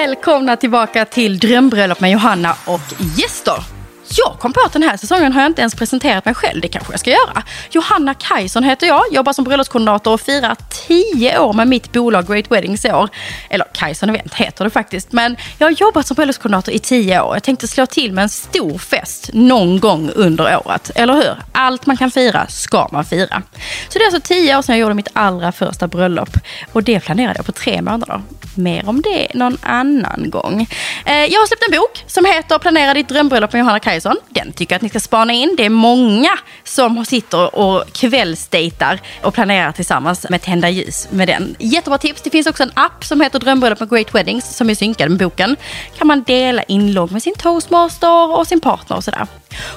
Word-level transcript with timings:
Välkomna 0.00 0.56
tillbaka 0.56 1.04
till 1.04 1.38
Drömbröllop 1.38 2.00
med 2.00 2.10
Johanna 2.10 2.56
och 2.66 2.80
gäster. 3.18 3.79
Jag 4.16 4.38
kom 4.38 4.52
på 4.52 4.60
att 4.66 4.72
den 4.72 4.82
här 4.82 4.96
säsongen 4.96 5.32
har 5.32 5.40
jag 5.40 5.50
inte 5.50 5.60
ens 5.60 5.74
presenterat 5.74 6.24
mig 6.24 6.34
själv. 6.34 6.60
Det 6.60 6.68
kanske 6.68 6.92
jag 6.92 7.00
ska 7.00 7.10
göra. 7.10 7.42
Johanna 7.70 8.14
Kajson 8.14 8.64
heter 8.64 8.86
jag, 8.86 9.02
jobbar 9.12 9.32
som 9.32 9.44
bröllopskoordinator 9.44 10.12
och 10.12 10.20
firar 10.20 10.56
tio 10.86 11.38
år 11.38 11.52
med 11.52 11.68
mitt 11.68 11.92
bolag 11.92 12.26
Great 12.26 12.50
Weddings 12.50 12.84
år. 12.84 13.08
Eller 13.50 13.66
Kajson 13.74 14.08
Event 14.08 14.34
heter 14.34 14.64
det 14.64 14.70
faktiskt. 14.70 15.12
Men 15.12 15.36
jag 15.58 15.66
har 15.66 15.72
jobbat 15.72 16.06
som 16.06 16.14
bröllopskoordinator 16.14 16.74
i 16.74 16.78
tio 16.78 17.20
år. 17.20 17.34
Jag 17.36 17.42
tänkte 17.42 17.68
slå 17.68 17.86
till 17.86 18.12
med 18.12 18.22
en 18.22 18.28
stor 18.28 18.78
fest 18.78 19.30
någon 19.32 19.80
gång 19.80 20.10
under 20.14 20.56
året. 20.66 20.90
Eller 20.94 21.14
hur? 21.14 21.36
Allt 21.52 21.86
man 21.86 21.96
kan 21.96 22.10
fira 22.10 22.46
ska 22.46 22.88
man 22.92 23.04
fira. 23.04 23.42
Så 23.88 23.98
det 23.98 24.04
är 24.04 24.06
alltså 24.06 24.20
tio 24.28 24.58
år 24.58 24.62
sedan 24.62 24.74
jag 24.74 24.80
gjorde 24.80 24.94
mitt 24.94 25.08
allra 25.12 25.52
första 25.52 25.86
bröllop. 25.86 26.30
Och 26.72 26.82
det 26.82 27.00
planerade 27.00 27.38
jag 27.38 27.46
på 27.46 27.52
tre 27.52 27.82
månader. 27.82 28.22
Mer 28.54 28.88
om 28.88 29.02
det 29.02 29.34
någon 29.34 29.58
annan 29.62 30.30
gång. 30.30 30.68
Eh, 31.04 31.14
jag 31.14 31.40
har 31.40 31.46
släppt 31.46 31.62
en 31.68 31.78
bok 31.78 32.04
som 32.06 32.24
heter 32.24 32.58
Planera 32.58 32.94
ditt 32.94 33.08
drömbröllop 33.08 33.52
med 33.52 33.60
Johanna 33.60 33.80
Kajson. 33.80 33.99
Den 34.28 34.52
tycker 34.52 34.74
jag 34.74 34.76
att 34.76 34.82
ni 34.82 34.88
ska 34.88 35.00
spana 35.00 35.32
in. 35.32 35.54
Det 35.56 35.64
är 35.64 35.70
många 35.70 36.30
som 36.64 37.04
sitter 37.04 37.54
och 37.54 37.92
kvällsdejtar 37.92 39.00
och 39.22 39.34
planerar 39.34 39.72
tillsammans 39.72 40.26
med 40.30 40.42
tända 40.42 40.68
ljus 40.68 41.08
med 41.10 41.28
den. 41.28 41.56
Jättebra 41.58 41.98
tips. 41.98 42.22
Det 42.22 42.30
finns 42.30 42.46
också 42.46 42.62
en 42.62 42.72
app 42.74 43.04
som 43.04 43.20
heter 43.20 43.38
Drömbröllop 43.38 43.80
med 43.80 43.90
Great 43.90 44.14
Weddings 44.14 44.56
som 44.56 44.70
är 44.70 44.74
synkad 44.74 45.10
med 45.10 45.18
boken. 45.18 45.56
kan 45.98 46.06
man 46.06 46.22
dela 46.22 46.62
inlogg 46.62 47.12
med 47.12 47.22
sin 47.22 47.34
toastmaster 47.34 48.38
och 48.38 48.46
sin 48.46 48.60
partner 48.60 48.96
och 48.96 49.04
sådär. 49.04 49.26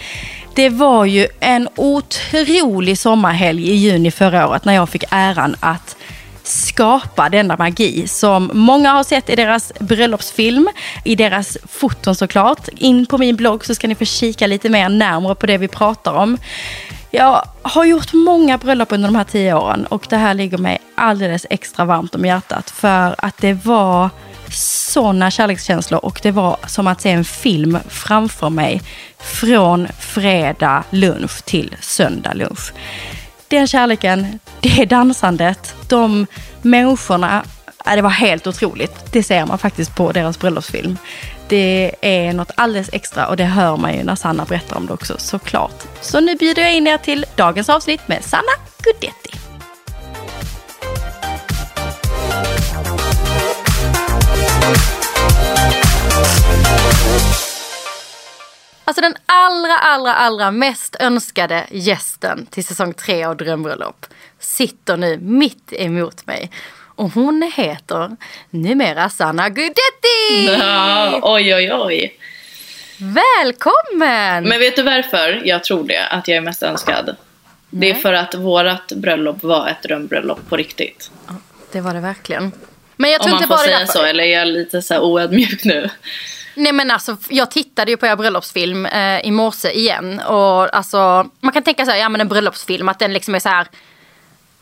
Det 0.55 0.69
var 0.69 1.05
ju 1.05 1.29
en 1.41 1.69
otrolig 1.77 2.99
sommarhelg 2.99 3.71
i 3.71 3.75
juni 3.75 4.11
förra 4.11 4.49
året 4.49 4.65
när 4.65 4.75
jag 4.75 4.89
fick 4.89 5.05
äran 5.11 5.57
att 5.61 5.97
skapa 6.43 7.29
denna 7.29 7.57
magi 7.57 8.09
som 8.09 8.51
många 8.55 8.93
har 8.93 9.05
sett 9.05 9.31
i 9.31 9.37
deras 9.37 9.73
bröllopsfilm, 9.81 10.69
i 11.05 11.15
deras 11.15 11.59
foton 11.69 12.15
såklart. 12.15 12.69
In 12.77 13.07
på 13.07 13.19
min 13.19 13.37
blogg 13.37 13.65
så 13.65 13.75
ska 13.75 13.89
ni 13.89 13.95
få 13.95 14.05
kika 14.05 14.47
lite 14.47 14.69
mer 14.69 14.89
närmare 14.89 15.35
på 15.35 15.47
det 15.47 15.59
vi 15.59 15.69
pratar 15.69 16.13
om. 16.13 16.39
Jag 17.11 17.43
har 17.63 17.85
gjort 17.85 18.13
många 18.13 18.59
bröllop 18.59 18.93
under 18.93 19.09
de 19.09 19.15
här 19.15 19.25
tio 19.25 19.55
åren 19.55 19.87
och 19.87 20.07
det 20.11 20.17
här 20.17 20.35
ligger 20.35 20.59
mig 20.59 20.79
alldeles 20.95 21.47
extra 21.51 21.85
varmt 21.85 22.15
om 22.15 22.25
hjärtat 22.25 22.71
för 22.71 23.15
att 23.19 23.37
det 23.37 23.53
var 23.53 24.11
sådana 24.51 25.31
kärlekskänslor 25.31 26.05
och 26.05 26.21
det 26.23 26.31
var 26.31 26.57
som 26.67 26.87
att 26.87 27.01
se 27.01 27.11
en 27.11 27.25
film 27.25 27.79
framför 27.89 28.51
mig 28.51 28.83
från 29.19 29.89
fredag 29.99 30.85
lunch 30.91 31.45
till 31.45 31.77
söndag 31.81 32.35
lunch. 32.35 32.73
Den 33.49 33.67
kärleken, 33.67 34.39
det 34.61 34.85
dansandet, 34.85 35.75
de 35.89 36.27
människorna, 36.63 37.45
det 37.85 38.03
var 38.03 38.11
helt 38.11 38.47
otroligt. 38.47 39.13
Det 39.13 39.23
ser 39.23 39.47
man 39.47 39.59
faktiskt 39.59 39.97
på 39.97 40.13
deras 40.13 40.39
bröllopsfilm. 40.39 40.99
Det 41.49 41.95
är 42.01 42.33
något 42.33 42.51
alldeles 42.55 42.91
extra 42.93 43.27
och 43.27 43.37
det 43.37 43.45
hör 43.45 43.77
man 43.77 43.95
ju 43.95 44.05
när 44.05 44.15
Sanna 44.15 44.45
berättar 44.45 44.77
om 44.77 44.87
det 44.87 44.93
också 44.93 45.15
såklart. 45.19 45.83
Så 46.01 46.21
nu 46.21 46.37
bjuder 46.37 46.63
jag 46.63 46.75
in 46.75 46.87
er 46.87 46.99
till 46.99 47.27
dagens 47.37 47.69
avsnitt 47.69 48.09
med 48.09 48.25
Sanna 48.25 48.53
Gudet. 48.83 49.24
Alltså 58.85 59.01
den 59.01 59.15
allra, 59.27 59.79
allra, 59.79 60.15
allra 60.15 60.51
mest 60.51 60.97
önskade 61.01 61.67
gästen 61.71 62.47
till 62.47 62.65
säsong 62.65 62.95
tre 62.95 63.25
av 63.25 63.37
Drömbröllop 63.37 64.07
sitter 64.39 64.97
nu 64.97 65.19
mitt 65.23 65.73
emot 65.73 66.27
mig. 66.27 66.51
Och 66.97 67.11
hon 67.11 67.53
heter 67.57 68.17
numera 68.51 69.11
Sanna 69.11 69.49
Gudetti! 69.49 70.47
Ja, 70.59 71.19
oj, 71.23 71.55
oj, 71.55 71.73
oj. 71.73 72.19
Välkommen! 72.99 74.45
Men 74.45 74.59
vet 74.59 74.77
du 74.77 74.83
varför 74.83 75.43
jag 75.45 75.65
tror 75.65 75.85
det, 75.85 76.07
att 76.07 76.29
jag 76.29 76.37
är 76.37 76.41
mest 76.41 76.63
önskad? 76.63 77.17
Det 77.71 77.91
är 77.91 77.93
Nej. 77.93 78.03
för 78.03 78.13
att 78.13 78.35
vårat 78.35 78.93
bröllop 78.93 79.43
var 79.43 79.69
ett 79.69 79.83
drömbröllop 79.83 80.49
på 80.49 80.57
riktigt. 80.57 81.11
Det 81.73 81.81
var 81.81 81.95
det 81.95 82.01
verkligen. 82.01 82.53
Men 82.97 83.11
jag 83.11 83.21
Om 83.21 83.25
tror 83.25 83.35
man 83.35 83.43
inte 83.43 83.49
får 83.49 83.55
bara 83.57 83.65
säga 83.65 83.79
därför. 83.79 83.93
så, 83.93 84.03
eller 84.05 84.25
är 84.25 84.39
jag 84.39 84.49
lite 84.49 84.83
så 84.83 84.95
här 84.95 85.01
oödmjuk 85.01 85.65
nu? 85.65 85.91
Nej 86.55 86.73
men 86.73 86.91
alltså 86.91 87.17
jag 87.29 87.51
tittade 87.51 87.91
ju 87.91 87.97
på 87.97 88.07
er 88.07 88.17
bröllopsfilm 88.17 88.87
eh, 88.87 89.21
i 89.21 89.31
morse 89.31 89.71
igen. 89.71 90.21
Och 90.21 90.77
alltså 90.77 91.29
man 91.41 91.53
kan 91.53 91.63
tänka 91.63 91.85
här, 91.85 91.97
ja 91.97 92.09
men 92.09 92.21
en 92.21 92.29
bröllopsfilm 92.29 92.89
att 92.89 92.99
den 92.99 93.13
liksom 93.13 93.35
är 93.35 93.39
så 93.39 93.49
här. 93.49 93.67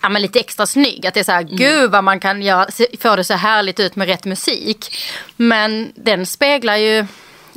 Ja 0.00 0.08
men 0.08 0.22
lite 0.22 0.40
extra 0.40 0.66
snygg. 0.66 1.06
Att 1.06 1.14
det 1.14 1.20
är 1.20 1.24
så 1.24 1.32
här, 1.32 1.42
gud 1.42 1.90
vad 1.90 2.04
man 2.04 2.20
kan 2.20 2.42
göra, 2.42 2.66
få 3.00 3.16
det 3.16 3.24
så 3.24 3.34
härligt 3.34 3.80
ut 3.80 3.96
med 3.96 4.08
rätt 4.08 4.24
musik. 4.24 4.96
Men 5.36 5.92
den 5.96 6.26
speglar 6.26 6.76
ju 6.76 7.06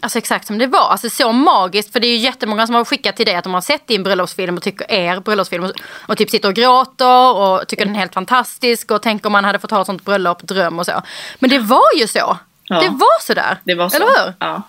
Alltså 0.01 0.17
exakt 0.17 0.47
som 0.47 0.57
det 0.57 0.67
var. 0.67 0.89
Alltså 0.89 1.09
så 1.09 1.31
magiskt. 1.31 1.93
För 1.93 1.99
det 1.99 2.07
är 2.07 2.09
ju 2.09 2.17
jättemånga 2.17 2.67
som 2.67 2.75
har 2.75 2.85
skickat 2.85 3.15
till 3.15 3.25
dig 3.25 3.35
att 3.35 3.43
de 3.43 3.53
har 3.53 3.61
sett 3.61 3.87
din 3.87 4.03
bröllopsfilm 4.03 4.57
och 4.57 4.63
tycker 4.63 4.91
er 4.91 5.19
bröllopsfilm 5.19 5.63
och, 5.63 5.71
och 6.07 6.17
typ 6.17 6.29
sitter 6.29 6.49
och 6.49 6.55
gråter 6.55 7.35
och 7.35 7.67
tycker 7.67 7.85
den 7.85 7.95
är 7.95 7.99
helt 7.99 8.13
fantastisk 8.13 8.91
och 8.91 9.01
tänker 9.01 9.25
om 9.25 9.31
man 9.31 9.45
hade 9.45 9.59
fått 9.59 9.71
ha 9.71 9.81
ett 9.81 9.85
sånt 9.85 10.05
bröllop, 10.05 10.41
dröm 10.41 10.79
och 10.79 10.85
så. 10.85 11.01
Men 11.39 11.49
det 11.49 11.59
var 11.59 11.99
ju 11.99 12.07
så. 12.07 12.37
Ja. 12.67 12.79
Det 12.81 12.89
var 12.89 13.21
så 13.21 13.33
där. 13.33 13.57
Det 13.63 13.75
var 13.75 13.89
så. 13.89 13.95
Eller 13.95 14.05
hur? 14.25 14.33
Ja. 14.39 14.61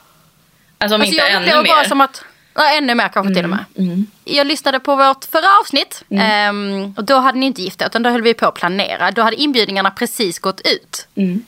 Alltså 0.79 0.95
om 0.95 1.01
Alltså 1.01 1.05
inte 1.15 1.17
jag 1.17 1.31
ännu 1.31 1.47
upplever 1.47 1.69
bara 1.69 1.83
mer. 1.83 1.89
som 1.89 2.01
att, 2.01 2.25
ja, 2.55 2.71
ännu 2.77 2.95
mer 2.95 3.09
kanske 3.09 3.35
till 3.35 3.45
och 3.45 3.51
med. 3.51 3.65
Mm. 3.79 4.07
Jag 4.25 4.47
lyssnade 4.47 4.81
på 4.81 4.97
vårt 4.97 5.25
förra 5.25 5.59
avsnitt 5.61 6.05
ehm, 6.11 6.95
och 6.97 7.05
då 7.05 7.19
hade 7.19 7.39
ni 7.39 7.47
inte 7.47 7.63
gift 7.63 7.83
er 7.83 7.87
utan 7.87 8.03
då 8.03 8.11
höll 8.11 8.23
vi 8.23 8.35
på 8.35 8.47
att 8.47 8.55
planera. 8.55 9.11
Då 9.11 9.23
hade 9.23 9.37
inbjudningarna 9.37 9.91
precis 9.91 10.39
gått 10.39 10.61
ut. 10.61 11.09
Mm. 11.15 11.45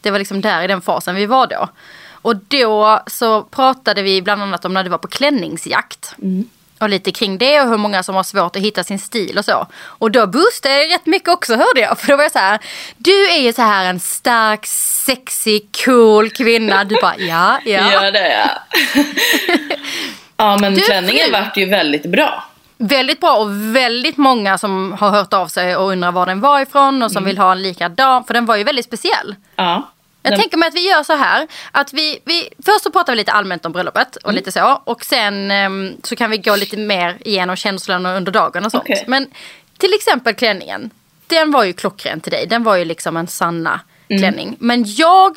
Det 0.00 0.10
var 0.10 0.18
liksom 0.18 0.40
där 0.40 0.62
i 0.62 0.66
den 0.66 0.80
fasen 0.80 1.14
vi 1.14 1.26
var 1.26 1.46
då. 1.46 1.68
Och 2.22 2.36
då 2.36 3.02
så 3.06 3.42
pratade 3.42 4.02
vi 4.02 4.22
bland 4.22 4.42
annat 4.42 4.64
om 4.64 4.74
när 4.74 4.84
det 4.84 4.90
var 4.90 4.98
på 4.98 5.08
klänningsjakt. 5.08 6.14
Mm. 6.80 6.86
Och 6.86 6.88
lite 6.88 7.12
kring 7.12 7.38
det 7.38 7.60
och 7.60 7.68
hur 7.68 7.76
många 7.76 8.02
som 8.02 8.14
har 8.14 8.22
svårt 8.22 8.56
att 8.56 8.62
hitta 8.62 8.84
sin 8.84 8.98
stil 8.98 9.38
och 9.38 9.44
så. 9.44 9.66
Och 9.82 10.10
då 10.10 10.26
boostade 10.26 10.82
jag 10.82 10.94
rätt 10.94 11.06
mycket 11.06 11.28
också 11.28 11.54
hörde 11.54 11.80
jag. 11.80 11.98
För 11.98 12.08
då 12.08 12.16
var 12.16 12.22
jag 12.22 12.32
så 12.32 12.38
här, 12.38 12.58
du 12.96 13.28
är 13.30 13.40
ju 13.40 13.52
så 13.52 13.62
här 13.62 13.84
en 13.84 14.00
stark, 14.00 14.66
sexy, 15.06 15.60
cool 15.84 16.30
kvinna. 16.30 16.84
Du 16.84 16.96
bara, 17.02 17.16
ja, 17.18 17.58
ja. 17.64 17.92
Ja, 17.92 18.10
det 18.10 18.18
är 18.18 18.38
jag. 18.38 19.04
ja, 20.36 20.58
men 20.60 20.74
Du, 20.74 20.80
klänningen 20.80 21.32
vart 21.32 21.56
ju 21.56 21.68
väldigt 21.68 22.06
bra. 22.06 22.44
Väldigt 22.78 23.20
bra 23.20 23.36
och 23.36 23.76
väldigt 23.76 24.16
många 24.16 24.58
som 24.58 24.92
har 25.00 25.10
hört 25.10 25.32
av 25.32 25.46
sig 25.48 25.76
och 25.76 25.90
undrar 25.90 26.12
var 26.12 26.26
den 26.26 26.40
var 26.40 26.60
ifrån 26.60 27.02
och 27.02 27.12
som 27.12 27.24
vill 27.24 27.38
ha 27.38 27.52
en 27.52 27.62
likadan. 27.62 28.24
För 28.24 28.34
den 28.34 28.46
var 28.46 28.56
ju 28.56 28.64
väldigt 28.64 28.86
speciell. 28.86 29.34
Ja. 29.56 29.90
Jag 30.22 30.36
tänker 30.40 30.56
mig 30.56 30.68
att 30.68 30.74
vi 30.74 30.88
gör 30.88 31.02
så 31.02 31.12
här. 31.16 31.46
Att 31.72 31.92
vi, 31.92 32.18
vi, 32.24 32.48
först 32.66 32.82
så 32.84 32.90
pratar 32.90 33.12
vi 33.12 33.16
lite 33.16 33.32
allmänt 33.32 33.66
om 33.66 33.72
bröllopet 33.72 34.16
och 34.16 34.32
lite 34.32 34.52
så. 34.52 34.80
Och 34.84 35.04
sen 35.04 35.50
ehm, 35.50 35.96
så 36.02 36.16
kan 36.16 36.30
vi 36.30 36.38
gå 36.38 36.56
lite 36.56 36.76
mer 36.76 37.18
igenom 37.20 37.56
känslorna 37.56 38.16
under 38.16 38.32
dagen 38.32 38.64
och 38.64 38.70
sånt. 38.70 38.84
Okej. 38.84 39.04
Men 39.06 39.30
till 39.78 39.94
exempel 39.94 40.34
klänningen. 40.34 40.90
Den 41.26 41.50
var 41.50 41.64
ju 41.64 41.72
klockren 41.72 42.20
till 42.20 42.32
dig. 42.32 42.46
Den 42.46 42.62
var 42.62 42.76
ju 42.76 42.84
liksom 42.84 43.16
en 43.16 43.26
Sanna 43.26 43.80
klänning. 44.08 44.56
Men 44.60 44.84
jag 44.86 45.36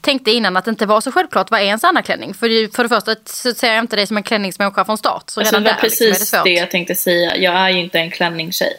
tänkte 0.00 0.30
innan 0.30 0.56
att 0.56 0.64
det 0.64 0.70
inte 0.70 0.86
var 0.86 1.00
så 1.00 1.12
självklart 1.12 1.50
vad 1.50 1.60
är 1.60 1.64
en 1.64 1.78
Sanna 1.78 2.02
klänning. 2.02 2.34
För, 2.34 2.48
det- 2.48 2.76
för 2.76 2.82
det 2.82 2.88
första 2.88 3.14
så 3.24 3.54
ser 3.54 3.72
jag 3.74 3.78
inte 3.84 3.96
dig 3.96 4.06
som 4.06 4.16
en 4.16 4.22
klänningsmänniska 4.22 4.84
från 4.84 4.98
start. 4.98 5.22
Så 5.30 5.40
Alltså, 5.40 5.54
redan 5.54 5.64
det 5.64 5.70
var 5.70 5.76
där 5.76 5.82
liksom 5.82 6.04
är 6.04 6.08
det 6.08 6.12
precis 6.14 6.30
svårt. 6.30 6.44
det 6.44 6.50
jag 6.50 6.70
tänkte 6.70 6.94
säga. 6.94 7.36
Jag 7.36 7.54
är 7.54 7.68
ju 7.68 7.80
inte 7.80 7.98
en 7.98 8.10
klänningstjej. 8.10 8.72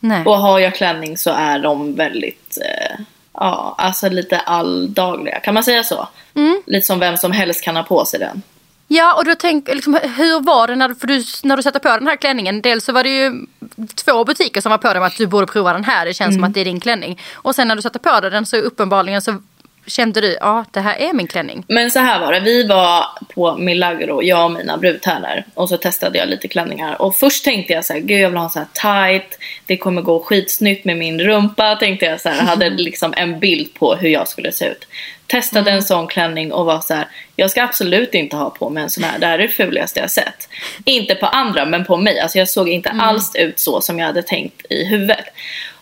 Nej. 0.00 0.24
Och 0.24 0.38
har 0.38 0.58
jag 0.58 0.74
klänning 0.74 1.18
så 1.18 1.30
är 1.30 1.58
de 1.58 1.94
väldigt, 1.94 2.58
eh, 2.64 2.96
ja, 3.34 3.74
alltså 3.78 4.08
lite 4.08 4.38
alldagliga. 4.38 5.40
Kan 5.40 5.54
man 5.54 5.64
säga 5.64 5.84
så? 5.84 6.08
Mm. 6.34 6.62
Lite 6.66 6.86
som 6.86 6.98
vem 6.98 7.16
som 7.16 7.32
helst 7.32 7.64
kan 7.64 7.76
ha 7.76 7.82
på 7.82 8.04
sig 8.04 8.20
den. 8.20 8.42
Ja, 8.88 9.14
och 9.14 9.24
då 9.24 9.34
tänk, 9.38 9.68
liksom, 9.68 9.98
hur 10.16 10.40
var 10.40 10.66
det 10.66 10.76
när 10.76 10.88
du, 10.88 10.94
du, 10.94 11.24
när 11.42 11.56
du 11.56 11.62
satte 11.62 11.78
på 11.78 11.88
den 11.88 12.06
här 12.06 12.16
klänningen? 12.16 12.62
Dels 12.62 12.84
så 12.84 12.92
var 12.92 13.02
det 13.02 13.10
ju 13.10 13.46
två 13.94 14.24
butiker 14.24 14.60
som 14.60 14.70
var 14.70 14.78
på 14.78 14.88
med 14.88 15.02
att 15.02 15.16
du 15.16 15.26
borde 15.26 15.46
prova 15.46 15.72
den 15.72 15.84
här. 15.84 16.06
Det 16.06 16.14
känns 16.14 16.28
Mm. 16.28 16.38
som 16.40 16.44
att 16.44 16.54
det 16.54 16.60
är 16.60 16.64
din 16.64 16.80
klänning. 16.80 17.20
Och 17.34 17.54
sen 17.54 17.68
när 17.68 17.76
du 17.76 17.82
satte 17.82 17.98
på 17.98 18.20
dig 18.20 18.30
den 18.30 18.46
så 18.46 18.56
uppenbarligen 18.56 19.22
så 19.22 19.42
kände 19.86 20.20
du, 20.20 20.36
ja 20.40 20.64
det 20.70 20.80
här 20.80 20.96
är 20.96 21.12
min 21.12 21.26
klänning? 21.26 21.64
Men 21.68 21.90
så 21.90 21.98
här 21.98 22.20
var 22.20 22.32
det, 22.32 22.40
vi 22.40 22.66
var 22.66 23.04
på 23.34 23.56
Milagro, 23.56 24.22
jag 24.22 24.44
och 24.44 24.50
mina 24.50 24.76
brudtärnor. 24.76 25.44
Och 25.54 25.68
så 25.68 25.76
testade 25.76 26.18
jag 26.18 26.28
lite 26.28 26.48
klänningar. 26.48 27.02
Och 27.02 27.16
först 27.16 27.44
tänkte 27.44 27.72
jag 27.72 27.84
så 27.84 27.92
här, 27.92 28.00
gud 28.00 28.20
jag 28.20 28.28
vill 28.30 28.38
ha 28.38 28.48
så 28.48 28.58
här 28.58 28.66
tight. 29.12 29.38
Det 29.66 29.76
kommer 29.76 30.02
gå 30.02 30.20
skitsnyggt 30.20 30.84
med 30.84 30.96
min 30.96 31.20
rumpa. 31.20 31.76
Tänkte 31.76 32.06
jag 32.06 32.20
så 32.20 32.28
här, 32.28 32.42
hade 32.42 32.70
liksom 32.70 33.14
en 33.16 33.40
bild 33.40 33.74
på 33.74 33.94
hur 33.94 34.08
jag 34.08 34.28
skulle 34.28 34.52
se 34.52 34.66
ut. 34.66 34.86
Testade 35.26 35.70
Mm. 35.70 35.74
en 35.76 35.82
sån 35.82 36.06
klänning 36.06 36.52
och 36.52 36.66
var 36.66 36.80
så 36.80 36.94
här, 36.94 37.06
jag 37.36 37.50
ska 37.50 37.62
absolut 37.62 38.14
inte 38.14 38.36
ha 38.36 38.50
på 38.50 38.70
mig 38.70 38.82
en 38.82 38.90
sån 38.90 39.04
här. 39.04 39.18
Det 39.18 39.26
här 39.26 39.38
är 39.38 39.42
det 39.42 39.48
fulaste 39.48 40.00
jag 40.00 40.10
sett. 40.10 40.48
Inte 40.84 41.14
på 41.14 41.26
andra 41.26 41.64
men 41.66 41.84
på 41.84 41.96
mig. 41.96 42.20
Alltså 42.20 42.38
jag 42.38 42.48
såg 42.48 42.68
inte 42.68 42.88
Mm. 42.88 43.00
alls 43.00 43.34
ut 43.36 43.60
så 43.60 43.80
som 43.80 43.98
jag 43.98 44.06
hade 44.06 44.22
tänkt 44.22 44.62
i 44.70 44.84
huvudet. 44.84 45.24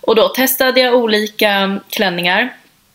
Och 0.01 0.15
då 0.17 0.29
testade 0.29 0.81
jag 0.81 0.95
olika 0.95 1.81
klänningar. 1.91 2.53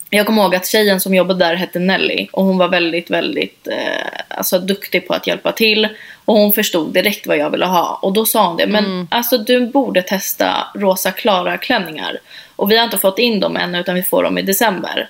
Jag 0.09 0.25
kommer 0.25 0.43
ihåg 0.43 0.55
att 0.55 0.67
tjejen 0.67 0.99
som 0.99 1.15
jobbade 1.15 1.45
där 1.45 1.55
hette 1.55 1.79
Nelly 1.79 2.27
och 2.31 2.43
hon 2.43 2.57
var 2.57 2.67
väldigt, 2.67 3.09
väldigt 3.09 3.67
eh, 3.67 4.37
alltså, 4.37 4.59
duktig 4.59 5.07
på 5.07 5.13
att 5.13 5.27
hjälpa 5.27 5.51
till. 5.51 5.87
Och 6.25 6.35
hon 6.35 6.53
förstod 6.53 6.93
direkt 6.93 7.27
vad 7.27 7.37
jag 7.37 7.49
ville 7.49 7.65
ha. 7.65 7.99
Och 8.01 8.13
då 8.13 8.25
sa 8.25 8.47
hon 8.47 8.57
det, 8.57 8.67
men 8.67 9.07
alltså 9.11 9.37
du 9.37 9.67
borde 9.67 10.01
testa 10.01 10.67
rosa 10.75 11.11
klara 11.11 11.57
klänningar. 11.57 12.19
Och 12.55 12.71
vi 12.71 12.77
har 12.77 12.83
inte 12.83 12.97
fått 12.97 13.19
in 13.19 13.39
dem 13.39 13.57
än 13.57 13.75
utan 13.75 13.95
vi 13.95 14.03
får 14.03 14.23
dem 14.23 14.37
i 14.37 14.41
december. 14.41 15.09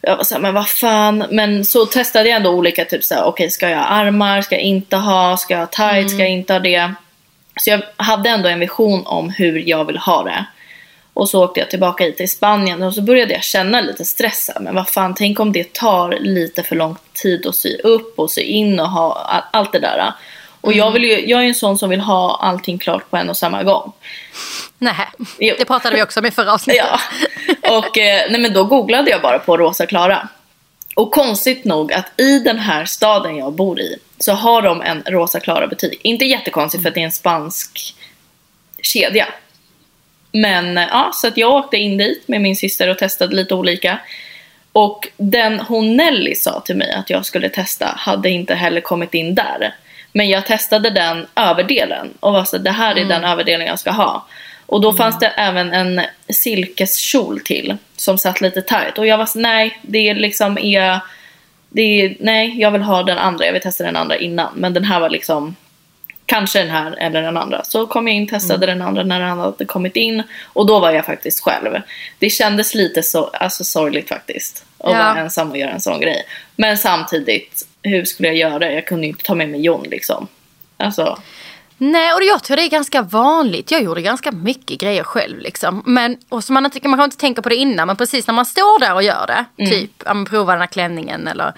Jag 0.00 0.16
var 0.16 0.24
såhär, 0.24 0.42
men 0.42 0.54
vad 0.54 0.68
fan. 0.68 1.24
Men 1.30 1.64
så 1.64 1.86
testade 1.86 2.28
jag 2.28 2.36
ändå 2.36 2.50
olika, 2.50 2.84
typ 2.84 3.04
såhär, 3.04 3.24
okej 3.24 3.50
ska 3.50 3.68
jag 3.68 3.78
ha 3.78 3.84
armar, 3.84 4.42
ska 4.42 4.54
jag 4.54 4.62
inte 4.62 4.96
ha, 4.96 5.36
ska 5.36 5.54
jag 5.54 5.60
ha 5.60 5.66
tight, 5.66 6.10
ska 6.10 6.18
jag 6.18 6.30
inte 6.30 6.52
ha 6.52 6.60
det. 6.60 6.92
Så 7.60 7.70
jag 7.70 7.82
hade 7.96 8.30
ändå 8.30 8.48
en 8.48 8.60
vision 8.60 9.06
om 9.06 9.30
hur 9.30 9.68
jag 9.68 9.84
vill 9.84 9.98
ha 9.98 10.22
det. 10.22 10.44
Och 11.14 11.28
så 11.28 11.44
åkte 11.44 11.60
jag 11.60 11.70
tillbaka 11.70 12.04
hit 12.04 12.16
till 12.16 12.30
Spanien 12.30 12.82
och 12.82 12.94
så 12.94 13.02
började 13.02 13.34
jag 13.34 13.44
känna 13.44 13.80
lite 13.80 14.04
stress. 14.04 14.50
Men 14.60 14.74
vad 14.74 14.88
fan, 14.88 15.14
tänk 15.14 15.40
om 15.40 15.52
det 15.52 15.72
tar 15.72 16.18
lite 16.20 16.62
för 16.62 16.76
lång 16.76 16.96
tid 17.12 17.46
att 17.46 17.56
sy 17.56 17.76
upp 17.78 18.18
och 18.18 18.30
sy 18.30 18.40
in 18.40 18.80
och 18.80 18.90
ha 18.90 19.12
all- 19.14 19.42
allt 19.60 19.72
det 19.72 19.78
där. 19.78 20.12
Och 20.60 20.72
jag, 20.72 20.90
vill 20.90 21.04
ju, 21.04 21.26
jag 21.28 21.40
är 21.40 21.44
en 21.48 21.54
sån 21.54 21.78
som 21.78 21.90
vill 21.90 22.00
ha 22.00 22.38
allting 22.42 22.78
klart 22.78 23.10
på 23.10 23.16
en 23.16 23.30
och 23.30 23.36
samma 23.36 23.62
gång. 23.62 23.92
Nej, 24.78 24.94
det 25.38 25.64
pratade 25.64 25.96
vi 25.96 26.02
också 26.02 26.20
om 26.20 26.26
i 26.26 26.30
förra 26.30 26.52
avsnittet. 26.52 26.84
Ja. 27.62 27.78
Och 27.78 27.98
eh, 27.98 28.30
nej, 28.30 28.40
men 28.40 28.52
då 28.52 28.64
googlade 28.64 29.10
jag 29.10 29.22
bara 29.22 29.38
på 29.38 29.56
Rosa 29.56 29.86
Klara. 29.86 30.28
Och 30.96 31.12
konstigt 31.12 31.64
nog 31.64 31.92
att 31.92 32.20
i 32.20 32.38
den 32.38 32.58
här 32.58 32.84
staden 32.84 33.36
jag 33.36 33.52
bor 33.52 33.80
i 33.80 33.96
så 34.18 34.32
har 34.32 34.62
de 34.62 34.82
en 34.82 35.02
Rosa 35.06 35.40
Klara 35.40 35.66
butik. 35.66 36.00
Inte 36.02 36.24
jättekonstigt 36.24 36.82
för 36.82 36.88
att 36.88 36.94
det 36.94 37.00
är 37.00 37.04
en 37.04 37.12
spansk 37.12 37.94
kedja. 38.82 39.26
Men 40.36 40.78
eh, 40.78 40.84
ja, 40.90 41.10
så 41.14 41.26
att 41.26 41.36
jag 41.36 41.54
åkte 41.54 41.76
in 41.76 41.96
dit 41.96 42.28
med 42.28 42.40
min 42.40 42.56
syster 42.56 42.88
och 42.88 42.98
testade 42.98 43.36
lite 43.36 43.54
olika. 43.54 43.98
Och 44.72 45.08
den 45.16 45.60
hon 45.60 45.96
Nelly 45.96 46.34
sa 46.34 46.60
till 46.60 46.76
mig 46.76 46.92
att 46.92 47.10
jag 47.10 47.26
skulle 47.26 47.48
testa 47.48 47.86
hade 47.86 48.30
inte 48.30 48.54
heller 48.54 48.80
kommit 48.80 49.14
in 49.14 49.34
där. 49.34 49.74
Men 50.12 50.28
jag 50.28 50.46
testade 50.46 50.90
den 50.90 51.26
överdelen 51.34 52.10
och 52.20 52.32
var 52.32 52.44
så 52.44 52.58
det 52.58 52.70
här 52.70 52.98
är 52.98 53.04
den 53.04 53.24
överdelen 53.24 53.66
jag 53.66 53.78
ska 53.78 53.90
ha. 53.90 54.26
Och 54.66 54.80
då 54.80 54.92
fanns 54.92 55.18
det 55.18 55.26
även 55.26 55.72
en 55.72 56.00
silkeskjol 56.28 57.40
till 57.40 57.76
som 57.96 58.18
satt 58.18 58.40
lite 58.40 58.62
tight. 58.62 58.98
Och 58.98 59.06
jag 59.06 59.18
var 59.18 59.26
så 59.26 59.38
nej, 59.38 59.78
det 59.82 60.08
är 60.08 60.14
liksom 60.14 60.58
är, 60.58 61.00
det 61.68 61.82
är, 61.82 62.16
nej, 62.20 62.60
jag 62.60 62.70
vill 62.70 62.82
ha 62.82 63.02
den 63.02 63.18
andra. 63.18 63.46
Jag 63.46 63.52
vill 63.52 63.62
testa 63.62 63.84
den 63.84 63.96
andra 63.96 64.16
innan. 64.16 64.48
Men 64.54 64.74
den 64.74 64.84
här 64.84 65.00
var 65.00 65.10
liksom 65.10 65.56
kanske 66.26 66.58
den 66.58 66.70
här 66.70 66.96
eller 66.98 67.22
den 67.22 67.36
andra. 67.36 67.64
Så 67.64 67.86
kom 67.86 68.06
jag 68.08 68.16
in, 68.16 68.28
testade 68.28 68.66
den 68.66 68.82
andra 68.82 69.02
när 69.02 69.20
den 69.20 69.38
hade 69.38 69.64
kommit 69.64 69.96
in. 69.96 70.22
Och 70.44 70.66
då 70.66 70.80
var 70.80 70.90
jag 70.90 71.06
faktiskt 71.06 71.40
själv. 71.40 71.80
Det 72.18 72.30
kändes 72.30 72.74
lite 72.74 73.02
så, 73.02 73.24
alltså 73.26 73.64
sorgligt 73.64 74.08
faktiskt. 74.08 74.64
Att 74.78 74.92
Ja. 74.92 74.98
vara 74.98 75.18
ensam 75.20 75.50
och 75.50 75.58
göra 75.58 75.70
en 75.70 75.80
sån 75.80 76.00
grej. 76.00 76.22
Men 76.56 76.78
samtidigt, 76.78 77.66
hur 77.82 78.04
skulle 78.04 78.28
jag 78.28 78.36
göra? 78.36 78.72
Jag 78.72 78.86
kunde 78.86 79.06
ju 79.06 79.10
inte 79.10 79.24
ta 79.24 79.34
med 79.34 79.48
mig 79.48 79.60
Jon 79.60 79.86
liksom. 79.90 80.26
Alltså, 80.76 81.18
Nej, 81.78 82.12
och 82.12 82.22
jag 82.22 82.42
tror 82.42 82.56
det 82.56 82.62
är 82.62 82.68
ganska 82.68 83.02
vanligt. 83.02 83.70
Jag 83.70 83.82
gjorde 83.82 84.02
ganska 84.02 84.32
mycket 84.32 84.80
grejer 84.80 85.02
själv. 85.04 85.38
Liksom. 85.38 85.82
Men, 85.86 86.16
och 86.28 86.44
så 86.44 86.52
man, 86.52 86.64
inte, 86.64 86.88
man 86.88 86.98
kan 86.98 87.04
inte 87.04 87.16
tänka 87.16 87.42
på 87.42 87.48
det 87.48 87.56
innan, 87.56 87.86
men 87.86 87.96
precis 87.96 88.26
när 88.26 88.34
man 88.34 88.46
står 88.46 88.80
där 88.80 88.94
och 88.94 89.02
gör 89.02 89.26
det, 89.26 89.66
typ 89.70 89.90
ja, 90.04 90.14
men 90.14 90.24
prova 90.24 90.52
den 90.52 90.60
här 90.60 90.66
klänningen 90.66 91.28
eller... 91.28 91.52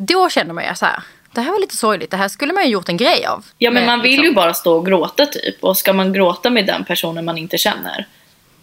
Då 0.00 0.28
känner 0.28 0.54
man 0.54 0.64
ju 0.64 0.74
så 0.74 0.86
här, 0.86 1.02
det 1.32 1.40
här 1.40 1.52
var 1.52 1.60
lite 1.60 1.76
sorgligt, 1.76 2.10
det 2.10 2.16
här 2.16 2.28
skulle 2.28 2.52
man 2.52 2.64
ju 2.64 2.70
gjort 2.70 2.88
en 2.88 2.96
grej 2.96 3.26
av. 3.26 3.44
ja 3.58 3.70
men 3.70 3.82
Med, 3.82 3.86
man 3.86 4.02
vill 4.02 4.10
liksom. 4.10 4.24
ju 4.24 4.32
bara 4.34 4.54
stå 4.54 4.76
och 4.76 4.86
gråta 4.86 5.26
typ. 5.26 5.64
Och 5.64 5.76
ska 5.78 5.92
man 5.92 6.12
gråta 6.12 6.50
med 6.50 6.66
den 6.66 6.84
personen 6.84 7.24
man 7.24 7.38
inte 7.38 7.58
känner? 7.58 8.06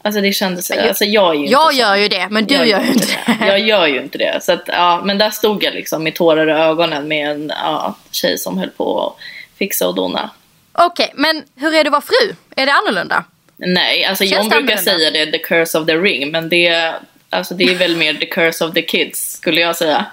Alltså 0.01 0.21
det 0.21 0.33
kändes, 0.33 0.71
alltså 0.71 1.05
jag 1.05 1.35
är 1.35 1.39
ju 1.39 1.45
Jag 1.47 1.71
inte 1.71 1.81
gör 1.81 1.93
sån. 1.93 2.01
ju 2.01 2.07
det, 2.07 2.27
men 2.29 2.45
du 2.45 2.53
Jag 2.55 2.67
gör 2.67 2.81
ju 2.81 2.87
inte 2.93 3.05
det. 3.07 3.37
Jag 3.47 3.59
gör 3.59 3.87
ju 3.87 4.01
inte 4.01 4.17
det. 4.17 4.39
Så 4.43 4.51
att, 4.53 4.63
ja, 4.67 5.01
men 5.05 5.17
där 5.17 5.29
stod 5.29 5.63
jag 5.63 5.73
liksom 5.73 6.03
med 6.03 6.15
tårar 6.15 6.47
i 6.49 6.51
ögonen 6.51 7.07
med 7.07 7.31
en 7.31 7.49
ja, 7.63 7.95
tjej 8.11 8.37
som 8.37 8.57
höll 8.57 8.69
på 8.69 9.07
att 9.07 9.15
fixa 9.57 9.87
och 9.87 9.95
dona. 9.95 10.29
Okej, 10.73 11.11
men 11.15 11.43
hur 11.55 11.73
är 11.73 11.83
det 11.83 11.87
att 11.87 11.91
vara 11.91 12.01
fru? 12.01 12.35
Är 12.55 12.65
det 12.65 12.71
annorlunda? 12.73 13.23
Nej, 13.57 14.05
alltså 14.05 14.23
Känns 14.25 14.31
John 14.37 14.43
det 14.49 14.55
brukar 14.55 14.77
annorlunda? 14.77 15.11
säga 15.11 15.25
det, 15.25 15.31
the 15.31 15.37
curse 15.39 15.77
of 15.79 15.85
the 15.87 15.95
ring. 15.95 16.31
Men 16.31 16.49
det, 16.49 16.93
alltså, 17.29 17.53
det 17.53 17.63
är 17.63 17.75
väl 17.75 17.95
mer 17.97 18.13
the 18.13 18.25
curse 18.25 18.65
of 18.65 18.73
the 18.73 18.81
kids, 18.81 19.31
skulle 19.31 19.61
jag 19.61 19.75
säga. 19.75 20.05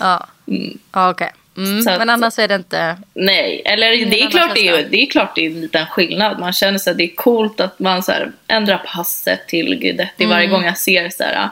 Ja, 0.00 0.26
ja 0.92 1.10
okej. 1.10 1.30
Mm. 1.58 1.78
Att- 1.88 1.98
Men 1.98 2.10
annars 2.10 2.38
är 2.38 2.48
det 2.48 2.54
inte... 2.54 2.96
Nej, 3.14 3.62
eller 3.64 3.90
det 4.06 4.22
är, 4.22 4.30
klart 4.30 4.54
det, 4.54 4.68
är, 4.68 4.82
det 4.90 5.02
är 5.02 5.06
klart 5.06 5.34
det 5.34 5.46
är 5.46 5.50
en 5.50 5.60
liten 5.60 5.86
skillnad. 5.86 6.38
Man 6.38 6.52
känner 6.52 6.78
sig 6.78 6.90
att 6.90 6.96
det 6.98 7.04
är 7.04 7.14
coolt 7.16 7.60
att 7.60 7.78
man 7.78 8.02
så 8.02 8.12
här, 8.12 8.32
ändrar 8.48 8.78
passet 8.94 9.48
till 9.48 9.74
Guidetti. 9.74 10.24
Varje 10.26 10.44
Mm. 10.46 10.50
gång 10.50 10.64
jag 10.64 10.78
ser 10.78 11.08
så 11.10 11.22
här, 11.24 11.48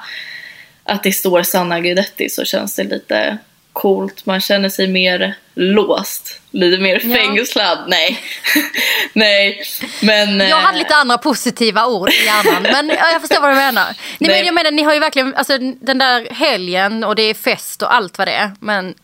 att 0.84 1.02
det 1.02 1.12
står 1.12 1.42
Sanna 1.42 1.80
Guidetti 1.80 2.28
så 2.28 2.44
känns 2.44 2.76
det 2.76 2.84
lite 2.84 3.38
coolt. 3.72 4.26
Man 4.26 4.40
känner 4.40 4.68
sig 4.68 4.88
mer 4.88 5.34
låst. 5.54 6.40
Lite 6.50 6.82
mer 6.82 7.00
Ja. 7.04 7.16
fängslad. 7.16 7.78
Nej. 7.88 8.18
Nej. 9.12 9.62
Men... 10.02 10.40
Jag 10.40 10.50
eh, 10.50 10.56
hade 10.56 10.78
lite 10.78 10.94
andra 10.94 11.18
positiva 11.18 11.86
ord 11.86 12.10
i 12.10 12.24
hjärnan. 12.24 12.62
Men 12.62 12.88
ja, 12.88 13.10
jag 13.12 13.20
förstår 13.20 13.40
vad 13.40 13.50
du 13.50 13.54
menar. 13.54 13.84
Nej, 13.84 13.96
Nej. 14.18 14.30
men 14.38 14.46
jag 14.46 14.54
menar, 14.54 14.70
ni 14.70 14.82
har 14.82 14.94
ju 14.94 15.00
verkligen, 15.00 15.34
alltså 15.34 15.58
den 15.58 15.98
där 15.98 16.28
helgen 16.30 17.04
och 17.04 17.14
det 17.16 17.22
är 17.22 17.34
fest 17.34 17.82
och 17.82 17.94
allt 17.94 18.18
vad 18.18 18.28
det 18.28 18.32
är. 18.34 18.50
Men 18.60 18.94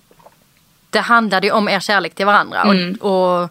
det 0.93 1.01
handlade 1.01 1.47
ju 1.47 1.53
om 1.53 1.69
er 1.69 1.81
kärlek 1.81 2.15
till 2.15 2.27
varandra. 2.27 2.63
Mm. 2.63 2.95
Och, 3.01 3.43
och 3.43 3.49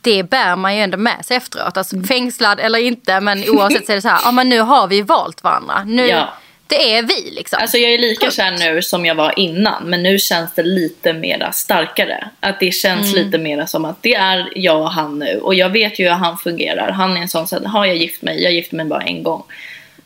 det 0.00 0.22
bär 0.22 0.56
man 0.56 0.76
ju 0.76 0.82
ändå 0.82 0.96
med 0.98 1.24
sig 1.24 1.36
efteråt. 1.36 1.76
Alltså 1.76 1.96
Mm. 1.96 2.06
fängslad 2.08 2.60
eller 2.60 2.78
inte, 2.78 3.20
men 3.20 3.44
oavsett 3.48 3.86
så 3.86 3.92
är 3.92 3.96
det 3.96 4.02
så 4.02 4.08
här, 4.08 4.20
ja 4.24 4.32
men 4.32 4.48
nu 4.48 4.60
har 4.60 4.86
vi 4.88 5.02
valt 5.02 5.42
varandra. 5.42 5.84
Nu, 5.84 6.06
Ja. 6.06 6.28
Det 6.66 6.94
är 6.96 7.02
vi 7.02 7.30
liksom. 7.30 7.58
Alltså 7.62 7.76
jag 7.78 7.92
är 7.92 7.98
lika 7.98 8.30
kär 8.30 8.50
nu 8.50 8.82
som 8.82 9.06
jag 9.06 9.14
var 9.14 9.38
innan 9.38 9.82
men 9.84 10.02
nu 10.02 10.18
känns 10.18 10.54
det 10.54 10.62
lite 10.62 11.12
mera 11.12 11.52
starkare. 11.52 12.28
Att 12.40 12.60
det 12.60 12.72
känns 12.74 13.12
Mm. 13.12 13.24
lite 13.24 13.38
mera 13.38 13.66
som 13.66 13.84
att 13.84 14.02
det 14.02 14.14
är 14.14 14.52
jag 14.56 14.80
och 14.80 14.90
han 14.92 15.18
nu 15.18 15.38
och 15.42 15.54
jag 15.54 15.70
vet 15.70 15.98
ju 15.98 16.04
hur 16.04 16.10
han 16.14 16.38
fungerar. 16.38 16.90
Han 16.92 17.16
är 17.16 17.20
en 17.20 17.28
sån 17.28 17.46
som 17.48 17.66
har 17.66 17.86
jag 17.86 17.96
gift 17.96 18.22
mig, 18.22 18.42
jag 18.42 18.52
gifte 18.52 18.76
mig 18.76 18.86
bara 18.86 19.02
en 19.02 19.22
gång. 19.22 19.42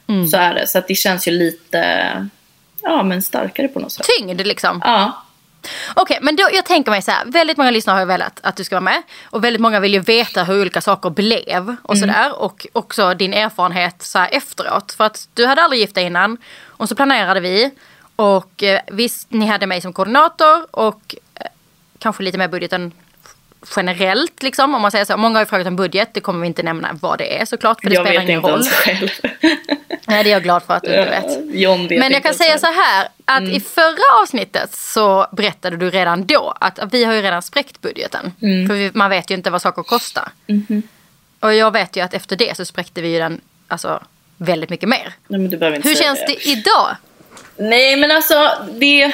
Mm. 0.08 0.26
Så 0.28 0.36
är 0.36 0.54
det. 0.54 0.66
Så 0.66 0.78
att 0.78 0.88
det 0.88 0.94
känns 0.94 1.28
ju 1.28 1.32
lite 1.32 2.06
ja, 2.82 3.02
men 3.02 3.22
starkare 3.22 3.68
på 3.68 3.78
något 3.80 3.92
sätt. 3.92 4.06
Tyngd 4.18 4.46
liksom. 4.46 4.80
Ja, 4.84 5.22
Okej, 5.94 6.18
men 6.22 6.36
då, 6.36 6.48
jag 6.52 6.64
tänker 6.64 6.90
mig 6.90 7.02
så 7.02 7.10
här. 7.10 7.24
Väldigt 7.24 7.56
många 7.56 7.70
lyssnare 7.70 7.94
har 7.94 8.00
ju 8.00 8.06
velat 8.06 8.40
att 8.42 8.56
du 8.56 8.64
ska 8.64 8.74
vara 8.74 8.80
med. 8.80 9.02
Och 9.24 9.44
väldigt 9.44 9.60
många 9.60 9.80
vill 9.80 9.92
ju 9.94 10.00
veta 10.00 10.44
hur 10.44 10.60
olika 10.60 10.80
saker 10.80 11.10
blev 11.10 11.76
och 11.82 11.98
sådär. 11.98 12.42
Och 12.42 12.66
också 12.72 13.14
din 13.14 13.34
erfarenhet 13.34 14.02
så 14.02 14.18
här 14.18 14.28
efteråt. 14.32 14.92
För 14.92 15.04
att 15.04 15.28
du 15.34 15.46
hade 15.46 15.62
aldrig 15.62 15.80
gift 15.80 15.94
dig 15.94 16.04
innan. 16.04 16.36
Och 16.66 16.88
så 16.88 16.94
planerade 16.94 17.40
vi. 17.40 17.70
Och 18.16 18.62
eh, 18.62 18.80
visst, 18.86 19.30
ni 19.30 19.46
hade 19.46 19.66
mig 19.66 19.80
som 19.80 19.92
koordinator 19.92 20.66
och 20.70 21.14
eh, 21.34 21.46
kanske 21.98 22.22
lite 22.22 22.38
mer 22.38 22.48
budgeten 22.48 22.92
generellt 23.76 24.42
liksom. 24.42 24.74
Om 24.74 24.82
man 24.82 24.90
säger 24.90 25.04
så. 25.04 25.16
Många 25.16 25.34
har 25.34 25.42
ju 25.42 25.46
frågat 25.46 25.66
om 25.66 25.76
budget. 25.76 26.14
Det 26.14 26.20
kommer 26.20 26.40
vi 26.40 26.46
inte 26.46 26.62
nämna 26.62 26.88
vad 27.00 27.18
det 27.18 27.40
är 27.40 27.44
såklart. 27.44 27.80
För 27.80 27.90
det 27.90 27.94
jag 27.94 28.06
spelar 28.06 28.20
vet 28.20 28.28
ingen 28.28 28.38
inte 28.38 28.50
roll. 28.50 28.60
ens 28.60 28.72
själv. 28.72 29.08
Nej, 30.08 30.24
det 30.24 30.30
är 30.30 30.32
jag 30.32 30.42
glad 30.42 30.62
för 30.62 30.74
att 30.74 30.82
du 30.82 30.88
inte 30.98 31.10
vet. 31.10 31.54
John 31.54 31.88
vet 31.88 31.98
Men 31.98 32.12
jag 32.12 32.22
kan 32.22 32.34
säga 32.34 32.50
själv. 32.50 32.60
så 32.60 32.66
här 32.66 33.08
att 33.24 33.38
Mm. 33.38 33.50
i 33.50 33.60
förra 33.60 34.22
avsnittet 34.22 34.74
så 34.74 35.26
berättade 35.32 35.76
du 35.76 35.90
redan 35.90 36.26
då 36.26 36.54
att 36.60 36.78
vi 36.92 37.04
har 37.04 37.12
ju 37.12 37.22
redan 37.22 37.42
spräckt 37.42 37.80
budgeten. 37.80 38.32
Mm. 38.42 38.68
För 38.68 38.74
vi, 38.74 38.90
man 38.94 39.10
vet 39.10 39.30
ju 39.30 39.34
inte 39.34 39.50
vad 39.50 39.62
saker 39.62 39.82
kostar. 39.82 40.28
Mhm. 40.46 40.82
Och 41.40 41.54
jag 41.54 41.70
vet 41.72 41.96
ju 41.96 42.00
att 42.00 42.14
efter 42.14 42.36
det 42.36 42.56
så 42.56 42.64
spräckte 42.64 43.02
vi 43.02 43.08
ju 43.08 43.18
den 43.18 43.40
alltså, 43.68 44.02
väldigt 44.36 44.70
mycket 44.70 44.88
mer. 44.88 45.12
Nej, 45.28 45.40
men 45.40 45.50
du 45.50 45.56
behöver 45.56 45.76
inte 45.76 45.88
Hur 45.88 45.94
känns 45.96 46.20
det 46.26 46.48
idag? 46.48 46.96
Nej 47.56 47.96
men 47.96 48.10
alltså 48.10 48.50
det... 48.72 49.12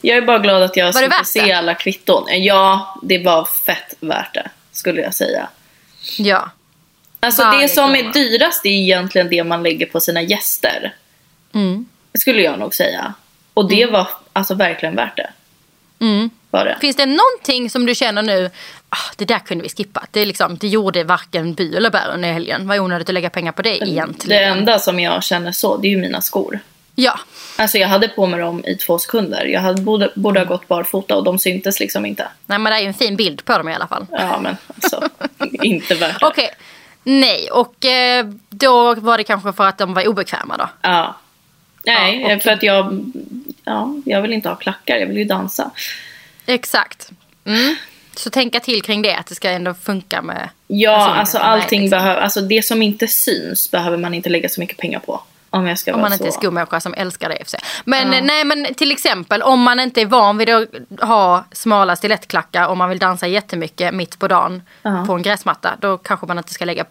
Jag 0.00 0.16
är 0.16 0.22
bara 0.22 0.38
glad 0.38 0.62
att 0.62 0.76
jag 0.76 0.88
det 0.88 0.92
slipper 0.92 1.24
se 1.24 1.40
det? 1.42 1.52
alla 1.52 1.74
kvitton. 1.74 2.24
Ja, 2.28 2.98
det 3.02 3.18
var 3.18 3.44
fett 3.44 3.94
värt 4.00 4.34
det. 4.34 4.50
Skulle 4.72 5.00
jag 5.00 5.14
säga. 5.14 5.48
Ja. 6.18 6.50
Alltså 7.24 7.42
Varje 7.42 7.60
det 7.62 7.68
som 7.68 7.90
är 7.94 7.98
krona. 8.00 8.12
dyrast 8.12 8.66
är 8.66 8.70
egentligen 8.70 9.28
det 9.30 9.44
man 9.44 9.62
lägger 9.62 9.86
på 9.86 10.00
sina 10.00 10.22
gäster. 10.22 10.94
Mm. 11.54 11.86
Skulle 12.18 12.42
jag 12.42 12.58
nog 12.58 12.74
säga. 12.74 13.14
Och 13.54 13.68
det 13.68 13.86
var 13.86 14.08
alltså 14.32 14.54
verkligen 14.54 14.94
värt 14.96 15.16
det. 15.16 15.30
Mm. 16.00 16.30
Var 16.50 16.64
det. 16.64 16.76
Finns 16.80 16.96
det 16.96 17.06
någonting 17.06 17.70
som 17.70 17.86
du 17.86 17.94
känner 17.94 18.22
nu, 18.22 18.50
ah, 18.88 18.96
det 19.16 19.24
där 19.24 19.38
kunde 19.38 19.62
vi 19.62 19.68
skippa. 19.68 20.06
Det, 20.10 20.20
är 20.20 20.26
liksom, 20.26 20.56
det 20.60 20.68
gjorde 20.68 21.04
varken 21.04 21.54
by 21.54 21.76
eller 21.76 21.90
bär 21.90 22.10
under 22.14 22.32
helgen. 22.32 22.68
Vad 22.68 22.78
onödigt 22.78 23.08
att 23.08 23.14
lägga 23.14 23.30
pengar 23.30 23.52
på 23.52 23.62
det 23.62 23.70
Det 23.70 23.88
egentligen. 23.88 24.58
enda 24.58 24.78
som 24.78 25.00
jag 25.00 25.24
känner 25.24 25.52
så, 25.52 25.76
det 25.76 25.88
är 25.88 25.90
ju 25.90 25.96
mina 25.96 26.20
skor. 26.20 26.60
Ja. 26.94 27.18
Alltså 27.56 27.78
jag 27.78 27.88
hade 27.88 28.08
på 28.08 28.26
mig 28.26 28.40
dem 28.40 28.64
i 28.66 28.74
två 28.74 28.98
sekunder. 28.98 29.44
Jag 29.44 29.60
hade, 29.60 29.82
borde, 29.82 30.10
borde 30.14 30.40
ha 30.40 30.44
gått 30.44 30.68
barfota 30.68 31.16
och 31.16 31.24
de 31.24 31.38
syntes 31.38 31.80
liksom 31.80 32.06
inte. 32.06 32.28
Nej 32.46 32.58
men 32.58 32.70
det 32.72 32.76
är 32.78 32.80
ju 32.80 32.86
en 32.86 32.94
fin 32.94 33.16
bild 33.16 33.44
på 33.44 33.58
dem 33.58 33.68
i 33.68 33.74
alla 33.74 33.86
fall. 33.86 34.06
Ja 34.10 34.40
men 34.40 34.56
alltså, 34.74 35.08
inte 35.62 35.94
värt 35.94 36.20
det. 36.20 36.26
Okej. 36.26 36.50
Nej, 37.04 37.50
och 37.50 37.84
eh, 37.84 38.26
då 38.50 38.94
var 38.94 39.18
det 39.18 39.24
kanske 39.24 39.52
för 39.52 39.66
att 39.68 39.78
de 39.78 39.94
var 39.94 40.06
obekväma 40.08 40.56
då? 40.56 40.68
Ja. 40.82 41.16
Nej, 41.86 42.20
Ja, 42.28 42.36
och- 42.36 42.42
för 42.42 42.50
att 42.50 42.62
jag, 42.62 43.12
ja, 43.64 43.94
jag 44.04 44.22
vill 44.22 44.32
inte 44.32 44.48
ha 44.48 44.56
klackar, 44.56 44.96
jag 44.96 45.06
vill 45.06 45.16
ju 45.18 45.24
dansa. 45.24 45.70
Exakt. 46.46 47.10
Mm. 47.44 47.76
Så 48.16 48.30
tänka 48.30 48.60
till 48.60 48.82
kring 48.82 49.02
det, 49.02 49.16
att 49.16 49.26
det 49.26 49.34
ska 49.34 49.50
ändå 49.50 49.74
funka 49.74 50.22
med... 50.22 50.48
Ja, 50.66 51.14
Alltså, 51.14 51.38
allting 51.38 51.80
liksom. 51.82 51.98
behöver, 51.98 52.20
alltså 52.20 52.40
det 52.40 52.62
som 52.64 52.82
inte 52.82 53.08
syns 53.08 53.70
behöver 53.70 53.96
man 53.96 54.14
inte 54.14 54.28
lägga 54.28 54.48
så 54.48 54.60
mycket 54.60 54.78
pengar 54.78 54.98
på. 54.98 55.22
Om 55.54 55.66
jag 55.66 55.78
ska 55.78 55.94
Om 55.94 56.00
man 56.00 56.12
inte 56.12 56.26
är 56.26 56.30
skomänniska 56.30 56.80
som 56.80 56.94
älskar 56.94 57.28
det 57.28 57.34
i 57.36 57.42
och 57.42 57.46
för 57.46 57.50
sig. 57.50 57.60
Men 57.84 58.12
eh, 58.12 58.22
nej 58.22 58.44
men 58.44 58.74
till 58.74 58.92
exempel 58.92 59.42
om 59.42 59.62
man 59.62 59.80
inte 59.80 60.00
är 60.00 60.06
van 60.06 60.38
vid 60.38 60.50
att 60.50 60.68
ha 61.00 61.44
smala 61.52 61.96
stilettklackar 61.96 62.66
och 62.68 62.76
man 62.76 62.88
vill 62.88 62.98
dansa 62.98 63.26
jättemycket 63.26 63.94
mitt 63.94 64.18
på 64.18 64.28
dagen 64.28 64.62
Ja. 64.82 65.04
på 65.06 65.12
en 65.12 65.22
gräsmatta. 65.22 65.74
Då 65.80 65.98
kanske 65.98 66.26
man 66.26 66.38
inte 66.38 66.52
ska 66.52 66.64
lägga, 66.64 66.84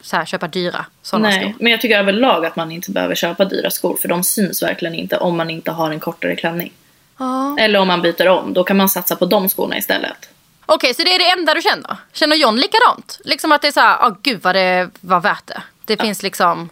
så 0.00 0.16
här, 0.16 0.24
köpa 0.24 0.48
dyra 0.48 0.84
sådana 1.02 1.28
Nej, 1.28 1.40
skor. 1.40 1.54
men 1.60 1.72
jag 1.72 1.80
tycker 1.80 1.98
överlag 1.98 2.46
att 2.46 2.56
man 2.56 2.72
inte 2.72 2.90
behöver 2.90 3.14
köpa 3.14 3.44
dyra 3.44 3.70
skor 3.70 3.96
för 4.00 4.08
de 4.08 4.24
syns 4.24 4.62
verkligen 4.62 4.94
inte 4.94 5.16
om 5.16 5.36
man 5.36 5.50
inte 5.50 5.70
har 5.70 5.90
en 5.90 6.00
kortare 6.00 6.36
klänning. 6.36 6.72
Ja. 7.18 7.56
Eller 7.58 7.78
om 7.78 7.88
man 7.88 8.02
byter 8.02 8.28
om, 8.28 8.52
då 8.54 8.64
kan 8.64 8.76
man 8.76 8.88
satsa 8.88 9.16
på 9.16 9.26
de 9.26 9.48
skorna 9.48 9.78
istället. 9.78 10.28
Okej, 10.66 10.94
så 10.94 11.02
det 11.02 11.14
är 11.14 11.18
det 11.18 11.40
enda 11.40 11.54
du 11.54 11.62
känner? 11.62 11.96
Känner 12.12 12.36
John 12.36 12.56
likadant? 12.56 13.20
Liksom 13.24 13.52
att 13.52 13.62
det 13.62 13.68
är 13.68 13.72
så 13.72 13.80
här, 13.80 13.98
åh 14.02 14.14
gud 14.22 14.42
vad 14.42 14.54
det 14.54 14.90
var 15.00 15.20
värt 15.20 15.46
det. 15.46 15.62
Det 15.84 16.00
finns 16.00 16.22
liksom... 16.22 16.68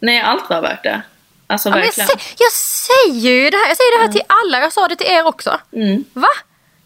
Nej, 0.00 0.20
allt 0.20 0.50
var 0.50 0.60
värt 0.62 0.82
det. 0.82 1.02
Alltså 1.46 1.68
Ja, 1.68 1.74
men 1.74 1.78
jag, 1.80 1.86
verkligen. 1.86 2.08
sä- 2.08 2.34
jag 2.38 2.52
säger 2.52 3.30
ju 3.30 3.50
det 3.50 3.56
här, 3.56 3.68
jag 3.68 3.76
säger 3.76 3.98
det 3.98 4.04
här 4.06 4.12
till 4.12 4.22
alla. 4.44 4.60
Jag 4.60 4.72
sa 4.72 4.88
det 4.88 4.96
till 4.96 5.06
er 5.12 5.26
också. 5.26 5.58
Mm. 5.72 6.04
Va? 6.12 6.28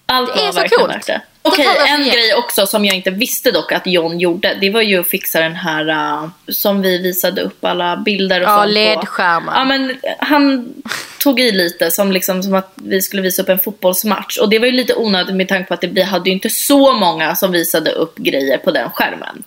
Allt 0.06 0.34
Det 0.34 0.40
är 0.40 0.46
var 0.46 0.52
så 0.52 0.60
verkligen 0.60 0.80
coolt. 0.84 0.96
värt 0.96 1.06
det. 1.06 1.20
Okej, 1.42 1.68
oss 1.68 1.74
en 1.88 2.04
grej 2.04 2.34
också 2.34 2.66
som 2.66 2.84
jag 2.84 2.96
inte 2.96 3.10
visste 3.10 3.50
dock 3.50 3.72
att 3.72 3.86
John 3.86 4.18
gjorde. 4.20 4.56
Det 4.60 4.70
var 4.70 4.82
ju 4.82 5.00
att 5.00 5.08
fixa 5.08 5.40
den 5.40 5.54
här 5.54 5.88
uh, 5.88 6.28
som 6.48 6.82
vi 6.82 6.98
visade 6.98 7.42
upp 7.42 7.64
alla 7.64 7.96
bilder 7.96 8.40
och 8.40 8.46
Ja, 8.48 8.56
sånt 8.56 8.64
på. 8.66 8.68
LED-skärmar. 8.72 9.52
Ja, 9.54 9.64
men 9.64 9.96
han 10.18 10.74
tog 11.20 11.40
i 11.40 11.52
lite 11.52 11.90
som, 11.90 12.12
liksom, 12.12 12.42
som 12.42 12.54
att 12.54 12.72
vi 12.74 13.02
skulle 13.02 13.22
visa 13.22 13.42
upp 13.42 13.48
en 13.48 13.58
fotbollsmatch. 13.58 14.38
Och 14.38 14.48
det 14.48 14.58
var 14.58 14.66
ju 14.66 14.72
lite 14.72 14.94
onödigt 14.94 15.34
med 15.36 15.48
tanke 15.48 15.68
på 15.68 15.74
att 15.74 15.84
vi 15.84 16.02
hade 16.02 16.30
ju 16.30 16.34
inte 16.34 16.50
så 16.50 16.92
många 16.92 17.36
som 17.36 17.52
visade 17.52 17.90
upp 17.90 18.16
grejer 18.16 18.58
på 18.58 18.70
den 18.70 18.90
skärmen. 18.90 19.42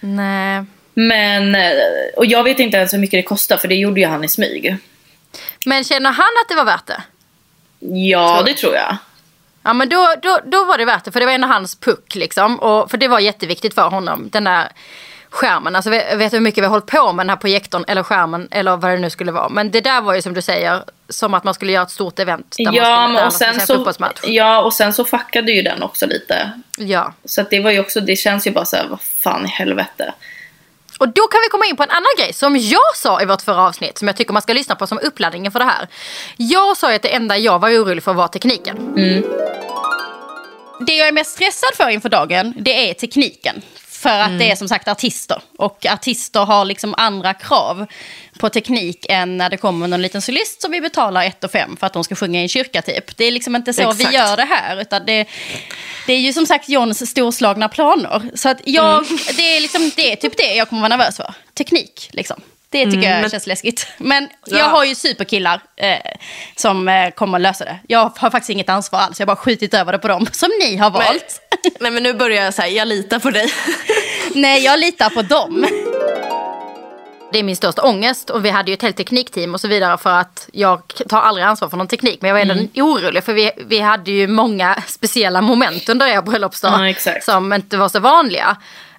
Nej. 0.00 0.64
Men, 0.98 1.54
eh, 1.54 1.70
och 2.16 2.26
jag 2.26 2.44
vet 2.44 2.58
inte 2.58 2.76
ens 2.76 2.94
hur 2.94 2.98
mycket 2.98 3.18
det 3.18 3.22
kostar 3.22 3.56
för 3.56 3.68
det 3.68 3.74
gjorde 3.74 4.00
ju 4.00 4.06
han 4.06 4.24
i 4.24 4.28
smyg. 4.28 4.76
Men 5.66 5.84
känner 5.84 6.10
han 6.10 6.26
att 6.42 6.48
det 6.48 6.54
var 6.54 6.64
värt 6.64 6.86
det? 6.86 7.02
Ja, 8.08 8.42
det 8.46 8.54
tror 8.54 8.74
jag. 8.74 8.96
Ja 9.62 9.72
men 9.72 9.88
då, 9.88 10.14
då, 10.22 10.38
då 10.44 10.64
var 10.64 10.78
det 10.78 10.84
värt 10.84 11.04
det 11.04 11.12
för 11.12 11.20
det 11.20 11.26
var 11.26 11.32
ändå 11.32 11.48
hans 11.48 11.80
puck 11.80 12.14
liksom. 12.14 12.60
Och, 12.60 12.90
för 12.90 12.98
det 12.98 13.08
var 13.08 13.20
jätteviktigt 13.20 13.74
för 13.74 13.88
honom, 13.88 14.28
den 14.32 14.44
där 14.44 14.68
skärmen. 15.30 15.76
Alltså 15.76 15.90
vet 15.90 16.16
vet 16.16 16.30
du 16.30 16.36
hur 16.36 16.42
mycket 16.42 16.62
vi 16.62 16.66
har 16.66 16.70
hållit 16.70 16.86
på 16.86 17.12
med 17.12 17.26
den 17.26 17.30
här 17.30 17.36
projektorn 17.36 17.84
eller 17.88 18.02
skärmen 18.02 18.48
eller 18.50 18.76
vad 18.76 18.90
det 18.90 18.98
nu 18.98 19.10
skulle 19.10 19.32
vara. 19.32 19.48
Men 19.48 19.70
det 19.70 19.80
där 19.80 20.00
var 20.00 20.14
ju 20.14 20.22
som 20.22 20.34
du 20.34 20.42
säger, 20.42 20.84
som 21.08 21.34
att 21.34 21.44
man 21.44 21.54
skulle 21.54 21.72
göra 21.72 21.82
ett 21.82 21.90
stort 21.90 22.18
event. 22.18 22.54
Där 22.58 22.72
Ja, 22.72 23.08
man 23.08 23.10
skulle, 23.10 23.26
och 23.26 23.32
sen 23.32 23.54
se 23.54 23.74
en 23.74 23.94
så, 23.94 24.12
ja, 24.22 24.62
och 24.62 24.72
sen 24.72 24.92
så 24.92 25.04
fuckade 25.04 25.52
ju 25.52 25.62
den 25.62 25.82
också 25.82 26.06
lite. 26.06 26.50
Ja. 26.78 27.12
Så 27.24 27.40
att 27.40 27.50
det 27.50 27.60
var 27.60 27.70
ju 27.70 27.80
också, 27.80 28.00
det 28.00 28.16
känns 28.16 28.46
ju 28.46 28.50
bara 28.50 28.64
så 28.64 28.76
här, 28.76 28.86
vad 28.88 29.00
fan 29.00 29.46
i 29.46 29.48
helvete. 29.48 30.14
Och 30.98 31.08
då 31.08 31.22
kan 31.22 31.40
vi 31.44 31.48
komma 31.48 31.66
in 31.66 31.76
på 31.76 31.82
en 31.82 31.90
annan 31.90 32.14
grej 32.18 32.32
som 32.32 32.56
jag 32.56 32.96
sa 32.96 33.22
i 33.22 33.24
vårt 33.24 33.42
förra 33.42 33.60
avsnitt 33.60 33.98
som 33.98 34.08
jag 34.08 34.16
tycker 34.16 34.32
man 34.32 34.42
ska 34.42 34.52
lyssna 34.52 34.74
på 34.74 34.86
som 34.86 34.98
uppladdningen 35.02 35.52
för 35.52 35.58
det 35.58 35.64
här. 35.64 35.88
Jag 36.36 36.76
sa 36.76 36.90
ju 36.90 36.96
att 36.96 37.02
det 37.02 37.14
enda 37.14 37.36
jag 37.36 37.58
var 37.58 37.70
orolig 37.70 38.02
för 38.02 38.14
var 38.14 38.28
tekniken. 38.28 38.76
Mm. 38.96 39.22
Det 40.86 40.96
jag 40.96 41.08
är 41.08 41.12
mest 41.12 41.30
stressad 41.30 41.74
för 41.74 41.88
inför 41.88 42.08
dagen, 42.08 42.54
det 42.56 42.90
är 42.90 42.94
tekniken. 42.94 43.62
För 44.06 44.20
att 44.20 44.38
det 44.38 44.50
är 44.50 44.56
som 44.56 44.68
sagt 44.68 44.88
artister. 44.88 45.42
Och 45.58 45.86
artister 45.86 46.40
har 46.40 46.64
liksom 46.64 46.94
andra 46.98 47.34
krav 47.34 47.86
på 48.38 48.48
teknik 48.48 49.06
än 49.08 49.36
när 49.36 49.50
det 49.50 49.56
kommer 49.56 49.88
någon 49.88 50.02
liten 50.02 50.22
solist 50.22 50.62
som 50.62 50.70
vi 50.70 50.80
betalar 50.80 51.24
1 51.24 51.44
och 51.44 51.50
5 51.50 51.76
för 51.76 51.86
att 51.86 51.92
de 51.92 52.04
ska 52.04 52.14
sjunga 52.14 52.40
i 52.40 52.42
en 52.42 52.48
kyrka 52.48 52.82
typ. 52.82 53.16
Det 53.16 53.24
är 53.24 53.30
liksom 53.30 53.56
inte 53.56 53.72
så 53.72 53.82
Exakt. 53.82 54.00
vi 54.00 54.14
gör 54.14 54.36
det 54.36 54.44
här. 54.44 54.80
Utan 54.80 55.06
det, 55.06 55.26
det 56.06 56.12
är 56.12 56.20
ju 56.20 56.32
som 56.32 56.46
sagt 56.46 56.68
Johns 56.68 57.10
storslagna 57.10 57.68
planer. 57.68 58.30
Så 58.34 58.48
att 58.48 58.60
jag, 58.64 59.04
det, 59.36 59.56
är 59.56 59.60
liksom, 59.60 59.90
det 59.96 60.12
är 60.12 60.16
typ 60.16 60.36
det 60.36 60.54
jag 60.54 60.68
kommer 60.68 60.82
vara 60.82 60.96
nervös 60.96 61.16
för. 61.16 61.34
Teknik 61.54 62.08
liksom. 62.12 62.40
Det 62.70 62.84
tycker 62.90 63.20
jag 63.20 63.30
känns 63.30 63.46
läskigt. 63.46 63.86
Men 63.98 64.28
jag 64.46 64.64
har 64.64 64.84
ju 64.84 64.94
superkillar 64.94 65.60
eh, 65.76 65.96
som 66.56 66.88
eh, 66.88 67.10
kommer 67.10 67.38
lösa 67.38 67.64
det. 67.64 67.78
Jag 67.88 68.12
har 68.16 68.30
faktiskt 68.30 68.50
inget 68.50 68.68
ansvar 68.68 68.98
alls. 69.00 69.20
Jag 69.20 69.26
har 69.26 69.34
bara 69.34 69.42
skjutit 69.42 69.74
över 69.74 69.92
det 69.92 69.98
på 69.98 70.08
dem 70.08 70.26
som 70.32 70.48
ni 70.60 70.76
har 70.76 70.90
valt. 70.90 71.40
Nej 71.80 71.90
men 71.90 72.02
nu 72.02 72.14
börjar 72.14 72.44
jag 72.44 72.54
säga, 72.54 72.68
jag 72.68 72.88
litar 72.88 73.18
på 73.18 73.30
dig. 73.30 73.52
Nej, 74.34 74.64
jag 74.64 74.78
litar 74.80 75.10
på 75.10 75.22
dem. 75.22 75.66
Det 77.32 77.38
är 77.38 77.42
min 77.42 77.56
största 77.56 77.82
ångest 77.82 78.30
och 78.30 78.44
vi 78.44 78.50
hade 78.50 78.70
ju 78.70 78.74
ett 78.74 78.82
helt 78.82 78.96
teknikteam 78.96 79.54
och 79.54 79.60
så 79.60 79.68
vidare 79.68 79.98
för 79.98 80.10
att 80.10 80.48
jag 80.52 80.82
tar 81.08 81.20
aldrig 81.20 81.46
ansvar 81.46 81.68
för 81.68 81.76
någon 81.76 81.88
teknik 81.88 82.18
men 82.22 82.28
jag 82.28 82.34
var 82.34 82.40
ändå 82.40 82.54
Mm. 82.54 82.68
orolig 82.76 83.24
för 83.24 83.32
vi, 83.32 83.50
vi 83.66 83.80
hade 83.80 84.10
ju 84.10 84.26
många 84.28 84.82
speciella 84.86 85.40
moment 85.40 85.88
under 85.88 86.06
er 86.06 86.22
bröllopsdag 86.22 86.94
Ja, 87.06 87.12
som 87.22 87.52
inte 87.52 87.76
var 87.76 87.88
så 87.88 88.00
vanliga. 88.00 88.56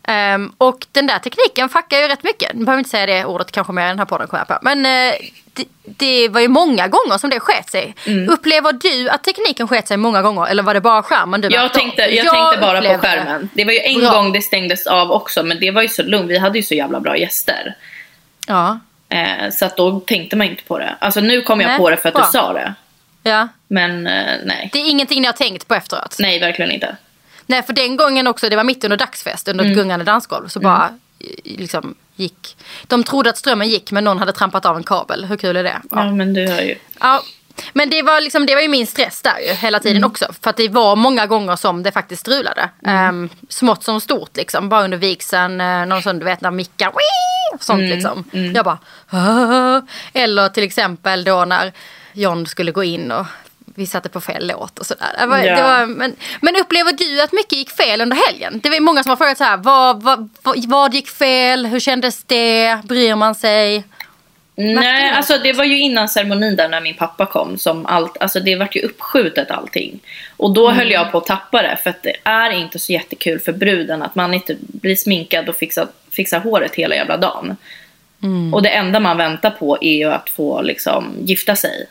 Ehm, 0.10 0.52
och 0.58 0.86
den 0.92 1.08
där 1.08 1.20
tekniken 1.20 1.70
fuckar 1.70 1.98
ju 1.98 2.08
rätt 2.08 2.24
mycket. 2.24 2.54
Nu 2.54 2.66
behöver 2.66 2.80
inte 2.80 2.90
säga 2.90 3.06
det 3.06 3.26
ordet 3.26 3.52
kanske 3.52 3.74
mer 3.74 3.86
i 3.86 3.88
den 3.90 4.00
här 4.00 4.06
podden 4.06 4.28
kommer 4.28 4.46
jag 4.48 4.48
på. 4.48 4.58
Men 4.62 4.86
eh, 4.86 5.14
det, 5.54 5.66
det 5.84 6.30
var 6.30 6.42
ju 6.42 6.48
många 6.48 6.88
gånger 6.88 7.18
som 7.18 7.30
det 7.30 7.40
sket 7.40 7.70
sig. 7.70 7.96
Mm. 8.06 8.30
Upplever 8.30 8.74
du 8.74 9.10
att 9.10 9.24
tekniken 9.24 9.68
sket 9.68 9.88
sig 9.88 9.98
många 9.98 10.22
gånger 10.22 10.46
eller 10.48 10.64
var 10.64 10.74
det 10.74 10.82
bara 10.82 11.04
skärmen 11.04 11.42
du 11.42 11.48
Jag 11.52 11.74
tänkte, 11.74 12.02
jag 12.02 12.34
tänkte 12.34 12.58
bara 12.62 12.82
på 12.82 12.98
skärmen. 13.02 13.50
Det 13.54 13.66
var 13.66 13.72
ju 13.72 13.80
en 13.80 14.00
Bra. 14.00 14.12
gång 14.12 14.32
det 14.32 14.42
stängdes 14.42 14.88
av 14.88 15.12
också 15.12 15.44
men 15.44 15.60
det 15.60 15.72
var 15.72 15.82
ju 15.82 15.88
så 15.88 16.04
lugnt. 16.04 16.30
Vi 16.30 16.38
hade 16.38 16.58
ju 16.60 16.64
så 16.64 16.76
jävla 16.76 17.00
bra 17.00 17.18
gäster. 17.18 17.76
Ja. 18.48 18.80
Eh, 19.10 19.50
så 19.52 19.66
att 19.66 19.78
då 19.78 20.00
tänkte 20.00 20.36
man 20.36 20.48
inte 20.48 20.64
på 20.64 20.78
det. 20.80 20.96
Alltså 21.00 21.20
nu 21.20 21.42
kom 21.42 21.62
jag 21.62 21.68
Nej, 21.68 21.78
på 21.78 21.90
det 21.90 21.98
för 21.98 22.10
att 22.10 22.16
bra. 22.16 22.26
du 22.26 22.32
sa 22.32 22.54
det. 22.54 22.74
ja. 23.24 23.48
Men 23.68 24.08
eh, 24.08 24.36
nej. 24.46 24.70
Det 24.74 24.80
är 24.80 24.90
ingenting 24.90 25.22
ni 25.22 25.26
har 25.28 25.34
tänkt 25.34 25.68
på 25.68 25.76
efteråt? 25.76 26.16
Nej, 26.20 26.40
verkligen 26.40 26.72
inte. 26.72 26.96
Nej, 27.48 27.64
för 27.64 27.74
den 27.74 27.98
gången 27.98 28.28
också, 28.28 28.50
det 28.50 28.56
var 28.56 28.64
mitt 28.64 28.84
under 28.84 28.98
dagsfest, 28.98 29.48
under 29.48 29.64
ett 29.64 29.68
Mm. 29.72 29.78
gungande 29.78 30.06
dansgolv, 30.06 30.48
så 30.48 30.60
bara 30.60 30.90
eh, 31.20 31.28
liksom 31.58 31.96
gick. 32.16 32.58
De 32.88 33.04
trodde 33.04 33.30
att 33.30 33.38
strömmen 33.38 33.70
gick, 33.70 33.92
men 33.92 34.04
någon 34.04 34.20
hade 34.20 34.34
trampat 34.34 34.66
av 34.66 34.78
en 34.78 34.84
kabel. 34.84 35.26
Hur 35.26 35.38
kul 35.38 35.58
är 35.58 35.64
det? 35.64 35.82
Ja, 35.92 36.12
men 36.12 36.34
du 36.34 36.48
hör 36.48 36.62
ju. 36.62 36.76
Ja. 37.00 37.24
Men 37.74 37.90
det 37.90 38.02
var, 38.02 38.22
liksom, 38.22 38.46
det 38.46 38.56
var 38.56 38.62
ju 38.62 38.68
min 38.68 38.88
stress 38.88 39.22
där 39.22 39.40
ju, 39.48 39.54
hela 39.54 39.80
tiden 39.80 39.98
Mm. 39.98 40.10
också. 40.10 40.26
För 40.42 40.50
att 40.50 40.58
det 40.58 40.70
var 40.70 40.96
många 40.96 41.26
gånger 41.26 41.56
som 41.56 41.84
det 41.84 41.92
faktiskt 41.92 42.22
strulade. 42.22 42.70
Um, 43.10 43.30
smått 43.50 43.84
som 43.84 44.02
stort 44.02 44.38
liksom. 44.38 44.70
Bara 44.70 44.84
under 44.84 44.98
vigseln, 44.98 45.62
eh, 45.62 45.86
någon 45.86 46.02
sån 46.02 46.20
du 46.20 46.26
vet 46.26 46.42
när 46.42 46.52
mickar, 46.52 46.92
sånt 47.60 47.80
Mm. 47.80 47.92
liksom. 47.92 48.24
Jag 48.56 48.66
bara 48.66 48.78
"Ah." 49.10 49.82
Eller 50.14 50.50
till 50.50 50.64
exempel 50.64 51.24
då 51.24 51.46
när 51.46 51.74
John 52.14 52.46
skulle 52.48 52.72
gå 52.72 52.84
in 52.84 53.12
och 53.12 53.26
vi 53.78 53.86
satte 53.86 54.10
på 54.10 54.22
fel 54.22 54.48
låt 54.48 54.80
och 54.80 54.86
sådär. 54.86 55.08
Det 55.20 55.26
var, 55.26 55.38
Ja. 55.38 55.56
det 55.56 55.62
var, 55.64 55.86
men, 55.86 56.16
men 56.42 56.56
upplever 56.56 56.92
du 56.92 57.22
att 57.22 57.32
mycket 57.32 57.58
gick 57.58 57.70
fel 57.70 58.02
under 58.02 58.18
helgen? 58.28 58.60
Det 58.64 58.70
var 58.70 58.80
många 58.80 59.04
som 59.04 59.10
har 59.10 59.18
frågat 59.18 59.38
så 59.38 59.44
här, 59.44 59.58
vad, 59.58 60.04
vad, 60.04 60.30
vad, 60.42 60.66
vad 60.66 60.94
gick 60.94 61.08
fel? 61.10 61.66
Hur 61.66 61.80
kändes 61.80 62.24
det? 62.24 62.78
Bryr 62.84 63.16
man 63.16 63.36
sig? 63.36 63.84
Nej, 64.56 65.10
alltså 65.12 65.38
det 65.38 65.54
var 65.54 65.64
ju 65.64 65.80
innan 65.80 66.10
ceremonin 66.10 66.56
där 66.56 66.70
när 66.70 66.82
min 66.82 66.96
pappa 66.96 67.26
kom 67.26 67.58
som 67.58 67.86
allt, 67.86 68.18
alltså 68.20 68.40
det 68.40 68.56
vart 68.56 68.76
ju 68.76 68.82
uppskjutet 68.82 69.52
allting. 69.52 70.00
Och 70.38 70.54
då 70.54 70.70
höll 70.72 70.92
jag 70.92 71.12
på 71.12 71.18
att 71.18 71.26
tappa 71.26 71.62
det 71.62 71.78
för 71.84 71.90
att 71.90 72.04
det 72.04 72.16
är 72.24 72.50
inte 72.52 72.80
så 72.80 72.92
jättekul 72.94 73.40
för 73.40 73.54
bruden 73.54 74.02
att 74.02 74.16
man 74.16 74.34
inte 74.34 74.58
blir 74.60 74.96
sminkad 74.96 75.50
och 75.50 75.56
fixar, 75.56 75.88
fixar 76.12 76.40
håret 76.40 76.76
hela 76.76 76.96
jävla 76.96 77.18
dagen. 77.18 77.56
Och 78.54 78.62
det 78.62 78.70
enda 78.70 79.00
man 79.00 79.18
väntar 79.18 79.50
på 79.50 79.78
är 79.82 79.98
ju 79.98 80.12
att 80.12 80.30
få 80.30 80.62
liksom 80.62 81.14
gifta 81.22 81.56
sig. 81.56 81.88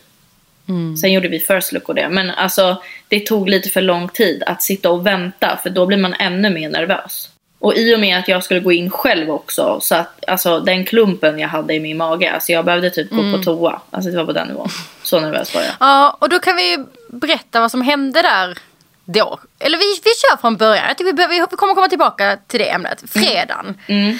Sen 1.00 1.12
gjorde 1.12 1.28
vi 1.28 1.38
first 1.38 1.72
look 1.72 1.88
och 1.88 1.94
det. 1.94 2.08
Men 2.08 2.30
alltså 2.30 2.82
det 3.08 3.20
tog 3.20 3.48
lite 3.48 3.68
för 3.68 3.82
lång 3.82 4.08
tid 4.08 4.42
att 4.46 4.62
sitta 4.62 4.90
och 4.90 5.06
vänta 5.06 5.58
för 5.62 5.70
då 5.70 5.86
blir 5.86 5.98
man 5.98 6.14
ännu 6.14 6.50
mer 6.50 6.68
nervös. 6.68 7.28
Och 7.58 7.76
i 7.76 7.94
och 7.94 8.00
med 8.00 8.18
att 8.18 8.28
jag 8.28 8.44
skulle 8.44 8.60
gå 8.60 8.72
in 8.72 8.90
själv 8.90 9.30
också 9.30 9.78
så 9.80 9.94
att 9.94 10.24
alltså 10.26 10.60
den 10.60 10.84
klumpen 10.84 11.38
jag 11.38 11.48
hade 11.48 11.74
i 11.74 11.80
min 11.80 11.96
mage, 11.96 12.32
alltså 12.32 12.52
jag 12.52 12.64
behövde 12.64 12.90
typ 12.90 13.10
gå 13.10 13.32
på 13.32 13.42
toa. 13.42 13.80
Alltså 13.90 14.10
det 14.10 14.16
var 14.16 14.24
på 14.24 14.32
den 14.32 14.48
nivån. 14.48 14.68
Så 15.02 15.20
nervös 15.20 15.54
var 15.54 15.62
jag. 15.62 15.72
Ja, 15.80 16.16
och 16.20 16.28
då 16.28 16.38
kan 16.38 16.56
vi 16.56 16.84
berätta 17.08 17.60
vad 17.60 17.70
som 17.70 17.82
hände 17.82 18.22
där 18.22 18.58
då. 19.04 19.40
Eller 19.58 19.78
vi, 19.78 20.00
vi 20.04 20.10
kör 20.10 20.36
från 20.40 20.56
början. 20.56 20.84
Jag 20.98 21.04
vi, 21.04 21.12
behöver, 21.12 21.34
vi 21.50 21.56
kommer 21.56 21.74
komma 21.74 21.88
tillbaka 21.88 22.38
till 22.46 22.60
det 22.60 22.70
ämnet. 22.70 23.04
Fredagen. 23.10 23.80
Mm. 23.86 24.18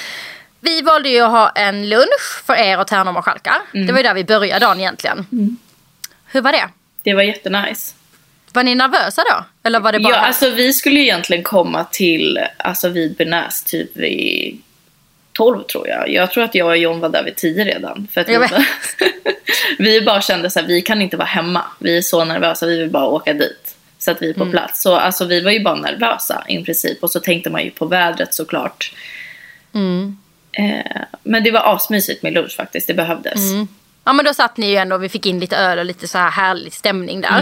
Vi 0.61 0.83
valde 0.83 1.09
ju 1.09 1.21
att 1.21 1.31
ha 1.31 1.49
en 1.49 1.89
lunch 1.89 2.43
för 2.47 2.55
er 2.55 2.81
och 2.81 2.87
Tärnum 2.87 3.17
och 3.17 3.25
Schalkar. 3.25 3.63
Mm. 3.75 3.87
Det 3.87 3.93
var 3.93 3.99
ju 4.01 4.03
där 4.03 4.15
vi 4.15 4.25
började 4.25 4.67
dagen 4.67 4.81
egentligen. 4.81 5.27
Hur 6.27 6.41
var 6.41 6.53
det? 6.53 6.69
Det 7.03 7.15
var 7.15 7.23
jättenice. 7.23 7.95
Var 8.53 8.63
ni 8.65 8.75
nervösa 8.75 9.23
då? 9.31 9.45
Eller 9.63 9.81
var 9.81 9.93
det 9.93 10.01
bara... 10.01 10.15
Ja, 10.15 10.19
alltså 10.19 10.51
vi 10.51 10.73
skulle 10.73 10.97
ju 10.97 11.03
egentligen 11.03 11.43
komma 11.43 11.85
till, 11.85 12.41
alltså 12.57 12.89
vid 12.89 13.17
Benäs 13.17 13.63
typ 13.65 13.97
vid 13.97 14.63
12 15.33 15.63
tror 15.63 15.89
jag. 15.89 16.09
Jag 16.09 16.31
tror 16.31 16.45
att 16.45 16.55
jag 16.55 16.69
och 16.69 16.77
John 16.77 17.01
var 17.01 17.09
där 17.09 17.25
vid 17.25 17.37
10 17.37 17.65
redan. 17.65 18.09
För 18.13 18.21
att 18.21 18.29
vi, 18.29 18.39
bara, 18.39 18.65
vi 19.79 20.01
bara 20.01 20.21
kände 20.21 20.51
så 20.51 20.61
här, 20.61 20.67
vi 20.67 20.83
kan 20.83 21.03
inte 21.03 21.17
vara 21.17 21.27
hemma. 21.27 21.65
Vi 21.79 21.97
är 21.97 22.03
så 22.03 22.25
nervösa, 22.25 22.67
vi 22.67 22.79
vill 22.79 22.91
bara 22.91 23.07
åka 23.07 23.35
dit. 23.35 23.77
Så 23.99 24.11
att 24.11 24.23
vi 24.23 24.31
är 24.31 24.35
på 24.35 24.45
plats. 24.51 24.83
Så 24.83 24.95
alltså, 24.97 25.25
vi 25.25 25.41
var 25.41 25.51
ju 25.51 25.63
bara 25.63 25.75
nervösa 25.75 26.45
i 26.49 26.65
princip. 26.65 27.03
Och 27.03 27.11
så 27.11 27.21
tänkte 27.21 27.51
man 27.51 27.65
ju 27.65 27.71
på 27.71 27.87
vädret 27.87 28.35
såklart. 28.35 28.93
Eh, 30.53 31.03
men 31.23 31.45
det 31.45 31.51
var 31.51 31.75
asmysigt 31.75 32.23
med 32.23 32.33
lunch 32.33 32.57
faktiskt, 32.57 32.87
det 32.87 32.95
behövdes. 32.95 33.41
Ja 34.07 34.13
men 34.13 34.25
då 34.25 34.35
satt 34.35 34.57
ni 34.57 34.71
ju 34.71 34.77
ändå, 34.77 34.99
vi 34.99 35.09
fick 35.09 35.27
in 35.27 35.39
lite 35.41 35.57
öl 35.57 35.79
och 35.79 35.85
lite 35.85 36.09
så 36.09 36.19
här 36.19 36.31
härlig 36.31 36.73
stämning 36.75 37.21
där. 37.21 37.41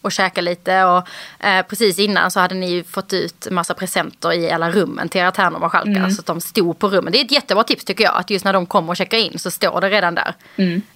Och 0.00 0.12
käka 0.12 0.40
lite 0.40 0.84
och 0.84 1.08
eh, 1.46 1.62
precis 1.66 1.98
innan 1.98 2.30
så 2.30 2.40
hade 2.40 2.54
ni 2.54 2.70
ju 2.70 2.84
fått 2.84 3.12
ut 3.12 3.46
massa 3.50 3.74
presenter 3.74 4.32
i 4.32 4.50
alla 4.50 4.70
rummen 4.70 5.08
till 5.08 5.20
era 5.20 5.30
tärnor 5.32 5.54
och 5.54 5.60
marskalkar. 5.60 5.92
Så 6.10 6.20
att 6.20 6.26
de 6.26 6.40
stod 6.40 6.78
på 6.78 6.88
rummen. 6.88 7.12
Det 7.12 7.20
är 7.20 7.24
ett 7.24 7.30
jättebra 7.32 7.64
tips 7.64 7.84
tycker 7.84 8.04
jag. 8.04 8.16
Att 8.16 8.30
just 8.30 8.44
när 8.44 8.52
de 8.52 8.66
kommer 8.66 8.90
och 8.90 8.96
checkar 8.96 9.18
in 9.18 9.38
så 9.38 9.50
står 9.50 9.80
det 9.80 9.88
redan 9.90 10.14
där. 10.14 10.34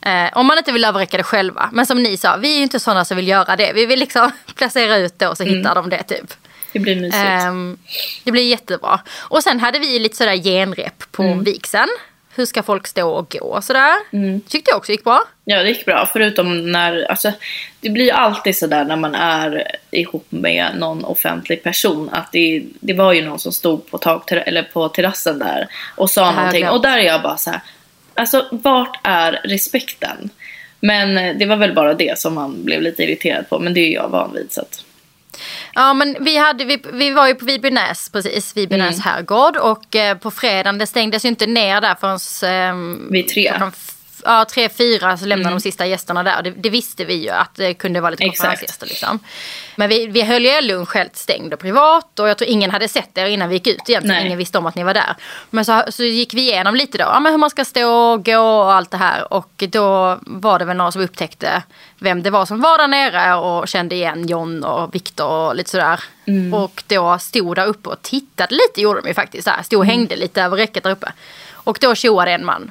Eh, 0.01 0.31
om 0.39 0.47
man 0.47 0.59
inte 0.59 0.73
vill 0.73 0.85
överräcka 0.85 1.17
det 1.17 1.23
själva. 1.23 1.71
Men 1.73 1.87
som 1.87 2.03
ni 2.03 2.17
sa, 2.17 2.37
vi 2.37 2.53
är 2.53 2.57
ju 2.57 2.63
inte 2.63 2.81
sådana 2.81 3.05
som 3.05 3.17
vill 3.17 3.29
göra 3.29 3.57
det. 3.57 3.73
Vi 3.73 3.87
vill 3.87 4.01
liksom 4.01 4.31
placera 4.55 4.97
ut 4.97 5.19
det 5.19 5.29
och 5.29 5.37
så 5.37 5.45
hittar 5.45 5.75
de 5.75 5.91
det 5.91 6.03
typ. 6.03 6.35
Det 6.73 6.79
blir 6.79 6.97
mysigt. 6.97 7.17
Ehm, 7.25 7.79
det 8.25 8.33
blir 8.33 8.49
jättebra. 8.49 9.01
Och 9.19 9.43
sen 9.43 9.61
hade 9.61 9.79
vi 9.79 9.99
lite 9.99 10.17
sådär 10.17 10.37
genrep 10.37 11.13
på 11.13 11.23
Mm. 11.23 11.45
vigseln. 11.45 11.89
Hur 12.35 12.47
ska 12.47 12.63
folk 12.63 12.87
stå 12.87 13.11
och 13.11 13.29
gå 13.31 13.47
och 13.47 13.65
sådär. 13.65 13.95
Tyckte 14.49 14.71
jag 14.71 14.79
också 14.79 14.93
gick 14.93 15.05
bra. 15.05 15.21
Ja, 15.45 15.63
det 15.63 15.69
gick 15.69 15.85
bra. 15.85 16.09
Förutom 16.13 16.73
när, 16.73 17.11
alltså, 17.11 17.33
det 17.81 17.91
blir 17.91 18.05
ju 18.05 18.11
alltid 18.11 18.57
sådär 18.57 18.85
när 18.85 18.97
man 18.97 19.15
är 19.15 19.77
ihop 19.91 20.27
med 20.29 20.71
någon 20.79 21.05
offentlig 21.05 21.63
person. 21.63 22.11
Att 22.13 22.33
det, 22.33 22.63
det 22.81 22.93
var 22.93 23.13
ju 23.13 23.25
någon 23.25 23.39
som 23.39 23.53
stod 23.53 23.91
på, 23.91 23.99
tak, 23.99 24.33
eller 24.33 24.63
på 24.63 24.89
terrassen 24.89 25.39
där 25.39 25.69
och 25.97 26.11
sa 26.11 26.31
någonting. 26.31 26.69
Och 26.69 26.83
där 26.83 26.99
är 26.99 27.03
jag 27.03 27.23
bara 27.23 27.37
så 27.37 27.51
här, 27.51 27.61
alltså 28.15 28.49
vart 28.51 29.01
är 29.03 29.33
respekten? 29.45 30.31
Men 30.81 31.19
eh, 31.19 31.37
det 31.37 31.47
var 31.47 31.57
väl 31.57 31.75
bara 31.75 31.95
det 31.95 32.19
som 32.19 32.35
man 32.35 32.65
blev 32.65 32.83
lite 32.83 33.03
irriterad 33.03 33.49
på. 33.49 33.59
Men 33.59 33.75
det 33.75 33.81
är 33.81 33.93
jag 33.93 34.09
van 34.09 34.33
vid. 34.35 34.53
Så 34.53 34.61
att, 34.61 34.85
Ja 35.75 35.95
men 35.95 36.17
vi, 36.21 36.37
hade, 36.37 36.65
vi, 36.65 36.83
vi 36.93 37.11
var 37.11 37.27
ju 37.29 37.35
på 37.35 37.45
Vidbynäs 37.45 38.09
precis, 38.13 38.57
Vidbynäs 38.57 38.95
Mm. 38.97 39.01
herrgård. 39.05 39.57
Och 39.57 39.97
eh, 39.97 40.17
på 40.19 40.31
fredagen, 40.31 40.79
det 40.79 40.87
stängdes 40.87 41.25
ju 41.25 41.29
inte 41.29 41.47
ner 41.47 41.81
där 41.81 41.95
förrän... 42.01 42.51
ehm, 42.53 43.09
Vid 43.11 43.29
tre. 43.29 43.49
Klockan 43.49 43.73
Ja, 44.25 44.45
tre, 44.45 44.69
fyra 44.69 45.17
så 45.17 45.27
lämnade 45.27 45.55
de 45.55 45.61
sista 45.61 45.87
gästerna 45.87 46.23
där. 46.23 46.43
Det, 46.43 46.51
det 46.51 46.71
visste 46.71 47.05
vi 47.05 47.15
ju 47.15 47.31
att 47.31 47.55
det 47.55 47.75
kunde 47.75 48.01
vara 48.01 48.11
lite 48.11 48.25
konferensgäster. 48.25 48.87
Liksom. 48.87 49.19
Men 49.77 49.89
vi, 49.89 50.07
vi 50.07 50.23
höll 50.23 50.45
ju 50.45 50.61
lunch 50.61 50.95
helt 50.95 51.17
stängd 51.17 51.55
och 51.55 51.61
privat. 51.61 52.19
Och 52.19 52.29
jag 52.29 52.39
tror 52.39 52.51
ingen 52.51 52.71
hade 52.71 52.89
sett 52.89 53.19
er 53.19 53.27
innan 53.27 53.49
vi 53.49 53.55
gick 53.55 53.67
ut 53.67 53.89
egentligen. 53.89 54.17
Nej. 54.17 54.27
Ingen 54.27 54.39
visste 54.39 54.59
om 54.59 54.67
att 54.67 54.75
ni 54.75 54.83
var 54.85 54.95
där. 54.95 55.17
Men 55.51 55.65
så, 55.65 55.83
så 55.89 56.05
gick 56.05 56.35
vi 56.35 56.41
igenom 56.41 56.75
lite 56.75 56.99
då. 56.99 57.05
Ja, 57.05 57.21
men 57.21 57.33
hur 57.33 57.39
man 57.39 57.51
ska 57.51 57.65
stå 57.65 57.91
och 57.91 58.25
gå 58.25 58.39
och 58.39 58.73
allt 58.73 58.91
det 58.91 58.97
här. 58.97 59.33
Och 59.33 59.65
då 59.69 60.19
var 60.21 60.59
det 60.59 60.65
väl 60.65 60.77
några 60.77 60.93
som 60.93 61.03
upptäckte 61.03 61.63
vem 61.99 62.23
det 62.23 62.31
var 62.31 62.47
som 62.47 62.61
var 62.61 62.79
där 62.79 62.89
nere. 62.89 63.35
Och 63.35 63.69
kände 63.69 63.95
igen 63.95 64.27
John 64.29 64.65
och 64.65 64.95
Viktor 64.95 65.29
och 65.29 65.57
lite 65.57 65.71
sådär. 65.71 66.01
Och 66.55 66.83
då 66.87 67.19
stod 67.19 67.57
där 67.57 67.67
uppe 67.67 67.89
och 67.89 68.03
tittade 68.03 68.55
lite 68.55 68.81
gjorde 68.81 69.01
de 69.01 69.09
ju 69.09 69.15
faktiskt. 69.15 69.45
Så 69.45 69.51
här, 69.51 69.63
stod 69.63 69.79
och 69.79 69.87
hängde 69.87 70.17
lite 70.17 70.43
över 70.43 70.57
räcket 70.57 70.83
där 70.83 70.91
uppe. 70.91 71.13
Och 71.53 71.79
då 71.81 71.95
tjoade 71.95 72.31
en 72.31 72.45
man. 72.45 72.71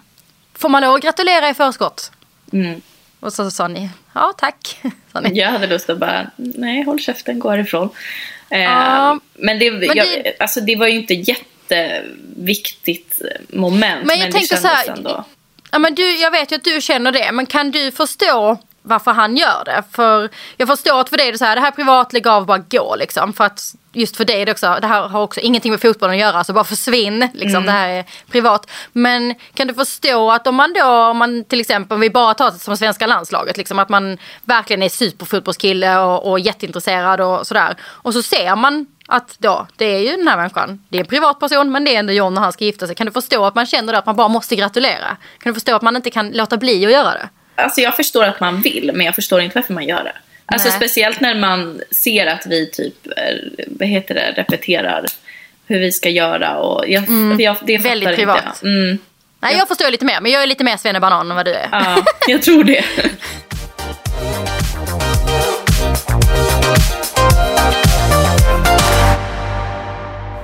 Får 0.62 0.70
man 0.70 0.84
att 0.84 1.02
gratulera 1.02 1.50
i 1.50 1.54
förskott? 1.54 2.12
mm. 2.54 2.82
Och 3.20 3.34
så 3.34 3.52
sa 3.52 3.68
ni, 3.68 3.90
ja 4.14 4.34
tack. 4.38 4.80
Ni. 5.24 5.40
Jag 5.40 5.50
hade 5.50 5.68
lust 5.68 5.90
att 5.90 5.98
bara, 5.98 6.32
nej 6.36 6.84
håll 6.84 7.00
käften, 7.00 7.40
gå 7.40 7.50
härifrån. 7.50 7.90
Eh, 8.50 8.60
Ja, 8.62 9.20
men 9.34 9.60
det, 9.60 9.72
men 9.72 9.84
jag, 9.88 9.96
det- 9.96 10.36
Alltså, 10.40 10.62
det 10.62 10.76
var 10.76 10.88
ju 10.88 10.96
inte 10.96 11.14
jätteviktigt 11.14 13.22
moment. 13.50 14.06
Men 14.06 14.20
jag 14.20 14.28
det 14.28 14.32
tänker 14.32 14.48
kändes 14.48 14.62
så 14.62 14.68
här, 14.68 14.90
ändå. 14.98 15.24
Ja, 15.72 15.80
men 15.80 15.96
du, 15.96 16.16
jag 16.16 16.32
vet 16.32 16.52
ju 16.52 16.56
att 16.56 16.64
du 16.64 16.82
känner 16.82 17.12
det, 17.12 17.32
men 17.32 17.46
kan 17.46 17.72
du 17.72 17.92
förstå 17.92 18.58
varför 18.84 19.12
han 19.12 19.38
gör 19.38 19.64
det? 19.66 19.84
För 19.92 20.30
jag 20.58 20.68
förstår 20.68 21.00
att 21.00 21.10
för 21.10 21.18
dig 21.18 21.28
är 21.28 21.32
det 21.32 21.38
så 21.38 21.46
här, 21.46 21.56
det 21.56 21.62
här 21.62 21.68
är 21.68 21.76
privat, 21.76 22.14
lägg 22.14 22.28
av, 22.28 22.46
bara 22.46 22.58
gå 22.58 22.96
liksom. 22.96 23.34
För 23.34 23.44
att 23.44 23.76
just 23.94 24.18
för 24.18 24.26
dig 24.26 24.42
är 24.42 24.46
det 24.46 24.52
också, 24.52 24.78
det 24.82 24.88
här 24.88 25.08
har 25.08 25.22
också 25.22 25.40
ingenting 25.40 25.72
med 25.72 25.82
fotbollen 25.82 26.16
att 26.16 26.22
göra, 26.22 26.44
så 26.44 26.54
bara 26.54 26.64
försvinn. 26.64 27.30
Liksom, 27.34 27.66
Det 27.66 27.72
här 27.72 27.90
är 27.90 28.06
privat. 28.32 28.70
Men 28.92 29.36
kan 29.54 29.68
du 29.68 29.74
förstå 29.74 30.32
att 30.32 30.48
om 30.48 30.56
man 30.56 30.74
då, 30.74 30.86
om 30.86 31.18
man 31.18 31.44
till 31.44 31.60
exempel, 31.60 31.96
om 31.96 32.02
vi 32.02 32.10
bara 32.10 32.34
tar 32.34 32.52
det 32.52 32.60
som 32.60 32.78
svenska 32.78 33.08
landslaget, 33.08 33.58
liksom, 33.58 33.80
att 33.80 33.90
man 33.90 34.18
verkligen 34.44 34.84
är 34.84 34.90
superfotbollskille 34.90 36.00
och, 36.00 36.32
och 36.32 36.40
jätteintresserad 36.40 37.22
och 37.22 37.48
sådär. 37.48 37.76
Och 37.84 38.14
så 38.14 38.24
ser 38.24 38.56
man 38.56 38.86
att 39.08 39.36
då, 39.40 39.68
det 39.76 39.86
är 39.86 40.00
ju 40.00 40.18
den 40.18 40.28
här 40.28 40.38
människan, 40.38 40.84
det 40.90 40.98
är 40.98 41.02
en 41.02 41.08
privatperson 41.08 41.72
men 41.72 41.84
det 41.86 41.96
är 41.96 42.00
ändå 42.00 42.14
John 42.14 42.38
och 42.38 42.44
han 42.44 42.54
ska 42.54 42.66
gifta 42.66 42.88
sig. 42.88 42.96
Kan 42.96 43.06
du 43.06 43.12
förstå 43.12 43.46
att 43.46 43.56
man 43.56 43.66
känner 43.66 43.94
det, 43.94 44.00
att 44.00 44.06
man 44.06 44.16
bara 44.16 44.28
måste 44.28 44.56
gratulera? 44.56 45.18
Kan 45.40 45.50
du 45.50 45.54
förstå 45.54 45.76
att 45.76 45.82
man 45.82 45.96
inte 45.96 46.10
kan 46.10 46.32
låta 46.32 46.58
bli 46.58 46.86
att 46.86 46.92
göra 46.92 47.14
det? 47.14 47.30
Alltså 47.56 47.82
jag 47.82 47.96
förstår 47.96 48.24
att 48.24 48.40
man 48.40 48.62
vill, 48.62 48.92
men 48.94 49.06
jag 49.06 49.16
förstår 49.16 49.42
inte 49.42 49.56
varför 49.58 49.74
man 49.74 49.88
gör 49.88 50.04
det. 50.04 50.14
Alltså 50.46 50.68
Nej. 50.70 50.78
speciellt 50.78 51.20
när 51.20 51.36
man 51.36 51.82
ser 51.92 52.28
att 52.28 52.46
vi 52.46 52.72
typ, 52.72 53.08
eh, 53.08 53.64
vad 53.68 53.88
heter 53.88 54.16
det, 54.16 54.34
repeterar 54.38 55.06
hur 55.68 55.80
vi 55.80 55.92
ska 55.92 56.10
göra 56.10 56.58
och 56.58 56.90
jag, 56.90 57.04
jag, 57.40 57.40
det 57.40 57.48
fattar 57.48 57.70
Mm. 57.70 57.82
Väldigt 57.84 58.10
inte 58.10 58.16
privat. 58.16 58.44
jag. 58.62 58.70
Mm, 58.72 58.98
Nej, 59.40 59.56
jag 59.58 59.68
förstår 59.68 59.92
lite 59.92 60.06
mer, 60.06 60.22
men 60.22 60.32
jag 60.32 60.44
är 60.44 60.48
lite 60.48 60.64
mer 60.64 60.78
svennebanan 60.78 61.30
än 61.32 61.36
vad 61.36 61.46
du 61.46 61.54
är. 61.54 61.68
ja, 61.72 62.04
jag 62.28 62.42
tror 62.42 62.64
det. 62.64 62.84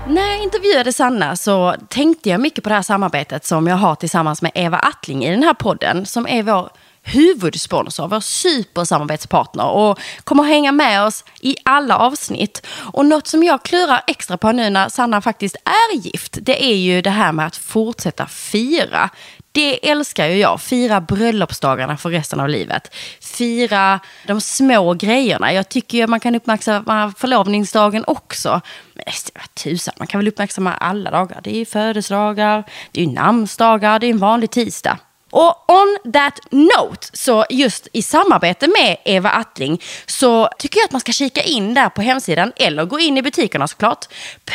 När 0.07 0.27
jag 0.31 0.43
intervjuade 0.43 0.93
Sanna 0.93 1.35
så 1.35 1.75
tänkte 1.89 2.29
jag 2.29 2.41
mycket 2.41 2.63
på 2.63 2.69
det 2.69 2.75
här 2.75 2.81
samarbetet 2.81 3.45
som 3.45 3.67
jag 3.67 3.75
har 3.75 3.95
tillsammans 3.95 4.41
med 4.41 4.51
Eva 4.55 4.77
Attling 4.77 5.25
i 5.25 5.31
den 5.31 5.43
här 5.43 5.53
podden, 5.53 6.05
som 6.05 6.27
är 6.27 6.43
vår 6.43 6.69
huvudsponsor, 7.07 8.07
vår 8.07 8.19
supersamarbetspartner 8.19 9.65
och 9.65 9.99
kommer 10.23 10.43
att 10.43 10.49
hänga 10.49 10.71
med 10.71 11.03
oss 11.03 11.23
i 11.41 11.55
alla 11.65 11.97
avsnitt. 11.97 12.67
Och 12.93 13.05
något 13.05 13.27
som 13.27 13.43
jag 13.43 13.63
klurar 13.63 14.01
extra 14.07 14.37
på 14.37 14.51
nu 14.51 14.69
när 14.69 14.89
Sanna 14.89 15.21
faktiskt 15.21 15.55
är 15.65 15.97
gift, 15.97 16.37
det 16.41 16.63
är 16.63 16.75
ju 16.75 17.01
det 17.01 17.09
här 17.09 17.31
med 17.31 17.45
att 17.47 17.55
fortsätta 17.55 18.25
fira. 18.25 19.09
Det 19.51 19.89
älskar 19.89 20.27
ju 20.27 20.37
jag. 20.37 20.61
Fira 20.61 21.01
bröllopsdagarna 21.01 21.97
för 21.97 22.09
resten 22.09 22.39
av 22.39 22.49
livet. 22.49 22.95
Fira 23.21 23.99
de 24.27 24.41
små 24.41 24.93
grejerna. 24.93 25.53
Jag 25.53 25.69
tycker 25.69 25.97
ju 25.97 26.07
man 26.07 26.19
kan 26.19 26.35
uppmärksamma 26.35 27.13
förlovningsdagen 27.17 28.03
också. 28.07 28.61
Men 28.93 29.05
vad 29.35 29.55
tusan, 29.55 29.93
man 29.97 30.07
kan 30.07 30.19
väl 30.19 30.27
uppmärksamma 30.27 30.73
alla 30.73 31.11
dagar. 31.11 31.41
Det 31.43 31.49
är 31.49 31.57
ju 31.57 31.65
födelsedagar, 31.65 32.63
det 32.91 33.01
är 33.01 33.05
ju 33.05 33.11
namnsdagar, 33.11 33.99
det 33.99 34.07
är 34.07 34.11
en 34.11 34.17
vanlig 34.17 34.51
tisdag. 34.51 34.97
Och 35.37 35.65
on 35.67 36.11
that 36.13 36.39
note, 36.51 37.07
så 37.13 37.45
just 37.49 37.87
i 37.93 38.01
samarbete 38.01 38.67
med 38.67 38.97
Eva 39.05 39.29
Attling 39.29 39.81
så 40.05 40.49
tycker 40.57 40.79
jag 40.79 40.85
att 40.85 40.91
man 40.91 41.01
ska 41.01 41.11
kika 41.11 41.41
in 41.41 41.73
där 41.73 41.89
på 41.89 42.01
hemsidan 42.01 42.51
eller 42.55 42.85
gå 42.85 42.99
in 42.99 43.17
i 43.17 43.21
butikerna 43.21 43.67
såklart 43.67 44.05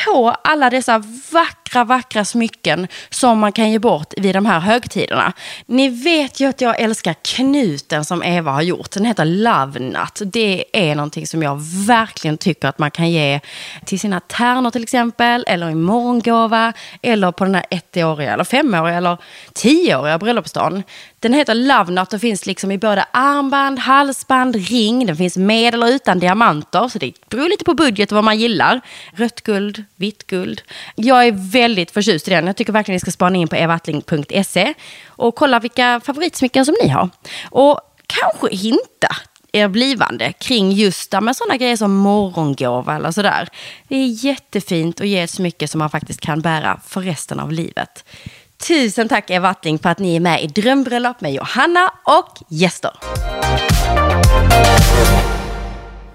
på 0.04 0.36
alla 0.44 0.70
dessa 0.70 0.98
vackra, 1.32 1.61
vackra 1.74 2.24
smycken 2.24 2.88
som 3.10 3.38
man 3.38 3.52
kan 3.52 3.70
ge 3.70 3.78
bort 3.78 4.14
vid 4.16 4.34
de 4.34 4.46
här 4.46 4.60
högtiderna. 4.60 5.32
Ni 5.66 5.88
vet 5.88 6.40
ju 6.40 6.48
att 6.48 6.60
jag 6.60 6.80
älskar 6.80 7.14
knuten 7.22 8.04
som 8.04 8.22
Eva 8.22 8.50
har 8.50 8.62
gjort. 8.62 8.90
Den 8.90 9.04
heter 9.04 9.24
Love 9.24 9.80
Nut. 9.80 10.32
Det 10.32 10.64
är 10.72 10.94
någonting 10.94 11.26
som 11.26 11.42
jag 11.42 11.58
verkligen 11.86 12.38
tycker 12.38 12.68
att 12.68 12.78
man 12.78 12.90
kan 12.90 13.10
ge 13.10 13.40
till 13.84 14.00
sina 14.00 14.20
tärnor 14.20 14.70
till 14.70 14.82
exempel, 14.82 15.44
eller 15.46 15.70
i 15.70 15.74
morgongåva, 15.74 16.72
eller 17.02 17.32
på 17.32 17.44
den 17.44 17.54
här 17.54 17.64
ettåriga, 17.70 18.32
eller 18.32 18.44
femåriga, 18.44 18.96
eller 18.96 19.16
tioåriga 19.52 20.18
bröllopsdagen. 20.18 20.82
Den 21.22 21.34
heter 21.34 21.54
Love 21.54 21.92
Not 21.92 22.12
och 22.12 22.20
finns 22.20 22.46
liksom 22.46 22.72
i 22.72 22.78
både 22.78 23.04
armband, 23.10 23.78
halsband, 23.78 24.56
ring. 24.56 25.06
Den 25.06 25.16
finns 25.16 25.36
med 25.36 25.74
eller 25.74 25.86
utan 25.86 26.18
diamanter, 26.18 26.88
så 26.88 26.98
det 26.98 27.12
beror 27.30 27.48
lite 27.48 27.64
på 27.64 27.74
budget 27.74 28.12
och 28.12 28.14
vad 28.16 28.24
man 28.24 28.38
gillar. 28.38 28.80
Rött 29.12 29.40
guld, 29.40 29.84
vitt 29.96 30.26
guld. 30.26 30.62
Jag 30.94 31.26
är 31.26 31.32
väldigt 31.52 31.90
förtjust 31.90 32.28
i 32.28 32.30
den. 32.30 32.46
Jag 32.46 32.56
tycker 32.56 32.72
verkligen 32.72 32.96
ni 32.96 33.00
ska 33.00 33.10
spana 33.10 33.36
in 33.36 33.48
på 33.48 33.56
evattling.se 33.56 34.74
och 35.06 35.34
kolla 35.34 35.60
vilka 35.60 36.00
favoritsmycken 36.04 36.64
som 36.64 36.74
ni 36.82 36.88
har. 36.88 37.10
Och 37.50 37.80
kanske 38.06 38.56
hinta 38.56 39.16
er 39.52 39.68
blivande 39.68 40.32
kring 40.32 40.72
just 40.72 41.12
med 41.20 41.36
sådana 41.36 41.56
grejer 41.56 41.76
som 41.76 41.96
morgongåva 41.96 42.96
eller 42.96 43.10
sådär. 43.10 43.48
Det 43.88 43.96
är 43.96 44.24
jättefint 44.24 45.00
att 45.00 45.08
ge 45.08 45.20
ett 45.20 45.30
smycke 45.30 45.68
som 45.68 45.78
man 45.78 45.90
faktiskt 45.90 46.20
kan 46.20 46.40
bära 46.40 46.80
för 46.86 47.00
resten 47.00 47.40
av 47.40 47.52
livet. 47.52 48.04
Tusen 48.66 49.08
tack 49.08 49.30
Eva 49.30 49.48
Attling 49.48 49.78
för 49.78 49.88
att 49.88 49.98
ni 49.98 50.16
är 50.16 50.20
med 50.20 50.42
i 50.42 50.46
Drömbröllop 50.46 51.20
med 51.20 51.32
Johanna 51.32 51.92
och 52.04 52.38
gäster. 52.48 52.92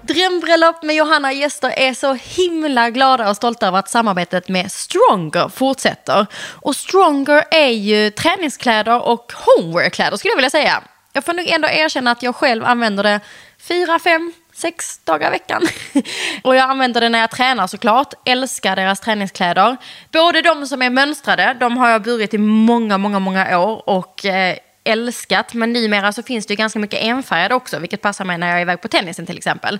Drömbröllop 0.02 0.82
med 0.82 0.96
Johanna 0.96 1.28
och 1.28 1.34
gäster 1.34 1.70
är 1.76 1.94
så 1.94 2.12
himla 2.14 2.90
glada 2.90 3.30
och 3.30 3.36
stolta 3.36 3.66
över 3.66 3.78
att 3.78 3.88
samarbetet 3.88 4.48
med 4.48 4.72
Stronger 4.72 5.48
fortsätter. 5.48 6.26
Och 6.60 6.76
Stronger 6.76 7.44
är 7.50 7.70
ju 7.70 8.10
träningskläder 8.10 9.02
och 9.02 9.32
homewearkläder 9.32 10.16
skulle 10.16 10.32
jag 10.32 10.36
vilja 10.36 10.50
säga. 10.50 10.82
Jag 11.12 11.24
får 11.24 11.32
nog 11.32 11.48
ändå 11.48 11.68
erkänna 11.68 12.10
att 12.10 12.22
jag 12.22 12.36
själv 12.36 12.64
använder 12.64 13.02
det 13.02 13.20
fyra, 13.58 13.98
fem, 13.98 14.32
sex 14.58 14.98
dagar 15.04 15.28
i 15.28 15.30
veckan. 15.30 15.62
och 16.42 16.56
jag 16.56 16.70
använder 16.70 17.00
det 17.00 17.08
när 17.08 17.18
jag 17.18 17.30
tränar 17.30 17.66
såklart. 17.66 18.14
Älskar 18.24 18.76
deras 18.76 19.00
träningskläder. 19.00 19.76
Både 20.12 20.42
de 20.42 20.66
som 20.66 20.82
är 20.82 20.90
mönstrade, 20.90 21.56
de 21.60 21.76
har 21.76 21.90
jag 21.90 22.02
burit 22.02 22.34
i 22.34 22.38
många, 22.38 22.98
många, 22.98 23.18
många 23.18 23.58
år. 23.58 23.88
Och 23.88 24.26
eh, 24.26 24.56
älskat. 24.88 25.54
Men 25.54 25.72
numera 25.72 26.12
så 26.12 26.22
finns 26.22 26.46
det 26.46 26.52
ju 26.52 26.56
ganska 26.56 26.78
mycket 26.78 27.00
enfärgade 27.00 27.54
också, 27.54 27.78
vilket 27.78 28.02
passar 28.02 28.24
mig 28.24 28.38
när 28.38 28.48
jag 28.48 28.56
är 28.56 28.62
iväg 28.62 28.80
på 28.80 28.88
tennisen 28.88 29.26
till 29.26 29.36
exempel. 29.36 29.78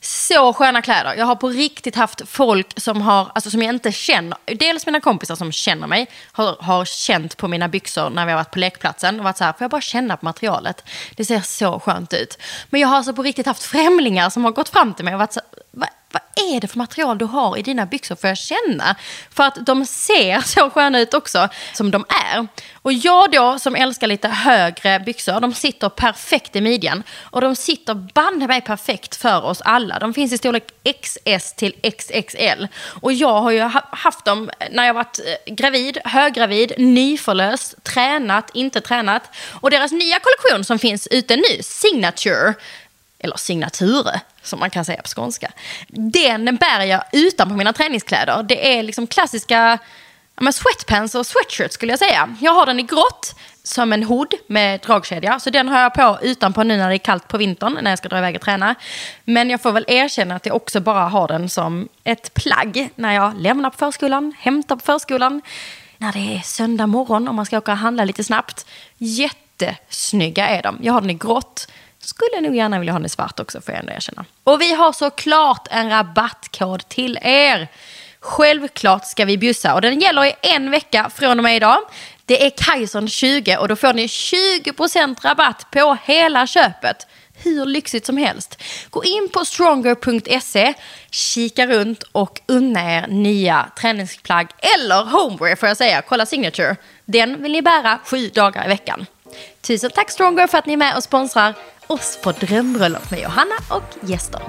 Så 0.00 0.52
sköna 0.52 0.82
kläder. 0.82 1.14
Jag 1.14 1.26
har 1.26 1.36
på 1.36 1.48
riktigt 1.48 1.96
haft 1.96 2.28
folk 2.28 2.80
som 2.80 3.02
har, 3.02 3.30
alltså 3.34 3.50
som 3.50 3.62
jag 3.62 3.74
inte 3.74 3.92
känner, 3.92 4.38
dels 4.44 4.86
mina 4.86 5.00
kompisar 5.00 5.34
som 5.34 5.52
känner 5.52 5.86
mig, 5.86 6.06
har, 6.32 6.56
har 6.60 6.84
känt 6.84 7.36
på 7.36 7.48
mina 7.48 7.68
byxor 7.68 8.10
när 8.10 8.26
vi 8.26 8.32
har 8.32 8.38
varit 8.38 8.50
på 8.50 8.58
lekplatsen 8.58 9.18
och 9.18 9.24
varit 9.24 9.36
så 9.36 9.44
här, 9.44 9.52
får 9.52 9.64
jag 9.64 9.70
bara 9.70 9.80
känna 9.80 10.16
på 10.16 10.24
materialet? 10.24 10.84
Det 11.16 11.24
ser 11.24 11.40
så 11.40 11.80
skönt 11.80 12.12
ut. 12.12 12.38
Men 12.70 12.80
jag 12.80 12.88
har 12.88 12.96
alltså 12.96 13.12
på 13.12 13.22
riktigt 13.22 13.46
haft 13.46 13.62
främlingar 13.62 14.30
som 14.30 14.44
har 14.44 14.52
gått 14.52 14.68
fram 14.68 14.94
till 14.94 15.04
mig 15.04 15.14
och 15.14 15.20
varit 15.20 15.32
så 15.32 15.40
här, 15.40 15.53
är 16.52 16.60
det 16.60 16.68
för 16.68 16.78
material 16.78 17.18
du 17.18 17.24
har 17.24 17.58
i 17.58 17.62
dina 17.62 17.86
byxor 17.86 18.16
får 18.16 18.28
jag 18.28 18.38
känna? 18.38 18.96
För 19.30 19.44
att 19.44 19.66
de 19.66 19.86
ser 19.86 20.40
så 20.44 20.70
sköna 20.70 21.00
ut 21.00 21.14
också 21.14 21.48
som 21.72 21.90
de 21.90 22.04
är. 22.08 22.46
Och 22.82 22.92
jag 22.92 23.30
då 23.30 23.58
som 23.58 23.74
älskar 23.74 24.06
lite 24.06 24.28
högre 24.28 25.00
byxor, 25.00 25.40
de 25.40 25.54
sitter 25.54 25.88
perfekt 25.88 26.56
i 26.56 26.60
midjan. 26.60 27.02
Och 27.18 27.40
de 27.40 27.56
sitter 27.56 27.94
banne 27.94 28.46
mig 28.46 28.60
perfekt 28.60 29.16
för 29.16 29.44
oss 29.44 29.60
alla. 29.60 29.98
De 29.98 30.14
finns 30.14 30.32
i 30.32 30.38
storlek 30.38 30.64
XS 31.02 31.54
till 31.54 31.74
XXL. 31.98 32.66
Och 33.00 33.12
jag 33.12 33.40
har 33.40 33.50
ju 33.50 33.60
haft 33.90 34.24
dem 34.24 34.50
när 34.70 34.86
jag 34.86 34.94
varit 34.94 35.18
eh, 35.18 35.54
gravid, 35.54 35.98
höggravid, 36.04 36.72
nyförlöst, 36.78 37.84
tränat, 37.84 38.50
inte 38.54 38.80
tränat. 38.80 39.36
Och 39.60 39.70
deras 39.70 39.92
nya 39.92 40.18
kollektion 40.20 40.64
som 40.64 40.78
finns 40.78 41.06
ute 41.06 41.36
nu, 41.36 41.62
Signature, 41.62 42.54
eller 43.24 43.36
signature 43.36 44.20
som 44.42 44.60
man 44.60 44.70
kan 44.70 44.84
säga 44.84 45.02
på 45.02 45.08
skånska. 45.08 45.52
Den 45.88 46.56
bär 46.56 46.80
jag 46.80 47.04
utanpå 47.12 47.54
mina 47.54 47.72
träningskläder. 47.72 48.42
Det 48.42 48.78
är 48.78 48.82
liksom 48.82 49.06
klassiska 49.06 49.78
ja, 50.40 50.52
sweatpants 50.52 51.14
och 51.14 51.26
sweatshirt 51.26 51.72
skulle 51.72 51.92
jag 51.92 51.98
säga. 51.98 52.36
Jag 52.40 52.54
har 52.54 52.66
den 52.66 52.80
i 52.80 52.82
grått 52.82 53.34
som 53.62 53.92
en 53.92 54.02
hood 54.02 54.34
med 54.46 54.80
dragkedja. 54.80 55.40
Så 55.40 55.50
den 55.50 55.68
har 55.68 55.80
jag 55.80 55.94
på 55.94 56.18
utanpå 56.22 56.62
nu 56.62 56.76
när 56.76 56.88
det 56.88 56.94
är 56.94 56.98
kallt 56.98 57.28
på 57.28 57.38
vintern 57.38 57.78
när 57.82 57.90
jag 57.90 57.98
ska 57.98 58.08
dra 58.08 58.18
iväg 58.18 58.36
och 58.36 58.42
träna. 58.42 58.74
Men 59.24 59.50
jag 59.50 59.62
får 59.62 59.72
väl 59.72 59.84
erkänna 59.88 60.34
att 60.36 60.46
jag 60.46 60.56
också 60.56 60.80
bara 60.80 61.08
har 61.08 61.28
den 61.28 61.48
som 61.48 61.88
ett 62.04 62.34
plagg 62.34 62.90
när 62.94 63.12
jag 63.12 63.40
lämnar 63.40 63.70
på 63.70 63.76
förskolan, 63.76 64.34
hämtar 64.38 64.76
på 64.76 64.82
förskolan. 64.82 65.42
När 65.98 66.12
det 66.12 66.36
är 66.36 66.40
söndag 66.40 66.86
morgon 66.86 67.28
och 67.28 67.34
man 67.34 67.46
ska 67.46 67.58
åka 67.58 67.72
och 67.72 67.78
handla 67.78 68.04
lite 68.04 68.24
snabbt. 68.24 68.66
Jättesnygga 68.98 70.48
är 70.48 70.62
de. 70.62 70.78
Jag 70.82 70.92
har 70.92 71.00
den 71.00 71.10
i 71.10 71.14
grått 71.14 71.68
skulle 72.04 72.40
nog 72.40 72.56
gärna 72.56 72.78
vilja 72.78 72.92
ha 72.92 72.98
den 72.98 73.06
i 73.06 73.08
svart 73.08 73.40
också 73.40 73.60
får 73.60 73.74
jag 73.74 73.80
ändå 73.80 73.92
erkänna. 73.92 74.24
Och 74.44 74.60
vi 74.60 74.74
har 74.74 74.92
såklart 74.92 75.68
en 75.70 75.90
rabattkod 75.90 76.88
till 76.88 77.18
er. 77.22 77.68
Självklart 78.20 79.06
ska 79.06 79.24
vi 79.24 79.38
bjussa 79.38 79.74
och 79.74 79.80
den 79.80 80.00
gäller 80.00 80.24
i 80.24 80.34
en 80.42 80.70
vecka 80.70 81.10
från 81.14 81.38
och 81.38 81.42
med 81.42 81.56
idag. 81.56 81.78
Det 82.26 82.46
är 82.46 82.50
Kajson 82.50 83.08
20 83.08 83.56
och 83.56 83.68
då 83.68 83.76
får 83.76 83.92
ni 83.92 84.06
20% 84.06 85.16
rabatt 85.22 85.66
på 85.70 85.96
hela 86.04 86.46
köpet. 86.46 87.06
Hur 87.36 87.66
lyxigt 87.66 88.06
som 88.06 88.16
helst. 88.16 88.62
Gå 88.90 89.04
in 89.04 89.28
på 89.32 89.44
stronger.se, 89.44 90.74
kika 91.10 91.66
runt 91.66 92.02
och 92.02 92.40
unna 92.46 92.96
er 92.96 93.06
nya 93.08 93.70
träningsplagg 93.80 94.46
eller 94.76 95.04
Homeware 95.04 95.56
får 95.56 95.68
jag 95.68 95.76
säga. 95.76 96.02
Kolla 96.02 96.26
Signature. 96.26 96.76
Den 97.04 97.42
vill 97.42 97.52
ni 97.52 97.62
bära 97.62 97.98
sju 98.04 98.28
dagar 98.28 98.64
i 98.64 98.68
veckan. 98.68 99.06
Tusen 99.60 99.90
tack 99.90 100.10
Stronger 100.10 100.46
för 100.46 100.58
att 100.58 100.66
ni 100.66 100.72
är 100.72 100.76
med 100.76 100.96
och 100.96 101.02
sponsrar 101.02 101.54
oss 101.86 102.18
på 102.22 102.32
Drömbröllop 102.32 103.10
med 103.10 103.20
Johanna 103.20 103.54
och 103.68 104.08
gäster. 104.08 104.40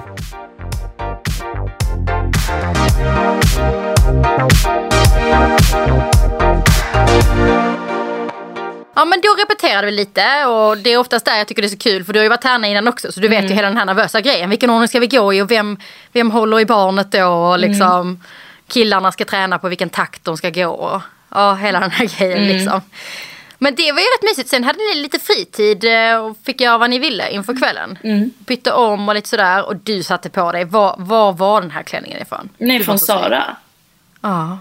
Ja 8.94 9.04
men 9.04 9.20
då 9.20 9.28
repeterade 9.28 9.86
vi 9.86 9.92
lite 9.92 10.46
och 10.46 10.78
det 10.78 10.90
är 10.90 10.98
oftast 10.98 11.24
där 11.24 11.36
jag 11.36 11.48
tycker 11.48 11.62
det 11.62 11.68
är 11.68 11.70
så 11.70 11.78
kul 11.78 12.04
för 12.04 12.12
du 12.12 12.18
har 12.18 12.24
ju 12.24 12.28
varit 12.28 12.44
här 12.44 12.64
innan 12.64 12.88
också 12.88 13.12
så 13.12 13.20
du 13.20 13.28
vet 13.28 13.42
ju 13.42 13.46
mm. 13.46 13.56
hela 13.56 13.68
den 13.68 13.76
här 13.76 13.84
nervösa 13.84 14.20
grejen. 14.20 14.50
Vilken 14.50 14.70
ordning 14.70 14.88
ska 14.88 15.00
vi 15.00 15.06
gå 15.06 15.34
i 15.34 15.42
och 15.42 15.50
vem, 15.50 15.78
vem 16.12 16.30
håller 16.30 16.60
i 16.60 16.66
barnet 16.66 17.12
då 17.12 17.26
och 17.26 17.58
liksom 17.58 18.00
mm. 18.00 18.20
killarna 18.68 19.12
ska 19.12 19.24
träna 19.24 19.58
på 19.58 19.68
vilken 19.68 19.90
takt 19.90 20.24
de 20.24 20.36
ska 20.36 20.50
gå 20.50 20.66
och 20.66 21.02
ja, 21.28 21.54
hela 21.54 21.80
den 21.80 21.90
här 21.90 22.18
grejen 22.18 22.38
mm. 22.38 22.56
liksom. 22.56 22.80
Men 23.58 23.74
det 23.74 23.92
var 23.92 24.00
ju 24.00 24.06
rätt 24.06 24.22
mysigt. 24.22 24.48
Sen 24.48 24.64
hade 24.64 24.78
ni 24.78 25.02
lite 25.02 25.18
fritid 25.18 25.84
eh, 25.84 26.16
och 26.16 26.36
fick 26.44 26.60
göra 26.60 26.78
vad 26.78 26.90
ni 26.90 26.98
ville 26.98 27.30
inför 27.30 27.52
mm. 27.52 27.62
kvällen. 27.62 27.98
Mm. 28.04 28.30
Bytte 28.38 28.72
om 28.72 29.08
och 29.08 29.14
lite 29.14 29.28
sådär. 29.28 29.66
Och 29.66 29.76
du 29.76 30.02
satte 30.02 30.30
på 30.30 30.52
dig. 30.52 30.64
Var, 30.64 30.94
var 30.98 31.32
var 31.32 31.60
den 31.60 31.70
här 31.70 31.82
klänningen 31.82 32.22
ifrån? 32.22 32.48
Nej, 32.58 32.84
från 32.84 32.98
Sara. 32.98 33.56
Ja. 34.20 34.58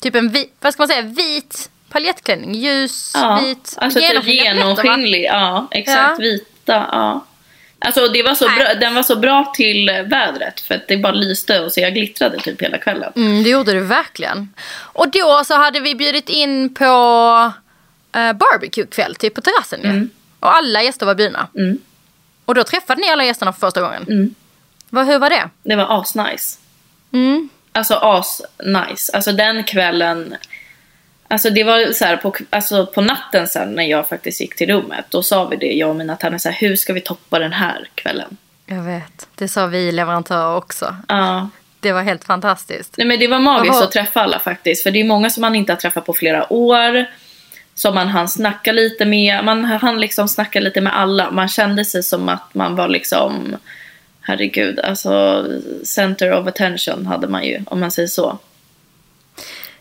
Typ 0.00 0.14
en 0.14 0.28
vit, 0.28 0.54
vad 0.60 0.72
ska 0.72 0.80
man 0.80 0.88
säga, 0.88 1.02
vit 1.02 1.70
paljettklänning. 1.88 2.54
Ljus, 2.54 3.12
ja. 3.14 3.40
vit. 3.42 3.74
Alltså 3.76 3.98
typ 3.98 4.24
genomskinlig. 4.24 5.24
Ja, 5.24 5.68
exakt. 5.70 5.98
Ja. 5.98 6.16
Vita. 6.18 6.86
Ja. 6.92 7.24
Alltså 7.84 8.08
det 8.08 8.22
var 8.22 8.34
så 8.34 8.44
bra, 8.44 8.74
den 8.74 8.94
var 8.94 9.02
så 9.02 9.16
bra 9.16 9.52
till 9.56 9.90
vädret 10.06 10.60
för 10.60 10.74
att 10.74 10.88
det 10.88 10.96
bara 10.96 11.12
lyste 11.12 11.60
och 11.60 11.72
så 11.72 11.80
jag 11.80 11.94
glittrade 11.94 12.38
typ 12.38 12.62
hela 12.62 12.78
kvällen. 12.78 13.12
Mm, 13.16 13.42
det 13.42 13.50
gjorde 13.50 13.72
du 13.72 13.80
verkligen. 13.80 14.54
Och 14.78 15.10
då 15.10 15.42
så 15.44 15.54
hade 15.54 15.80
vi 15.80 15.94
bjudit 15.94 16.28
in 16.28 16.74
på 16.74 17.52
eh, 18.14 18.32
barbecue-kväll 18.32 19.14
typ 19.14 19.34
på 19.34 19.40
terrassen 19.40 19.84
mm. 19.84 20.10
Och 20.40 20.56
alla 20.56 20.82
gäster 20.82 21.06
var 21.06 21.14
bjudna. 21.14 21.48
Mm. 21.56 21.78
Och 22.44 22.54
då 22.54 22.64
träffade 22.64 23.00
ni 23.00 23.08
alla 23.08 23.24
gästerna 23.24 23.52
för 23.52 23.60
första 23.60 23.80
gången. 23.80 24.02
Mm. 24.02 24.34
Vad, 24.90 25.06
hur 25.06 25.18
var 25.18 25.30
det? 25.30 25.48
Det 25.62 25.76
var 25.76 26.00
asnice. 26.00 26.58
Mm. 27.12 27.48
Alltså 27.72 27.94
asnice. 27.94 29.12
Alltså 29.12 29.32
den 29.32 29.64
kvällen. 29.64 30.34
Alltså 31.28 31.50
det 31.50 31.64
var 31.64 31.92
så 31.92 32.04
här 32.04 32.16
på, 32.16 32.34
alltså 32.50 32.86
på 32.86 33.00
natten 33.00 33.48
sen 33.48 33.72
när 33.72 33.84
jag 33.84 34.08
faktiskt 34.08 34.40
gick 34.40 34.56
till 34.56 34.68
rummet. 34.68 35.04
Då 35.08 35.22
sa 35.22 35.44
vi 35.44 35.56
det, 35.56 35.72
jag 35.72 35.90
och 35.90 35.96
mina 35.96 36.16
tanter, 36.16 36.38
så 36.38 36.48
här, 36.48 36.56
hur 36.60 36.76
ska 36.76 36.92
vi 36.92 37.00
toppa 37.00 37.38
den 37.38 37.52
här 37.52 37.88
kvällen? 37.94 38.36
Jag 38.66 38.82
vet. 38.82 39.28
Det 39.34 39.48
sa 39.48 39.66
vi 39.66 39.92
leverantörer 39.92 40.56
också. 40.56 40.96
Ja. 41.08 41.48
Det 41.80 41.92
var 41.92 42.02
helt 42.02 42.24
fantastiskt. 42.24 42.94
Nej 42.96 43.06
men 43.06 43.18
det 43.18 43.28
var 43.28 43.38
magiskt 43.38 43.74
var... 43.74 43.84
att 43.84 43.92
träffa 43.92 44.20
alla 44.20 44.38
faktiskt. 44.38 44.82
För 44.82 44.90
det 44.90 45.00
är 45.00 45.04
många 45.04 45.30
som 45.30 45.40
man 45.40 45.54
inte 45.54 45.72
har 45.72 45.76
träffat 45.76 46.06
på 46.06 46.14
flera 46.14 46.52
år 46.52 47.06
som 47.82 47.94
man 47.94 48.08
hann 48.08 48.28
snacka 48.28 48.72
lite 48.72 49.04
med. 49.04 49.44
Man 49.44 49.64
hann 49.64 50.00
liksom 50.00 50.28
snacka 50.28 50.60
lite 50.60 50.80
med 50.80 50.96
alla. 50.96 51.30
Man 51.30 51.48
kände 51.48 51.84
sig 51.84 52.02
som 52.02 52.28
att 52.28 52.54
man 52.54 52.76
var 52.76 52.88
liksom, 52.88 53.56
herregud, 54.20 54.80
alltså 54.80 55.44
center 55.84 56.32
of 56.32 56.46
attention 56.46 57.06
hade 57.06 57.28
man 57.28 57.44
ju 57.44 57.62
om 57.66 57.80
man 57.80 57.90
säger 57.90 58.08
så. 58.08 58.38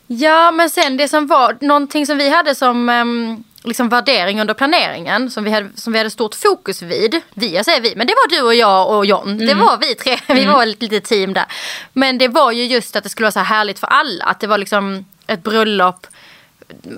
Ja, 0.08 0.52
men 0.52 0.70
sen 0.70 0.98
det 0.98 1.08
som 1.08 1.28
var, 1.28 1.58
någonting 1.62 2.06
som 2.06 2.18
vi 2.18 2.30
hade 2.30 2.56
som 2.56 2.90
um, 2.90 3.44
liksom 3.64 3.90
värdering 3.90 4.42
under 4.42 4.54
planeringen, 4.54 5.32
som 5.32 5.44
vi, 5.44 5.52
hade, 5.52 5.70
som 5.76 5.94
vi 5.94 6.00
hade 6.00 6.10
stort 6.10 6.36
fokus 6.36 6.82
vid. 6.82 7.22
Vi, 7.34 7.56
jag 7.56 7.66
säger 7.66 7.82
vi, 7.82 7.94
men 7.96 8.08
det 8.08 8.14
var 8.14 8.30
du 8.30 8.42
och 8.42 8.56
jag 8.56 8.98
och 8.98 9.06
John. 9.06 9.30
Mm. 9.30 9.48
Det 9.48 9.54
var 9.54 9.78
vi 9.78 9.96
tre, 9.96 10.18
vi 10.36 10.42
mm. 10.42 10.54
var 10.54 10.68
ett 10.68 10.82
litet 10.82 11.04
team 11.04 11.34
där. 11.34 11.46
Men 11.94 12.18
det 12.18 12.28
var 12.28 12.52
ju 12.52 12.66
just 12.66 12.96
att 12.96 13.04
det 13.04 13.10
skulle 13.10 13.26
vara 13.26 13.32
så 13.32 13.40
här 13.40 13.56
härligt 13.58 13.80
för 13.80 13.88
alla. 13.88 14.26
Att 14.26 14.40
det 14.40 14.48
var 14.48 14.58
liksom 14.58 15.06
ett 15.28 15.44
bröllop 15.44 16.08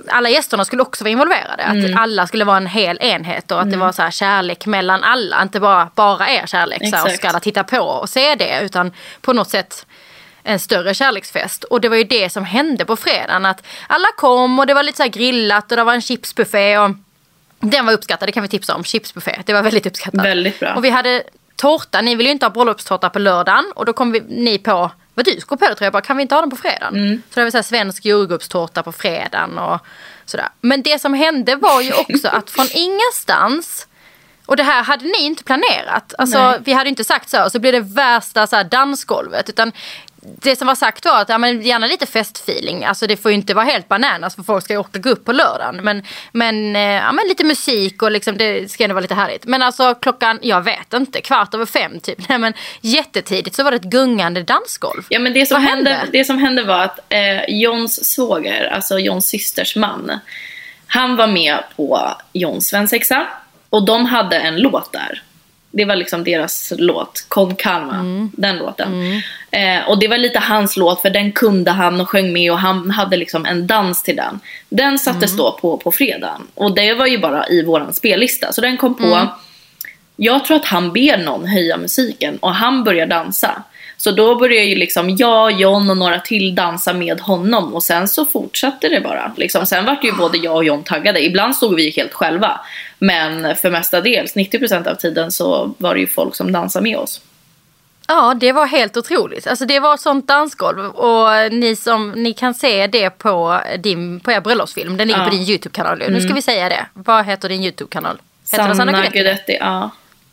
alla 0.07 0.29
gästerna 0.29 0.65
skulle 0.65 0.81
också 0.81 1.03
vara 1.03 1.12
involverade. 1.12 1.63
Mm. 1.63 1.86
Att 1.86 2.01
alla 2.01 2.27
skulle 2.27 2.45
vara 2.45 2.57
en 2.57 2.67
hel 2.67 2.97
enhet 3.01 3.51
och 3.51 3.57
att 3.57 3.65
mm. 3.65 3.79
det 3.79 3.86
var 3.86 3.91
så 3.91 4.01
här 4.01 4.12
kärlek 4.12 4.65
mellan 4.65 5.03
alla. 5.03 5.41
Inte 5.41 5.59
bara, 5.59 5.89
bara 5.95 6.29
er 6.29 6.45
kärlek. 6.45 6.89
Så 6.89 6.95
här, 6.95 7.05
och 7.05 7.12
ska 7.12 7.29
alla 7.29 7.39
titta 7.39 7.63
på 7.63 7.79
och 7.79 8.09
se 8.09 8.36
det. 8.36 8.62
Utan 8.62 8.91
på 9.21 9.33
något 9.33 9.49
sätt 9.49 9.86
en 10.43 10.59
större 10.59 10.93
kärleksfest. 10.93 11.63
Och 11.63 11.81
det 11.81 11.89
var 11.89 11.95
ju 11.95 12.03
det 12.03 12.29
som 12.29 12.45
hände 12.45 12.86
på 12.86 12.95
fredagen. 12.95 13.45
Att 13.45 13.63
alla 13.88 14.07
kom 14.17 14.59
och 14.59 14.67
det 14.67 14.73
var 14.73 14.83
lite 14.83 15.03
så 15.03 15.09
grillat 15.09 15.71
och 15.71 15.77
det 15.77 15.83
var 15.83 15.93
en 15.93 16.01
chipsbuffé. 16.01 16.77
Och 16.77 16.91
den 17.59 17.86
var 17.86 17.93
uppskattad, 17.93 18.27
det 18.27 18.31
kan 18.31 18.43
vi 18.43 18.49
tipsa 18.49 18.75
om. 18.75 18.83
Chipsbuffé, 18.83 19.41
det 19.45 19.53
var 19.53 19.63
väldigt 19.63 19.86
uppskattat. 19.86 20.25
Väldigt 20.25 20.59
bra. 20.59 20.75
Och 20.75 20.86
vi 20.86 20.89
hade 20.89 21.23
tårta, 21.55 22.01
ni 22.01 22.15
ville 22.15 22.29
ju 22.29 22.33
inte 22.33 22.45
ha 22.45 22.51
bröllopstårta 22.51 23.09
på 23.09 23.19
lördagen. 23.19 23.71
Och 23.75 23.86
då 23.86 23.93
kom 23.93 24.12
vi, 24.12 24.19
ni 24.19 24.57
på 24.57 24.91
vad 25.13 25.26
du 25.26 25.41
kom 25.41 25.58
på 25.58 25.65
det 25.65 25.76
tror 25.76 25.86
jag 25.86 25.93
bara, 25.93 26.02
kan 26.02 26.17
vi 26.17 26.21
inte 26.21 26.36
ha 26.36 26.41
den 26.41 26.49
på 26.49 26.56
fredagen? 26.56 26.95
Mm. 26.95 27.21
Så 27.30 27.39
det 27.39 27.43
var 27.43 27.52
så 27.52 27.58
här 27.58 27.63
svensk 27.63 28.06
jordgubbstårta 28.06 28.84
på 28.84 28.91
fredagen 28.91 29.58
och 29.58 29.80
sådär. 30.26 30.49
Men 30.62 30.82
det 30.82 31.02
som 31.02 31.13
hände 31.13 31.56
var 31.56 31.82
ju 31.82 31.93
också 31.93 32.28
att 32.28 32.49
från 32.49 32.67
ingenstans 32.73 33.88
och 34.45 34.58
det 34.58 34.63
här 34.63 34.84
hade 34.84 35.06
ni 35.06 35.21
inte 35.21 35.43
planerat. 35.43 36.13
Alltså, 36.17 36.58
vi 36.65 36.73
hade 36.73 36.89
inte 36.89 37.04
sagt 37.04 37.30
så, 37.30 37.49
så 37.49 37.60
blev 37.60 37.73
det 37.73 37.80
värsta 37.80 38.47
så 38.47 38.56
här, 38.56 38.63
dansgolvet. 38.63 39.49
Utan 39.49 39.71
det 40.23 40.55
som 40.55 40.67
var 40.67 40.75
sagt 40.75 41.05
var 41.05 41.21
att 41.21 41.29
ja, 41.29 41.38
men 41.38 41.62
gärna 41.62 41.88
lite 41.88 42.05
festfeeling. 42.05 42.86
Alltså 42.86 43.07
det 43.07 43.17
får 43.17 43.31
ju 43.31 43.36
inte 43.36 43.53
vara 43.53 43.65
helt 43.65 43.88
bananas 43.88 44.36
för 44.36 44.43
folk 44.43 44.63
ska 44.63 44.73
ju 44.73 44.79
orka 44.79 44.99
gå 44.99 45.09
upp 45.09 45.25
på 45.25 45.31
lördagen. 45.31 45.75
Men, 45.83 46.03
men, 46.31 46.75
eh, 46.75 46.81
ja, 46.81 47.12
men 47.12 47.27
lite 47.27 47.43
musik 47.43 48.01
och 48.01 48.12
liksom, 48.12 48.38
det 48.38 48.71
ska 48.71 48.83
ändå 48.83 48.93
vara 48.93 49.01
lite 49.01 49.15
härligt. 49.15 49.45
Men 49.45 49.62
alltså 49.62 49.95
klockan, 49.95 50.39
jag 50.41 50.62
vet 50.62 50.93
inte, 50.93 51.21
kvart 51.21 51.53
över 51.53 51.65
fem 51.65 51.99
typ. 51.99 52.17
Nej, 52.29 52.38
men 52.38 52.53
jättetidigt 52.81 53.55
så 53.55 53.63
var 53.63 53.71
det 53.71 53.77
ett 53.77 53.83
gungande 53.83 54.43
dansgolv. 54.43 55.05
Ja 55.09 55.19
men 55.19 55.33
det 55.33 55.45
som, 55.45 55.63
hände, 55.63 55.89
hände? 55.89 56.17
det 56.17 56.25
som 56.25 56.38
hände 56.38 56.63
var 56.63 56.79
att 56.79 56.99
eh, 57.09 57.43
Johns 57.47 58.05
svåger, 58.05 58.67
alltså 58.73 58.99
Johns 58.99 59.27
systers 59.27 59.75
man. 59.75 60.19
Han 60.88 61.15
var 61.15 61.27
med 61.27 61.59
på 61.75 62.17
Johns 62.33 62.67
svensexa 62.67 63.27
och 63.69 63.86
de 63.86 64.05
hade 64.05 64.39
en 64.39 64.62
låt 64.62 64.93
där. 64.93 65.21
Det 65.75 65.86
var 65.86 65.95
liksom 65.95 66.23
deras 66.23 66.73
låt, 66.77 67.25
Con 67.27 67.55
Calma, 67.55 67.93
Mm. 67.95 68.31
den 68.33 68.57
låten. 68.57 69.21
Eh, 69.51 69.89
och 69.89 69.99
det 69.99 70.07
var 70.07 70.17
lite 70.17 70.39
hans 70.39 70.77
låt 70.77 71.01
för 71.01 71.09
den 71.09 71.31
kunde 71.31 71.71
han 71.71 72.01
och 72.01 72.09
sjöng 72.09 72.33
med 72.33 72.51
och 72.51 72.59
han 72.59 72.91
hade 72.91 73.17
liksom 73.17 73.45
en 73.45 73.67
dans 73.67 74.03
till 74.03 74.15
den. 74.15 74.39
Den 74.69 74.99
sattes 74.99 75.31
Mm. 75.31 75.38
då 75.38 75.57
på 75.62 75.77
på 75.77 75.91
fredagen 75.91 76.41
och 76.55 76.75
det 76.75 76.93
var 76.93 77.07
ju 77.07 77.17
bara 77.17 77.47
i 77.47 77.63
våran 77.63 77.93
spellista 77.93 78.51
så 78.51 78.62
den 78.62 78.77
kom 78.77 78.95
på. 78.97 79.03
Mm. 79.05 79.27
Jag 80.15 80.45
tror 80.45 80.57
att 80.57 80.65
han 80.65 80.93
ber 80.93 81.17
någon 81.17 81.45
höja 81.47 81.77
musiken 81.77 82.38
och 82.38 82.53
han 82.55 82.83
börjar 82.83 83.05
dansa. 83.07 83.63
Så 83.97 84.12
då 84.12 84.36
började 84.36 84.65
ju 84.65 84.75
liksom 84.75 85.09
jag, 85.09 85.51
John 85.62 85.89
och 85.89 85.97
några 85.97 86.19
till 86.19 86.55
dansa 86.55 86.93
med 86.93 87.19
honom 87.19 87.73
och 87.73 87.83
sen 87.83 88.07
så 88.07 88.25
fortsatte 88.25 88.89
det 88.89 89.01
bara. 89.01 89.31
Liksom. 89.38 89.65
Sen 89.65 89.86
vart 89.86 90.03
ju 90.03 90.12
både 90.12 90.38
jag 90.38 90.55
och 90.55 90.65
John 90.65 90.83
taggade. 90.83 91.25
Ibland 91.25 91.55
stod 91.55 91.75
vi 91.75 91.89
helt 91.89 92.13
själva. 92.13 92.59
Men 93.03 93.55
för 93.55 93.71
mestadels, 93.71 94.35
90% 94.35 94.87
av 94.87 94.95
tiden 94.95 95.31
så 95.31 95.73
var 95.77 95.93
det 95.93 95.99
ju 95.99 96.07
folk 96.07 96.35
som 96.35 96.51
dansade 96.51 96.83
med 96.83 96.97
oss. 96.97 97.21
Ja, 98.07 98.33
det 98.33 98.51
var 98.51 98.65
helt 98.65 98.97
otroligt. 98.97 99.47
Alltså 99.47 99.65
det 99.65 99.79
var 99.79 99.97
sånt 99.97 100.27
dansgolv 100.27 100.85
och 100.85 101.53
ni 101.53 101.75
som, 101.75 102.11
ni 102.11 102.33
kan 102.33 102.53
se 102.53 102.87
det 102.87 103.09
på, 103.09 103.61
din, 103.79 104.19
på 104.19 104.31
er 104.31 104.41
bröllopsfilm. 104.41 104.97
Den 104.97 105.07
ligger 105.07 105.19
Ja. 105.19 105.25
på 105.25 105.31
din 105.31 105.41
YouTube-kanal 105.41 105.97
nu. 105.97 106.09
Nu 106.09 106.21
ska 106.21 106.33
vi 106.33 106.41
säga 106.41 106.69
det. 106.69 106.85
Vad 106.93 107.25
heter 107.25 107.49
din 107.49 107.63
YouTube-kanal? 107.63 108.17
Den 108.51 108.75
Sanna 108.75 108.91
Guidetti? 108.91 109.17
Guidetti, 109.17 109.57
ja. 109.59 109.89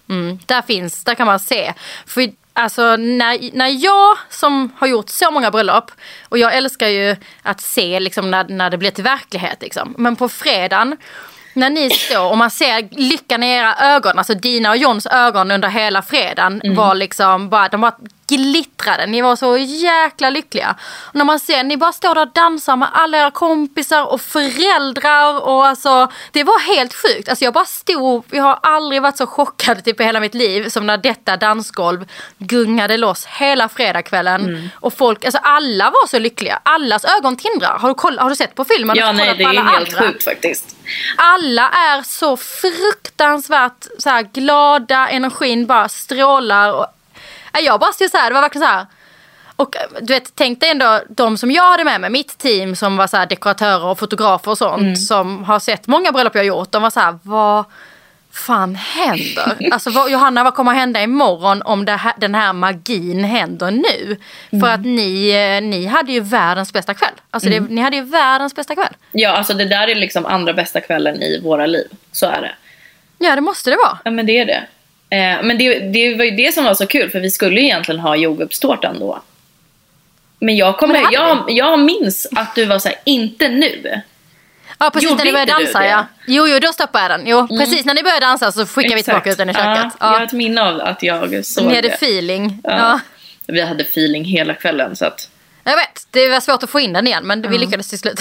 Mm, 0.09 0.39
där 0.47 0.63
finns, 0.63 1.05
där 1.05 1.15
kan 1.15 1.27
man 1.27 1.41
se. 1.41 1.73
För 2.07 2.31
alltså 2.53 2.97
när, 2.97 3.57
när 3.57 3.85
jag 3.85 4.17
som 4.31 4.73
har 4.79 4.87
gjort 4.87 5.09
så 5.11 5.31
många 5.31 5.51
bröllop 5.51 5.91
och 6.29 6.39
jag 6.39 6.55
älskar 6.57 6.89
ju 6.89 7.17
att 7.43 7.61
se 7.61 8.01
liksom 8.01 8.31
när, 8.31 8.45
när 8.49 8.71
det 8.71 8.79
blir 8.79 8.91
till 8.91 9.05
verklighet 9.05 9.63
liksom. 9.63 9.95
Men 9.99 10.17
på 10.17 10.29
fredagen 10.29 10.97
när 11.55 11.71
ni 11.71 11.91
står 11.91 12.31
och 12.31 12.39
man 12.39 12.51
ser 12.51 12.89
lyckan 12.91 13.43
i 13.43 13.51
era 13.51 13.75
ögon, 13.75 14.19
alltså 14.19 14.35
dina 14.35 14.71
och 14.71 14.77
Johns 14.77 15.07
ögon 15.07 15.51
under 15.51 15.69
hela 15.69 16.03
fredagen 16.03 16.61
var 16.77 16.95
liksom 16.95 17.49
bara, 17.49 17.69
de 17.69 17.81
bara 17.81 17.95
glittrade. 18.31 19.07
Ni 19.07 19.21
var 19.23 19.37
så 19.37 19.57
jäkla 19.57 20.31
lyckliga. 20.31 20.77
Och 21.09 21.15
när 21.15 21.25
man 21.25 21.41
ser, 21.41 21.65
ni 21.65 21.77
bara 21.77 21.93
står 21.93 22.15
där 22.15 22.23
och 22.23 22.33
dansar 22.33 22.77
med 22.77 22.89
alla 22.93 23.19
era 23.19 23.31
kompisar 23.31 24.13
och 24.13 24.21
föräldrar 24.21 25.41
och 25.41 25.67
alltså 25.67 26.09
det 26.33 26.45
var 26.45 26.59
helt 26.77 26.95
sjukt. 26.95 27.29
Alltså 27.29 27.45
jag 27.45 27.55
bara 27.55 27.65
stod, 27.65 28.25
jag 28.31 28.43
har 28.43 28.59
aldrig 28.63 29.03
varit 29.03 29.17
så 29.17 29.27
chockad 29.27 29.85
typ 29.85 30.01
i 30.01 30.05
hela 30.05 30.21
mitt 30.21 30.35
liv 30.35 30.69
som 30.69 30.87
när 30.87 30.97
detta 30.97 31.37
dansgolv 31.37 32.05
gungade 32.39 32.97
loss 32.97 33.27
hela 33.27 33.69
fredagskvällen. 33.69 34.71
Och 34.75 34.95
folk, 34.95 35.25
alltså 35.25 35.41
alla 35.43 35.91
var 35.91 36.07
så 36.07 36.19
lyckliga. 36.19 36.61
Allas 36.63 37.05
ögon 37.05 37.37
tindrar. 37.37 37.79
Har 37.79 37.89
du, 37.89 37.95
koll, 37.95 38.19
har 38.19 38.31
du 38.31 38.37
sett 38.37 38.55
på 38.55 38.65
filmen? 38.65 38.97
Ja, 38.97 39.13
nej 39.13 39.35
det 39.39 39.45
är 39.45 39.49
alla 39.49 39.63
helt 39.63 39.95
andra? 39.95 40.07
sjukt 40.07 40.25
faktiskt. 40.25 40.77
Alla 41.17 41.69
är 41.69 42.03
så 42.03 42.37
fruktansvärt 42.37 43.87
så 43.99 44.11
här, 44.11 44.23
glada, 44.23 45.09
energin 45.09 45.67
bara 45.67 45.89
strålar. 45.89 46.87
Jag 47.65 47.81
bara 47.81 47.93
stod 47.93 48.11
så 48.11 48.17
här, 48.17 48.31
det 48.31 48.35
var 48.35 48.41
verkligen 48.43 48.67
så 48.67 48.73
här. 48.73 48.87
Och 49.57 49.77
eh, 49.77 49.83
du 50.01 50.13
vet, 50.13 50.33
tänk 50.35 50.61
dig 50.61 50.71
ändå 50.71 51.01
de 51.09 51.37
som 51.37 51.51
jag 51.51 51.71
hade 51.71 51.85
med 51.85 52.01
mig, 52.01 52.11
mitt 52.11 52.39
team 52.39 52.77
som 52.77 52.97
var 52.97 53.07
så 53.07 53.17
här 53.17 53.27
dekoratörer 53.27 53.85
och 53.85 53.99
fotografer 53.99 54.51
och 54.51 54.59
sånt. 54.59 55.03
Som 55.07 55.45
har 55.45 55.59
sett 55.59 55.87
många 55.87 56.13
bröllop 56.13 56.35
jag 56.35 56.41
har 56.41 56.47
gjort. 56.47 56.73
De 56.73 56.83
var 56.83 56.91
så 56.91 57.01
här, 57.01 57.19
vad 57.23 57.65
fan 58.33 58.75
händer? 58.75 59.57
Alltså 59.73 59.91
vad, 59.91 60.11
Johanna, 60.11 60.45
vad 60.45 60.55
kommer 60.55 60.73
hända 60.75 61.03
imorgon 61.03 61.63
om 61.63 61.87
här, 61.87 62.13
den 62.17 62.35
här 62.35 62.53
magin 62.53 63.25
händer 63.25 63.71
nu? 63.71 64.17
För 64.61 64.67
att 64.67 64.85
ni, 64.85 65.31
eh, 65.31 65.69
ni 65.69 65.87
hade 65.87 66.13
ju 66.13 66.21
världens 66.21 66.73
bästa 66.73 66.95
kväll. 66.95 67.15
Alltså 67.31 67.51
det, 67.51 67.61
ni 67.61 67.81
hade 67.81 67.97
ju 67.97 68.03
världens 68.03 68.55
bästa 68.55 68.75
kväll. 68.75 68.95
Ja, 69.13 69.31
alltså 69.31 69.55
det 69.55 69.65
där 69.65 69.89
är 69.89 69.95
liksom 69.95 70.27
andra 70.27 70.53
bästa 70.53 70.81
kvällen 70.81 71.23
i 71.23 71.41
våra 71.41 71.67
liv. 71.67 71.89
Så 72.13 72.27
är 72.27 72.43
det. 72.43 72.55
Ja, 73.19 73.35
det 73.35 73.41
måste 73.41 73.71
det 73.71 73.77
vara. 73.77 73.99
Ja, 74.05 74.11
men 74.11 74.27
det 74.27 74.39
är 74.39 74.47
det. 74.47 74.67
Eh, 75.11 75.43
men 75.43 75.59
det, 75.59 75.79
det 75.79 76.15
var 76.15 76.25
ju 76.25 76.31
det 76.31 76.55
som 76.55 76.65
var 76.65 76.75
så 76.75 76.87
kul, 76.87 77.11
för 77.11 77.21
vi 77.21 77.31
skulle 77.31 77.61
ju 77.61 77.67
egentligen 77.67 78.01
ha 78.01 78.17
jordgubbstårtan 78.17 78.99
då. 79.01 79.23
Men 80.39 80.57
jag, 80.57 80.67
Men 80.67 80.75
kommer, 80.79 80.95
det 80.95 81.01
hade 81.01 81.15
jag, 81.17 81.45
jag 81.51 81.79
minns 81.81 82.27
att 82.37 82.55
du 82.55 82.65
var 82.65 82.79
så 82.79 82.89
här, 82.89 82.99
inte 83.05 83.49
nu. 83.49 84.01
Ja 84.79 84.91
precis 84.91 85.11
Gjorde 85.11 85.25
när 85.25 85.25
ni 85.25 85.33
började 85.33 85.53
dansa 85.53 85.79
det? 85.79 85.87
ja. 85.89 86.07
Jo 86.27 86.47
jo 86.49 86.59
då 86.59 86.73
stoppade 86.73 87.05
jag 87.05 87.21
den. 87.21 87.27
Jo 87.27 87.49
precis 87.49 87.85
när 87.85 87.95
ni 87.95 88.03
började 88.03 88.27
dansa 88.27 88.53
så 88.53 88.67
skickade 88.67 88.95
vi 88.95 89.03
tillbaka 89.03 89.31
ut 89.31 89.37
den 89.39 89.51
i 89.51 89.55
köket. 89.55 89.67
Ja, 89.69 89.91
Jag 90.01 90.07
har 90.07 90.19
Ja. 90.21 90.25
ett 90.27 90.33
minne 90.33 90.63
av 90.63 90.81
att 90.81 91.03
jag 91.03 91.45
såg 91.47 91.65
Ni 91.67 91.75
hade 91.77 91.89
det. 91.89 91.95
feeling. 91.95 92.61
Ja. 92.65 92.71
Ja. 92.79 93.01
Vi 93.47 93.61
hade 93.61 93.83
feeling 93.85 94.25
hela 94.25 94.55
kvällen 94.55 94.97
så 94.97 95.05
att... 95.05 95.29
Jag 95.65 95.77
vet, 95.77 96.07
det 96.11 96.29
var 96.29 96.41
svårt 96.41 96.63
att 96.63 96.71
få 96.71 96.81
in 96.81 96.93
den 96.93 97.07
igen 97.07 97.27
men 97.27 97.51
vi 97.51 97.59
lyckades 97.59 97.89
till 97.89 97.99
slut. 97.99 98.21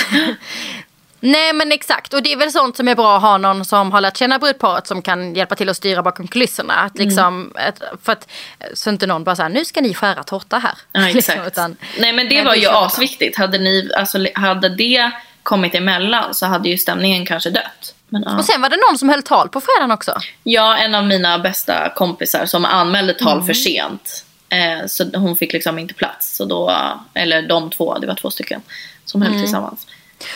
Nej 1.19 1.53
men 1.53 1.71
exakt 1.71 2.13
och 2.13 2.23
det 2.23 2.33
är 2.33 2.37
väl 2.37 2.51
sånt 2.51 2.77
som 2.77 2.87
är 2.87 2.95
bra 2.95 3.15
att 3.15 3.21
ha 3.21 3.37
någon 3.37 3.65
som 3.65 3.91
har 3.91 4.01
lärt 4.01 4.17
känna 4.17 4.39
brudparet 4.39 4.87
som 4.87 5.01
kan 5.01 5.35
hjälpa 5.35 5.55
till 5.55 5.69
att 5.69 5.77
styra 5.77 6.03
bakom 6.03 6.27
kulisserna. 6.27 6.73
Att 6.73 6.95
Mm. 6.95 7.07
liksom, 7.07 7.53
ett, 7.67 7.81
för 8.03 8.11
att, 8.11 8.27
så 8.73 8.89
inte 8.89 9.07
någon 9.07 9.23
bara 9.23 9.35
säger 9.35 9.49
nu 9.49 9.65
ska 9.65 9.81
ni 9.81 9.93
skära 9.93 10.23
tårta 10.23 10.57
här. 10.57 10.73
Ja, 10.91 11.01
Liksom, 11.13 11.35
utan- 11.47 11.75
Nej 11.99 12.13
men 12.13 12.29
det 12.29 12.35
Nej, 12.35 12.45
var 12.45 12.55
ju 12.55 12.67
asviktigt. 12.67 13.37
Hade, 13.37 13.57
ni, 13.57 13.89
alltså, 13.97 14.17
hade 14.35 14.69
det 14.69 15.11
kommit 15.43 15.75
emellan 15.75 16.33
så 16.35 16.45
hade 16.45 16.69
ju 16.69 16.77
stämningen 16.77 17.25
kanske 17.25 17.49
dött. 17.49 17.95
Men, 18.09 18.23
ja. 18.27 18.37
Och 18.37 18.45
sen 18.45 18.61
var 18.61 18.69
det 18.69 18.77
någon 18.89 18.97
som 18.97 19.09
höll 19.09 19.23
tal 19.23 19.49
på 19.49 19.61
fredagen 19.61 19.91
också. 19.91 20.17
Ja, 20.43 20.77
en 20.77 20.95
av 20.95 21.03
mina 21.05 21.39
bästa 21.39 21.89
kompisar 21.95 22.45
som 22.45 22.65
anmälde 22.65 23.13
tal 23.13 23.33
Mm. 23.33 23.45
för 23.47 23.53
sent. 23.53 24.25
Eh, 24.49 24.87
så 24.87 25.17
hon 25.17 25.37
fick 25.37 25.53
liksom 25.53 25.79
inte 25.79 25.93
plats. 25.93 26.35
Så 26.37 26.45
då, 26.45 26.75
eller 27.13 27.41
de 27.41 27.69
två, 27.69 27.97
det 27.97 28.07
var 28.07 28.15
två 28.15 28.31
stycken 28.31 28.61
som 29.05 29.21
Mm. 29.21 29.33
höll 29.33 29.41
tillsammans. 29.43 29.87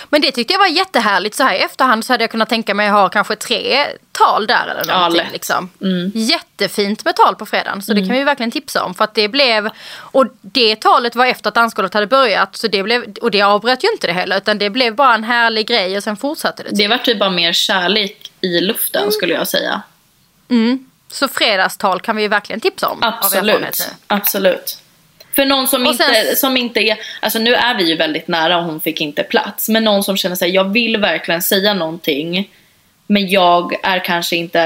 Men 0.10 0.22
det 0.22 0.32
tyckte 0.32 0.54
jag 0.54 0.60
var 0.60 0.68
jättehärligt. 0.68 1.36
Så 1.36 1.44
här 1.44 1.54
i 1.56 1.58
efterhand 1.60 2.06
så 2.06 2.14
hade 2.14 2.24
jag 2.24 2.32
kunnat 2.32 2.50
tänka 2.50 2.74
mig 2.74 2.88
att 2.88 2.94
ha 2.94 3.10
kanske 3.10 3.36
tre 3.36 3.86
tal 4.12 4.48
där 4.48 4.68
eller 4.68 4.92
Ja, 4.94 4.96
någonting. 5.00 5.18
lätt. 5.18 5.24
Mm. 5.26 5.34
liksom. 5.34 5.72
Jättefint 6.16 7.06
med 7.06 7.16
tal 7.16 7.36
på 7.36 7.46
fredagen. 7.46 7.82
Så 7.82 7.94
det 7.94 8.00
kan 8.02 8.10
vi 8.16 8.24
verkligen 8.24 8.52
tipsa 8.52 8.84
om. 8.84 8.94
För 8.94 9.04
att 9.04 9.16
det 9.16 9.28
blev, 9.28 9.70
och 9.96 10.26
det 10.42 10.76
talet 10.76 11.16
var 11.16 11.26
efter 11.26 11.48
att 11.50 11.56
dansgolvet 11.56 11.94
hade 11.94 12.08
börjat. 12.08 12.56
Så 12.56 12.68
det 12.68 12.84
blev, 12.84 13.14
och 13.22 13.32
det 13.32 13.42
avbröt 13.42 13.84
ju 13.84 13.92
inte 13.92 14.08
det 14.08 14.14
heller. 14.14 14.38
Utan 14.38 14.58
det 14.58 14.70
blev 14.70 14.96
bara 14.96 15.14
en 15.14 15.24
härlig 15.24 15.68
grej 15.68 15.98
och 15.98 16.04
sen 16.04 16.18
fortsatte 16.18 16.64
det. 16.64 16.70
Det 16.72 16.88
var 16.88 16.98
typ 16.98 17.20
bara 17.20 17.30
mer 17.30 17.54
kärlek 17.54 18.32
i 18.42 18.62
luften 18.62 19.02
Mm. 19.02 19.12
skulle 19.12 19.34
jag 19.34 19.48
säga. 19.48 19.82
Så 21.12 21.28
fredagstal 21.28 22.02
kan 22.02 22.16
vi 22.16 22.28
verkligen 22.28 22.60
tipsa 22.60 22.88
om. 22.88 23.00
Absolut. 23.04 23.90
Absolut. 24.08 24.78
För 25.36 25.46
någon 25.46 25.68
som, 25.68 25.86
sen- 25.86 26.16
inte, 26.16 26.36
som 26.36 26.58
inte 26.58 26.80
är, 26.80 26.98
alltså 27.20 27.40
nu 27.40 27.54
är 27.56 27.78
vi 27.78 27.84
ju 27.90 27.96
väldigt 27.96 28.28
nära 28.28 28.58
och 28.58 28.64
hon 28.64 28.82
fick 28.82 29.02
inte 29.02 29.24
plats. 29.24 29.70
Men 29.70 29.84
någon 29.84 30.04
som 30.04 30.18
känner 30.18 30.36
sig, 30.36 30.50
jag 30.50 30.74
vill 30.74 30.98
verkligen 30.98 31.42
säga 31.42 31.74
någonting. 31.74 32.50
Men 33.08 33.28
jag 33.30 33.86
är 33.86 34.00
kanske 34.06 34.36
inte 34.36 34.62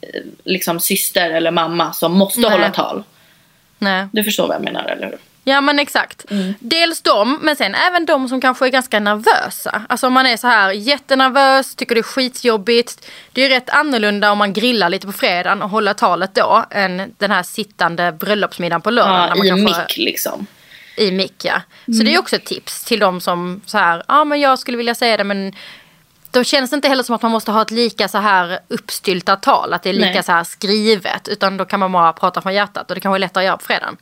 eh, 0.00 0.20
liksom 0.44 0.80
syster 0.80 1.30
eller 1.30 1.50
mamma 1.50 1.92
som 1.92 2.12
måste 2.12 2.40
Nej. 2.40 2.50
hålla 2.50 2.70
tal. 2.70 3.02
Nej. 3.78 4.06
Du 4.12 4.24
förstår 4.24 4.46
vad 4.46 4.56
jag 4.56 4.62
menar 4.64 4.84
eller 4.84 5.06
hur? 5.06 5.18
Ja 5.44 5.60
men 5.60 5.78
exakt. 5.78 6.30
Mm. 6.30 6.54
Dels 6.60 7.02
de, 7.02 7.38
men 7.42 7.56
sen 7.56 7.74
även 7.74 8.06
de 8.06 8.28
som 8.28 8.40
kanske 8.40 8.66
är 8.66 8.70
ganska 8.70 9.00
nervösa. 9.00 9.82
Alltså 9.88 10.06
om 10.06 10.12
man 10.12 10.26
är 10.26 10.36
så 10.36 10.46
här 10.46 10.70
jättenervös, 10.72 11.74
tycker 11.74 11.94
det 11.94 12.00
är 12.00 12.02
skitjobbigt. 12.02 13.06
Det 13.32 13.40
är 13.44 13.48
ju 13.48 13.54
rätt 13.54 13.70
annorlunda 13.70 14.30
om 14.32 14.38
man 14.38 14.52
grillar 14.52 14.88
lite 14.88 15.06
på 15.06 15.12
fredagen 15.12 15.62
och 15.62 15.70
håller 15.70 15.94
talet 15.94 16.34
då. 16.34 16.64
Än 16.70 17.14
den 17.18 17.30
här 17.30 17.42
sittande 17.42 18.12
bröllopsmiddagen 18.12 18.82
på 18.82 18.90
lördagen. 18.90 19.20
Ja, 19.20 19.26
när 19.28 19.36
man 19.36 19.46
i 19.46 19.50
kanske- 19.72 19.82
mick 19.82 19.96
liksom. 19.96 20.46
I 20.96 21.10
mick 21.12 21.44
ja. 21.44 21.60
Så 21.86 21.92
Mm. 21.92 22.04
det 22.04 22.14
är 22.14 22.18
också 22.18 22.36
ett 22.36 22.44
tips 22.46 22.84
till 22.84 22.98
de 23.00 23.20
som 23.20 23.60
så 23.66 23.78
här, 23.78 23.96
ja 23.96 24.04
ah, 24.20 24.24
men 24.24 24.40
jag 24.40 24.58
skulle 24.58 24.76
vilja 24.76 24.94
säga 24.94 25.16
det 25.16 25.24
men 25.24 25.52
då 26.30 26.44
känns 26.44 26.70
det 26.70 26.74
inte 26.76 26.88
heller 26.88 27.02
som 27.02 27.14
att 27.14 27.22
man 27.22 27.30
måste 27.30 27.50
ha 27.50 27.62
ett 27.62 27.70
lika 27.70 28.08
så 28.08 28.18
här 28.18 28.58
uppstyltat 28.68 29.42
tal. 29.42 29.72
Att 29.74 29.82
det 29.82 29.88
är 29.88 29.92
lika 29.94 30.06
Nej. 30.10 30.22
så 30.22 30.32
här 30.32 30.44
skrivet. 30.44 31.28
Utan 31.28 31.56
då 31.56 31.64
kan 31.64 31.80
man 31.80 31.92
bara 31.92 32.12
prata 32.12 32.40
från 32.42 32.54
hjärtat 32.54 32.88
och 32.90 32.94
det 32.94 33.00
kan 33.00 33.10
vara 33.10 33.18
lättare 33.18 33.44
att 33.44 33.46
göra 33.46 33.56
på 33.56 33.64
fredagen. 33.64 33.96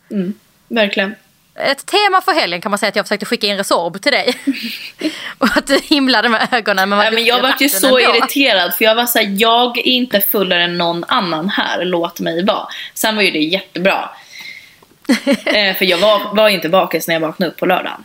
Verkligen. 0.69 1.15
Ett 1.61 1.87
tema 1.87 2.21
för 2.21 2.33
helgen 2.33 2.61
kan 2.61 2.71
man 2.71 2.79
säga 2.79 2.89
att 2.89 2.97
jag 2.97 3.05
försökte 3.05 3.27
skicka 3.27 3.47
in 3.47 3.57
Resorb 3.57 4.03
till 4.03 4.13
dig. 4.13 4.35
och 5.39 5.49
att 5.57 5.67
du 5.67 5.79
himlade 5.79 6.29
med 6.29 6.49
ögonen. 6.53 6.89
Men, 6.89 6.99
Nej, 6.99 7.13
men 7.13 7.25
jag 7.25 7.43
var 7.43 7.55
ju 7.61 7.69
så 7.69 7.87
ändå. 7.87 8.01
irriterad 8.01 8.75
för 8.75 8.85
jag 8.85 8.95
var 8.95 9.07
såhär, 9.07 9.37
jag 9.39 9.79
är 9.79 9.87
inte 9.87 10.21
fullare 10.21 10.63
än 10.63 10.79
någon 10.79 11.05
annan 11.09 11.49
här, 11.49 11.85
låt 11.85 12.21
mig 12.21 12.45
vara. 12.45 12.69
Sen 12.95 13.17
var 13.17 13.23
ju 13.23 13.31
det 13.31 13.39
jättebra. 13.39 14.11
eh, 15.45 15.77
för 15.77 15.85
jag 15.85 15.99
var, 15.99 16.35
var 16.35 16.49
inte 16.49 16.69
bakis 16.69 17.09
när 17.09 17.15
jag 17.15 17.21
vaknade 17.21 17.53
upp 17.53 17.59
på 17.59 17.67
lördagen. 17.67 18.05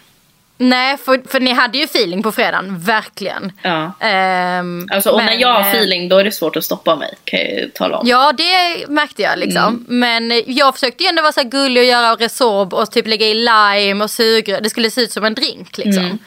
Nej, 0.57 0.97
för, 0.97 1.21
för 1.29 1.39
ni 1.39 1.51
hade 1.51 1.77
ju 1.77 1.83
feeling 1.83 2.23
på 2.23 2.31
fredagen, 2.31 2.79
verkligen. 2.79 3.51
Ja. 3.61 3.91
Ehm, 3.99 4.87
Alltså, 4.91 5.09
och 5.09 5.17
när 5.17 5.25
men, 5.25 5.39
jag 5.39 5.53
har 5.53 5.59
eh, 5.61 5.67
feeling 5.67 6.09
då 6.09 6.17
är 6.17 6.23
det 6.23 6.31
svårt 6.31 6.55
att 6.55 6.63
stoppa 6.63 6.95
mig, 6.95 7.13
kan 7.23 7.39
jag 7.39 7.73
tala 7.73 7.97
om. 7.97 8.07
Ja, 8.07 8.31
det 8.37 8.87
märkte 8.89 9.21
jag 9.21 9.39
liksom. 9.39 9.85
Mm. 9.89 9.99
Men 9.99 10.43
jag 10.45 10.73
försökte 10.73 11.03
ju 11.03 11.09
ändå 11.09 11.21
vara 11.21 11.31
så 11.31 11.43
gullig 11.43 11.81
och 11.81 11.87
göra 11.87 12.15
Resorb 12.15 12.73
och 12.73 12.91
typ 12.91 13.07
lägga 13.07 13.27
i 13.27 13.33
lime 13.33 14.03
och 14.03 14.11
sugrör. 14.11 14.61
Det 14.61 14.69
skulle 14.69 14.91
se 14.91 15.01
ut 15.01 15.11
som 15.11 15.23
en 15.25 15.35
drink 15.35 15.77
liksom. 15.77 16.03
Mm. 16.05 16.17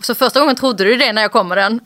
Så 0.00 0.14
första 0.14 0.40
gången 0.40 0.56
trodde 0.56 0.84
du 0.84 0.96
det 0.96 1.12
när 1.12 1.22
jag 1.22 1.32
kom 1.32 1.48
med 1.48 1.58
den. 1.58 1.80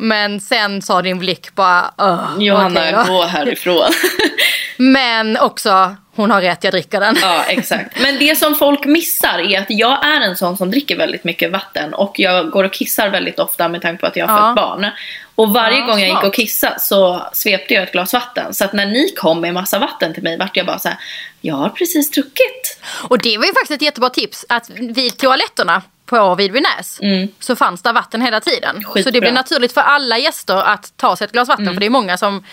Men 0.00 0.40
sen 0.40 0.82
sa 0.82 1.02
din 1.02 1.18
blick 1.18 1.54
bara 1.54 1.94
"Åh, 1.98 2.28
Johanna, 2.38 3.04
då." 3.04 3.12
gå 3.12 3.22
härifrån. 3.22 3.90
Men 4.76 5.36
också, 5.36 5.96
hon 6.14 6.30
har 6.30 6.40
rätt, 6.40 6.64
jag 6.64 6.72
dricker 6.72 7.00
den. 7.00 7.16
ja, 7.22 7.44
exakt. 7.48 8.00
Men 8.02 8.18
det 8.18 8.38
som 8.38 8.54
folk 8.54 8.84
missar 8.84 9.38
är 9.38 9.58
att 9.60 9.66
jag 9.70 10.06
är 10.06 10.20
en 10.20 10.36
sån 10.36 10.56
som 10.56 10.70
dricker 10.70 10.96
väldigt 10.96 11.24
mycket 11.24 11.50
vatten 11.52 11.94
och 11.94 12.14
jag 12.18 12.50
går 12.50 12.64
och 12.64 12.72
kissar 12.72 13.08
väldigt 13.08 13.38
ofta 13.38 13.68
med 13.68 13.82
tanke 13.82 14.00
på 14.00 14.06
att 14.06 14.16
jag 14.16 14.26
har 14.26 14.38
Ja. 14.38 14.46
fött 14.46 14.56
barn. 14.56 14.86
Och 15.34 15.48
varje 15.54 15.78
Ja, 15.78 15.86
gång 15.86 15.98
jag 16.00 16.08
gick 16.08 16.10
smart. 16.10 16.24
och 16.24 16.34
kissade 16.34 16.80
så 16.80 17.22
svepte 17.32 17.74
jag 17.74 17.82
ett 17.82 17.92
glas 17.92 18.12
vatten. 18.12 18.54
Så 18.54 18.64
att 18.64 18.72
när 18.72 18.86
ni 18.86 19.10
kom 19.16 19.40
med 19.40 19.54
massa 19.54 19.78
vatten 19.78 20.14
till 20.14 20.22
mig 20.22 20.38
vart 20.38 20.56
jag 20.56 20.66
bara 20.66 20.78
så 20.78 20.88
här, 20.88 20.98
jag 21.40 21.54
har 21.54 21.68
precis 21.68 22.10
druckit. 22.10 22.80
Och 23.08 23.18
det 23.18 23.38
var 23.38 23.44
ju 23.46 23.52
faktiskt 23.52 23.70
ett 23.70 23.82
jättebra 23.82 24.10
tips 24.10 24.44
att 24.48 24.70
vid 24.70 25.16
toaletterna 25.16 25.82
på 26.08 26.34
Vidbynäs 26.34 27.00
Mm. 27.02 27.28
så 27.40 27.56
fanns 27.56 27.82
det 27.82 27.92
vatten 27.92 28.22
hela 28.22 28.40
tiden. 28.40 28.84
Skitbra. 28.84 29.02
Så 29.02 29.10
det 29.10 29.20
blir 29.20 29.32
naturligt 29.32 29.72
för 29.72 29.80
alla 29.80 30.18
gäster 30.18 30.56
att 30.56 30.92
ta 30.96 31.16
sig 31.16 31.24
ett 31.24 31.32
glas 31.32 31.48
vatten 31.48 31.72
för 31.74 31.80
det 31.80 31.86
är 31.86 31.90
många 31.90 32.16
som 32.16 32.44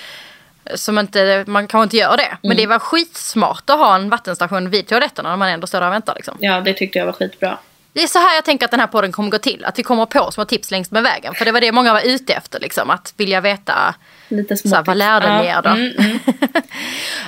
som 0.76 1.00
inte, 1.00 1.44
man 1.48 1.68
kanske 1.68 1.84
inte 1.84 1.98
gör 1.98 2.18
det. 2.18 2.38
Men 2.42 2.58
det 2.58 2.68
var 2.68 2.80
skitsmart 2.80 3.70
att 3.70 3.78
ha 3.78 3.96
en 3.96 4.10
vattenstation 4.10 4.70
vid 4.70 4.88
toaletterna 4.88 5.30
när 5.30 5.38
man 5.38 5.50
ändå 5.50 5.68
står 5.68 5.80
där 5.80 5.88
och 5.88 5.94
väntar. 5.94 6.16
Liksom. 6.16 6.38
Ja, 6.40 6.62
det 6.62 6.74
tyckte 6.74 7.00
jag 7.00 7.06
var 7.06 7.14
skitbra. 7.14 7.58
Det 7.94 8.04
är 8.04 8.08
så 8.08 8.20
här 8.20 8.36
jag 8.36 8.46
tänker 8.46 8.66
att 8.66 8.72
den 8.72 8.80
här 8.80 8.88
podden 8.88 9.12
kommer 9.12 9.30
gå 9.30 9.38
till. 9.38 9.66
Att 9.66 9.80
vi 9.80 9.84
kommer 9.84 10.06
på 10.06 10.32
små 10.32 10.46
tips 10.46 10.72
längs 10.72 10.92
med 10.92 11.04
vägen. 11.04 11.34
För 11.36 11.46
det 11.46 11.52
var 11.52 11.62
det 11.62 11.72
många 11.72 11.94
var 11.94 12.02
ute 12.02 12.34
efter. 12.34 12.60
Liksom, 12.60 12.90
att 12.90 13.14
vilja 13.18 13.42
veta 13.42 13.96
Lite 14.28 14.58
så 14.58 14.76
här, 14.76 14.84
vad 14.84 14.98
lärde 14.98 15.38
ni 15.42 15.48
er 15.48 15.62
då? 15.62 15.70
Mm, 15.70 15.94
mm. 15.98 16.20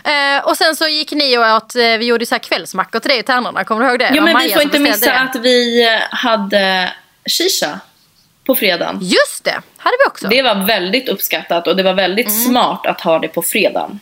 Eh, 0.03 0.45
och 0.45 0.57
sen 0.57 0.75
så 0.75 0.88
gick 0.88 1.12
ni 1.12 1.38
och 1.38 1.41
åt, 1.55 1.75
eh, 1.75 1.81
vi 1.81 2.05
gjorde 2.05 2.25
så 2.25 2.36
här 2.36 2.39
kvällsmackor 2.39 2.99
till 2.99 3.10
dig 3.10 3.19
i 3.19 3.23
Tärnorna. 3.23 3.63
Kommer 3.63 3.83
du 3.86 3.89
ihåg 3.89 3.99
det? 3.99 4.05
Var 4.05 4.15
men 4.15 4.25
vi 4.25 4.33
Maja 4.33 4.47
får 4.47 4.53
som 4.53 4.62
inte 4.62 4.79
missa 4.79 5.05
det. 5.05 5.19
att 5.19 5.36
vi 5.36 5.88
hade 6.12 6.93
shisha 7.38 7.79
på 8.45 8.55
fredagen. 8.55 8.99
Just 9.01 9.43
det, 9.43 9.62
hade 9.77 9.95
vi 10.05 10.10
också. 10.10 10.27
Det 10.27 10.41
var 10.41 10.55
väldigt 10.67 11.10
uppskattat 11.10 11.67
och 11.67 11.75
det 11.75 11.83
var 11.83 11.93
väldigt 11.93 12.27
Mm. 12.27 12.39
smart 12.39 12.86
att 12.86 13.01
ha 13.01 13.19
det 13.19 13.27
på 13.27 13.41
fredagen. 13.41 13.99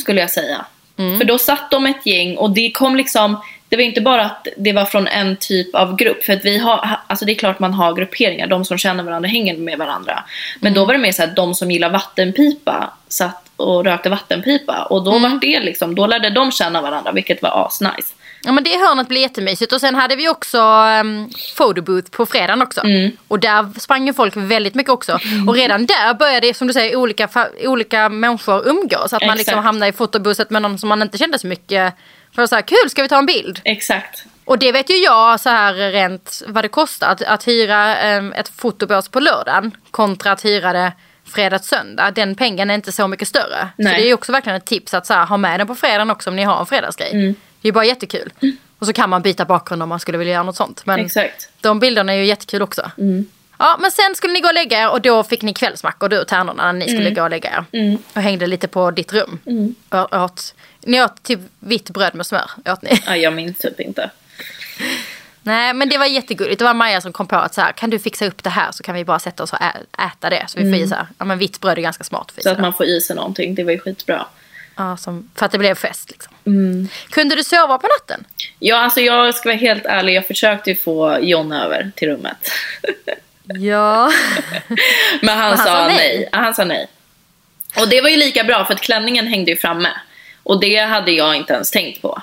Skulle 0.00 0.20
jag 0.20 0.30
säga. 0.30 0.64
Mm. 0.98 1.18
För 1.18 1.24
då 1.24 1.38
satt 1.38 1.70
de 1.70 1.86
ett 1.86 2.06
gäng 2.06 2.36
och 2.36 2.50
det 2.50 2.70
kom 2.70 2.96
liksom 2.96 3.42
det 3.68 3.76
var 3.76 3.82
inte 3.82 4.00
bara 4.00 4.24
att 4.24 4.46
det 4.56 4.72
var 4.72 4.84
från 4.84 5.06
en 5.06 5.36
typ 5.36 5.74
av 5.74 5.96
grupp. 5.96 6.24
För 6.24 6.32
att 6.32 6.44
vi 6.44 6.58
har, 6.58 6.90
alltså 7.06 7.24
det 7.24 7.32
är 7.32 7.36
klart 7.36 7.58
man 7.58 7.74
har 7.74 7.94
grupperingar. 7.94 8.46
De 8.46 8.64
som 8.64 8.78
känner 8.78 9.04
varandra 9.04 9.28
hänger 9.28 9.56
med 9.56 9.78
varandra. 9.78 10.24
Men 10.60 10.72
Mm. 10.72 10.74
då 10.80 10.84
var 10.84 10.92
det 10.92 10.98
mer 11.00 11.12
så 11.12 11.22
att 11.22 11.36
de 11.36 11.54
som 11.54 11.70
gillar 11.70 11.90
vattenpipa 11.90 12.90
satt 13.08 13.42
och 13.56 13.84
rökte 13.84 14.08
vattenpipa. 14.08 14.82
Och 14.90 15.04
då 15.04 15.10
Mm. 15.16 15.22
var 15.32 15.40
det 15.40 15.60
liksom, 15.60 15.94
då 15.94 16.06
lärde 16.06 16.30
de 16.30 16.52
känna 16.52 16.82
varandra 16.82 17.12
vilket 17.12 17.42
var 17.42 17.66
asnice. 17.66 18.14
Ja 18.42 18.52
men 18.52 18.64
det 18.64 18.70
hörnet 18.78 19.08
blev 19.08 19.22
jättemysigt. 19.22 19.72
Och 19.72 19.80
sen 19.80 19.94
hade 19.94 20.16
vi 20.16 20.28
också 20.28 20.58
um, 21.00 21.30
photobooth 21.56 22.10
på 22.10 22.26
fredagen 22.26 22.62
också. 22.62 22.80
Mm. 22.84 23.10
Och 23.28 23.38
där 23.40 23.80
sprang 23.80 24.06
ju 24.06 24.12
folk 24.12 24.32
väldigt 24.36 24.74
mycket 24.74 24.92
också. 24.92 25.18
Och 25.48 25.54
redan 25.54 25.86
där 25.86 26.14
började 26.14 26.54
som 26.54 26.66
du 26.66 26.72
säger 26.72 26.96
olika, 26.96 27.28
olika 27.64 28.08
människor 28.08 28.68
umgås. 28.68 29.12
Att 29.12 29.26
man 29.26 29.36
liksom 29.36 29.52
Exakt. 29.52 29.64
hamnar 29.64 29.86
i 29.86 29.92
fotoboothet 29.92 30.50
med 30.50 30.62
någon 30.62 30.78
som 30.78 30.88
man 30.88 31.02
inte 31.02 31.18
kände 31.18 31.38
så 31.38 31.46
mycket. 31.46 31.94
För 32.36 32.42
att 32.42 32.50
säga 32.50 32.62
kul 32.62 32.90
ska 32.90 33.02
vi 33.02 33.08
ta 33.08 33.18
en 33.18 33.26
bild? 33.26 33.60
Exakt. 33.64 34.24
Och 34.44 34.58
det 34.58 34.72
vet 34.72 34.90
ju 34.90 34.94
jag 34.96 35.40
så 35.40 35.48
här 35.48 35.74
rent 35.74 36.42
vad 36.46 36.64
det 36.64 36.68
kostar 36.68 37.08
att, 37.08 37.22
att 37.22 37.48
hyra 37.48 38.16
um, 38.18 38.32
ett 38.32 38.48
fotobås 38.48 39.08
på 39.08 39.20
lördagen 39.20 39.76
kontra 39.90 40.32
att 40.32 40.44
hyra 40.44 40.72
det 40.72 40.92
fredag 41.24 41.58
till 41.58 41.68
söndag. 41.68 42.10
Den 42.10 42.34
pengen 42.34 42.70
är 42.70 42.74
inte 42.74 42.92
så 42.92 43.08
mycket 43.08 43.28
större. 43.28 43.68
Nej. 43.76 43.92
Så 43.92 43.98
det 43.98 44.04
är 44.04 44.06
ju 44.06 44.14
också 44.14 44.32
verkligen 44.32 44.56
ett 44.56 44.64
tips 44.64 44.94
att 44.94 45.06
så 45.06 45.14
här, 45.14 45.26
ha 45.26 45.36
med 45.36 45.60
den 45.60 45.66
på 45.66 45.74
fredagen 45.74 46.10
också 46.10 46.30
om 46.30 46.36
ni 46.36 46.42
har 46.44 46.60
en 46.60 46.66
fredagsgrej. 46.66 47.10
Mm. 47.12 47.34
Det 47.60 47.68
är 47.68 47.72
bara 47.72 47.84
jättekul. 47.84 48.32
Och 48.78 48.86
så 48.86 48.92
kan 48.92 49.10
man 49.10 49.22
byta 49.22 49.44
bakgrund 49.44 49.82
om 49.82 49.88
man 49.88 50.00
skulle 50.00 50.18
vilja 50.18 50.32
göra 50.32 50.42
något 50.42 50.56
sånt. 50.56 50.82
Men 50.86 51.00
Exakt. 51.00 51.48
de 51.60 51.80
bilderna 51.80 52.12
är 52.12 52.16
ju 52.16 52.24
jättekul 52.24 52.62
också. 52.62 52.90
Mm. 52.98 53.26
Ja, 53.58 53.76
men 53.80 53.90
sen 53.90 54.14
skulle 54.14 54.32
ni 54.32 54.40
gå 54.40 54.48
och 54.48 54.54
lägga 54.54 54.82
er 54.82 54.90
och 54.90 55.00
då 55.00 55.22
fick 55.22 55.42
ni 55.42 55.54
kvällsmackor 55.54 56.08
du 56.08 56.20
och 56.20 56.28
Tärnorna 56.28 56.64
när 56.64 56.72
ni 56.72 56.84
skulle 56.84 57.00
Mm. 57.00 57.14
gå 57.14 57.22
och 57.22 57.30
lägga 57.30 57.50
er. 57.72 57.96
Och 58.14 58.22
hängde 58.22 58.46
lite 58.46 58.68
på 58.68 58.90
ditt 58.90 59.12
rum. 59.12 59.38
Och 59.88 60.14
åt, 60.22 60.54
ni 60.86 61.02
åt 61.02 61.22
typ 61.22 61.40
vitt 61.58 61.90
bröd 61.90 62.14
med 62.14 62.26
smör. 62.26 62.50
Åt 62.64 62.82
ni. 62.82 63.02
Ja, 63.06 63.16
jag 63.16 63.32
minns 63.32 63.58
typ 63.58 63.80
inte. 63.80 64.10
Nej 65.42 65.74
men 65.74 65.88
det 65.88 65.98
var 65.98 66.06
jättegulligt. 66.06 66.58
Det 66.58 66.64
var 66.64 66.74
Maja 66.74 67.00
som 67.00 67.12
kom 67.12 67.26
på 67.26 67.36
att 67.36 67.54
så 67.54 67.60
här, 67.60 67.72
kan 67.72 67.90
du 67.90 67.98
fixa 67.98 68.26
upp 68.26 68.42
det 68.44 68.50
här 68.50 68.72
så 68.72 68.82
kan 68.82 68.94
vi 68.94 69.04
bara 69.04 69.18
sätta 69.18 69.42
oss 69.42 69.52
och 69.52 69.58
äta 69.98 70.30
det. 70.30 70.44
Så 70.48 70.58
vi 70.58 70.72
får 70.72 70.80
i 70.80 70.88
så 70.88 70.94
här, 70.94 71.06
ja 71.18 71.24
men 71.24 71.38
vitt 71.38 71.60
bröd 71.60 71.78
är 71.78 71.82
ganska 71.82 72.04
smart 72.04 72.32
för 72.32 72.42
Så 72.42 72.50
att 72.50 72.60
man 72.60 72.72
får 72.72 72.86
i 72.86 73.00
sig 73.00 73.16
någonting. 73.16 73.54
Det 73.54 73.64
var 73.64 73.72
ju 73.72 73.78
skitbra. 73.78 74.26
ja, 74.76 74.96
som, 74.96 75.30
För 75.34 75.46
att 75.46 75.52
det 75.52 75.58
blev 75.58 75.74
fest 75.74 76.10
liksom. 76.10 76.32
Mm. 76.46 76.88
Kunde 77.10 77.36
du 77.36 77.44
sova 77.44 77.78
på 77.78 77.86
natten? 77.86 78.24
Ja, 78.58 78.76
alltså 78.76 79.00
jag 79.00 79.34
ska 79.34 79.48
vara 79.48 79.58
helt 79.58 79.86
ärlig. 79.86 80.14
Jag 80.14 80.26
försökte 80.26 80.70
ju 80.70 80.76
få 80.76 81.18
John 81.20 81.52
över 81.52 81.90
till 81.96 82.08
rummet. 82.08 82.50
Ja. 83.48 84.12
Men 85.20 85.38
han, 85.38 85.48
han 85.48 85.58
sa, 85.58 85.86
nej. 85.86 85.96
nej. 85.96 86.28
Han 86.32 86.54
sa 86.54 86.64
nej. 86.64 86.86
Och 87.78 87.88
det 87.88 88.00
var 88.00 88.08
ju 88.08 88.16
lika 88.16 88.44
bra 88.44 88.64
för 88.64 88.74
att 88.74 88.80
klänningen 88.80 89.26
hängde 89.26 89.50
ju 89.50 89.56
framme. 89.56 89.88
Och 90.48 90.60
det 90.60 90.76
hade 90.76 91.10
jag 91.10 91.36
inte 91.36 91.52
ens 91.52 91.70
tänkt 91.70 92.02
på. 92.02 92.22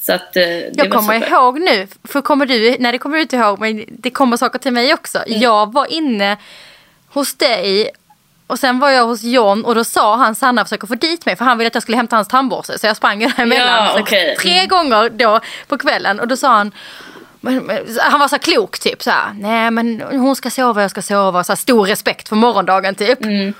Så 0.00 0.12
att 0.12 0.36
eh, 0.36 0.42
Jag 0.58 0.90
kommer 0.90 1.20
super. 1.20 1.30
ihåg 1.32 1.60
nu, 1.60 1.88
för 2.04 2.20
kommer 2.20 2.46
du, 2.46 2.76
nej 2.78 2.92
det 2.92 2.98
kommer 2.98 3.16
du 3.16 3.22
inte 3.22 3.36
ihåg 3.36 3.60
men 3.60 3.84
det 3.88 4.10
kommer 4.10 4.36
saker 4.36 4.58
till 4.58 4.72
mig 4.72 4.94
också. 4.94 5.18
Mm. 5.26 5.40
Jag 5.40 5.72
var 5.72 5.92
inne 5.92 6.36
hos 7.08 7.34
dig 7.34 7.90
och 8.46 8.58
sen 8.58 8.78
var 8.78 8.90
jag 8.90 9.04
hos 9.06 9.22
John 9.22 9.64
och 9.64 9.74
då 9.74 9.84
sa 9.84 10.16
han 10.16 10.34
Sanna 10.34 10.64
försöker 10.64 10.86
få 10.86 10.94
dit 10.94 11.26
mig 11.26 11.36
för 11.36 11.44
han 11.44 11.58
ville 11.58 11.66
att 11.68 11.74
jag 11.74 11.82
skulle 11.82 11.96
hämta 11.96 12.16
hans 12.16 12.28
tandborste. 12.28 12.78
Så 12.78 12.86
jag 12.86 12.96
sprang 12.96 13.22
ju 13.22 13.28
däremellan 13.28 13.84
Ja, 13.86 13.96
okej. 14.00 14.36
tre 14.40 14.52
Mm. 14.56 14.68
gånger 14.68 15.08
då 15.10 15.40
på 15.68 15.78
kvällen 15.78 16.20
och 16.20 16.28
då 16.28 16.36
sa 16.36 16.48
han 16.48 16.72
han 18.00 18.20
var 18.20 18.28
så 18.28 18.38
klok 18.38 18.78
typ 18.78 19.02
så 19.02 19.10
här, 19.10 19.32
nej 19.38 19.70
men 19.70 20.00
hon 20.10 20.36
ska 20.36 20.50
sova, 20.50 20.82
jag 20.82 20.90
ska 20.90 21.02
sova. 21.02 21.44
Så 21.44 21.52
här, 21.52 21.56
stor 21.56 21.86
respekt 21.86 22.28
för 22.28 22.36
morgondagen 22.36 22.94
typ. 22.94 23.24
Mm. 23.24 23.54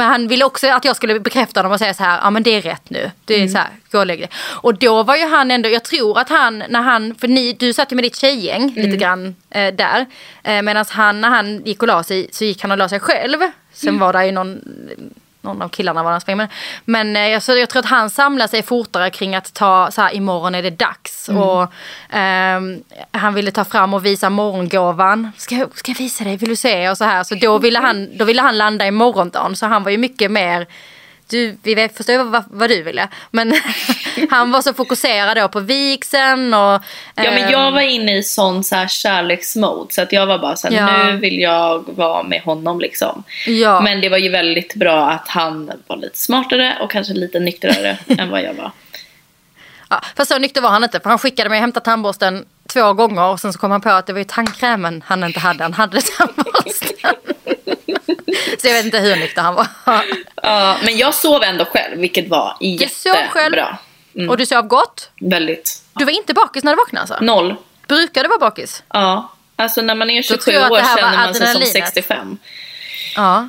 Men 0.00 0.08
han 0.10 0.28
ville 0.28 0.44
också 0.44 0.66
att 0.68 0.84
jag 0.84 0.96
skulle 0.96 1.20
bekräfta 1.20 1.62
dem 1.62 1.72
och 1.72 1.78
säga 1.78 1.94
så 1.94 2.02
här, 2.02 2.20
ja 2.22 2.30
men 2.30 2.42
det 2.42 2.50
är 2.54 2.62
rätt 2.62 2.90
nu. 2.90 3.10
Det 3.24 3.34
är 3.34 3.38
Mm. 3.38 3.48
så 3.52 3.58
här, 3.58 3.68
gå 3.90 3.98
och 3.98 4.06
lägg 4.06 4.18
dig. 4.18 4.30
Och 4.62 4.74
då 4.78 5.02
var 5.02 5.16
ju 5.16 5.26
han 5.26 5.50
ändå, 5.50 5.68
jag 5.68 5.84
tror 5.84 6.18
att 6.18 6.28
han, 6.28 6.58
när 6.68 6.82
han, 6.82 7.14
för 7.14 7.28
ni, 7.28 7.52
du 7.52 7.72
satt 7.72 7.92
ju 7.92 7.96
med 7.96 8.04
ditt 8.04 8.16
tjejgäng 8.16 8.62
Mm. 8.62 8.74
lite 8.74 8.96
grann 8.96 9.36
eh, 9.50 9.74
där. 9.74 10.06
Eh, 10.42 10.62
Medan 10.62 10.84
han, 10.88 11.20
när 11.20 11.28
han 11.28 11.62
gick 11.64 11.82
och 11.82 11.88
la 11.88 12.02
sig, 12.02 12.28
så 12.32 12.44
gick 12.44 12.62
han 12.62 12.70
och 12.70 12.78
la 12.78 12.88
sig 12.88 13.00
själv. 13.00 13.38
Sen 13.72 13.88
Mm. 13.88 14.00
var 14.00 14.12
det 14.12 14.26
ju 14.26 14.32
någon, 14.32 14.60
någon 15.42 15.62
av 15.62 15.68
killarna 15.68 16.02
var 16.02 16.10
han 16.10 16.20
sprang 16.20 16.36
med. 16.36 16.48
Men 16.84 17.16
eh, 17.16 17.28
jag, 17.28 17.42
så 17.42 17.56
jag 17.56 17.68
tror 17.68 17.80
att 17.80 17.88
han 17.88 18.10
samlade 18.10 18.48
sig 18.48 18.62
fortare 18.62 19.10
kring 19.10 19.34
att 19.34 19.54
ta, 19.54 19.90
så 19.90 20.02
här, 20.02 20.14
imorgon 20.14 20.54
är 20.54 20.62
det 20.62 20.70
dags. 20.70 21.28
Mm. 21.28 21.42
Och 21.42 21.72
ehm, 22.10 22.82
han 23.12 23.34
ville 23.34 23.50
ta 23.50 23.64
fram 23.64 23.94
och 23.94 24.04
visa 24.06 24.30
morgongåvan. 24.30 25.32
Ska, 25.36 25.66
ska 25.74 25.90
jag 25.90 25.98
visa 25.98 26.24
dig, 26.24 26.36
vill 26.36 26.48
du 26.48 26.56
se? 26.56 26.90
Och 26.90 26.96
så 26.96 27.04
här. 27.04 27.24
Så 27.24 27.34
då 27.34 27.58
ville 27.58 27.78
han, 27.78 28.18
då 28.18 28.24
ville 28.24 28.42
han 28.42 28.58
landa 28.58 28.86
i 28.86 28.90
morgondagen. 28.90 29.56
Så 29.56 29.66
han 29.66 29.82
var 29.82 29.90
ju 29.90 29.98
mycket 29.98 30.30
mer 30.30 30.66
du, 31.30 31.56
vi 31.62 31.88
förstår 31.88 32.24
vad, 32.24 32.44
vad 32.50 32.70
du 32.70 32.82
ville. 32.82 33.08
Men 33.30 33.54
han 34.30 34.50
var 34.50 34.62
så 34.62 34.74
fokuserad 34.74 35.36
då 35.36 35.48
på 35.48 35.60
vigseln 35.60 36.54
och... 36.54 36.60
Ja 36.60 36.82
men 37.14 37.38
ehm, 37.44 37.50
jag 37.50 37.72
var 37.72 37.80
inne 37.80 38.18
i 38.18 38.22
sån 38.22 38.64
så 38.64 38.76
här 38.76 38.88
kärleksmode 38.88 39.94
så 39.94 40.02
att 40.02 40.12
jag 40.12 40.26
var 40.26 40.38
bara 40.38 40.56
så 40.56 40.68
här, 40.68 40.76
Ja. 40.76 41.04
nu 41.04 41.16
vill 41.16 41.40
jag 41.40 41.96
vara 41.96 42.22
med 42.22 42.42
honom 42.42 42.80
liksom. 42.80 43.24
Ja. 43.46 43.80
Men 43.80 44.00
det 44.00 44.08
var 44.08 44.18
ju 44.18 44.28
väldigt 44.28 44.74
bra 44.74 45.10
att 45.10 45.28
han 45.28 45.72
var 45.86 45.96
lite 45.96 46.18
smartare 46.18 46.76
och 46.80 46.90
kanske 46.90 47.14
lite 47.14 47.40
nyktrare 47.40 47.98
än 48.18 48.30
vad 48.30 48.42
jag 48.42 48.54
var. 48.54 48.70
Ja, 49.90 50.00
fast 50.16 50.30
så 50.30 50.38
nykter 50.38 50.60
var 50.60 50.70
han 50.70 50.84
inte. 50.84 51.00
För 51.00 51.10
han 51.10 51.18
skickade 51.18 51.50
mig 51.50 51.56
och 51.56 51.60
hämtade 51.60 51.84
tandborsten 51.84 52.44
två 52.72 52.92
gånger. 52.92 53.24
Och 53.24 53.40
sen 53.40 53.52
så 53.52 53.58
kom 53.58 53.70
han 53.70 53.80
på 53.80 53.90
att 53.90 54.06
det 54.06 54.12
var 54.12 54.18
ju 54.20 54.24
tandkrämen 54.24 55.02
han 55.06 55.24
inte 55.24 55.40
hade. 55.40 55.62
Han 55.64 55.72
hade 55.72 56.00
tandborsten. 56.02 57.14
så 58.60 58.66
jag 58.66 58.74
vet 58.74 58.84
inte 58.84 58.98
hur 58.98 59.16
nykter 59.16 59.42
han 59.42 59.54
var. 59.54 59.66
Ja, 60.42 60.76
men 60.84 60.96
jag 60.98 61.14
sov 61.14 61.42
ändå 61.42 61.64
själv 61.64 61.98
vilket 61.98 62.28
var 62.28 62.56
Du 62.60 62.88
sov 62.88 63.12
själv. 63.14 63.54
jättebra. 63.54 63.78
Mm. 64.14 64.30
Och 64.30 64.36
du 64.36 64.46
sov 64.46 64.62
gott. 64.66 65.10
Väldigt. 65.20 65.82
Du 65.92 66.04
var 66.04 66.12
inte 66.12 66.34
bakis 66.34 66.64
när 66.64 66.72
du 66.72 66.76
vaknade 66.76 67.00
alltså? 67.00 67.24
Noll. 67.24 67.54
Brukar 67.88 68.22
du 68.22 68.28
vara 68.28 68.38
bakis? 68.38 68.82
Ja. 68.88 69.32
Alltså 69.56 69.82
när 69.82 69.94
man 69.94 70.10
är 70.10 70.22
27 70.22 70.38
tror 70.40 70.54
jag 70.54 70.64
att 70.64 70.70
år 70.72 70.76
känner 70.96 71.02
man 71.16 71.34
sig 71.34 71.34
som 71.34 71.42
adrenalinet. 71.46 71.68
65. 71.72 72.38
Ja. 73.16 73.48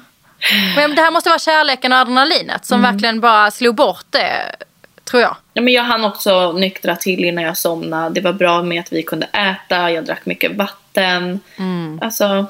Men 0.76 0.96
det 0.96 1.02
här 1.02 1.12
måste 1.12 1.30
vara 1.30 1.40
kärleken 1.40 1.92
och 1.94 1.98
adrenalinet 1.98 2.66
som 2.66 2.80
Mm. 2.80 2.92
verkligen 2.92 3.20
bara 3.20 3.52
slog 3.52 3.76
bort 3.76 4.06
det. 4.10 4.56
Tror 5.04 5.22
jag. 5.22 5.36
Ja, 5.54 5.62
men 5.62 5.74
jag 5.74 5.84
hann 5.84 6.06
också 6.06 6.52
nyktra 6.52 6.96
till 6.96 7.26
innan 7.26 7.44
jag 7.44 7.58
somnade. 7.58 8.10
Det 8.10 8.22
var 8.22 8.34
bra 8.34 8.64
med 8.64 8.80
att 8.80 8.92
vi 8.94 9.04
kunde 9.04 9.26
äta, 9.26 9.92
jag 9.92 10.06
drack 10.06 10.26
mycket 10.26 10.56
vatten. 10.56 11.40
Alltså, 12.02 12.46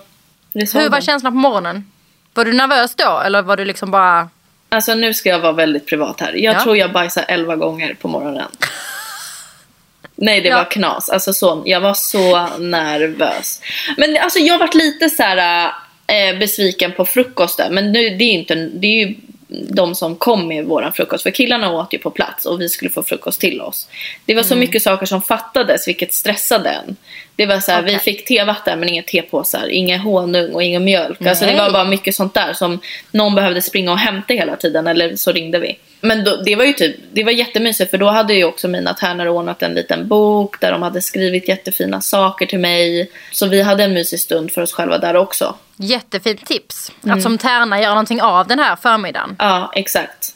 det 0.53 0.73
Hur 0.73 0.89
var 0.89 1.01
känslan 1.01 1.31
på 1.33 1.37
morgonen? 1.37 1.90
Var 2.33 2.45
du 2.45 2.53
nervös 2.53 2.95
då 2.95 3.21
eller 3.25 3.41
var 3.41 3.57
du 3.57 3.65
liksom 3.65 3.91
bara... 3.91 4.29
Alltså 4.69 4.95
nu 4.95 5.13
ska 5.13 5.29
jag 5.29 5.39
vara 5.39 5.51
väldigt 5.51 5.87
privat 5.87 6.21
här. 6.21 6.33
Jag 6.33 6.55
Ja. 6.55 6.63
tror 6.63 6.77
jag 6.77 6.91
bajsade 6.91 7.25
11 7.25 7.55
gånger 7.55 7.93
på 8.01 8.07
morgonen. 8.07 8.47
Nej, 10.15 10.41
det 10.41 10.49
Ja. 10.49 10.57
var 10.57 10.71
knas. 10.71 11.09
Alltså 11.09 11.33
så, 11.33 11.63
jag 11.65 11.81
var 11.81 11.93
så 11.93 12.47
nervös. 12.57 13.61
Men 13.97 14.17
alltså 14.17 14.39
jag 14.39 14.59
varit 14.59 14.73
lite 14.75 15.09
så 15.09 15.23
här 15.23 15.71
eh, 16.07 16.39
besviken 16.39 16.91
på 16.91 17.05
frukosten. 17.05 17.73
Men 17.75 17.91
nu, 17.91 18.09
det 18.09 18.23
är 18.23 18.31
ju 18.33 18.39
inte, 18.39 18.55
det 18.55 18.87
är 18.87 19.07
ju 19.07 19.15
de 19.51 19.95
som 19.95 20.15
kom 20.15 20.47
med 20.47 20.65
våran 20.65 20.93
frukost. 20.93 21.23
För 21.23 21.31
killarna 21.31 21.71
åt 21.71 21.93
ju 21.93 21.97
på 21.97 22.11
plats 22.11 22.45
och 22.45 22.61
vi 22.61 22.69
skulle 22.69 22.91
få 22.91 23.03
frukost 23.03 23.41
till 23.41 23.61
oss. 23.61 23.87
Det 24.25 24.35
var 24.35 24.43
så 24.43 24.55
mycket 24.55 24.81
saker 24.81 25.05
som 25.05 25.21
fattades 25.21 25.87
vilket 25.87 26.13
stressade 26.13 26.69
en. 26.69 26.95
Det 27.35 27.45
var 27.45 27.59
så 27.59 27.71
här, 27.71 27.81
vi 27.81 27.99
fick 27.99 28.25
tevatten 28.25 28.79
men 28.79 28.89
inga 28.89 29.03
tepåsar, 29.03 29.67
ingen 29.67 29.99
honung 29.99 30.53
och 30.53 30.63
ingen 30.63 30.83
mjölk. 30.83 31.21
Alltså 31.21 31.45
det 31.45 31.51
Nej. 31.51 31.61
var 31.61 31.71
bara 31.71 31.83
mycket 31.83 32.15
sånt 32.15 32.33
där 32.33 32.53
som 32.53 32.79
någon 33.11 33.35
behövde 33.35 33.61
springa 33.61 33.91
och 33.91 33.97
hämta 33.97 34.33
hela 34.33 34.55
tiden 34.55 34.87
eller 34.87 35.15
så 35.15 35.31
ringde 35.31 35.59
vi. 35.59 35.77
Men 36.01 36.23
då, 36.23 36.35
det 36.35 36.55
var 36.55 36.63
ju 36.63 36.73
typ, 36.73 36.95
det 37.11 37.23
var 37.23 37.31
jättemysigt 37.31 37.91
för 37.91 37.97
då 37.97 38.09
hade 38.09 38.33
ju 38.33 38.43
också 38.43 38.67
mina 38.67 38.93
tärnor 38.93 39.27
ordnat 39.27 39.63
en 39.63 39.73
liten 39.73 40.07
bok 40.07 40.59
där 40.59 40.71
de 40.71 40.81
hade 40.81 41.01
skrivit 41.01 41.47
jättefina 41.47 42.01
saker 42.01 42.45
till 42.45 42.59
mig. 42.59 43.11
Så 43.31 43.47
vi 43.47 43.61
hade 43.61 43.83
en 43.83 43.93
mysig 43.93 44.19
stund 44.19 44.51
för 44.51 44.61
oss 44.61 44.73
själva 44.73 44.97
där 44.97 45.15
också. 45.15 45.55
Jättefint 45.75 46.45
tips. 46.45 46.91
Mm. 47.03 47.17
Att 47.17 47.23
som 47.23 47.37
tärna 47.37 47.81
göra 47.81 47.93
någonting 47.93 48.21
av 48.21 48.47
den 48.47 48.59
här 48.59 48.75
förmiddagen. 48.75 49.35
Ja, 49.39 49.71
exakt. 49.75 50.35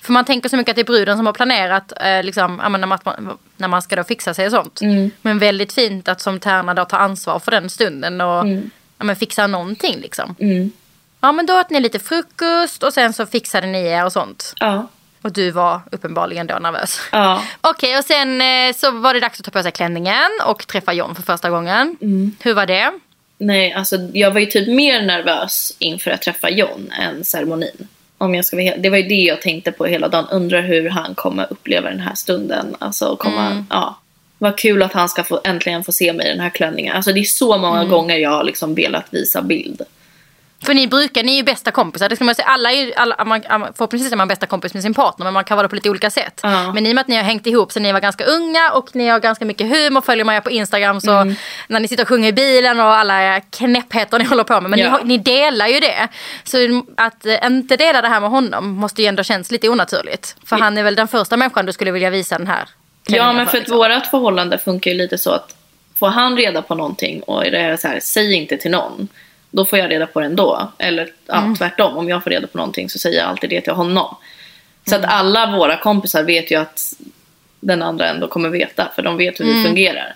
För 0.00 0.12
man 0.12 0.24
tänker 0.24 0.48
så 0.48 0.56
mycket 0.56 0.70
att 0.70 0.76
det 0.76 0.82
är 0.82 0.84
bruden 0.84 1.16
som 1.16 1.26
har 1.26 1.32
planerat 1.32 1.92
eh, 2.00 2.22
liksom, 2.22 2.60
ja, 2.62 2.68
när, 2.68 2.86
man, 2.86 2.98
när 3.56 3.68
man 3.68 3.82
ska 3.82 3.96
då 3.96 4.04
fixa 4.04 4.34
sig 4.34 4.46
och 4.46 4.52
sånt. 4.52 4.80
Mm. 4.80 5.10
Men 5.22 5.38
väldigt 5.38 5.72
fint 5.72 6.08
att 6.08 6.20
som 6.20 6.40
tärna 6.40 6.74
då 6.74 6.84
ta 6.84 6.96
ansvar 6.96 7.38
för 7.38 7.50
den 7.50 7.70
stunden 7.70 8.20
och 8.20 8.48
ja, 8.98 9.04
men 9.04 9.16
fixa 9.16 9.46
någonting 9.46 10.00
liksom. 10.00 10.34
Mm. 10.38 10.72
Ja 11.22 11.32
men 11.32 11.46
då 11.46 11.60
åt 11.60 11.70
ni 11.70 11.80
lite 11.80 11.98
frukost 11.98 12.82
och 12.82 12.92
sen 12.92 13.12
så 13.12 13.26
fixade 13.26 13.66
ni 13.66 13.86
er 13.86 14.04
och 14.04 14.12
sånt. 14.12 14.54
Ja. 14.60 14.88
Och 15.22 15.32
du 15.32 15.50
var 15.50 15.80
uppenbarligen 15.92 16.46
då 16.46 16.54
nervös. 16.54 17.00
Ja. 17.12 17.42
Okej 17.60 17.98
och 17.98 18.04
sen 18.04 18.40
eh, 18.40 18.74
så 18.74 18.90
var 18.90 19.14
det 19.14 19.20
dags 19.20 19.40
att 19.40 19.44
ta 19.44 19.50
på 19.50 19.62
sig 19.62 19.72
klänningen 19.72 20.30
och 20.46 20.66
träffa 20.66 20.92
John 20.92 21.14
för 21.14 21.22
första 21.22 21.50
gången. 21.50 21.96
Mm. 22.00 22.36
Hur 22.40 22.54
var 22.54 22.66
det? 22.66 22.92
Nej, 23.38 23.72
alltså 23.72 23.96
jag 24.12 24.30
var 24.30 24.40
ju 24.40 24.46
typ 24.46 24.68
mer 24.68 25.02
nervös 25.02 25.76
inför 25.78 26.10
att 26.10 26.22
träffa 26.22 26.50
John 26.50 26.92
än 27.00 27.24
ceremonin. 27.24 27.88
Om 28.18 28.34
jag 28.34 28.44
ska 28.44 28.56
vara 28.56 28.76
det 28.76 28.90
var 28.90 28.96
ju 28.96 29.08
det 29.08 29.14
jag 29.14 29.42
tänkte 29.42 29.72
på 29.72 29.84
hela 29.84 30.08
dagen. 30.08 30.26
Undrar 30.30 30.62
hur 30.62 30.90
han 30.90 31.14
kommer 31.14 31.46
uppleva 31.50 31.90
den 31.90 32.00
här 32.00 32.14
stunden. 32.14 32.76
Alltså 32.78 33.16
komma, 33.16 33.64
ja. 33.70 33.98
Vad 34.38 34.58
kul 34.58 34.82
att 34.82 34.92
han 34.92 35.08
ska 35.08 35.24
få, 35.24 35.40
äntligen 35.44 35.84
få 35.84 35.92
se 35.92 36.12
mig 36.12 36.26
i 36.26 36.30
den 36.30 36.40
här 36.40 36.50
klänningen. 36.50 36.96
Alltså 36.96 37.12
det 37.12 37.20
är 37.20 37.24
så 37.24 37.58
många 37.58 37.84
gånger 37.84 38.16
jag 38.16 38.30
har 38.30 38.44
liksom 38.44 38.74
velat 38.74 39.06
visa 39.10 39.42
bild. 39.42 39.82
För 40.64 40.74
ni 40.74 40.86
brukar, 40.86 41.22
ni 41.22 41.32
är 41.32 41.36
ju 41.36 41.42
bästa 41.42 41.70
kompisar. 41.70 42.08
Det 42.08 42.16
ska 42.16 42.24
man 42.24 42.34
säga. 42.34 42.48
Alla 42.48 42.72
är 42.72 42.98
alla, 42.98 43.24
man, 43.24 43.42
förhoppningsvis 43.76 44.12
är 44.12 44.16
man 44.16 44.28
bästa 44.28 44.46
kompis 44.46 44.74
med 44.74 44.82
sin 44.82 44.94
partner 44.94 45.24
men 45.24 45.32
man 45.34 45.44
kan 45.44 45.56
vara 45.56 45.62
det 45.62 45.68
på 45.68 45.74
lite 45.74 45.90
olika 45.90 46.10
sätt. 46.10 46.40
Ja. 46.42 46.72
Men 46.72 46.86
i 46.86 46.90
och 46.90 46.94
med 46.94 47.00
att 47.02 47.08
ni 47.08 47.16
har 47.16 47.22
hängt 47.22 47.46
ihop 47.46 47.72
sen 47.72 47.82
ni 47.82 47.92
var 47.92 48.00
ganska 48.00 48.24
unga 48.24 48.70
och 48.70 48.96
ni 48.96 49.08
har 49.08 49.20
ganska 49.20 49.44
mycket 49.44 49.66
humor. 49.68 50.00
Följer 50.00 50.24
man 50.24 50.34
er 50.34 50.40
på 50.40 50.50
Instagram 50.50 51.00
så 51.00 51.12
Mm. 51.12 51.34
när 51.68 51.80
ni 51.80 51.88
sitter 51.88 52.02
och 52.02 52.08
sjunger 52.08 52.28
i 52.28 52.32
bilen 52.32 52.80
och 52.80 52.86
alla 52.86 53.40
knäppheter 53.40 54.18
ni 54.18 54.24
håller 54.32 54.44
på 54.44 54.60
med. 54.60 54.70
Men 54.70 54.78
ni, 54.78 54.82
Ja. 54.84 54.90
har, 54.90 55.04
ni 55.04 55.18
delar 55.18 55.66
ju 55.66 55.80
det. 55.80 56.08
Så 56.44 56.82
att 56.96 57.26
eh, 57.26 57.46
inte 57.46 57.76
dela 57.76 58.02
det 58.02 58.08
här 58.08 58.20
med 58.20 58.30
honom 58.30 58.68
måste 58.68 59.02
ju 59.02 59.08
ändå 59.08 59.22
känns 59.22 59.50
lite 59.50 59.68
onaturligt. 59.68 60.36
För 60.46 60.56
han 60.56 60.78
är 60.78 60.82
väl 60.82 60.94
den 60.94 61.08
första 61.08 61.36
människan 61.36 61.66
du 61.66 61.72
skulle 61.72 61.90
vilja 61.90 62.10
visa 62.10 62.38
den 62.38 62.46
här 62.46 62.68
Ja, 63.06 63.32
men 63.32 63.46
för 63.46 63.56
att 63.58 63.62
liksom. 63.62 63.76
vårat 63.78 64.06
förhållande 64.10 64.58
funkar 64.58 64.90
ju 64.90 64.96
lite 64.96 65.18
så 65.18 65.30
att 65.30 65.56
får 65.98 66.08
han 66.08 66.36
reda 66.36 66.62
på 66.62 66.74
någonting 66.74 67.22
och 67.22 67.42
det 67.42 67.58
är 67.58 67.76
så 67.76 67.88
här, 67.88 68.00
säg 68.00 68.32
inte 68.34 68.56
till 68.56 68.70
någon. 68.70 69.08
Då 69.54 69.64
får 69.64 69.78
jag 69.78 69.90
reda 69.90 70.06
på 70.06 70.20
det 70.20 70.26
ändå. 70.26 70.72
Eller 70.78 71.08
ja, 71.26 71.54
tvärtom, 71.58 71.96
om 71.96 72.08
jag 72.08 72.22
får 72.22 72.30
reda 72.30 72.46
på 72.46 72.58
någonting 72.58 72.90
så 72.90 72.98
säger 72.98 73.18
jag 73.18 73.28
alltid 73.28 73.50
det 73.50 73.60
till 73.60 73.72
honom. 73.72 74.16
Så 74.86 74.96
att 74.96 75.04
alla 75.04 75.56
våra 75.56 75.76
kompisar 75.76 76.22
vet 76.22 76.50
ju 76.50 76.56
att 76.56 76.94
den 77.60 77.82
andra 77.82 78.08
ändå 78.08 78.28
kommer 78.28 78.48
veta, 78.48 78.92
för 78.94 79.02
de 79.02 79.16
vet 79.16 79.40
hur 79.40 79.44
vi 79.44 79.64
fungerar. 79.64 80.14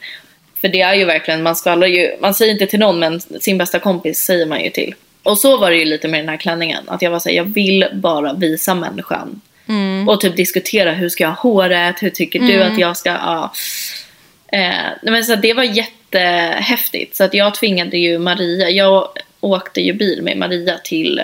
För 0.61 0.69
det 0.69 0.81
är 0.81 0.95
ju 0.95 1.05
verkligen, 1.05 1.43
man 1.43 1.57
skvallrar 1.57 1.87
ju, 1.87 2.17
man 2.21 2.35
säger 2.35 2.53
inte 2.53 2.67
till 2.67 2.79
någon 2.79 2.99
men 2.99 3.21
sin 3.21 3.59
bästa 3.59 3.79
kompis 3.79 4.19
säger 4.19 4.47
man 4.47 4.65
ju 4.65 4.71
till. 4.71 4.95
Och 5.23 5.39
så 5.39 5.57
var 5.57 5.71
det 5.71 5.77
ju 5.77 5.85
lite 5.85 6.09
med 6.09 6.21
den 6.21 6.29
här 6.29 6.37
klänningen, 6.37 6.85
att 6.89 7.03
jag 7.03 7.11
var 7.11 7.19
såhär, 7.19 7.37
jag 7.37 7.45
vill 7.45 7.87
bara 7.93 8.33
visa 8.33 8.75
människan. 8.75 9.41
Och 10.09 10.21
typ 10.21 10.37
diskutera, 10.37 10.93
hur 10.93 11.09
ska 11.09 11.25
jag 11.25 11.31
ha 11.31 11.51
håret, 11.51 12.03
hur 12.03 12.11
tycker 12.11 12.39
du 12.39 12.63
att 12.63 12.79
jag 12.79 12.97
ska, 12.97 13.11
ja. 13.11 13.53
Eh, 14.53 14.75
men 15.03 15.25
så 15.25 15.37
det 15.37 15.55
var 15.55 15.63
jättehäftigt. 15.63 17.17
Så 17.17 17.25
att 17.25 17.35
jag 17.35 17.55
tvingade 17.55 17.99
ju 17.99 18.19
Maria, 18.19 18.71
jag 18.71 19.09
åkte 19.47 19.81
ju 19.81 19.93
bil 19.93 20.23
med 20.23 20.37
Maria 20.39 20.79
till 20.85 21.23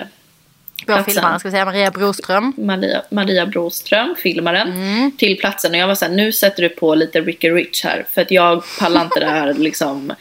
Vår 0.79 0.85
platsen. 0.85 1.13
filmare, 1.13 1.39
ska 1.39 1.47
vi 1.47 1.51
säga 1.51 1.65
Maria 1.65 1.91
Broström. 1.91 2.53
Maria, 2.57 3.01
Maria 3.09 3.45
Broström, 3.45 4.15
filmaren, 4.23 4.67
Mm. 4.71 5.11
till 5.17 5.37
platsen. 5.37 5.71
Och 5.71 5.77
jag 5.77 5.87
var 5.87 5.95
såhär, 5.95 6.11
nu 6.11 6.31
sätter 6.31 6.63
du 6.63 6.69
på 6.69 6.95
lite 6.95 7.21
Ricky 7.21 7.49
Rich 7.49 7.83
här. 7.83 8.05
För 8.13 8.21
att 8.21 8.31
jag 8.31 8.63
pallar 8.79 9.01
inte 9.01 9.19
det 9.19 9.25
här 9.29 9.53
liksom 9.57 10.13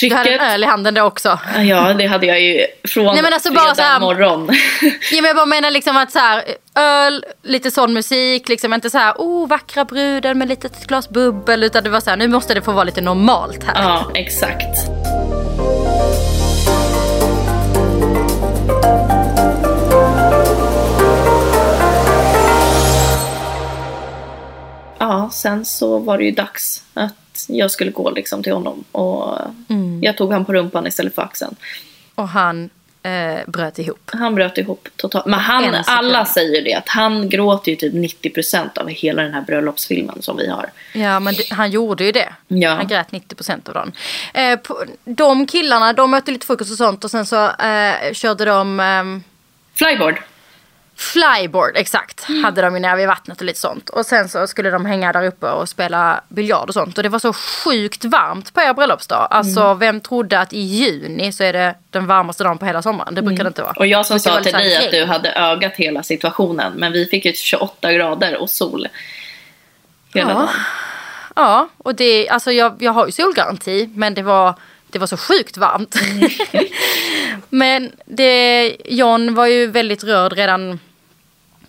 Du 0.00 0.10
hade 0.14 0.24
trycket. 0.24 0.40
en 0.42 0.50
öl 0.50 0.62
i 0.62 0.66
handen 0.66 0.94
då 0.94 1.02
också. 1.02 1.38
Ja, 1.64 1.94
det 1.94 2.06
hade 2.06 2.26
jag 2.26 2.40
ju 2.40 2.66
från 2.88 3.04
Nej, 3.14 3.22
men 3.22 3.32
alltså 3.32 3.52
bara 3.52 3.74
så 3.74 3.82
här- 3.82 4.00
morgon. 4.00 4.48
Ja, 4.82 4.90
men 5.16 5.24
jag 5.24 5.36
bara 5.36 5.46
menar 5.46 5.70
liksom 5.70 5.96
att 5.96 6.12
så 6.12 6.18
här, 6.18 6.44
öl, 6.74 7.24
lite 7.42 7.70
sån 7.70 7.92
musik, 7.92 8.48
liksom 8.48 8.74
inte 8.74 8.90
så 8.90 8.98
här, 8.98 9.14
oh 9.18 9.48
vackra 9.48 9.84
bruden 9.84 10.38
med 10.38 10.48
litet 10.48 10.86
glas 10.86 11.08
bubbel. 11.08 11.64
Utan 11.64 11.84
det 11.84 11.90
var 11.90 12.00
så 12.00 12.10
här, 12.10 12.16
nu 12.16 12.28
måste 12.28 12.54
det 12.54 12.62
få 12.62 12.72
vara 12.72 12.84
lite 12.84 13.00
normalt 13.00 13.64
här. 13.64 13.82
ja, 13.82 14.10
exakt. 14.14 14.78
Ja, 25.08 25.30
sen 25.32 25.64
så 25.64 25.98
var 25.98 26.18
det 26.18 26.24
ju 26.24 26.30
dags 26.30 26.82
att 26.94 27.44
jag 27.48 27.70
skulle 27.70 27.90
gå 27.90 28.10
liksom 28.10 28.42
till 28.42 28.52
honom. 28.52 28.84
Och 28.92 29.38
Mm. 29.68 30.02
jag 30.02 30.16
tog 30.16 30.32
han 30.32 30.44
på 30.44 30.52
rumpan 30.52 30.86
istället 30.86 31.14
för 31.14 31.22
axeln. 31.22 31.56
Och 32.14 32.28
han 32.28 32.70
eh, 33.02 33.38
bröt 33.46 33.78
ihop. 33.78 34.10
Han 34.12 34.34
bröt 34.34 34.58
ihop 34.58 34.88
totalt. 34.96 35.26
Men 35.26 35.40
han, 35.40 35.74
alla 35.86 36.24
säger 36.24 36.64
det, 36.64 36.74
att 36.74 36.88
han 36.88 37.28
gråter 37.28 37.70
ju 37.70 37.76
typ 37.76 37.94
90% 37.94 38.78
av 38.78 38.88
hela 38.88 39.22
den 39.22 39.34
här 39.34 39.40
bröllopsfilmen 39.42 40.22
som 40.22 40.36
vi 40.36 40.48
har. 40.50 40.70
Ja 40.92 41.20
men 41.20 41.34
det, 41.34 41.50
han 41.50 41.70
gjorde 41.70 42.04
ju 42.04 42.12
det. 42.12 42.28
Ja. 42.48 42.70
Han 42.74 42.86
grät 42.86 43.10
90% 43.10 43.68
av 43.68 43.74
den. 43.74 43.92
Eh, 44.34 44.58
på, 44.58 44.84
de 45.04 45.46
killarna, 45.46 45.92
de 45.92 46.14
åt 46.14 46.28
lite 46.28 46.46
frukost 46.46 46.70
och 46.70 46.76
sånt 46.78 47.04
och 47.04 47.10
sen 47.10 47.26
så 47.26 47.44
eh, 47.50 48.12
körde 48.12 48.44
de 48.44 48.80
ehm, 48.80 49.22
Flyboard. 49.74 50.22
Flyboard, 50.96 51.72
exakt. 51.76 52.24
Hade 52.42 52.62
de 52.62 52.74
ju 52.74 52.80
nere 52.80 52.96
vid 52.96 53.06
vattnet 53.06 53.38
och 53.40 53.44
lite 53.44 53.60
sånt. 53.60 53.88
Och 53.90 54.06
sen 54.06 54.28
så 54.28 54.46
skulle 54.46 54.70
de 54.70 54.86
hänga 54.86 55.12
där 55.12 55.26
uppe 55.26 55.46
och 55.46 55.68
spela 55.68 56.20
biljard 56.28 56.68
och 56.68 56.74
sånt. 56.74 56.96
Och 56.96 57.02
det 57.02 57.08
var 57.08 57.18
så 57.18 57.32
sjukt 57.32 58.04
varmt 58.04 58.54
på 58.54 58.60
er 58.60 58.74
bröllopsdag. 58.74 59.28
Alltså 59.30 59.74
vem 59.74 60.00
trodde 60.00 60.40
att 60.40 60.52
i 60.52 60.58
juni 60.60 61.32
så 61.32 61.44
är 61.44 61.52
det 61.52 61.74
den 61.90 62.06
varmaste 62.06 62.44
dagen 62.44 62.58
på 62.58 62.66
hela 62.66 62.82
sommaren. 62.82 63.14
Det 63.14 63.22
brukar 63.22 63.44
det 63.44 63.48
inte 63.48 63.62
vara. 63.62 63.72
Och 63.72 63.86
jag 63.86 64.06
som 64.06 64.20
sa 64.20 64.42
till 64.42 64.52
dig 64.52 64.76
att 64.86 64.90
du 64.90 65.04
hade 65.04 65.32
ögat 65.32 65.72
hela 65.76 66.02
situationen. 66.02 66.72
Men 66.72 66.92
vi 66.92 67.06
fick 67.06 67.24
ju 67.24 67.32
28 67.32 67.92
grader 67.92 68.40
och 68.40 68.50
sol. 68.50 68.88
Hela 70.14 70.30
Ja. 70.30 70.34
dagen. 70.34 70.48
Ja, 71.36 71.68
och 71.78 71.94
det, 71.94 72.28
alltså 72.28 72.52
jag, 72.52 72.76
jag 72.82 72.92
har 72.92 73.06
ju 73.06 73.12
solgaranti 73.12 73.90
men 73.94 74.14
det 74.14 74.22
var, 74.22 74.54
det 74.94 74.98
var 74.98 75.06
så 75.06 75.16
sjukt 75.16 75.56
varmt. 75.56 75.96
men 77.50 77.92
det, 78.04 78.76
John 78.84 79.34
var 79.34 79.46
ju 79.46 79.66
väldigt 79.66 80.04
rörd 80.04 80.32
redan 80.32 80.78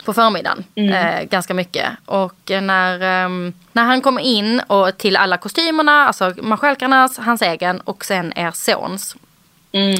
på 0.05 0.13
förmiddagen. 0.13 0.63
Eh, 0.75 1.23
ganska 1.23 1.53
mycket. 1.53 1.89
Och 2.05 2.51
när, 2.61 3.01
ehm, 3.01 3.53
när 3.71 3.83
han 3.83 4.01
kom 4.01 4.19
in 4.19 4.59
och 4.67 4.97
till 4.97 5.17
alla 5.17 5.37
kostymerna, 5.37 6.07
alltså 6.07 6.33
marskalkarnas, 6.41 7.17
hans 7.17 7.41
egen 7.41 7.79
och 7.79 8.05
sen 8.05 8.33
er 8.35 8.51
sons. 8.51 9.15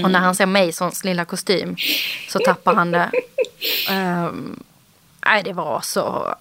Och 0.04 0.12
när 0.12 0.20
han 0.20 0.36
ser 0.36 0.46
Masons 0.46 1.04
lilla 1.04 1.26
kostym 1.26 1.76
så 2.30 2.40
tappar 2.40 2.74
han 2.74 2.92
det. 2.92 3.12
Ehm, 3.90 4.60
nej, 5.26 5.44
det 5.44 5.54
var 5.54 5.82
så... 5.82 6.36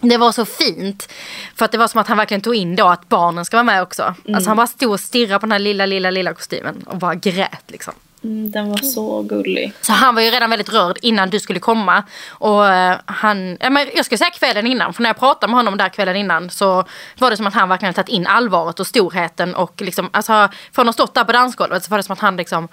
Det 0.00 0.16
var 0.16 0.32
så 0.32 0.44
fint. 0.44 1.12
För 1.54 1.64
att 1.64 1.72
det 1.72 1.78
var 1.78 1.88
som 1.88 2.00
att 2.00 2.08
han 2.08 2.16
verkligen 2.16 2.40
tog 2.40 2.54
in 2.54 2.76
då 2.76 2.86
att 2.88 3.08
barnen 3.08 3.44
ska 3.44 3.56
vara 3.56 3.64
med 3.64 3.82
också. 3.82 4.14
Alltså 4.34 4.50
han 4.50 4.56
bara 4.56 4.66
stod 4.66 4.90
och 4.90 5.00
stirrade 5.00 5.40
på 5.40 5.46
den 5.46 5.52
här 5.52 5.58
lilla, 5.58 5.86
lilla, 5.86 6.10
lilla 6.10 6.34
kostymen 6.34 6.82
och 6.86 6.98
bara 6.98 7.14
grät 7.14 7.64
liksom. 7.66 7.94
Mm, 8.24 8.50
den 8.50 8.70
var 8.70 8.76
så 8.76 9.22
gullig. 9.22 9.72
Så 9.80 9.92
han 9.92 10.14
var 10.14 10.22
ju 10.22 10.30
redan 10.30 10.50
väldigt 10.50 10.72
rörd 10.72 10.98
innan 11.02 11.30
du 11.30 11.40
skulle 11.40 11.58
komma. 11.58 12.02
Och 12.28 12.68
eh, 12.68 12.98
han, 13.06 13.56
ja, 13.60 13.70
men 13.70 13.88
jag 13.94 14.04
skulle 14.04 14.18
säga 14.18 14.30
kvällen 14.30 14.66
innan, 14.66 14.92
för 14.92 15.02
när 15.02 15.10
jag 15.10 15.18
pratade 15.18 15.50
med 15.50 15.58
honom 15.58 15.76
där 15.76 15.88
kvällen 15.88 16.16
innan 16.16 16.50
så 16.50 16.84
var 17.18 17.30
det 17.30 17.36
som 17.36 17.46
att 17.46 17.54
han 17.54 17.68
verkligen 17.68 17.94
tagit 17.94 18.08
in 18.08 18.26
allvaret 18.26 18.80
och 18.80 18.86
storheten 18.86 19.54
och 19.54 19.80
liksom, 19.80 20.10
alltså 20.12 20.48
från 20.72 20.88
att 20.88 20.98
ha 20.98 21.04
stått 21.04 21.14
där 21.14 21.24
på 21.24 21.32
dansgolvet 21.32 21.84
så 21.84 21.90
var 21.90 21.98
det 21.98 22.02
som 22.02 22.12
att 22.12 22.20
han 22.20 22.36
liksom, 22.36 22.68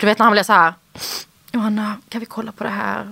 du 0.00 0.06
vet 0.06 0.18
när 0.18 0.24
han 0.24 0.32
blev 0.32 0.44
så 0.44 0.52
här 0.52 0.74
Johanna, 1.52 1.96
kan 2.08 2.20
vi 2.20 2.26
kolla 2.26 2.52
på 2.52 2.64
det 2.64 2.70
här? 2.70 3.10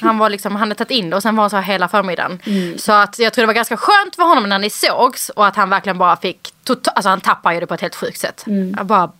Han 0.00 0.18
var 0.18 0.30
liksom, 0.30 0.52
han 0.52 0.60
hade 0.60 0.74
tagit 0.74 0.90
in 0.90 1.10
det 1.10 1.16
och 1.16 1.22
sen 1.22 1.36
var 1.36 1.42
han 1.42 1.50
så 1.50 1.56
här 1.56 1.62
hela 1.62 1.88
förmiddagen. 1.88 2.38
Så 2.78 2.92
att 2.92 3.18
jag 3.18 3.32
tror 3.32 3.42
det 3.42 3.46
var 3.46 3.54
ganska 3.54 3.76
skönt 3.76 4.16
för 4.16 4.22
honom 4.22 4.48
när 4.48 4.58
ni 4.58 4.70
sågs 4.70 5.28
och 5.28 5.46
att 5.46 5.56
han 5.56 5.70
verkligen 5.70 5.98
bara 5.98 6.16
fick, 6.16 6.54
tota- 6.66 6.90
alltså 6.94 7.08
han 7.08 7.20
tappade 7.20 7.54
ju 7.54 7.60
det 7.60 7.66
på 7.66 7.74
ett 7.74 7.80
helt 7.80 7.94
sjukt 7.94 8.18
sätt. 8.20 8.44
Jag 8.76 8.86
bara 8.86 9.12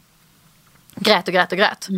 grät 0.95 1.29
och 1.29 1.35
grät 1.35 1.53
och 1.53 1.59
grät. 1.59 1.89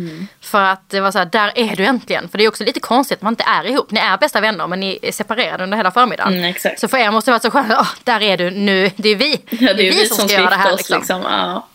För 0.41 0.61
att 0.63 0.89
det 0.89 0.99
var 1.01 1.11
så 1.11 1.17
här, 1.17 1.25
där 1.25 1.51
är 1.55 1.75
du 1.75 1.85
äntligen. 1.85 2.29
För 2.29 2.37
det 2.37 2.43
är 2.43 2.47
också 2.47 2.63
lite 2.63 2.79
konstigt 2.79 3.17
att 3.17 3.21
man 3.21 3.33
inte 3.33 3.43
är 3.43 3.63
ihop. 3.67 3.91
Ni 3.91 3.99
är 3.99 4.17
bästa 4.17 4.41
vänner 4.41 4.67
men 4.67 4.79
ni 4.79 4.99
är 5.01 5.11
separerade 5.11 5.63
under 5.63 5.77
hela 5.77 5.91
förmiddagen. 5.91 6.33
Mm. 6.33 6.53
Så 6.77 6.87
för 6.87 6.97
er 6.97 7.11
måste 7.11 7.31
det 7.31 7.33
vara 7.33 7.41
så 7.41 7.51
skönt, 7.51 7.67
åh, 7.71 7.89
där 8.03 8.21
är 8.21 8.37
du 8.37 8.51
nu, 8.51 8.91
det 8.95 9.09
är 9.09 9.15
vi. 9.15 9.41
Ja, 9.49 9.73
det 9.73 9.87
är 9.87 9.91
vi 9.93 10.05
som 10.07 10.27
ska 10.27 10.37
göra 10.37 10.49
det 10.49 10.55
här. 10.55 10.73
oss 10.73 10.77
Liksom. 10.77 10.97
liksom. 10.97 11.21
Ja. 11.21 11.67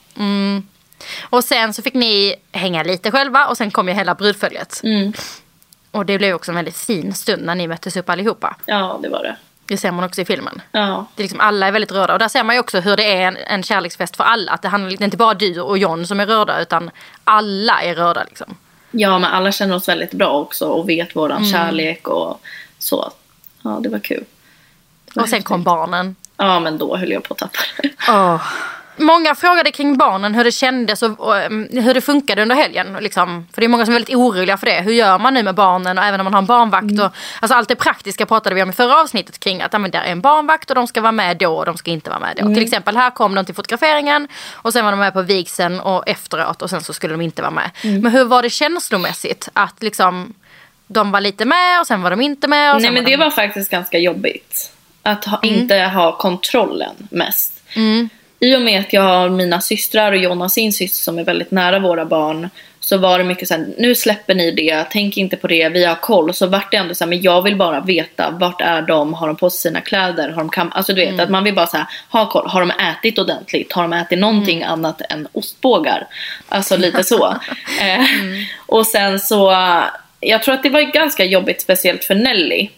Och 1.30 1.44
sen 1.44 1.74
så 1.74 1.82
fick 1.82 1.94
ni 1.94 2.34
hänga 2.52 2.82
lite 2.82 3.10
själva 3.10 3.46
och 3.46 3.56
sen 3.56 3.70
kom 3.70 3.88
ju 3.88 3.94
hela 3.94 4.14
brudföljet. 4.14 4.80
Mm. 4.84 5.12
Och 5.90 6.06
det 6.06 6.18
blev 6.18 6.34
också 6.34 6.50
en 6.50 6.54
väldigt 6.56 6.76
fin 6.76 7.14
stund 7.14 7.42
när 7.42 7.54
ni 7.54 7.68
möttes 7.68 7.96
upp 7.96 8.10
allihopa. 8.10 8.56
Ja, 8.66 8.98
det 9.02 9.08
var 9.08 9.22
det. 9.22 9.36
Det 9.66 9.76
ser 9.76 9.92
man 9.92 10.04
också 10.04 10.20
i 10.20 10.24
filmen. 10.24 10.60
Ja. 10.72 11.06
Det 11.14 11.22
är 11.22 11.24
liksom, 11.24 11.40
alla 11.40 11.66
är 11.66 11.72
väldigt 11.72 11.92
rörda. 11.92 12.12
Och 12.12 12.18
där 12.18 12.28
ser 12.28 12.44
man 12.44 12.54
ju 12.56 12.60
också 12.60 12.80
hur 12.80 12.96
det 12.96 13.12
är 13.12 13.20
en, 13.28 13.36
en 13.36 13.62
kärleksfest 13.62 14.16
för 14.16 14.24
alla. 14.24 14.52
Att 14.52 14.62
det 14.62 14.68
handlar 14.68 14.90
det 14.90 15.02
är 15.02 15.04
inte 15.04 15.16
bara 15.16 15.34
du 15.34 15.60
och 15.60 15.78
John 15.78 16.06
som 16.06 16.20
är 16.20 16.26
rörda 16.26 16.60
utan 16.60 16.90
alla 17.24 17.82
är 17.82 17.94
rörda 17.94 18.24
liksom. 18.24 18.56
ja, 18.90 19.18
men 19.18 19.30
alla 19.30 19.52
känner 19.52 19.76
oss 19.76 19.88
väldigt 19.88 20.12
bra 20.12 20.30
också 20.30 20.64
och 20.66 20.88
vet 20.88 21.16
våran 21.16 21.44
kärlek 21.46 22.08
och 22.08 22.40
så. 22.78 23.12
Ja, 23.62 23.78
det 23.82 23.88
var 23.88 23.98
kul. 23.98 24.24
Det 25.04 25.12
var 25.14 25.22
Och 25.22 25.28
sen 25.28 25.36
häftigt. 25.36 25.48
kom 25.48 25.62
barnen. 25.62 26.16
Ja, 26.36 26.60
men 26.60 26.78
då 26.78 26.96
höll 26.96 27.10
jag 27.10 27.22
på 27.22 27.34
att 27.34 27.38
tappa 27.38 27.58
det. 27.82 27.90
Åh. 28.08 28.42
Många 28.98 29.34
frågade 29.34 29.70
kring 29.70 29.96
barnen, 29.96 30.34
hur 30.34 30.44
det 30.44 30.52
kändes 30.52 31.02
och, 31.02 31.20
och 31.20 31.46
um, 31.46 31.68
hur 31.72 31.94
det 31.94 32.00
funkade 32.00 32.42
under 32.42 32.56
helgen. 32.56 32.96
Liksom. 33.00 33.46
För 33.52 33.60
det 33.60 33.66
är 33.66 33.68
många 33.68 33.84
som 33.84 33.94
är 33.94 33.98
väldigt 33.98 34.16
oroliga 34.16 34.56
för 34.56 34.66
det. 34.66 34.80
Hur 34.80 34.92
gör 34.92 35.18
man 35.18 35.34
nu 35.34 35.42
med 35.42 35.54
barnen 35.54 35.98
och 35.98 36.04
även 36.04 36.20
om 36.20 36.24
man 36.24 36.34
har 36.34 36.40
en 36.40 36.46
barnvakt. 36.46 37.00
Och, 37.00 37.10
alltså 37.40 37.54
allt 37.54 37.68
det 37.68 37.76
praktiska 37.76 38.26
pratade 38.26 38.54
vi 38.54 38.62
om 38.62 38.70
i 38.70 38.72
förra 38.72 39.00
avsnittet 39.00 39.40
kring 39.40 39.62
att 39.62 39.72
ja, 39.72 39.78
men 39.78 39.90
där 39.90 40.00
är 40.00 40.12
en 40.12 40.20
barnvakt 40.20 40.70
och 40.70 40.74
de 40.74 40.86
ska 40.86 41.00
vara 41.00 41.12
med 41.12 41.36
då 41.36 41.54
och 41.54 41.66
de 41.66 41.76
ska 41.76 41.90
inte 41.90 42.10
vara 42.10 42.20
med 42.20 42.36
då. 42.36 42.54
Till 42.54 42.62
exempel 42.62 42.96
här 42.96 43.10
kom 43.10 43.34
de 43.34 43.44
till 43.44 43.54
fotograferingen 43.54 44.28
och 44.52 44.72
sen 44.72 44.84
var 44.84 44.92
de 44.92 45.00
med 45.00 45.12
på 45.12 45.22
vigseln 45.22 45.80
och 45.80 46.08
efteråt 46.08 46.62
och 46.62 46.70
sen 46.70 46.80
så 46.80 46.92
skulle 46.92 47.14
de 47.14 47.20
inte 47.20 47.42
vara 47.42 47.50
med. 47.50 47.70
Men 47.82 48.12
hur 48.12 48.24
var 48.24 48.42
det 48.42 48.50
känslomässigt 48.50 49.48
att 49.52 49.82
liksom 49.82 50.34
de 50.86 51.10
var 51.10 51.20
lite 51.20 51.44
med 51.44 51.80
och 51.80 51.86
sen 51.86 52.02
var 52.02 52.10
de 52.10 52.20
inte 52.20 52.48
med? 52.48 52.74
Och 52.74 52.82
Nej, 52.82 52.90
men 52.90 53.04
var 53.04 53.10
det 53.10 53.16
de... 53.16 53.24
var 53.24 53.30
faktiskt 53.30 53.70
ganska 53.70 53.98
jobbigt. 53.98 54.72
Att 55.02 55.24
ha, 55.24 55.40
inte 55.42 55.78
ha 55.78 56.18
kontrollen 56.18 56.94
mest. 57.10 57.62
I 58.40 58.56
och 58.56 58.62
med 58.62 58.80
att 58.80 58.92
jag 58.92 59.02
har 59.02 59.28
mina 59.28 59.60
systrar 59.60 60.12
och 60.12 60.18
Jonna 60.18 60.48
sin 60.48 60.72
syster 60.72 61.02
som 61.02 61.18
är 61.18 61.24
väldigt 61.24 61.50
nära 61.50 61.78
våra 61.78 62.04
barn. 62.04 62.50
Så 62.80 62.98
var 62.98 63.18
det 63.18 63.24
mycket 63.24 63.48
såhär, 63.48 63.66
nu 63.78 63.94
släpper 63.94 64.34
ni 64.34 64.50
det, 64.50 64.86
tänk 64.90 65.16
inte 65.16 65.36
på 65.36 65.46
det, 65.46 65.68
vi 65.68 65.84
har 65.84 65.94
koll. 65.94 66.34
Så 66.34 66.46
vart 66.46 66.70
det 66.70 66.76
ändå 66.76 66.94
såhär, 66.94 67.08
men 67.08 67.22
jag 67.22 67.42
vill 67.42 67.56
bara 67.56 67.80
veta, 67.80 68.30
vart 68.30 68.60
är 68.60 68.82
de, 68.82 69.14
har 69.14 69.26
de 69.26 69.36
på 69.36 69.50
sig 69.50 69.58
sina 69.58 69.80
kläder, 69.80 70.28
har 70.28 70.36
de 70.36 70.50
kam- 70.50 70.70
Alltså 70.72 70.92
du 70.92 71.04
vet, 71.04 71.20
att 71.20 71.30
man 71.30 71.44
vill 71.44 71.54
bara 71.54 71.66
såhär, 71.66 71.86
ha 72.10 72.30
koll, 72.30 72.46
har 72.46 72.60
de 72.60 72.70
ätit 72.70 73.18
ordentligt, 73.18 73.72
har 73.72 73.82
de 73.82 73.92
ätit 73.92 74.18
någonting 74.18 74.62
annat 74.62 75.02
än 75.10 75.28
ostbågar? 75.32 76.06
Alltså 76.48 76.76
lite 76.76 77.04
så. 77.04 77.26
eh, 77.80 78.04
och 78.66 78.86
sen 78.86 79.20
så, 79.20 79.52
jag 80.20 80.42
tror 80.42 80.54
att 80.54 80.62
det 80.62 80.70
var 80.70 80.80
ganska 80.80 81.24
jobbigt, 81.24 81.60
speciellt 81.60 82.04
för 82.04 82.14
Nelly 82.14 82.68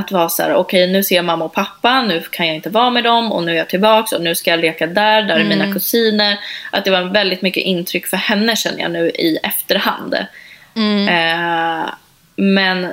att 0.00 0.12
vara 0.12 0.28
så 0.28 0.42
här, 0.42 0.54
okej 0.54 0.92
nu 0.92 1.02
ser 1.02 1.16
jag 1.16 1.24
mamma 1.24 1.44
och 1.44 1.52
pappa, 1.52 2.02
nu 2.02 2.20
kan 2.20 2.46
jag 2.46 2.56
inte 2.56 2.70
vara 2.70 2.90
med 2.90 3.04
dem 3.04 3.32
och 3.32 3.42
nu 3.42 3.52
är 3.52 3.56
jag 3.56 3.68
tillbaks 3.68 4.12
och 4.12 4.22
nu 4.22 4.34
ska 4.34 4.50
jag 4.50 4.60
leka 4.60 4.86
där, 4.86 5.22
där 5.22 5.36
är 5.36 5.44
mina 5.44 5.72
kusiner. 5.72 6.38
Att 6.72 6.84
det 6.84 6.90
var 6.90 7.02
väldigt 7.02 7.42
mycket 7.42 7.62
intryck 7.62 8.06
för 8.06 8.16
henne 8.16 8.56
känner 8.56 8.80
jag 8.80 8.90
nu 8.90 9.10
i 9.10 9.38
efterhand. 9.42 10.14
Eh, 11.08 11.90
men 12.36 12.92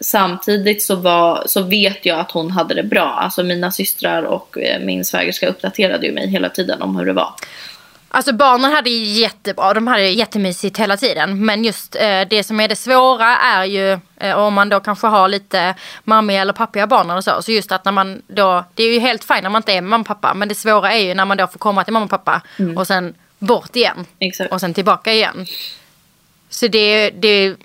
samtidigt 0.00 0.82
så, 0.82 0.96
var, 0.96 1.42
så 1.46 1.62
vet 1.62 2.06
jag 2.06 2.20
att 2.20 2.30
hon 2.30 2.50
hade 2.50 2.74
det 2.74 2.82
bra. 2.82 3.18
Alltså 3.22 3.42
mina 3.42 3.72
systrar 3.72 4.22
och 4.22 4.58
eh, 4.58 4.80
min 4.80 5.04
svägerska 5.04 5.48
uppdaterade 5.48 6.06
ju 6.06 6.12
mig 6.12 6.28
hela 6.28 6.48
tiden 6.48 6.82
om 6.82 6.96
hur 6.96 7.06
det 7.06 7.12
var. 7.12 7.34
Alltså 8.12 8.32
barnen 8.32 8.72
hade 8.72 8.90
ju 8.90 9.20
jättebra, 9.20 9.74
de 9.74 9.86
hade 9.86 10.08
jättemysigt 10.08 10.78
hela 10.78 10.96
tiden. 10.96 11.44
Men 11.44 11.64
just 11.64 11.96
eh, 11.96 12.20
det 12.30 12.44
som 12.44 12.60
är 12.60 12.68
det 12.68 12.76
svåra 12.76 13.36
är 13.36 13.64
ju 13.64 13.98
eh, 14.16 14.38
om 14.38 14.54
man 14.54 14.68
då 14.68 14.80
kanske 14.80 15.06
har 15.06 15.28
lite 15.28 15.74
mammiga 16.04 16.40
eller 16.40 16.52
pappiga 16.52 16.86
barn 16.86 17.10
och 17.10 17.24
så. 17.24 17.42
Så 17.42 17.52
just 17.52 17.72
att 17.72 17.84
när 17.84 17.92
man 17.92 18.22
då, 18.26 18.64
det 18.74 18.82
är 18.82 18.92
ju 18.92 18.98
helt 18.98 19.24
fint 19.24 19.42
när 19.42 19.50
man 19.50 19.58
inte 19.58 19.72
är 19.72 19.80
mamma 19.80 20.00
och 20.00 20.06
pappa. 20.06 20.34
Men 20.34 20.48
det 20.48 20.54
svåra 20.54 20.92
är 20.92 20.98
ju 20.98 21.14
när 21.14 21.24
man 21.24 21.36
då 21.36 21.46
får 21.46 21.58
komma 21.58 21.84
till 21.84 21.92
mamma 21.92 22.04
och 22.04 22.10
pappa 22.10 22.42
och 22.76 22.86
sen 22.86 23.14
bort 23.38 23.76
igen. 23.76 24.06
Exakt. 24.18 24.52
Och 24.52 24.60
sen 24.60 24.74
tillbaka 24.74 25.12
igen. 25.12 25.46
Så 26.48 26.66
det, 26.66 27.10
det, 27.10 27.56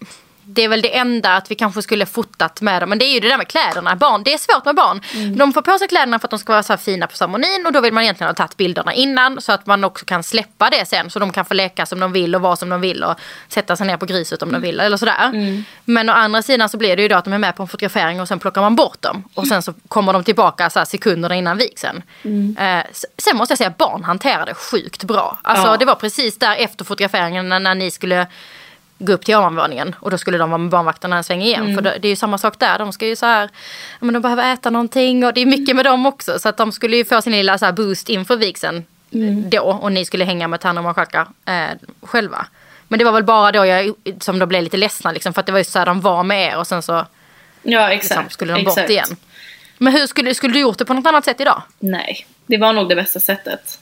det 0.47 0.63
är 0.63 0.69
väl 0.69 0.81
det 0.81 0.97
enda 0.97 1.35
att 1.35 1.51
vi 1.51 1.55
kanske 1.55 1.81
skulle 1.81 2.05
fotat 2.05 2.61
med 2.61 2.81
dem. 2.81 2.89
Men 2.89 2.97
det 2.99 3.05
är 3.05 3.13
ju 3.13 3.19
det 3.19 3.27
där 3.29 3.37
med 3.37 3.47
kläderna. 3.47 3.95
Barn, 3.95 4.23
det 4.23 4.33
är 4.33 4.37
svårt 4.37 4.65
med 4.65 4.75
barn. 4.75 5.01
De 5.37 5.53
får 5.53 5.61
på 5.61 5.77
sig 5.77 5.87
kläderna 5.87 6.19
för 6.19 6.27
att 6.27 6.29
de 6.31 6.39
ska 6.39 6.53
vara 6.53 6.63
så 6.63 6.77
fina 6.77 7.07
på 7.07 7.15
ceremonin. 7.15 7.65
Och 7.65 7.71
då 7.73 7.81
vill 7.81 7.93
man 7.93 8.03
egentligen 8.03 8.29
ha 8.29 8.33
tagit 8.35 8.57
bilderna 8.57 8.93
innan. 8.93 9.41
Så 9.41 9.51
att 9.51 9.65
man 9.65 9.83
också 9.83 10.05
kan 10.05 10.23
släppa 10.23 10.69
det 10.69 10.85
sen. 10.85 11.09
Så 11.09 11.19
de 11.19 11.31
kan 11.31 11.45
få 11.45 11.53
leka 11.53 11.85
som 11.85 11.99
de 11.99 12.11
vill 12.11 12.35
och 12.35 12.41
vara 12.41 12.55
som 12.55 12.69
de 12.69 12.81
vill. 12.81 13.03
Och 13.03 13.15
sätta 13.47 13.75
sig 13.75 13.87
ner 13.87 13.97
på 13.97 14.05
griset 14.05 14.41
om 14.41 14.51
de 14.51 14.61
vill. 14.61 14.79
Eller 14.79 14.97
sådär. 14.97 15.31
Men 15.85 16.09
å 16.09 16.13
andra 16.13 16.41
sidan 16.41 16.69
så 16.69 16.77
blir 16.77 16.95
det 16.95 17.01
ju 17.01 17.07
då 17.07 17.15
att 17.15 17.25
de 17.25 17.33
är 17.33 17.37
med 17.37 17.55
på 17.55 17.63
en 17.63 17.67
fotografering. 17.67 18.21
Och 18.21 18.27
sen 18.27 18.39
plockar 18.39 18.61
man 18.61 18.75
bort 18.75 19.01
dem. 19.01 19.23
Och 19.33 19.47
sen 19.47 19.61
så 19.61 19.73
kommer 19.87 20.13
de 20.13 20.23
tillbaka 20.23 20.69
så 20.69 20.79
här 20.79 20.85
sekunderna 20.85 21.35
innan 21.35 21.57
vigseln. 21.57 22.03
Eh, 22.59 22.79
s- 22.79 23.05
sen 23.17 23.37
måste 23.37 23.51
jag 23.51 23.57
säga 23.57 23.69
att 23.69 23.77
barn 23.77 24.03
hanterar 24.03 24.45
det 24.45 24.53
sjukt 24.53 25.03
bra. 25.03 25.37
Alltså 25.41 25.67
Ja. 25.67 25.77
det 25.77 25.85
var 25.85 25.95
precis 25.95 26.37
där 26.37 26.55
efter 26.55 26.85
fotograferingen 26.85 27.49
när 27.49 27.75
ni 27.75 27.91
skulle 27.91 28.27
gå 28.97 29.13
upp 29.13 29.25
till 29.25 29.35
ovanvåningen 29.35 29.95
och 29.99 30.11
då 30.11 30.17
skulle 30.17 30.37
de 30.37 30.49
vara 30.49 30.57
med 30.57 30.69
barnvakterna 30.69 31.17
en 31.17 31.23
sväng 31.23 31.41
igen. 31.41 31.75
För 31.75 31.81
det, 31.81 32.07
är 32.07 32.09
ju 32.09 32.15
samma 32.15 32.37
sak 32.37 32.59
där. 32.59 32.79
De 32.79 32.93
ska 32.93 33.07
ju 33.07 33.15
så 33.15 33.25
här, 33.25 33.49
men 33.99 34.13
de 34.13 34.21
behöver 34.21 34.53
äta 34.53 34.69
någonting 34.69 35.25
och 35.25 35.33
det 35.33 35.41
är 35.41 35.45
mycket 35.45 35.75
med 35.75 35.85
dem 35.85 36.05
också. 36.05 36.39
Så 36.39 36.49
att 36.49 36.57
de 36.57 36.71
skulle 36.71 36.97
ju 36.97 37.05
få 37.05 37.21
sin 37.21 37.33
lilla 37.33 37.57
så 37.57 37.71
boost 37.71 38.09
inför 38.09 38.35
vigseln 38.35 38.83
då 39.49 39.61
och 39.61 39.91
ni 39.91 40.05
skulle 40.05 40.25
hänga 40.25 40.47
med 40.47 40.59
Tanna 40.59 40.79
och 40.79 40.83
marskalkar 40.83 41.27
eh, 41.45 41.77
själva. 42.01 42.45
Men 42.87 42.99
det 42.99 43.05
var 43.05 43.11
väl 43.11 43.23
bara 43.23 43.51
då 43.51 43.65
jag 43.65 43.93
som 44.19 44.39
då 44.39 44.45
blev 44.45 44.63
lite 44.63 44.77
ledsna 44.77 45.11
liksom, 45.11 45.33
för 45.33 45.39
att 45.39 45.45
det 45.45 45.51
var 45.51 45.59
ju 45.59 45.65
så 45.65 45.79
här 45.79 45.85
de 45.85 46.01
var 46.01 46.23
med 46.23 46.51
er 46.51 46.57
och 46.57 46.67
sen 46.67 46.81
så 46.81 47.05
Ja 47.63 47.89
liksom, 47.89 48.17
exakt. 48.17 48.33
skulle 48.33 48.53
de 48.53 48.59
exakt. 48.59 48.75
bort 48.75 48.89
igen. 48.89 49.15
Men 49.77 49.93
hur 49.93 50.07
skulle, 50.07 50.35
skulle 50.35 50.53
du 50.53 50.59
gjort 50.59 50.77
det 50.77 50.85
på 50.85 50.93
något 50.93 51.05
annat 51.05 51.25
sätt 51.25 51.41
idag? 51.41 51.61
Nej, 51.79 52.27
det 52.45 52.57
var 52.57 52.73
nog 52.73 52.89
det 52.89 52.95
bästa 52.95 53.19
sättet 53.19 53.79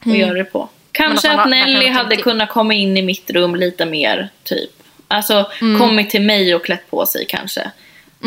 att 0.00 0.16
göra 0.16 0.34
det 0.34 0.44
på. 0.44 0.68
Kanske 0.94 1.28
Mm. 1.28 1.38
att 1.40 1.44
att, 1.46 1.50
man 1.50 1.58
Nelly 1.58 1.86
hade 1.88 2.16
kunnat 2.16 2.48
komma 2.48 2.74
in 2.74 2.96
i 2.96 3.02
mitt 3.02 3.30
rum 3.30 3.54
lite 3.56 3.84
mer, 3.86 4.28
typ. 4.44 4.70
Alltså 5.08 5.50
Mm. 5.60 5.80
kommit 5.80 6.10
till 6.10 6.22
mig 6.22 6.54
och 6.54 6.64
klätt 6.64 6.90
på 6.90 7.06
sig 7.06 7.24
kanske. 7.28 7.70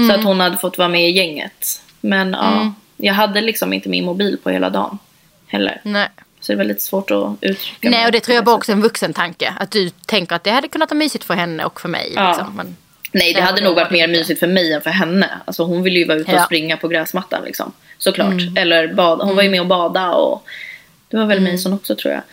Så 0.07 0.13
att 0.13 0.23
hon 0.23 0.39
hade 0.39 0.57
fått 0.57 0.77
vara 0.77 0.87
med 0.89 1.09
i 1.09 1.11
gänget. 1.11 1.81
Men 2.01 2.33
ja, 2.33 2.51
Mm. 2.51 2.73
jag 2.97 3.13
hade 3.13 3.41
liksom 3.41 3.73
inte 3.73 3.89
min 3.89 4.05
mobil 4.05 4.37
på 4.43 4.49
hela 4.49 4.69
dagen 4.69 4.97
heller. 5.47 5.81
Nej. 5.83 6.07
Så 6.39 6.51
det 6.51 6.57
var 6.57 6.63
lite 6.63 6.81
svårt 6.83 7.11
att 7.11 7.33
uttrycka 7.41 7.89
Nej 7.89 8.05
och 8.05 8.11
det 8.11 8.19
tror 8.19 8.35
jag 8.35 8.41
sättet. 8.43 8.53
också 8.57 8.71
en 8.71 8.81
vuxen 8.81 9.13
tanke. 9.13 9.53
Att 9.59 9.71
du 9.71 9.89
tänker 9.89 10.35
att 10.35 10.43
det 10.43 10.51
hade 10.51 10.67
kunnat 10.67 10.91
vara 10.91 10.97
mysigt 10.97 11.23
för 11.23 11.33
henne 11.33 11.65
och 11.65 11.81
för 11.81 11.89
mig. 11.89 12.11
Ja. 12.15 12.27
Liksom. 12.27 12.55
Men, 12.55 12.75
Nej, 13.11 13.33
det 13.33 13.39
Ja, 13.39 13.45
hade 13.45 13.57
det 13.57 13.63
nog 13.65 13.75
var 13.75 13.83
varit 13.83 13.91
mer 13.91 14.07
det. 14.07 14.13
mysigt 14.13 14.39
för 14.39 14.47
mig 14.47 14.73
än 14.73 14.81
för 14.81 14.89
henne. 14.89 15.29
Alltså 15.45 15.63
hon 15.63 15.83
ville 15.83 15.99
ju 15.99 16.05
vara 16.05 16.17
ute 16.17 16.31
och 16.31 16.37
Ja. 16.37 16.43
springa 16.45 16.77
på 16.77 16.87
gräsmattan 16.87 17.43
liksom. 17.45 17.71
Såklart. 17.97 18.31
Mm. 18.31 18.57
Eller 18.57 18.87
bada. 18.93 19.25
Hon 19.25 19.35
var 19.35 19.43
ju 19.43 19.49
med 19.49 19.59
och 19.61 19.67
bada 19.67 20.11
och 20.11 20.45
det 21.09 21.17
var 21.17 21.25
väl 21.25 21.51
Mason 21.51 21.73
också 21.73 21.95
tror 21.95 22.13
jag. 22.13 22.23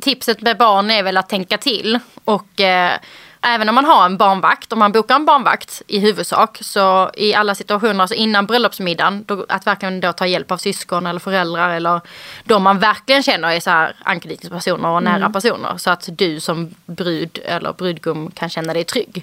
Tipset 0.00 0.40
med 0.40 0.56
barn 0.56 0.90
är 0.90 1.02
väl 1.02 1.16
att 1.16 1.28
tänka 1.28 1.58
till. 1.58 1.98
Och 2.24 2.60
eh, 2.60 2.98
även 3.42 3.68
om 3.68 3.74
man 3.74 3.84
har 3.84 4.04
en 4.04 4.16
barnvakt, 4.16 4.72
om 4.72 4.78
man 4.78 4.92
bokar 4.92 5.14
en 5.14 5.24
barnvakt 5.24 5.82
i 5.86 5.98
huvudsak, 5.98 6.58
så 6.60 7.10
i 7.14 7.34
alla 7.34 7.54
situationer, 7.54 8.06
så 8.06 8.14
innan 8.14 8.46
bröllopsmiddagen, 8.46 9.24
då, 9.26 9.46
att 9.48 9.66
verkligen 9.66 10.00
då 10.00 10.12
ta 10.12 10.26
hjälp 10.26 10.50
av 10.50 10.56
syskon 10.56 11.06
eller 11.06 11.20
föräldrar 11.20 11.70
eller 11.70 12.00
de 12.44 12.62
man 12.62 12.78
verkligen 12.78 13.22
känner 13.22 13.52
är 13.52 13.60
så 13.60 13.70
här 13.70 13.96
anknytningspersoner 14.02 14.88
och 14.88 15.02
nära 15.02 15.30
personer. 15.30 15.76
Så 15.76 15.90
att 15.90 16.08
du 16.12 16.40
som 16.40 16.74
brud 16.86 17.38
eller 17.44 17.72
brudgum 17.72 18.30
kan 18.30 18.48
känna 18.48 18.72
dig 18.74 18.84
trygg. 18.84 19.22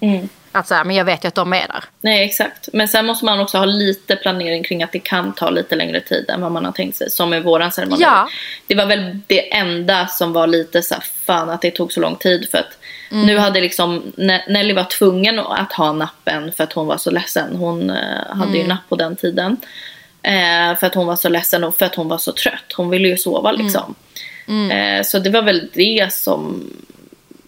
Att 0.55 0.69
här, 0.69 0.83
men 0.83 0.95
jag 0.95 1.05
vet 1.05 1.23
ju 1.23 1.27
att 1.27 1.35
de 1.35 1.53
är 1.53 1.67
där. 1.67 1.83
Nej, 2.01 2.23
exakt. 2.25 2.69
Men 2.73 2.87
sen 2.87 3.05
måste 3.05 3.25
man 3.25 3.39
också 3.39 3.57
ha 3.57 3.65
lite 3.65 4.15
planering 4.15 4.63
kring 4.63 4.83
att 4.83 4.91
det 4.91 4.99
kan 4.99 5.33
ta 5.33 5.49
lite 5.49 5.75
längre 5.75 5.99
tid 5.99 6.29
än 6.29 6.41
vad 6.41 6.51
man 6.51 6.65
har 6.65 6.71
tänkt 6.71 6.97
sig. 6.97 7.09
Som 7.11 7.33
i 7.33 7.39
våran 7.39 7.71
ceremoni. 7.71 8.01
Ja. 8.01 8.27
Det 8.67 8.75
var 8.75 8.85
väl 8.85 9.19
det 9.27 9.53
enda 9.53 10.07
som 10.07 10.33
var 10.33 10.47
lite 10.47 10.81
så 10.81 10.93
här, 10.93 11.03
fan 11.25 11.49
att 11.49 11.61
det 11.61 11.71
tog 11.71 11.91
så 11.93 11.99
lång 11.99 12.15
tid. 12.15 12.47
För 12.51 12.57
att 12.57 12.77
Mm. 13.11 13.25
nu 13.25 13.37
hade 13.37 13.61
liksom, 13.61 14.13
Ne- 14.17 14.41
Nelly 14.49 14.73
var 14.73 14.83
tvungen 14.83 15.39
att 15.39 15.73
ha 15.73 15.91
nappen 15.91 16.51
för 16.51 16.63
att 16.63 16.73
hon 16.73 16.87
var 16.87 16.97
så 16.97 17.11
ledsen. 17.11 17.55
Hon 17.55 17.89
eh, 17.89 17.95
hade 18.29 18.43
Mm. 18.49 18.55
ju 18.55 18.67
napp 18.67 18.89
på 18.89 18.95
den 18.95 19.15
tiden. 19.15 19.57
Eh, 20.21 20.77
för 20.79 20.87
att 20.87 20.95
hon 20.95 21.07
var 21.07 21.15
så 21.15 21.29
ledsen 21.29 21.63
och 21.63 21.75
för 21.77 21.85
att 21.85 21.95
hon 21.95 22.07
var 22.07 22.17
så 22.17 22.31
trött. 22.31 22.73
Hon 22.77 22.89
ville 22.89 23.07
ju 23.07 23.17
sova 23.17 23.49
Mm. 23.49 23.61
liksom. 23.65 23.95
Eh, 24.71 25.03
så 25.03 25.19
det 25.19 25.29
var 25.29 25.41
väl 25.41 25.69
det 25.73 26.13
som 26.13 26.69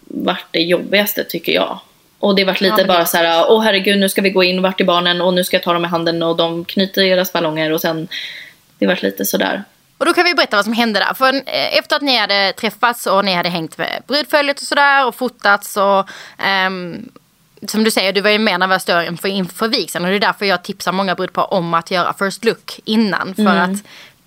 vart 0.08 0.46
det 0.50 0.60
jobbigaste 0.62 1.24
tycker 1.24 1.52
jag. 1.52 1.80
Och 2.18 2.34
det 2.34 2.44
vart 2.44 2.60
lite 2.60 2.76
det- 2.76 2.84
bara 2.84 3.06
så 3.06 3.16
här, 3.16 3.46
åh 3.50 3.62
herregud 3.62 3.98
nu 3.98 4.08
ska 4.08 4.22
vi 4.22 4.30
gå 4.30 4.44
in 4.44 4.62
vart 4.62 4.80
är 4.80 4.84
barnen 4.84 5.20
och 5.20 5.34
nu 5.34 5.44
ska 5.44 5.56
jag 5.56 5.64
ta 5.64 5.72
dem 5.72 5.84
i 5.84 5.88
handen 5.88 6.22
och 6.22 6.36
de 6.36 6.64
knyter 6.64 7.02
deras 7.02 7.32
ballonger 7.32 7.72
och 7.72 7.80
sen 7.80 8.08
det 8.78 8.86
vart 8.86 9.02
lite 9.02 9.24
sådär. 9.24 9.64
Och 9.98 10.06
då 10.06 10.14
kan 10.14 10.24
vi 10.24 10.34
berätta 10.34 10.56
vad 10.56 10.64
som 10.64 10.72
hände 10.74 11.00
där. 11.00 11.14
För 11.14 11.34
eh, 11.34 11.78
efter 11.78 11.96
att 11.96 12.02
ni 12.02 12.16
hade 12.16 12.52
träffats 12.52 13.06
och 13.06 13.24
ni 13.24 13.34
hade 13.34 13.48
hängt 13.48 13.78
med 13.78 14.02
brudföljet 14.06 14.60
och 14.60 14.66
sådär 14.66 15.06
och 15.06 15.14
fotats 15.14 15.76
och 15.76 16.08
ehm, 16.38 17.08
som 17.68 17.84
du 17.84 17.90
säger, 17.90 18.12
du 18.12 18.20
var 18.20 18.30
ju 18.30 18.38
med 18.38 18.60
när 18.60 18.66
vi 18.66 18.80
stod 18.80 19.04
inför, 19.04 19.28
inför 19.28 19.68
vigseln 19.68 20.04
och 20.04 20.10
det 20.10 20.16
är 20.16 20.20
därför 20.20 20.46
jag 20.46 20.62
tipsar 20.64 20.92
många 20.92 21.14
brudpar 21.14 21.54
om 21.54 21.74
att 21.74 21.90
göra 21.90 22.14
first 22.18 22.44
look 22.44 22.80
innan. 22.84 23.34
För 23.34 23.56
att 23.56 23.82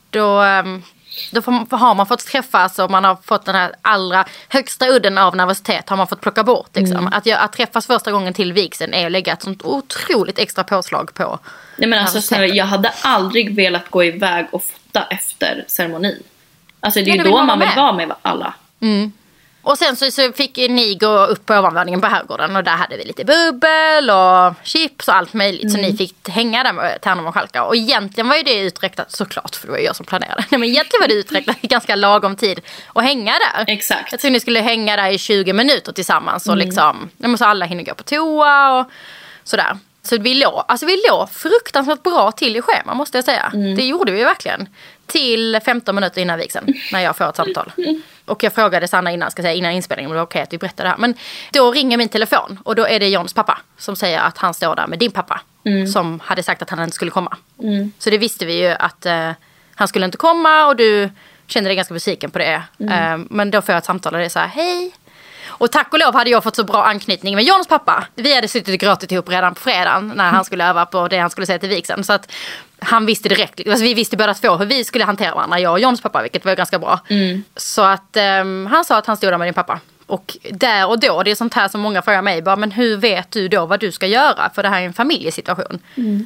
då, 0.10 0.40
ehm, 0.42 0.84
då 1.32 1.42
får, 1.42 1.78
har 1.78 1.96
man 1.96 2.06
fått 2.06 2.26
träffas 2.26 2.80
och 2.80 2.92
man 2.92 3.04
har 3.04 3.18
fått 3.24 3.46
den 3.46 3.56
här 3.56 3.72
allra 3.82 4.26
högsta 4.50 4.88
udden 4.88 5.18
av 5.18 5.36
nervositet 5.36 5.90
har 5.90 5.98
man 5.98 6.08
fått 6.08 6.22
plocka 6.22 6.44
bort. 6.44 6.70
Liksom. 6.74 7.08
Att, 7.14 7.26
göra- 7.26 7.40
att 7.40 7.54
träffas 7.54 7.88
första 7.88 8.12
gången 8.12 8.34
till 8.34 8.54
vigseln 8.54 8.94
är 8.94 9.06
att 9.06 9.12
lägga 9.12 9.34
ett 9.34 9.42
sånt 9.42 9.62
otroligt 9.66 10.40
extra 10.40 10.64
påslag 10.64 11.14
på 11.14 11.40
Nej 11.78 11.90
men 11.90 12.00
alltså 12.00 12.22
snälla, 12.22 12.46
jag 12.48 12.66
hade 12.66 12.92
aldrig 13.02 13.56
velat 13.56 13.90
gå 13.90 14.04
iväg 14.04 14.48
och 14.52 14.64
fota 14.64 15.08
efter 15.10 15.66
ceremonin. 15.68 16.24
Alltså 16.80 17.00
det 17.00 17.12
är 17.12 17.16
Ja, 17.16 17.24
ju 17.24 17.30
då 17.30 17.38
man 17.38 17.46
man 17.46 17.60
vill 17.60 17.68
med. 17.68 17.78
vara 17.78 17.94
med 17.94 18.14
alla. 18.22 18.54
Och 19.70 19.78
sen 19.78 19.96
så, 19.96 20.12
så 20.12 20.32
fick 20.32 20.58
ni 20.58 20.96
gå 20.96 21.26
upp 21.26 21.46
på 21.46 21.54
ovanvåningen 21.54 22.02
på 22.02 22.08
herrgården 22.08 22.56
och 22.56 22.64
där 22.64 22.72
hade 22.72 22.98
vi 22.98 23.04
lite 23.04 23.26
bubbel 23.26 24.10
och 24.10 24.54
chips 24.68 25.08
och 25.08 25.16
allt 25.16 25.34
möjligt. 25.34 25.64
Mm. 25.64 25.72
Så 25.76 25.78
ni 25.78 25.98
fick 25.98 26.30
hänga 26.30 26.64
där 26.64 26.74
med 26.74 27.02
Tärnum 27.02 27.28
och 27.28 27.34
Schalka. 27.34 27.64
Och 27.64 27.76
egentligen 27.76 28.28
var 28.28 28.36
ju 28.36 28.44
det 28.44 28.60
uträknat, 28.60 29.12
såklart 29.12 29.56
för 29.56 29.68
det 29.68 29.72
var 29.72 29.80
ju 29.80 29.86
jag 29.86 29.96
som 29.96 30.06
planerade. 30.06 30.46
Nej, 30.50 30.60
men 30.60 30.70
egentligen 30.70 31.02
var 31.02 31.08
det 31.08 31.14
uträknat 31.14 31.62
ganska 31.62 31.96
lagom 31.96 32.36
tid 32.36 32.62
att 32.94 33.04
hänga 33.04 33.32
där. 33.34 33.66
Exakt. 33.68 34.12
Jag 34.12 34.22
tror 34.22 34.32
ni 34.32 34.40
skulle 34.40 34.60
hänga 34.60 34.96
där 34.96 35.10
i 35.12 35.18
20 35.18 35.54
minuter 35.54 35.92
tillsammans 35.92 36.48
och 36.48 36.54
Mm. 36.54 36.68
liksom, 36.68 37.10
så 37.38 37.46
alla 37.46 37.66
hinner 37.66 37.84
gå 37.84 37.94
på 37.94 38.04
toa 38.04 38.80
och 38.80 38.92
sådär. 39.44 39.78
Så 40.04 40.18
vi 40.18 40.34
låg, 40.34 40.64
alltså 40.68 40.86
vi 40.86 41.04
låg 41.10 41.32
fruktansvärt 41.32 42.04
bra 42.04 42.32
till 42.32 42.56
i 42.56 42.62
schema 42.62 42.94
måste 42.94 43.18
jag 43.18 43.26
säga. 43.26 43.52
Mm. 43.54 43.76
Det 43.76 43.86
gjorde 43.86 44.12
vi 44.12 44.24
verkligen. 44.24 44.70
Till 45.08 45.60
15 45.66 45.96
minuter 45.96 46.22
innan 46.22 46.40
vigseln 46.40 46.74
när 46.92 47.00
jag 47.00 47.18
får 47.18 47.30
ett 47.30 47.36
samtal. 47.36 47.72
Och 48.30 48.44
jag 48.44 48.54
frågade 48.54 48.88
Sanna 48.88 49.12
innan, 49.12 49.32
ska 49.32 49.42
säga, 49.42 49.54
innan 49.54 49.72
inspelningen 49.72 50.12
om 50.12 50.14
det 50.14 50.20
var 50.20 50.26
okej 50.26 50.42
att 50.42 50.54
vi 50.54 50.58
berättade 50.58 50.84
det 50.90 50.92
här. 50.92 50.98
Men 50.98 51.14
då 51.52 51.72
ringer 51.72 51.98
min 51.98 52.10
telefon 52.10 52.60
och 52.64 52.76
då 52.76 52.88
är 52.88 53.00
det 53.00 53.08
Johns 53.10 53.34
pappa 53.34 53.58
som 53.78 53.96
säger 53.96 54.20
att 54.20 54.38
han 54.38 54.54
står 54.54 54.76
där 54.76 54.88
med 54.88 55.00
din 55.00 55.12
pappa. 55.12 55.42
Som 55.88 56.20
hade 56.20 56.44
sagt 56.44 56.62
att 56.62 56.70
han 56.70 56.84
inte 56.84 56.96
skulle 56.96 57.12
komma. 57.12 57.38
Så 58.00 58.10
det 58.10 58.18
visste 58.18 58.46
vi 58.46 58.54
ju 58.62 58.68
att 58.68 59.06
eh, 59.06 59.32
han 59.76 59.88
skulle 59.88 60.06
inte 60.06 60.18
komma 60.18 60.66
och 60.68 60.76
du 60.76 61.10
kände 61.48 61.70
dig 61.70 61.76
ganska 61.76 61.94
besviken 61.94 62.32
på 62.32 62.40
det. 62.40 62.64
Eh, 62.80 63.18
men 63.30 63.52
då 63.52 63.62
får 63.62 63.74
jag 63.74 63.78
ett 63.78 63.86
samtal 63.86 64.14
och 64.14 64.20
det 64.20 64.26
är 64.26 64.30
så 64.30 64.40
här, 64.40 64.48
hej. 64.48 64.92
Och 65.60 65.72
tack 65.72 65.94
och 65.94 66.00
lov 66.00 66.14
hade 66.14 66.30
jag 66.30 66.44
fått 66.44 66.56
så 66.56 66.64
bra 66.64 66.84
anknytning 66.84 67.36
med 67.36 67.44
Johns 67.44 67.68
pappa. 67.68 68.08
Vi 68.16 68.36
hade 68.36 68.48
suttit 68.48 68.74
och 68.74 68.80
gråtit 68.80 69.12
ihop 69.12 69.30
redan 69.30 69.54
på 69.54 69.62
fredagen 69.62 70.14
när 70.16 70.30
han 70.30 70.46
skulle 70.46 70.66
öva 70.70 70.86
på 70.86 71.08
det 71.08 71.18
han 71.18 71.30
skulle 71.30 71.46
säga 71.48 71.60
till 71.60 71.70
vigseln. 71.70 72.04
Så 72.04 72.14
att 72.14 72.32
han 72.80 73.06
visste 73.06 73.30
direkt, 73.30 73.68
alltså 73.68 73.84
vi 73.84 73.94
visste 73.94 74.18
båda 74.18 74.34
två 74.34 74.56
hur 74.56 74.66
vi 74.66 74.84
skulle 74.84 75.06
hantera 75.06 75.36
varandra, 75.36 75.60
jag 75.60 75.72
och 75.72 75.80
Johns 75.80 76.02
pappa, 76.02 76.22
vilket 76.22 76.46
var 76.46 76.56
ganska 76.56 76.80
bra. 76.80 77.00
Så 77.56 77.82
att 77.82 78.18
ehm, 78.18 78.68
han 78.72 78.86
sa 78.86 78.98
att 78.98 79.06
han 79.06 79.18
stod 79.18 79.32
där 79.34 79.38
med 79.38 79.48
din 79.48 79.54
pappa. 79.54 79.80
Och 80.06 80.38
där 80.52 80.88
och 80.90 81.00
då, 81.00 81.24
det 81.24 81.32
är 81.32 81.36
sånt 81.36 81.54
här 81.54 81.68
som 81.68 81.82
många 81.82 82.02
frågar 82.02 82.22
mig, 82.22 82.42
bara, 82.42 82.56
men 82.56 82.72
hur 82.72 82.98
vet 82.98 83.32
du 83.32 83.48
då 83.48 83.66
vad 83.66 83.80
du 83.80 83.92
ska 83.92 84.08
göra? 84.08 84.50
För 84.56 84.64
det 84.64 84.70
här 84.70 84.82
är 84.82 84.86
en 84.86 84.94
familjesituation. 84.94 85.80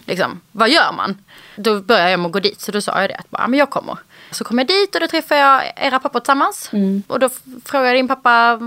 Liksom, 0.08 0.42
vad 0.52 0.70
gör 0.70 0.92
man? 0.92 1.18
Då 1.56 1.80
började 1.80 2.12
jag 2.12 2.20
med 2.20 2.26
att 2.26 2.32
gå 2.34 2.40
dit, 2.40 2.62
så 2.62 2.72
då 2.72 2.82
sa 2.82 3.02
jag 3.02 3.10
det, 3.10 3.16
att 3.16 3.30
bara, 3.30 3.48
men 3.48 3.60
jag 3.60 3.70
kommer. 3.70 3.98
Så 4.32 4.44
kom 4.44 4.58
jag 4.58 4.68
dit 4.68 4.96
och 4.96 5.02
då 5.02 5.08
träffade 5.08 5.42
jag 5.42 5.62
era 5.76 6.00
pappor 6.00 6.20
tillsammans. 6.20 6.70
Och 7.08 7.20
då 7.20 7.30
frågade 7.66 7.90
jag 7.90 7.98
din 7.98 8.08
pappa 8.08 8.60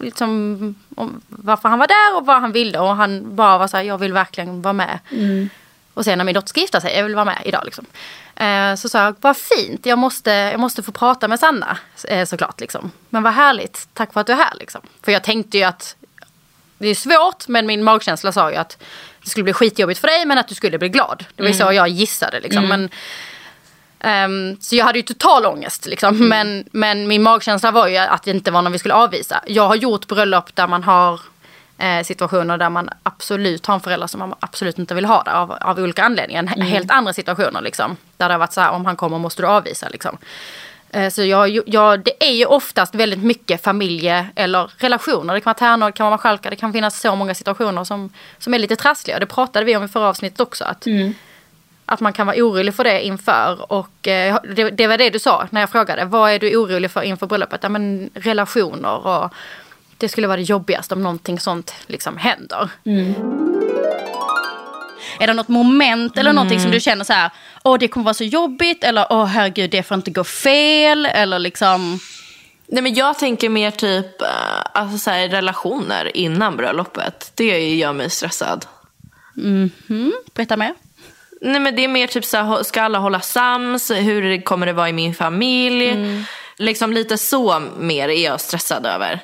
liksom, 0.00 0.74
om 0.96 1.20
varför 1.28 1.68
han 1.68 1.78
var 1.78 1.86
där 1.86 2.16
och 2.16 2.26
vad 2.26 2.40
han 2.40 2.52
ville. 2.52 2.78
Och 2.78 2.96
han 2.96 3.36
bara 3.36 3.58
var 3.58 3.68
så 3.68 3.76
här, 3.76 3.84
jag 3.84 3.98
vill 3.98 4.12
verkligen 4.12 4.62
vara 4.62 4.72
med. 4.72 4.98
Och 5.94 6.04
sen 6.04 6.18
när 6.18 6.24
min 6.24 6.34
dotter 6.34 6.48
ska 6.48 6.60
gifta 6.60 6.80
sig, 6.80 6.96
jag 6.96 7.04
vill 7.04 7.14
vara 7.14 7.24
med 7.24 7.42
idag 7.44 7.62
liksom. 7.64 7.86
Eh, 8.36 8.74
så 8.74 8.88
sa 8.88 9.04
jag, 9.04 9.14
vad 9.20 9.36
fint, 9.36 9.86
jag 9.86 9.98
måste, 9.98 10.30
jag 10.30 10.60
måste 10.60 10.82
få 10.82 10.92
prata 10.92 11.28
med 11.28 11.40
Sanna 11.40 11.78
eh, 12.08 12.24
såklart. 12.26 12.60
Liksom. 12.60 12.90
Men 13.10 13.22
vad 13.22 13.32
härligt, 13.32 13.88
tack 13.92 14.12
för 14.12 14.20
att 14.20 14.26
du 14.26 14.32
är 14.32 14.36
här. 14.36 14.54
Liksom. 14.58 14.80
För 15.02 15.12
jag 15.12 15.22
tänkte 15.22 15.58
ju 15.58 15.64
att 15.64 15.96
det 16.78 16.88
är 16.88 16.94
svårt 16.94 17.48
men 17.48 17.66
min 17.66 17.84
magkänsla 17.84 18.32
sa 18.32 18.50
ju 18.50 18.56
att 18.56 18.82
det 19.22 19.30
skulle 19.30 19.44
bli 19.44 19.52
skitjobbigt 19.52 20.00
för 20.00 20.08
dig 20.08 20.26
men 20.26 20.38
att 20.38 20.48
du 20.48 20.54
skulle 20.54 20.78
bli 20.78 20.88
glad. 20.88 21.24
Det 21.34 21.42
var 21.42 21.48
ju 21.48 21.54
så 21.54 21.72
jag 21.72 21.88
gissade. 21.88 22.40
Liksom. 22.40 22.68
Men, 22.68 22.90
ehm, 24.04 24.56
så 24.60 24.76
jag 24.76 24.84
hade 24.84 24.98
ju 24.98 25.02
total 25.02 25.46
ångest. 25.46 25.86
Liksom. 25.86 26.28
Men, 26.28 26.64
men 26.72 27.08
min 27.08 27.22
magkänsla 27.22 27.70
var 27.70 27.88
ju 27.88 27.96
att 27.96 28.22
det 28.22 28.30
inte 28.30 28.50
var 28.50 28.62
någon 28.62 28.72
vi 28.72 28.78
skulle 28.78 28.94
avvisa. 28.94 29.40
Jag 29.46 29.68
har 29.68 29.74
gjort 29.74 30.06
bröllop 30.06 30.54
där 30.56 30.66
man 30.68 30.82
har 30.82 31.20
eh, 31.78 32.02
situationer 32.04 32.58
där 32.58 32.70
man 32.70 32.90
absolut 33.02 33.66
har 33.66 33.74
en 33.74 33.80
förälder 33.80 34.06
som 34.06 34.18
man 34.18 34.34
absolut 34.40 34.78
inte 34.78 34.94
vill 34.94 35.04
ha 35.04 35.22
där 35.22 35.32
av, 35.32 35.52
av 35.52 35.78
olika 35.78 36.04
anledningar. 36.04 36.46
Helt 36.46 36.90
andra 36.90 37.12
situationer 37.12 37.60
liksom. 37.60 37.96
Där 38.16 38.28
det 38.28 38.34
har 38.34 38.38
varit 38.38 38.52
så 38.52 38.60
här, 38.60 38.70
om 38.70 38.84
han 38.84 38.96
kommer 38.96 39.18
måste 39.18 39.42
du 39.42 39.46
avvisa 39.48 39.88
liksom. 39.88 40.18
Eh, 40.90 41.10
Så 41.10 41.22
jag, 41.22 41.60
jag, 41.66 42.04
det 42.04 42.26
är 42.28 42.32
ju 42.32 42.46
oftast 42.46 42.94
väldigt 42.94 43.22
mycket 43.22 43.62
familje 43.64 44.28
eller 44.36 44.70
relationer. 44.78 45.34
Det 45.34 45.40
kan 45.40 45.50
vara 45.50 45.54
tärnor, 45.54 45.86
det 45.86 45.92
kan 45.92 46.04
vara 46.04 46.10
marskalkar. 46.16 46.50
Det 46.50 46.56
kan 46.56 46.72
finnas 46.72 47.00
så 47.00 47.14
många 47.16 47.34
situationer 47.34 47.84
som, 47.84 48.10
som 48.38 48.54
är 48.54 48.58
lite 48.58 48.76
trassliga. 48.76 49.18
Det 49.18 49.26
pratade 49.26 49.64
vi 49.64 49.76
om 49.76 49.84
i 49.84 49.88
förra 49.88 50.08
avsnittet 50.08 50.40
också. 50.40 50.64
Att, 50.64 50.86
att 51.86 52.00
man 52.00 52.12
kan 52.12 52.26
vara 52.26 52.36
orolig 52.36 52.74
för 52.74 52.84
det 52.84 53.04
inför. 53.04 53.72
Och 53.72 54.08
eh, 54.08 54.38
det, 54.56 54.70
det 54.70 54.86
var 54.86 54.98
det 54.98 55.10
du 55.10 55.18
sa 55.18 55.48
när 55.50 55.60
jag 55.60 55.70
frågade. 55.70 56.04
Vad 56.04 56.30
är 56.30 56.38
du 56.38 56.56
orolig 56.56 56.90
för 56.90 57.02
inför 57.02 57.26
bröllopet? 57.26 57.62
Ja, 57.62 57.68
men 57.68 58.10
relationer 58.14 59.06
och 59.06 59.34
det 59.98 60.08
skulle 60.08 60.26
vara 60.26 60.36
det 60.36 60.42
jobbigaste 60.42 60.94
om 60.94 61.02
någonting 61.02 61.40
sånt 61.40 61.74
liksom 61.86 62.16
händer. 62.16 62.70
Är 65.20 65.26
det 65.26 65.32
något 65.34 65.48
moment 65.48 66.18
eller 66.18 66.32
någonting 66.32 66.60
som 66.60 66.70
du 66.70 66.80
känner 66.80 67.04
så 67.04 67.12
här, 67.12 67.30
åh 67.64 67.78
det 67.78 67.88
kommer 67.88 68.04
vara 68.04 68.14
så 68.14 68.24
jobbigt 68.24 68.84
eller 68.84 69.06
åh 69.10 69.24
herregud 69.24 69.70
det 69.70 69.82
får 69.82 69.94
inte 69.94 70.10
gå 70.10 70.24
fel 70.24 71.06
eller 71.06 71.38
liksom. 71.38 71.98
Nej 72.66 72.82
men 72.82 72.94
jag 72.94 73.18
tänker 73.18 73.48
mer 73.48 73.70
typ 73.70 74.22
eh, 74.22 74.28
alltså 74.72 74.98
så 74.98 75.10
här, 75.10 75.28
relationer 75.28 76.16
innan 76.16 76.56
bröllopet. 76.56 77.32
Det 77.34 77.74
gör 77.74 77.92
mig 77.92 78.10
stressad. 78.10 78.66
Mm, 79.36 80.12
berätta 80.34 80.56
mer. 80.56 80.74
Nej 81.44 81.60
men 81.60 81.76
det 81.76 81.84
är 81.84 81.88
mer 81.88 82.06
typ 82.06 82.24
så 82.24 82.36
här, 82.36 82.62
ska 82.62 82.82
alla 82.82 82.98
hålla 82.98 83.20
sams? 83.20 83.90
Hur 83.90 84.42
kommer 84.42 84.66
det 84.66 84.72
vara 84.72 84.88
i 84.88 84.92
min 84.92 85.14
familj? 85.14 85.96
Liksom 86.56 86.92
lite 86.92 87.18
så 87.18 87.62
mer 87.78 88.08
är 88.08 88.24
jag 88.24 88.40
stressad 88.40 88.86
över. 88.86 89.20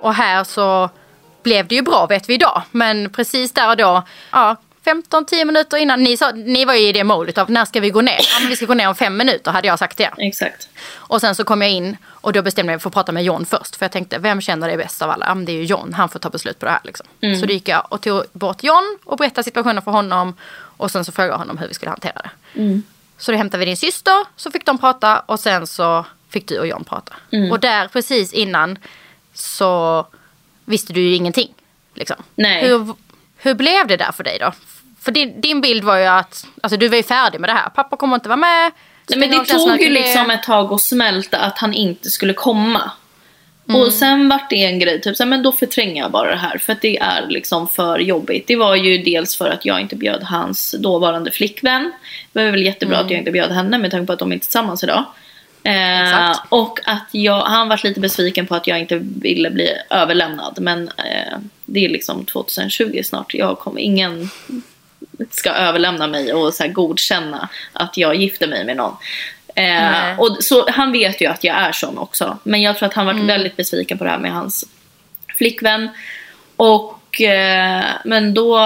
Och 0.00 0.14
här 0.14 0.44
så 0.44 0.90
blev 1.42 1.68
det 1.68 1.74
ju 1.74 1.82
bra 1.82 2.06
vet 2.06 2.28
vi 2.28 2.34
idag. 2.34 2.62
Men 2.70 3.12
precis 3.12 3.52
där 3.52 3.70
och 3.70 3.76
då, 3.76 4.02
ja 4.30 4.56
15-10 4.84 5.44
minuter 5.44 5.76
innan, 5.76 6.02
ni, 6.02 6.16
sa, 6.16 6.30
ni 6.30 6.64
var 6.64 6.74
ju 6.74 6.88
i 6.88 6.92
det 6.92 7.04
modet 7.04 7.38
av 7.38 7.50
när 7.50 7.64
ska 7.64 7.80
vi 7.80 7.90
gå 7.90 8.00
ner? 8.00 8.18
Ja, 8.18 8.40
men 8.40 8.48
vi 8.48 8.56
ska 8.56 8.66
gå 8.66 8.74
ner 8.74 8.88
om 8.88 8.94
fem 8.94 9.16
minuter 9.16 9.50
hade 9.50 9.68
jag 9.68 9.78
sagt 9.78 9.96
det. 9.98 10.10
Exakt. 10.18 10.68
Och 10.94 11.20
sen 11.20 11.34
så 11.34 11.44
kom 11.44 11.62
jag 11.62 11.70
in 11.70 11.96
och 12.06 12.32
då 12.32 12.42
bestämde 12.42 12.72
jag 12.72 12.76
mig 12.76 12.82
för 12.82 12.88
att 12.88 12.94
prata 12.94 13.12
med 13.12 13.24
John 13.24 13.46
först. 13.46 13.76
För 13.76 13.84
jag 13.84 13.92
tänkte, 13.92 14.18
vem 14.18 14.40
känner 14.40 14.68
det 14.68 14.76
bäst 14.76 15.02
av 15.02 15.10
alla? 15.10 15.26
Ja, 15.26 15.34
men 15.34 15.44
det 15.44 15.52
är 15.52 15.56
ju 15.56 15.64
John, 15.64 15.92
han 15.92 16.08
får 16.08 16.18
ta 16.18 16.30
beslut 16.30 16.58
på 16.58 16.66
det 16.66 16.72
här. 16.72 16.80
Liksom. 16.84 17.06
Så 17.40 17.46
då 17.46 17.52
gick 17.52 17.68
jag 17.68 17.86
och 17.88 18.00
tog 18.00 18.24
bort 18.32 18.62
John 18.62 18.98
och 19.04 19.16
berättade 19.16 19.44
situationen 19.44 19.82
för 19.82 19.90
honom. 19.90 20.36
Och 20.76 20.90
sen 20.90 21.04
så 21.04 21.12
frågade 21.12 21.32
jag 21.32 21.38
honom 21.38 21.58
hur 21.58 21.68
vi 21.68 21.74
skulle 21.74 21.90
hantera 21.90 22.22
det. 22.22 22.30
Så 23.18 23.32
då 23.32 23.38
hämtade 23.38 23.58
vi 23.58 23.64
din 23.64 23.76
syster, 23.76 24.26
så 24.36 24.50
fick 24.50 24.66
de 24.66 24.78
prata 24.78 25.18
och 25.18 25.40
sen 25.40 25.66
så 25.66 26.06
fick 26.30 26.48
du 26.48 26.58
och 26.58 26.66
John 26.66 26.84
prata. 26.84 27.16
Och 27.50 27.60
där 27.60 27.88
precis 27.88 28.32
innan 28.32 28.78
så 29.34 30.06
visste 30.64 30.92
du 30.92 31.00
ju 31.00 31.14
ingenting. 31.14 31.54
Liksom. 31.94 32.16
Nej. 32.34 32.68
Hur, 32.68 32.94
hur 33.42 33.54
blev 33.54 33.86
det 33.86 33.96
där 33.96 34.12
för 34.12 34.24
dig 34.24 34.38
då? 34.40 34.52
För 35.00 35.12
din, 35.12 35.40
din 35.40 35.60
bild 35.60 35.84
var 35.84 35.96
ju 35.96 36.04
att 36.04 36.46
alltså, 36.62 36.76
du 36.76 36.88
var 36.88 36.96
ju 36.96 37.02
färdig 37.02 37.40
med 37.40 37.50
det 37.50 37.54
här. 37.54 37.68
Pappa 37.68 37.96
kommer 37.96 38.14
inte 38.14 38.28
vara 38.28 38.36
med. 38.36 38.72
Nej, 39.08 39.18
men 39.18 39.30
det 39.30 39.44
tog 39.44 39.80
ju 39.80 39.90
liksom 39.90 40.30
ett 40.30 40.42
tag 40.42 40.72
att 40.72 40.80
smälta 40.80 41.38
att 41.38 41.58
han 41.58 41.74
inte 41.74 42.10
skulle 42.10 42.32
komma. 42.32 42.90
Mm. 43.68 43.80
Och 43.80 43.92
sen 43.92 44.28
vart 44.28 44.50
det 44.50 44.64
en 44.64 44.78
grej, 44.78 45.00
typ 45.00 45.16
så 45.16 45.22
här, 45.22 45.30
men 45.30 45.42
då 45.42 45.52
förtränger 45.52 46.02
jag 46.02 46.10
bara 46.10 46.30
det 46.30 46.36
här 46.36 46.58
för 46.58 46.72
att 46.72 46.80
det 46.80 46.98
är 46.98 47.26
liksom 47.28 47.68
för 47.68 47.98
jobbigt. 47.98 48.46
Det 48.46 48.56
var 48.56 48.76
ju 48.76 48.98
dels 48.98 49.36
för 49.36 49.48
att 49.48 49.64
jag 49.64 49.80
inte 49.80 49.96
bjöd 49.96 50.22
hans 50.22 50.74
dåvarande 50.78 51.30
flickvän. 51.30 51.92
Det 52.32 52.44
var 52.44 52.50
väl 52.50 52.62
jättebra 52.62 52.98
att 52.98 53.10
jag 53.10 53.18
inte 53.18 53.30
bjöd 53.30 53.52
henne 53.52 53.78
med 53.78 53.90
tanke 53.90 54.06
på 54.06 54.12
att 54.12 54.18
de 54.18 54.32
är 54.32 54.38
tillsammans 54.38 54.84
idag. 54.84 55.04
Eh, 55.62 56.36
och 56.48 56.78
att 56.84 57.08
jag, 57.12 57.40
han 57.40 57.68
var 57.68 57.80
lite 57.84 58.00
besviken 58.00 58.46
på 58.46 58.54
att 58.54 58.66
jag 58.66 58.80
inte 58.80 58.96
ville 59.02 59.50
bli 59.50 59.70
överlämnad. 59.90 60.58
Men 60.60 60.88
eh, 60.88 61.38
det 61.64 61.84
är 61.84 61.88
liksom 61.88 62.24
2020 62.24 63.00
snart. 63.04 63.34
Jag 63.34 63.58
kommer, 63.58 63.80
ingen 63.80 64.30
ska 65.30 65.50
överlämna 65.50 66.06
mig 66.06 66.32
och 66.32 66.54
så 66.54 66.62
här 66.62 66.70
godkänna 66.70 67.48
att 67.72 67.96
jag 67.96 68.14
gifter 68.14 68.46
mig 68.46 68.64
med 68.64 68.76
någon. 68.76 68.96
Eh, 69.54 70.20
och 70.20 70.36
så, 70.40 70.70
han 70.70 70.92
vet 70.92 71.20
ju 71.20 71.26
att 71.26 71.44
jag 71.44 71.56
är 71.56 71.72
sån 71.72 71.98
också. 71.98 72.38
Men 72.42 72.62
jag 72.62 72.78
tror 72.78 72.88
att 72.88 72.94
han 72.94 73.06
var 73.06 73.14
väldigt 73.14 73.56
besviken 73.56 73.98
på 73.98 74.04
det 74.04 74.10
här 74.10 74.18
med 74.18 74.32
hans 74.32 74.64
flickvän. 75.38 75.88
Och, 76.56 77.20
eh, 77.20 77.84
men 78.04 78.34
då 78.34 78.58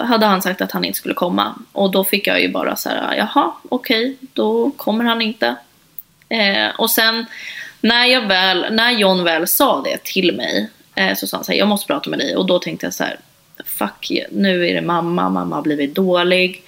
hade 0.00 0.26
han 0.26 0.42
sagt 0.42 0.60
att 0.60 0.72
han 0.72 0.84
inte 0.84 0.98
skulle 0.98 1.14
komma. 1.14 1.54
Och 1.72 1.90
då 1.90 2.04
fick 2.04 2.26
jag 2.26 2.42
ju 2.42 2.48
bara 2.48 2.76
så 2.76 2.88
här, 2.88 3.16
jaha, 3.16 3.52
okej, 3.68 4.16
då 4.32 4.70
kommer 4.70 5.04
han 5.04 5.22
inte. 5.22 5.56
Eh, 6.34 6.70
och 6.78 6.90
sen 6.90 7.26
när, 7.80 8.06
jag 8.06 8.28
väl, 8.28 8.66
när 8.70 8.90
John 8.90 9.24
väl 9.24 9.46
sa 9.46 9.82
det 9.82 10.04
till 10.04 10.36
mig 10.36 10.70
eh, 10.94 11.16
så 11.16 11.26
sa 11.26 11.36
han 11.36 11.44
så 11.44 11.52
här, 11.52 11.58
jag 11.58 11.68
måste 11.68 11.86
prata 11.86 12.10
med 12.10 12.18
dig. 12.18 12.36
Och 12.36 12.46
då 12.46 12.58
tänkte 12.58 12.86
jag 12.86 12.94
så 12.94 13.04
här, 13.04 13.18
fuck, 13.64 14.12
nu 14.30 14.68
är 14.68 14.74
det 14.74 14.82
mamma, 14.82 15.30
mamma 15.30 15.56
har 15.56 15.62
blivit 15.62 15.94
dålig. 15.94 16.62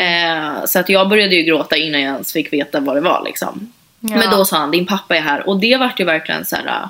Eh, 0.00 0.64
så 0.66 0.78
att 0.78 0.88
jag 0.88 1.08
började 1.08 1.34
ju 1.34 1.42
gråta 1.42 1.76
innan 1.76 2.00
jag 2.00 2.12
ens 2.12 2.32
fick 2.32 2.52
veta 2.52 2.80
vad 2.80 2.96
det 2.96 3.00
var 3.00 3.24
liksom. 3.24 3.72
Ja. 4.00 4.16
Men 4.16 4.30
då 4.30 4.44
sa 4.44 4.56
han, 4.56 4.70
din 4.70 4.86
pappa 4.86 5.16
är 5.16 5.20
här. 5.20 5.48
Och 5.48 5.60
det 5.60 5.76
vart 5.76 6.00
ju 6.00 6.04
verkligen 6.04 6.44
så 6.44 6.56
här. 6.56 6.88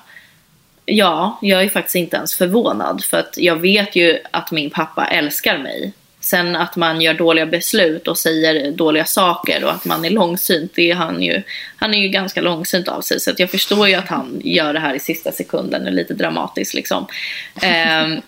Ja, 0.84 1.38
jag 1.42 1.62
är 1.62 1.68
faktiskt 1.68 1.96
inte 1.96 2.16
ens 2.16 2.34
förvånad. 2.34 3.04
För 3.04 3.16
att 3.16 3.38
jag 3.38 3.56
vet 3.56 3.96
ju 3.96 4.18
att 4.30 4.50
min 4.50 4.70
pappa 4.70 5.06
älskar 5.06 5.58
mig. 5.58 5.92
Sen 6.20 6.56
att 6.56 6.76
man 6.76 7.00
gör 7.00 7.14
dåliga 7.14 7.46
beslut 7.46 8.08
och 8.08 8.18
säger 8.18 8.72
dåliga 8.72 9.04
saker 9.04 9.64
och 9.64 9.72
att 9.72 9.84
man 9.84 10.04
är 10.04 10.10
långsynt. 10.10 10.72
Det 10.74 10.90
är 10.90 10.94
han, 10.94 11.22
ju, 11.22 11.42
han 11.76 11.94
är 11.94 11.98
ju 11.98 12.08
ganska 12.08 12.40
långsynt 12.40 12.88
av 12.88 13.00
sig. 13.00 13.20
Så 13.20 13.32
jag 13.36 13.50
förstår 13.50 13.88
ju 13.88 13.94
att 13.94 14.08
han 14.08 14.40
gör 14.44 14.72
det 14.72 14.80
här 14.80 14.94
i 14.94 15.00
sista 15.00 15.32
sekunden. 15.32 15.86
Är 15.86 15.90
lite 15.90 16.14
dramatiskt 16.14 16.74
liksom. 16.74 17.06
Ehm, 17.62 18.20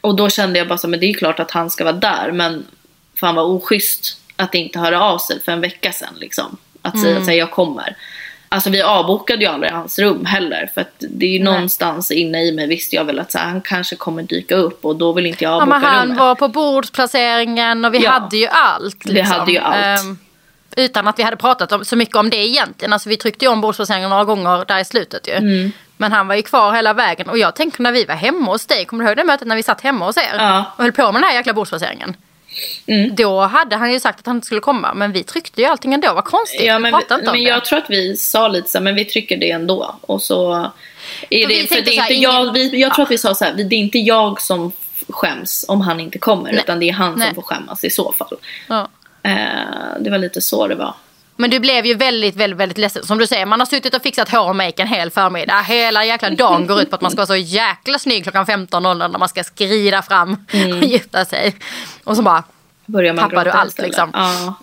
och 0.00 0.16
då 0.16 0.30
kände 0.30 0.58
jag 0.58 0.68
bara 0.68 0.78
så 0.78 0.88
men 0.88 1.00
det 1.00 1.06
är 1.06 1.14
klart 1.14 1.40
att 1.40 1.50
han 1.50 1.70
ska 1.70 1.84
vara 1.84 1.96
där. 1.96 2.32
Men 2.32 2.66
fan 3.14 3.34
vad 3.34 3.44
oschysst 3.44 4.20
att 4.36 4.54
inte 4.54 4.78
höra 4.78 5.02
av 5.02 5.18
sig 5.18 5.40
för 5.40 5.52
en 5.52 5.60
vecka 5.60 5.92
sedan. 5.92 6.14
Liksom. 6.20 6.56
Att 6.82 7.00
säga 7.00 7.18
att 7.18 7.36
jag 7.36 7.50
kommer. 7.50 7.96
Alltså 8.48 8.70
vi 8.70 8.82
avbokade 8.82 9.42
ju 9.44 9.46
aldrig 9.50 9.72
hans 9.72 9.98
rum 9.98 10.24
heller. 10.24 10.70
För 10.74 10.80
att 10.80 10.94
det 10.98 11.26
är 11.26 11.30
ju 11.30 11.44
Nej. 11.44 11.52
någonstans 11.54 12.10
inne 12.10 12.44
i 12.44 12.52
mig 12.52 12.66
visste 12.66 12.96
jag 12.96 13.04
väl 13.04 13.18
att 13.18 13.32
så 13.32 13.38
här, 13.38 13.46
han 13.46 13.60
kanske 13.60 13.96
kommer 13.96 14.22
dyka 14.22 14.54
upp 14.56 14.84
och 14.84 14.96
då 14.96 15.12
vill 15.12 15.26
inte 15.26 15.44
jag 15.44 15.50
Ja, 15.50 15.54
avboka 15.56 15.78
men 15.78 15.82
han 15.90 16.02
rummet. 16.02 16.18
var 16.18 16.34
på 16.34 16.48
bordsplaceringen 16.48 17.84
och 17.84 17.94
vi 17.94 17.98
Ja. 18.04 18.10
hade 18.10 18.36
ju 18.36 18.46
allt. 18.46 18.96
Vi 19.06 19.12
liksom. 19.12 19.36
hade 19.40 19.52
ju 19.52 19.58
allt. 19.58 20.00
Ehm, 20.00 20.18
utan 20.76 21.08
att 21.08 21.18
vi 21.18 21.22
hade 21.22 21.36
pratat 21.36 21.72
om, 21.72 21.84
så 21.84 21.96
mycket 21.96 22.16
om 22.16 22.30
det 22.30 22.36
egentligen. 22.36 22.92
Alltså, 22.92 23.08
vi 23.08 23.16
tryckte 23.16 23.44
ju 23.44 23.50
om 23.50 23.60
bordsplaceringen 23.60 24.10
några 24.10 24.24
gånger 24.24 24.64
där 24.68 24.78
i 24.78 24.84
slutet 24.84 25.28
ju. 25.28 25.32
Mm. 25.32 25.72
Men 25.96 26.12
han 26.12 26.28
var 26.28 26.34
ju 26.34 26.42
kvar 26.42 26.72
hela 26.72 26.92
vägen. 26.92 27.28
Och 27.28 27.38
jag 27.38 27.54
tänker 27.54 27.82
när 27.82 27.92
vi 27.92 28.04
var 28.04 28.14
hemma 28.14 28.50
hos 28.52 28.66
dig, 28.66 28.84
kommer 28.84 29.04
du 29.04 29.10
ihåg 29.10 29.16
det 29.16 29.24
mötet 29.24 29.48
när 29.48 29.56
vi 29.56 29.62
satt 29.62 29.80
hemma 29.80 30.06
hos 30.06 30.16
er? 30.16 30.34
Ja. 30.38 30.64
Och 30.76 30.82
höll 30.84 30.92
på 30.92 31.02
med 31.12 31.14
den 31.14 31.24
här 31.24 31.34
jäkla 31.34 31.52
bordsplaceringen. 31.52 32.16
Mm. 32.86 33.14
Då 33.14 33.40
hade 33.40 33.76
han 33.76 33.92
ju 33.92 34.00
sagt 34.00 34.20
att 34.20 34.26
han 34.26 34.36
inte 34.36 34.46
skulle 34.46 34.60
komma. 34.60 34.94
Men 34.94 35.12
vi 35.12 35.22
tryckte 35.22 35.60
ju 35.60 35.66
allting 35.66 35.94
ändå. 35.94 36.12
Vad 36.14 36.24
konstigt. 36.24 36.62
Ja, 36.64 36.76
vi 36.76 36.82
men, 36.82 36.92
pratade 36.92 37.20
inte 37.20 37.30
om 37.30 37.36
men 37.36 37.44
det. 37.44 37.50
jag 37.50 37.64
tror 37.64 37.78
att 37.78 37.90
vi 37.90 38.16
sa 38.16 38.48
lite 38.48 38.70
så 38.70 38.80
men 38.80 38.94
vi 38.94 39.04
trycker 39.04 39.36
det 39.36 39.50
ändå. 39.50 39.96
Och 40.00 40.22
så 40.22 40.54
är 41.30 41.46
vi 41.46 41.60
det, 41.60 41.66
för 41.66 41.74
det 41.74 41.90
är 41.90 41.94
så 41.94 42.00
här, 42.00 42.10
inte 42.10 42.22
jag, 42.22 42.52
vi, 42.52 42.80
jag 42.80 42.94
tror 42.94 43.04
att 43.04 43.10
vi 43.10 43.18
sa 43.18 43.34
så 43.34 43.44
här, 43.44 43.52
det 43.52 43.76
är 43.76 43.78
inte 43.78 43.98
jag 43.98 44.40
som 44.40 44.72
skäms 45.08 45.64
om 45.68 45.80
han 45.80 46.00
inte 46.00 46.18
kommer. 46.18 46.52
Nej. 46.52 46.60
Utan 46.60 46.80
det 46.80 46.88
är 46.88 46.92
han 46.92 47.14
Nej. 47.18 47.26
som 47.28 47.34
får 47.34 47.42
skämmas 47.42 47.84
i 47.84 47.90
så 47.90 48.12
fall. 48.12 48.36
Ja. 48.68 48.88
Eh, 49.22 50.00
det 50.00 50.10
var 50.10 50.18
lite 50.18 50.40
så 50.40 50.66
det 50.66 50.74
var. 50.74 50.94
Men 51.36 51.50
du 51.50 51.60
blev 51.60 51.86
ju 51.86 51.94
väldigt, 51.94 52.36
väldigt, 52.36 52.60
väldigt 52.60 52.78
ledsen. 52.78 53.02
Som 53.06 53.18
du 53.18 53.26
säger, 53.26 53.46
man 53.46 53.60
har 53.60 53.66
suttit 53.66 53.94
och 53.94 54.02
fixat 54.02 54.28
hår 54.28 54.48
och 54.48 54.56
make 54.56 54.82
en 54.82 54.88
hel 54.88 55.10
förmiddag. 55.10 55.60
Hela 55.62 56.04
jäkla 56.04 56.30
dagen 56.30 56.66
går 56.66 56.80
ut 56.80 56.90
på 56.90 56.96
att 56.96 57.02
man 57.02 57.10
ska 57.10 57.16
vara 57.16 57.26
så 57.26 57.36
jäkla 57.36 57.98
snygg 57.98 58.22
klockan 58.22 58.46
15.00 58.46 59.08
när 59.08 59.18
man 59.18 59.28
ska 59.28 59.44
skrida 59.44 60.02
fram 60.02 60.46
och 60.80 60.84
gifta 60.84 61.24
sig. 61.24 61.56
Och 62.04 62.16
så 62.16 62.22
bara, 62.22 62.44
Börjar 62.86 63.12
man 63.14 63.30
Tappar 63.30 63.44
du 63.44 63.50
allt, 63.50 63.78
liksom? 63.78 64.10
Ja. 64.14 64.56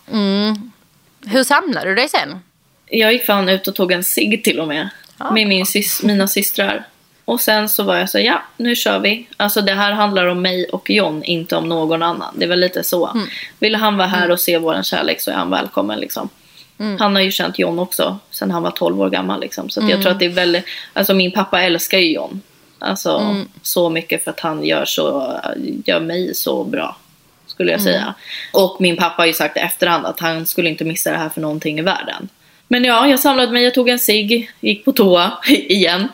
hur 1.26 1.44
samlade 1.44 1.90
du 1.90 1.96
dig 1.96 2.10
sen? 2.10 2.40
Jag 2.86 3.14
gick 3.14 3.26
fan 3.26 3.50
ut 3.50 3.68
och 3.68 3.76
tog 3.76 3.92
en 3.92 4.04
cigg 4.04 4.44
till 4.44 4.60
och 4.60 4.68
med. 4.68 4.90
Med 5.32 5.48
min 5.48 5.66
sys- 5.66 6.06
mina 6.06 6.28
systrar. 6.28 6.88
Och 7.26 7.42
sen 7.42 7.70
så 7.70 7.84
var 7.84 7.96
jag 7.96 8.10
så 8.10 8.20
ja 8.20 8.42
nu 8.58 8.76
kör 8.76 9.00
vi. 9.00 9.28
Alltså 9.38 9.62
det 9.62 9.74
här 9.74 9.92
handlar 9.92 10.26
om 10.26 10.42
mig 10.42 10.66
och 10.66 10.90
John, 10.90 11.24
inte 11.24 11.56
om 11.56 11.70
någon 11.70 12.04
annan. 12.04 12.34
Det 12.38 12.48
var 12.48 12.56
lite 12.56 12.84
så. 12.84 13.08
Mm. 13.08 13.28
Vill 13.60 13.76
han 13.76 13.98
vara 13.98 14.08
här 14.08 14.32
och 14.32 14.40
se 14.40 14.58
våran 14.58 14.84
kärlek 14.84 15.22
så 15.22 15.32
är 15.32 15.36
han 15.36 15.50
välkommen 15.50 16.00
liksom. 16.00 16.30
Mm. 16.80 17.00
Han 17.00 17.16
har 17.16 17.22
ju 17.22 17.32
känt 17.32 17.60
John 17.60 17.80
också 17.80 18.18
sen 18.32 18.52
han 18.52 18.64
var 18.64 18.72
12 18.72 19.02
år 19.02 19.10
gammal 19.10 19.42
liksom. 19.42 19.70
Så 19.70 19.80
att 19.80 19.84
Mm. 19.84 19.92
jag 19.96 20.02
tror 20.02 20.12
att 20.12 20.20
det 20.20 20.26
är 20.26 20.30
väldigt, 20.30 20.66
alltså 20.94 21.14
min 21.14 21.32
pappa 21.32 21.62
älskar 21.62 21.98
ju 21.98 22.14
John. 22.14 22.42
Alltså 22.80 23.18
Mm. 23.18 23.48
så 23.62 23.90
mycket 23.90 24.24
för 24.24 24.32
att 24.32 24.40
han 24.40 24.64
gör, 24.64 24.86
så, 24.86 25.34
gör 25.86 26.00
mig 26.00 26.36
så 26.36 26.64
bra. 26.64 26.96
Skulle 27.48 27.72
jag 27.72 27.82
Mm. 27.82 27.94
säga. 27.94 28.14
Och 28.54 28.78
min 28.82 28.98
pappa 28.98 29.22
har 29.22 29.28
ju 29.28 29.34
sagt 29.34 29.58
i 29.58 29.60
efterhand 29.60 30.06
att 30.06 30.20
han 30.20 30.46
skulle 30.46 30.70
inte 30.70 30.86
missa 30.86 31.12
det 31.12 31.18
här 31.18 31.30
för 31.30 31.42
någonting 31.42 31.80
i 31.80 31.82
världen. 31.82 32.30
Men 32.68 32.84
ja, 32.84 33.08
jag 33.08 33.20
samlade 33.20 33.52
mig, 33.52 33.64
jag 33.64 33.74
tog 33.74 33.90
en 33.90 34.00
cigg, 34.00 34.52
gick 34.60 34.86
på 34.86 34.92
toa 34.92 35.32
igen. 35.50 36.08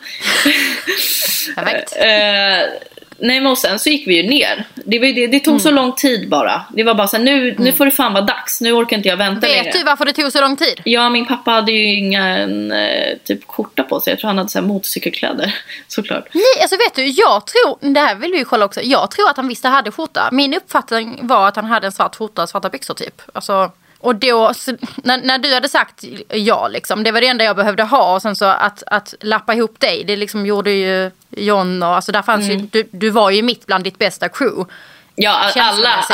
Perfekt. 1.56 1.92
Nej 3.22 3.40
men 3.40 3.52
och 3.52 3.58
sen 3.58 3.78
så 3.78 3.90
gick 3.90 4.06
vi 4.06 4.16
ju 4.16 4.22
ner. 4.22 4.64
Det, 4.74 4.98
var, 4.98 5.06
det, 5.06 5.26
det 5.26 5.40
tog 5.40 5.52
Mm. 5.52 5.60
så 5.60 5.70
lång 5.70 5.92
tid 5.92 6.28
bara. 6.28 6.62
Det 6.70 6.82
var 6.84 6.94
bara 6.94 7.08
så 7.08 7.16
här, 7.16 7.24
nu, 7.24 7.54
nu 7.58 7.72
får 7.72 7.84
det 7.84 7.90
fan 7.90 8.12
vara 8.12 8.24
dags. 8.24 8.60
Nu 8.60 8.72
orkar 8.72 8.96
inte 8.96 9.08
jag 9.08 9.16
vänta 9.16 9.46
längre. 9.46 9.62
Vet 9.62 9.72
du 9.72 9.82
varför 9.84 10.04
det 10.04 10.12
tog 10.12 10.32
så 10.32 10.40
lång 10.40 10.56
tid? 10.56 10.80
Ja, 10.84 11.10
min 11.10 11.26
pappa 11.26 11.50
hade 11.50 11.72
ju 11.72 11.94
ingen 11.94 12.72
eh, 12.72 13.16
typ 13.24 13.44
skjorta 13.46 13.82
på 13.82 14.00
sig. 14.00 14.12
Jag 14.12 14.18
tror 14.20 14.28
han 14.28 14.38
hade 14.38 14.50
så 14.50 14.58
här 14.58 14.66
motorcykelkläder. 14.66 15.54
Såklart. 15.88 16.28
Nej, 16.32 16.42
alltså 16.62 16.76
vet 16.76 16.94
du, 16.94 17.06
jag 17.06 17.46
tror, 17.46 17.92
det 17.92 18.00
här 18.00 18.14
vill 18.14 18.32
vi 18.32 18.38
ju 18.38 18.44
kolla 18.44 18.64
också. 18.64 18.80
Jag 18.82 19.10
tror 19.10 19.30
att 19.30 19.36
han 19.36 19.48
visste 19.48 19.68
hade 19.68 19.90
skjorta. 19.90 20.28
Min 20.32 20.54
uppfattning 20.54 21.18
var 21.22 21.48
att 21.48 21.56
han 21.56 21.64
hade 21.64 21.86
en 21.86 21.92
svart 21.92 22.16
skjorta 22.16 22.42
och 22.42 22.48
svarta 22.48 22.68
byxor 22.68 22.94
typ. 22.94 23.22
Alltså, 23.32 23.70
och 24.00 24.14
då, 24.16 24.54
så, 24.54 24.72
när, 24.96 25.18
när 25.18 25.38
du 25.38 25.54
hade 25.54 25.68
sagt 25.68 26.04
ja 26.28 26.68
liksom, 26.68 27.02
det 27.02 27.12
var 27.12 27.20
det 27.20 27.26
enda 27.26 27.44
jag 27.44 27.56
behövde 27.56 27.82
ha. 27.82 28.14
Och 28.14 28.22
sen 28.22 28.36
så 28.36 28.44
att, 28.44 28.82
att 28.86 29.14
lappa 29.20 29.54
ihop 29.54 29.80
dig, 29.80 30.04
det 30.04 30.16
liksom 30.16 30.46
gjorde 30.46 30.70
ju 30.70 31.10
John 31.30 31.82
och 31.82 31.88
alltså 31.88 32.12
där 32.12 32.22
fanns 32.22 32.50
ju, 32.50 32.56
du, 32.56 32.88
du 32.90 33.10
var 33.10 33.30
ju 33.30 33.42
mitt 33.42 33.66
bland 33.66 33.84
ditt 33.84 33.98
bästa 33.98 34.28
crew. 34.28 34.64
Ja, 35.14 35.50
alla, 35.56 36.04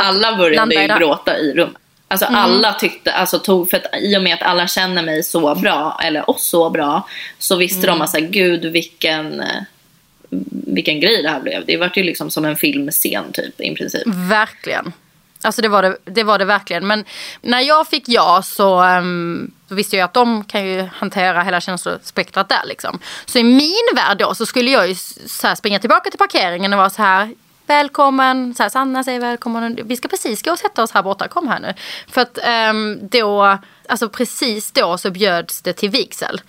alla 0.00 0.36
började 0.36 0.74
ju 0.74 0.88
det. 0.88 0.96
gråta 0.98 1.38
i 1.38 1.52
rummet. 1.54 1.76
Alltså 2.08 2.26
Mm. 2.26 2.40
alla 2.40 2.72
tyckte, 2.72 3.12
alltså 3.12 3.38
tog, 3.38 3.70
för 3.70 3.76
att 3.76 4.00
i 4.02 4.16
och 4.16 4.22
med 4.22 4.34
att 4.34 4.42
alla 4.42 4.66
känner 4.66 5.02
mig 5.02 5.22
så 5.22 5.54
bra, 5.54 6.00
eller 6.04 6.30
oss 6.30 6.48
så 6.48 6.70
bra, 6.70 7.08
så 7.38 7.56
visste 7.56 7.86
Mm. 7.86 7.98
de 7.98 8.04
att 8.04 8.10
så 8.10 8.18
här, 8.18 8.26
gud 8.26 8.64
vilken, 8.64 9.42
vilken 10.66 11.00
grej 11.00 11.22
det 11.22 11.28
här 11.28 11.40
blev. 11.40 11.66
Det 11.66 11.76
vart 11.76 11.96
ju 11.96 12.02
liksom 12.02 12.30
som 12.30 12.44
en 12.44 12.56
filmscen 12.56 13.32
typ 13.32 13.60
i 13.60 13.74
princip. 13.74 14.02
Verkligen. 14.06 14.92
Alltså 15.46 15.62
det 15.62 15.68
var 15.68 15.82
det, 15.82 15.96
det 16.04 16.22
var 16.22 16.38
det 16.38 16.44
verkligen. 16.44 16.86
Men 16.86 17.04
när 17.42 17.60
jag 17.60 17.88
fick 17.88 18.04
ja 18.06 18.42
så, 18.42 18.80
ehm, 18.80 19.04
um, 19.04 19.50
så 19.68 19.74
visste 19.74 19.96
jag 19.96 20.04
att 20.04 20.14
de 20.14 20.44
kan 20.44 20.66
ju 20.66 20.82
hantera 20.82 21.42
hela 21.42 21.60
känslospektrat 21.60 22.48
där 22.48 22.62
liksom. 22.64 22.98
Så 23.26 23.38
i 23.38 23.42
min 23.42 23.88
värld 23.94 24.18
då 24.18 24.34
så 24.34 24.46
skulle 24.46 24.70
jag 24.70 24.88
ju 24.88 24.94
så 25.26 25.46
här 25.46 25.54
springa 25.54 25.78
tillbaka 25.78 26.10
till 26.10 26.18
parkeringen 26.18 26.72
och 26.72 26.78
vara 26.78 26.90
så 26.90 27.02
här 27.02 27.34
Välkommen, 27.66 28.54
så 28.54 28.62
här, 28.62 28.70
Sanna 28.70 29.04
säger 29.04 29.20
välkommen. 29.20 29.78
Vi 29.84 29.96
ska 29.96 30.08
precis 30.08 30.42
gå 30.42 30.50
och 30.50 30.58
sätta 30.58 30.82
oss 30.82 30.90
här 30.90 31.02
borta, 31.02 31.28
kom 31.28 31.48
här 31.48 31.60
nu. 31.60 31.74
För 32.08 32.20
att 32.20 32.38
ehm, 32.42 32.98
då, 33.08 33.58
alltså 33.88 34.08
precis 34.08 34.72
då 34.72 34.98
så 34.98 35.10
bjöds 35.10 35.62
det 35.62 35.72
till 35.72 35.90
vigsel. 35.90 36.40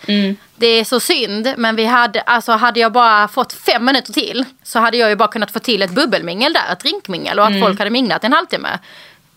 Det 0.55 0.67
är 0.67 0.83
så 0.83 0.99
synd, 0.99 1.53
men 1.57 1.75
vi 1.75 1.85
hade, 1.85 2.21
alltså 2.21 2.51
hade 2.51 2.79
jag 2.79 2.91
bara 2.91 3.27
fått 3.27 3.53
fem 3.53 3.85
minuter 3.85 4.13
till 4.13 4.45
så 4.63 4.79
hade 4.79 4.97
jag 4.97 5.09
ju 5.09 5.15
bara 5.15 5.27
kunnat 5.27 5.51
få 5.51 5.59
till 5.59 5.81
ett 5.81 5.91
bubbelmingel 5.91 6.53
där, 6.53 6.73
ett 6.73 6.79
drinkmingel 6.79 7.39
och 7.39 7.45
att 7.45 7.53
folk 7.61 7.79
hade 7.79 7.91
minglat 7.91 8.23
en 8.23 8.33
halvtimme. 8.33 8.79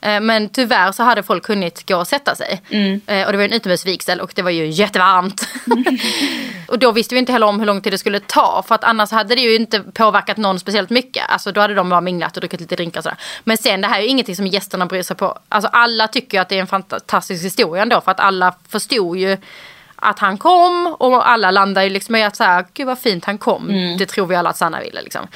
Eh, 0.03 0.21
Men 0.21 0.49
tyvärr 0.49 0.93
så 0.93 1.03
hade 1.03 1.23
folk 1.23 1.49
hunnit 1.49 1.89
gå 1.89 1.97
och 1.97 2.07
sätta 2.09 2.35
sig. 2.35 2.63
Eh, 3.07 3.27
Och 3.27 3.33
det 3.33 3.39
var 3.39 3.45
en 3.45 3.53
utomhusvigsel 3.53 4.21
och 4.21 4.33
det 4.35 4.43
var 4.43 4.51
ju 4.51 4.67
jättevarmt. 4.67 5.49
och 6.69 6.79
då 6.79 6.93
visste 6.93 7.15
vi 7.15 7.19
inte 7.19 7.33
heller 7.33 7.47
om 7.47 7.59
hur 7.59 7.67
lång 7.67 7.81
tid 7.81 7.93
det 7.93 7.99
skulle 7.99 8.21
ta. 8.21 8.65
För 8.69 8.75
att 8.75 8.85
annars 8.85 9.11
hade 9.11 9.35
det 9.35 9.41
ju 9.41 9.57
inte 9.57 9.81
påverkat 9.81 10.37
någon 10.37 10.61
speciellt 10.61 10.91
mycket. 10.91 11.25
Alltså 11.29 11.53
då 11.53 11.61
hade 11.61 11.75
de 11.75 11.89
bara 11.89 12.01
minglat 12.01 12.37
och 12.37 12.41
druckit 12.41 12.61
lite 12.61 12.77
drinkar 12.77 13.01
och 13.01 13.05
sådär. 13.05 13.19
Men 13.45 13.57
sen 13.59 13.81
det 13.81 13.89
här 13.89 13.99
är 13.99 14.03
ju 14.03 14.09
ingenting 14.09 14.37
som 14.37 14.47
gästerna 14.47 14.87
bryr 14.87 15.03
sig 15.03 15.17
på. 15.17 15.39
Alltså 15.49 15.71
alla 15.73 16.09
tycker 16.09 16.39
ju 16.39 16.43
att 16.43 16.49
det 16.49 16.57
är 16.57 16.61
en 16.61 16.67
fantastisk 16.67 17.45
historia 17.45 17.83
ändå. 17.83 18.01
För 18.01 18.11
att 18.11 18.21
alla 18.21 18.55
förstod 18.69 19.17
ju 19.17 19.37
att 19.97 20.19
han 20.19 20.39
kom 20.39 20.97
och 20.99 21.29
alla 21.31 21.51
landade 21.51 21.87
ju 21.87 21.93
liksom 21.93 22.17
i 22.17 22.25
att 22.25 22.37
så 22.37 22.45
här, 22.45 22.67
gud 22.75 22.87
vad 22.87 22.99
fint 22.99 23.25
han 23.25 23.39
kom. 23.39 23.67
Det 23.99 24.07
tror 24.07 24.27
vi 24.27 24.35
alla 24.37 24.51
att 24.51 24.57
Sanna 24.57 24.81
ville 24.81 25.03
liksom. 25.03 25.27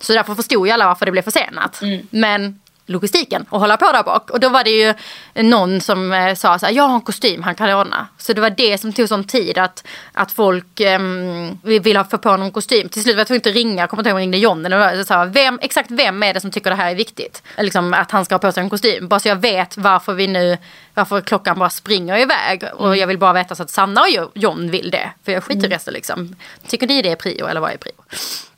Så 0.00 0.12
därför 0.12 0.34
förstod 0.34 0.66
ju 0.66 0.72
alla 0.72 0.86
varför 0.86 1.06
det 1.06 1.12
blev 1.12 1.22
försenat. 1.22 1.80
Men 2.10 2.60
logistiken 2.90 3.46
och 3.50 3.60
hålla 3.60 3.76
på 3.76 3.92
där 3.92 4.02
bak. 4.02 4.30
Och 4.30 4.40
då 4.40 4.48
var 4.48 4.64
det 4.64 4.70
ju 4.70 4.94
någon 5.42 5.80
som 5.80 6.12
eh, 6.12 6.34
sa 6.34 6.58
så 6.58 6.66
här, 6.66 6.72
jag 6.72 6.82
har 6.82 6.94
en 6.94 7.00
kostym 7.00 7.42
han 7.42 7.54
kan 7.54 7.72
ordna. 7.72 8.08
Så 8.18 8.32
det 8.32 8.40
var 8.40 8.50
det 8.50 8.78
som 8.78 8.92
tog 8.92 9.08
sån 9.08 9.24
tid 9.24 9.58
att, 9.58 9.86
att 10.12 10.32
folk 10.32 10.80
um, 10.80 11.58
ville 11.62 11.98
ha 11.98 12.04
få 12.04 12.18
på 12.18 12.36
någon 12.36 12.50
kostym. 12.50 12.88
Till 12.88 13.02
slut 13.02 13.16
var 13.16 13.20
jag 13.20 13.26
tvungen 13.26 13.40
att 13.44 13.54
ringa, 13.54 13.82
jag 13.82 13.90
kommer 13.90 14.00
inte 14.00 14.08
ihåg 14.10 14.14
om 14.14 14.20
jag 14.20 14.22
ringde 14.22 14.38
John 14.38 14.66
eller 14.66 14.96
så 14.96 15.04
sa, 15.04 15.24
vem, 15.24 15.58
exakt 15.62 15.90
vem 15.90 16.22
är 16.22 16.34
det 16.34 16.40
som 16.40 16.50
tycker 16.50 16.70
det 16.70 16.76
här 16.76 16.90
är 16.90 16.94
viktigt? 16.94 17.42
Liksom 17.58 17.94
att 17.94 18.10
han 18.10 18.24
ska 18.24 18.34
ha 18.34 18.38
på 18.38 18.52
sig 18.52 18.62
en 18.62 18.70
kostym. 18.70 19.08
Bara 19.08 19.20
så 19.20 19.28
jag 19.28 19.36
vet 19.36 19.76
varför 19.76 20.14
vi 20.14 20.26
nu, 20.26 20.58
varför 20.94 21.20
klockan 21.20 21.58
bara 21.58 21.70
springer 21.70 22.18
iväg. 22.18 22.64
Och 22.74 22.96
jag 22.96 23.06
vill 23.06 23.18
bara 23.18 23.32
veta 23.32 23.54
så 23.54 23.62
att 23.62 23.70
Sanna 23.70 24.00
och 24.00 24.30
John 24.34 24.70
vill 24.70 24.90
det. 24.90 25.10
För 25.24 25.32
jag 25.32 25.44
skiter 25.44 25.66
i 25.66 25.70
resten 25.70 25.94
liksom. 25.94 26.36
Tycker 26.66 26.86
ni 26.86 27.02
det 27.02 27.10
är 27.10 27.16
prio 27.16 27.46
eller 27.46 27.60
vad 27.60 27.72
är 27.72 27.76
prio? 27.76 27.92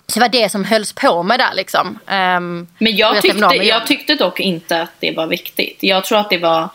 Så 0.07 0.19
det 0.19 0.21
var 0.21 0.29
det 0.43 0.49
som 0.49 0.65
hölls 0.65 0.93
på 0.93 1.23
med 1.23 1.39
där 1.41 1.55
liksom. 1.55 1.99
Ehm, 2.07 2.67
Men 2.79 2.97
jag 2.97 3.23
tyckte, 3.23 3.55
jag 3.57 3.87
tyckte 3.87 4.15
dock 4.15 4.41
inte 4.41 4.83
att 4.83 4.93
det 5.01 5.11
var 5.17 5.27
viktigt. 5.27 5.79
Jag 5.81 6.05
tror 6.05 6.19
att 6.19 6.31
det 6.31 6.39
var 6.39 6.69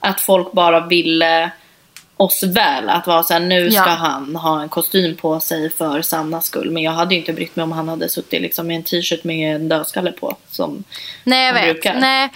att 0.00 0.20
folk 0.20 0.52
bara 0.52 0.86
ville 0.86 1.50
oss 2.16 2.42
väl. 2.42 2.88
Att 2.88 3.06
vara 3.06 3.22
såhär, 3.22 3.40
nu 3.40 3.70
ska 3.70 3.80
Ja. 3.80 3.86
han 3.88 4.36
ha 4.36 4.62
en 4.62 4.68
kostym 4.68 5.16
på 5.16 5.40
sig 5.40 5.70
för 5.70 6.02
Sannas 6.02 6.46
skull. 6.46 6.70
Men 6.70 6.82
jag 6.82 6.92
hade 6.92 7.14
ju 7.14 7.20
inte 7.20 7.32
brytt 7.32 7.56
mig 7.56 7.62
om 7.62 7.72
han 7.72 7.88
hade 7.88 8.08
suttit 8.08 8.42
liksom 8.42 8.66
med 8.66 8.76
en 8.76 8.82
t-shirt 8.82 9.24
med 9.24 9.54
en 9.56 9.68
dödskalle 9.68 10.12
på. 10.12 10.36
Som 10.50 10.84
Nej, 11.24 11.46
jag 11.46 11.52
han 11.54 11.62
vet. 11.66 11.74
brukar. 11.74 11.94
Nej. 11.94 12.28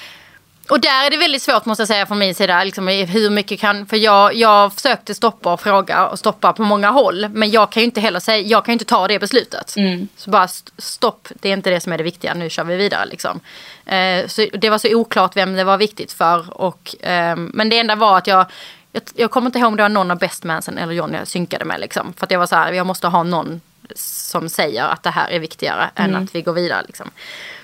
Och 0.69 0.81
där 0.81 1.07
är 1.07 1.11
det 1.11 1.17
väldigt 1.17 1.43
svårt 1.43 1.65
måste 1.65 1.81
jag 1.81 1.89
säga 1.89 2.07
från 2.07 2.19
min 2.19 2.35
sida. 2.35 2.65
Liksom, 2.65 2.89
hur 2.89 3.31
mycket 3.31 3.61
kan, 3.61 3.87
för 3.87 3.97
jag, 3.97 4.35
jag 4.35 4.73
försökte 4.73 5.15
stoppa 5.15 5.53
och 5.53 5.61
fråga 5.61 6.07
och 6.07 6.19
stoppa 6.19 6.53
på 6.53 6.63
många 6.63 6.91
håll. 6.91 7.29
Men 7.29 7.51
jag 7.51 7.71
kan 7.73 7.81
ju 7.81 7.85
inte 7.85 8.01
heller 8.01 8.21
säga, 8.21 8.39
jag 8.39 8.65
kan 8.65 8.73
ju 8.73 8.75
inte 8.75 8.85
ta 8.85 9.09
det 9.09 9.19
beslutet. 9.19 9.77
Mm. 9.77 10.09
Så 10.17 10.31
bara 10.31 10.45
st- 10.45 10.73
stopp, 10.79 11.29
det 11.41 11.49
är 11.49 11.53
inte 11.53 11.71
det 11.71 11.81
som 11.81 11.93
är 11.93 11.99
det 11.99 12.05
viktiga, 12.05 12.35
nu 12.35 12.51
kör 12.51 12.65
vi 12.65 12.77
vidare. 12.77 13.07
Liksom. 13.07 13.41
Eh, 13.87 14.27
så 14.27 14.47
det 14.53 14.71
var 14.71 14.79
så 14.79 14.95
oklart 14.95 15.37
vem 15.37 15.55
det 15.55 15.65
var 15.65 15.77
viktigt 15.77 16.13
för. 16.13 16.61
Och, 16.61 16.95
ehm, 17.01 17.51
men 17.55 17.69
det 17.69 17.79
enda 17.79 17.95
var 17.97 18.19
att 18.19 18.27
jag, 18.27 18.47
jag, 18.93 19.03
jag 19.15 19.31
kommer 19.31 19.47
inte 19.47 19.59
ihåg 19.59 19.69
om 19.69 19.77
det 19.77 19.83
var 19.83 19.89
någon 19.89 20.11
av 20.11 20.19
bestmansen 20.19 20.79
eller 20.79 20.93
John 20.93 21.15
jag 21.15 21.29
synkade 21.29 21.65
med. 21.65 21.81
Liksom. 21.81 22.13
För 22.17 22.25
att 22.27 22.31
jag 22.31 22.39
var 22.39 22.47
så 22.47 22.57
här, 22.57 22.73
jag 22.73 22.87
måste 22.87 23.07
ha 23.07 23.23
någon 23.23 23.61
som 23.95 24.49
säger 24.49 24.85
att 24.85 25.03
det 25.03 25.11
här 25.11 25.29
är 25.31 25.39
viktigare 25.39 25.91
än 25.95 26.17
att 26.17 26.35
vi 26.35 26.43
går 26.43 26.53
vidare. 26.53 26.83
Liksom. 26.87 27.11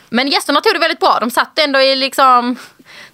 Men 0.09 0.29
gästerna 0.29 0.61
tog 0.61 0.73
det 0.73 0.79
väldigt 0.79 1.01
bra. 1.01 1.19
De 1.21 1.31
satt 1.31 1.59
ändå 1.59 1.81
i 1.81 1.97
liksom... 1.97 2.57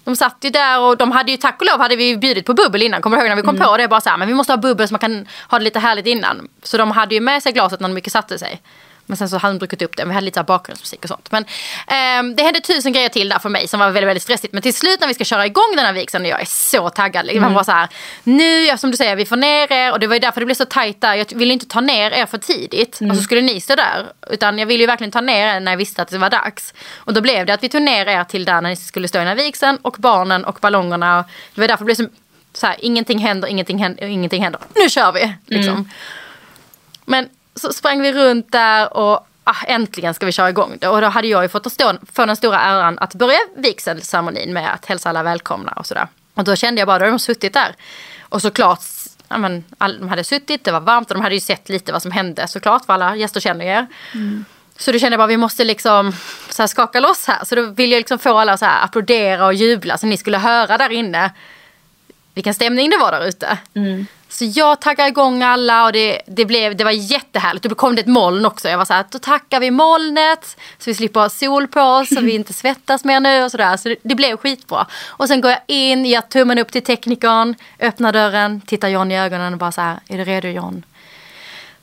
De 0.03 0.15
satt 0.15 0.37
ju 0.41 0.49
där 0.49 0.79
och 0.79 0.97
de 0.97 1.11
hade 1.11 1.31
ju 1.31 1.37
tack 1.37 1.61
och 1.61 1.67
lov 1.71 1.79
hade 1.79 1.95
vi 1.95 2.03
ju 2.03 2.17
bjudit 2.17 2.45
på 2.45 2.53
bubbel 2.53 2.81
innan. 2.81 3.01
Kommer 3.01 3.17
du 3.17 3.23
ihåg 3.23 3.29
när 3.29 3.35
vi 3.35 3.41
kom 3.41 3.57
på 3.57 3.77
det? 3.77 3.87
Bara 3.87 4.01
så 4.01 4.09
här, 4.09 4.17
men 4.17 4.27
vi 4.27 4.33
måste 4.33 4.53
ha 4.53 4.57
bubbel 4.57 4.87
så 4.87 4.93
man 4.93 4.99
kan 4.99 5.27
ha 5.49 5.57
det 5.57 5.63
lite 5.63 5.79
härligt 5.79 6.07
innan. 6.07 6.47
Så 6.63 6.77
de 6.77 6.91
hade 6.91 7.15
ju 7.15 7.21
med 7.21 7.43
sig 7.43 7.51
glaset 7.51 7.79
när 7.79 7.87
de 7.87 7.93
mycket 7.93 8.13
satte 8.13 8.39
sig. 8.39 8.61
Men 9.05 9.17
sen 9.17 9.29
så 9.29 9.37
hade 9.37 9.53
de 9.53 9.59
druckit 9.59 9.81
upp 9.81 9.97
det. 9.97 10.05
Vi 10.05 10.13
hade 10.13 10.25
lite 10.25 10.39
så 10.39 10.43
bakgrundsmusik 10.43 11.03
och 11.03 11.07
sånt. 11.07 11.31
Men 11.31 11.45
ehm, 11.87 12.35
det 12.35 12.43
hände 12.43 12.59
tusen 12.59 12.93
grejer 12.93 13.09
till 13.09 13.29
där 13.29 13.39
för 13.39 13.49
mig 13.49 13.67
som 13.67 13.79
var 13.79 13.89
väldigt, 13.89 14.09
väldigt 14.09 14.23
stressigt. 14.23 14.53
Men 14.53 14.61
till 14.61 14.73
slut 14.73 14.99
när 14.99 15.07
vi 15.07 15.13
ska 15.13 15.23
köra 15.23 15.45
igång 15.45 15.73
den 15.75 15.85
här 15.85 15.93
vigseln 15.93 16.25
och 16.25 16.31
jag 16.31 16.41
är 16.41 16.45
så 16.45 16.89
taggad. 16.89 17.25
Liksom, 17.25 17.41
Man 17.41 17.53
var 17.53 17.63
så 17.63 17.71
här, 17.71 17.89
nu, 18.23 18.77
som 18.77 18.91
du 18.91 18.97
säger, 18.97 19.15
vi 19.15 19.25
får 19.25 19.35
ner 19.35 19.71
er. 19.71 19.91
Och 19.91 19.99
det 19.99 20.07
var 20.07 20.15
ju 20.15 20.19
därför 20.19 20.39
det 20.39 20.45
blev 20.45 20.55
så 20.55 20.65
tajt 20.65 21.01
där. 21.01 21.15
Jag 21.15 21.33
ville 21.35 21.53
inte 21.53 21.65
ta 21.65 21.81
ner 21.81 22.11
er 22.11 22.25
för 22.25 22.37
tidigt. 22.37 22.99
Och 23.09 23.15
så 23.15 23.23
skulle 23.23 23.41
ni 23.41 23.61
stå 23.61 23.75
där. 23.75 24.05
Utan 24.29 24.59
jag 24.59 24.65
ville 24.65 24.83
ju 24.83 24.87
verkligen 24.87 25.11
ta 25.11 25.21
ner 25.21 25.55
er 25.55 25.59
när 25.59 25.71
jag 25.71 25.77
visste 25.77 26.01
att 26.01 26.09
det 26.09 26.17
var 26.17 26.29
dags. 26.29 26.73
Och 26.95 27.13
då 27.13 27.21
blev 27.21 27.45
det 27.45 27.53
att 27.53 27.63
vi 27.63 27.69
tog 27.69 27.81
ner 27.81 28.05
er 28.05 28.23
till 28.23 28.45
där 28.45 28.61
när 28.61 28.69
ni 28.69 28.75
skulle 28.75 29.07
stå 29.07 29.17
i 29.17 29.21
den 29.21 29.27
här 29.27 29.35
vigseln. 29.35 29.77
Och 29.81 29.95
barnen 29.99 30.45
och 30.45 30.57
ballongerna. 30.61 31.25
Det 31.55 31.61
var 31.61 31.67
därför 31.67 31.85
det 31.85 31.95
blev 31.95 31.95
så, 31.95 32.07
så 32.53 32.67
här, 32.67 32.75
ingenting 32.79 33.19
händer, 33.19 33.47
ingenting 33.47 33.77
händer, 33.77 34.05
ingenting 34.05 34.43
händer. 34.43 34.61
Nu 34.75 34.89
kör 34.89 35.11
vi! 35.11 35.33
Liksom. 35.45 35.89
Men 37.05 37.29
så 37.55 37.73
sprang 37.73 38.01
vi 38.01 38.13
runt 38.13 38.51
där 38.51 38.97
och 38.97 39.27
ah, 39.43 39.65
äntligen 39.67 40.13
ska 40.13 40.25
vi 40.25 40.31
köra 40.31 40.49
igång 40.49 40.77
det. 40.79 40.87
Och 40.87 41.01
då 41.01 41.07
hade 41.07 41.27
jag 41.27 41.43
ju 41.43 41.49
fått 41.49 41.71
stå, 41.71 41.93
få 42.13 42.25
den 42.25 42.35
stora 42.35 42.59
äran 42.59 42.99
att 42.99 43.15
börja 43.15 43.39
vigselceremonin 43.55 44.53
med 44.53 44.73
att 44.73 44.85
hälsa 44.85 45.09
alla 45.09 45.23
välkomna 45.23 45.71
och 45.71 45.85
sådär. 45.85 46.07
Och 46.33 46.43
då 46.43 46.55
kände 46.55 46.81
jag 46.81 46.87
bara, 46.87 46.99
då 46.99 47.05
hade 47.05 47.11
de 47.11 47.19
suttit 47.19 47.53
där. 47.53 47.75
Och 48.21 48.41
såklart, 48.41 48.79
ja, 49.27 49.37
men, 49.37 49.63
all, 49.77 49.99
de 49.99 50.09
hade 50.09 50.23
suttit, 50.23 50.63
det 50.63 50.71
var 50.71 50.79
varmt 50.79 51.11
och 51.11 51.17
de 51.17 51.23
hade 51.23 51.35
ju 51.35 51.41
sett 51.41 51.69
lite 51.69 51.91
vad 51.91 52.01
som 52.01 52.11
hände 52.11 52.47
såklart, 52.47 52.85
för 52.85 52.93
alla 52.93 53.15
gäster 53.15 53.39
känner 53.39 53.65
ju 53.65 53.71
er. 53.71 53.87
Så 54.77 54.91
då 54.91 54.99
kände 54.99 55.13
jag 55.13 55.19
bara, 55.19 55.27
vi 55.27 55.37
måste 55.37 55.63
liksom 55.63 56.13
så 56.49 56.61
här, 56.61 56.67
skaka 56.67 56.99
loss 56.99 57.27
här. 57.27 57.45
Så 57.45 57.55
då 57.55 57.61
ville 57.61 57.95
jag 57.95 57.99
liksom 57.99 58.19
få 58.19 58.37
alla 58.37 58.57
här, 58.61 58.85
applådera 58.85 59.45
och 59.45 59.53
jubla 59.53 59.97
så 59.97 60.07
ni 60.07 60.17
skulle 60.17 60.37
höra 60.37 60.77
där 60.77 60.89
inne 60.89 61.31
vilken 62.33 62.53
stämning 62.53 62.89
det 62.89 62.97
var 62.97 63.11
där 63.11 63.27
ute. 63.27 63.57
Så 64.29 64.45
jag 64.45 64.81
taggade 64.81 65.09
igång 65.09 65.43
alla 65.43 65.85
och 65.85 65.93
det, 65.93 66.21
det, 66.27 66.45
blev, 66.45 66.75
det 66.75 66.83
var 66.83 66.91
jättehärligt. 66.91 67.65
Då 67.65 67.75
kom 67.75 67.95
det 67.95 68.01
ett 68.01 68.07
moln 68.07 68.45
också. 68.45 68.69
Jag 68.69 68.77
var 68.77 68.85
så 68.85 68.93
här, 68.93 69.05
då 69.11 69.19
tackar 69.19 69.59
vi 69.59 69.71
molnet 69.71 70.57
så 70.77 70.89
vi 70.89 70.93
slipper 70.93 71.19
ha 71.19 71.29
sol 71.29 71.67
på 71.67 71.81
oss 71.81 72.09
så 72.09 72.21
vi 72.21 72.35
inte 72.35 72.53
svettas 72.53 73.03
mer 73.03 73.19
nu 73.19 73.43
och 73.43 73.51
sådär. 73.51 73.77
Så 73.77 73.89
det, 73.89 73.95
det 74.03 74.15
blev 74.15 74.37
skitbra. 74.37 74.87
Och 75.07 75.27
sen 75.27 75.41
går 75.41 75.51
jag 75.51 75.59
in, 75.67 76.05
ger 76.05 76.21
tummen 76.21 76.59
upp 76.59 76.71
till 76.71 76.83
teknikern, 76.83 77.55
öppnar 77.79 78.13
dörren, 78.13 78.61
tittar 78.61 78.87
John 78.87 79.11
i 79.11 79.19
ögonen 79.19 79.53
och 79.53 79.59
bara 79.59 79.71
så 79.71 79.81
här, 79.81 79.99
är 80.07 80.17
du 80.17 80.23
redo 80.23 80.47
John? 80.47 80.85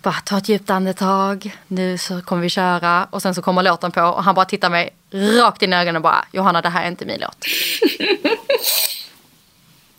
Bara 0.02 0.14
ta 0.14 0.38
ett 0.38 0.48
djupt 0.48 0.70
andetag, 0.70 1.56
nu 1.66 1.98
så 1.98 2.22
kommer 2.22 2.42
vi 2.42 2.48
köra. 2.48 3.06
Och 3.10 3.22
sen 3.22 3.34
så 3.34 3.42
kommer 3.42 3.62
låten 3.62 3.92
på 3.92 4.02
och 4.02 4.24
han 4.24 4.34
bara 4.34 4.44
tittar 4.44 4.70
mig 4.70 4.90
rakt 5.12 5.62
in 5.62 5.72
i 5.72 5.76
ögonen 5.76 5.96
och 5.96 6.02
bara, 6.02 6.24
Johanna 6.32 6.62
det 6.62 6.68
här 6.68 6.84
är 6.84 6.88
inte 6.88 7.04
min 7.04 7.20
låt. 7.20 7.44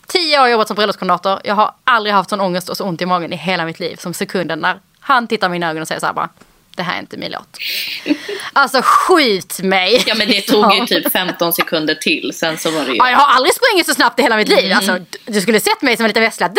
Tio 0.09 0.41
år 0.41 0.47
jobbat 0.47 0.67
som 0.67 0.75
bröllopskoordinator. 0.75 1.39
Jag 1.43 1.55
har 1.55 1.71
aldrig 1.83 2.15
haft 2.15 2.29
sån 2.29 2.41
ångest 2.41 2.69
och 2.69 2.77
så 2.77 2.83
ont 2.83 3.01
i 3.01 3.05
magen 3.05 3.33
i 3.33 3.35
hela 3.35 3.65
mitt 3.65 3.79
liv 3.79 3.95
som 3.95 4.13
sekunden 4.13 4.59
när 4.59 4.79
han 4.99 5.27
tittar 5.27 5.47
i 5.47 5.49
mina 5.49 5.69
ögon 5.69 5.81
och 5.81 5.87
säger 5.87 5.99
så 5.99 6.05
här 6.05 6.13
bara. 6.13 6.29
Det 6.75 6.83
här 6.83 6.95
är 6.95 6.99
inte 6.99 7.17
min 7.17 7.31
låt. 7.31 7.57
Alltså 8.53 8.81
skjut 8.83 9.59
mig. 9.59 10.03
Ja 10.07 10.15
men 10.15 10.27
det 10.27 10.41
tog 10.41 10.73
ju 10.73 10.85
typ 10.85 11.11
15 11.11 11.53
sekunder 11.53 11.95
till, 11.95 12.31
sen 12.33 12.57
så 12.57 12.71
var 12.71 12.85
det 12.85 12.91
ju... 12.91 12.97
Ja, 12.97 13.09
jag 13.09 13.17
har 13.17 13.35
aldrig 13.35 13.53
sprungit 13.53 13.87
så 13.87 13.93
snabbt 13.93 14.19
i 14.19 14.21
hela 14.21 14.37
mitt 14.37 14.49
liv. 14.49 14.73
Alltså, 14.73 14.99
du- 15.25 15.41
skulle 15.41 15.59
sett 15.59 15.81
mig 15.81 15.97
som 15.97 16.05
en 16.05 16.09
liten 16.09 16.23
vessla. 16.23 16.49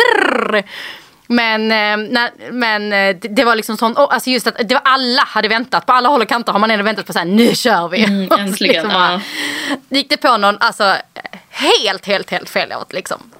Men, 1.27 1.71
eh, 1.71 2.09
när, 2.11 2.51
men 2.51 2.93
eh, 2.93 3.15
det, 3.15 3.43
var 3.43 3.55
liksom 3.55 3.77
sån, 3.77 3.97
alltså 3.97 4.29
just 4.29 4.47
att 4.47 4.55
det 4.69 4.73
var 4.75 4.81
alla 4.85 5.21
hade 5.21 5.47
väntat. 5.47 5.85
På 5.85 5.93
alla 5.93 6.09
håll 6.09 6.21
och 6.21 6.29
kanter 6.29 6.51
har 6.51 6.59
man 6.59 6.71
ändå 6.71 6.85
väntat 6.85 7.05
på 7.05 7.13
så 7.13 7.19
här, 7.19 7.25
nu 7.25 7.55
kör 7.55 7.87
vi. 7.87 8.03
Mm, 8.03 8.21
äntligen, 8.39 8.73
liksom 8.73 8.89
bara, 8.93 9.21
ja. 9.69 9.75
gick 9.89 10.09
det 10.09 10.17
på 10.17 10.37
någon, 10.37 10.57
alltså 10.59 10.95
helt, 11.49 12.05
helt, 12.05 12.31
helt 12.31 12.49
fel 12.49 12.69
låt 12.69 12.93
liksom. 12.93 13.31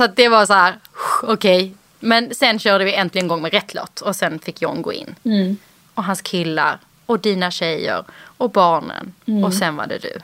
Så 0.00 0.04
att 0.04 0.16
det 0.16 0.28
var 0.28 0.46
så 0.46 0.52
här, 0.52 0.78
okej. 1.22 1.74
Men 1.98 2.34
sen 2.34 2.58
körde 2.58 2.84
vi 2.84 2.94
äntligen 2.94 3.26
igång 3.26 3.42
med 3.42 3.52
rätt 3.52 3.74
låt 3.74 4.00
och 4.00 4.16
sen 4.16 4.38
fick 4.38 4.62
John 4.62 4.82
gå 4.82 4.92
in. 4.92 5.14
Mm. 5.24 5.56
Och 5.94 6.04
hans 6.04 6.22
killar 6.22 6.78
och 7.06 7.20
dina 7.20 7.50
tjejer 7.50 8.04
och 8.12 8.50
barnen 8.50 9.14
Mm. 9.26 9.44
och 9.44 9.54
sen 9.54 9.76
var 9.76 9.86
det 9.86 9.98
du. 9.98 10.20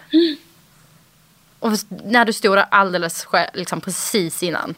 Och 1.59 1.73
när 2.05 2.25
du 2.25 2.33
stod 2.33 2.57
där 2.57 2.67
alldeles 2.71 3.25
själv, 3.25 3.51
liksom 3.55 3.81
precis 3.81 4.43
innan. 4.43 4.75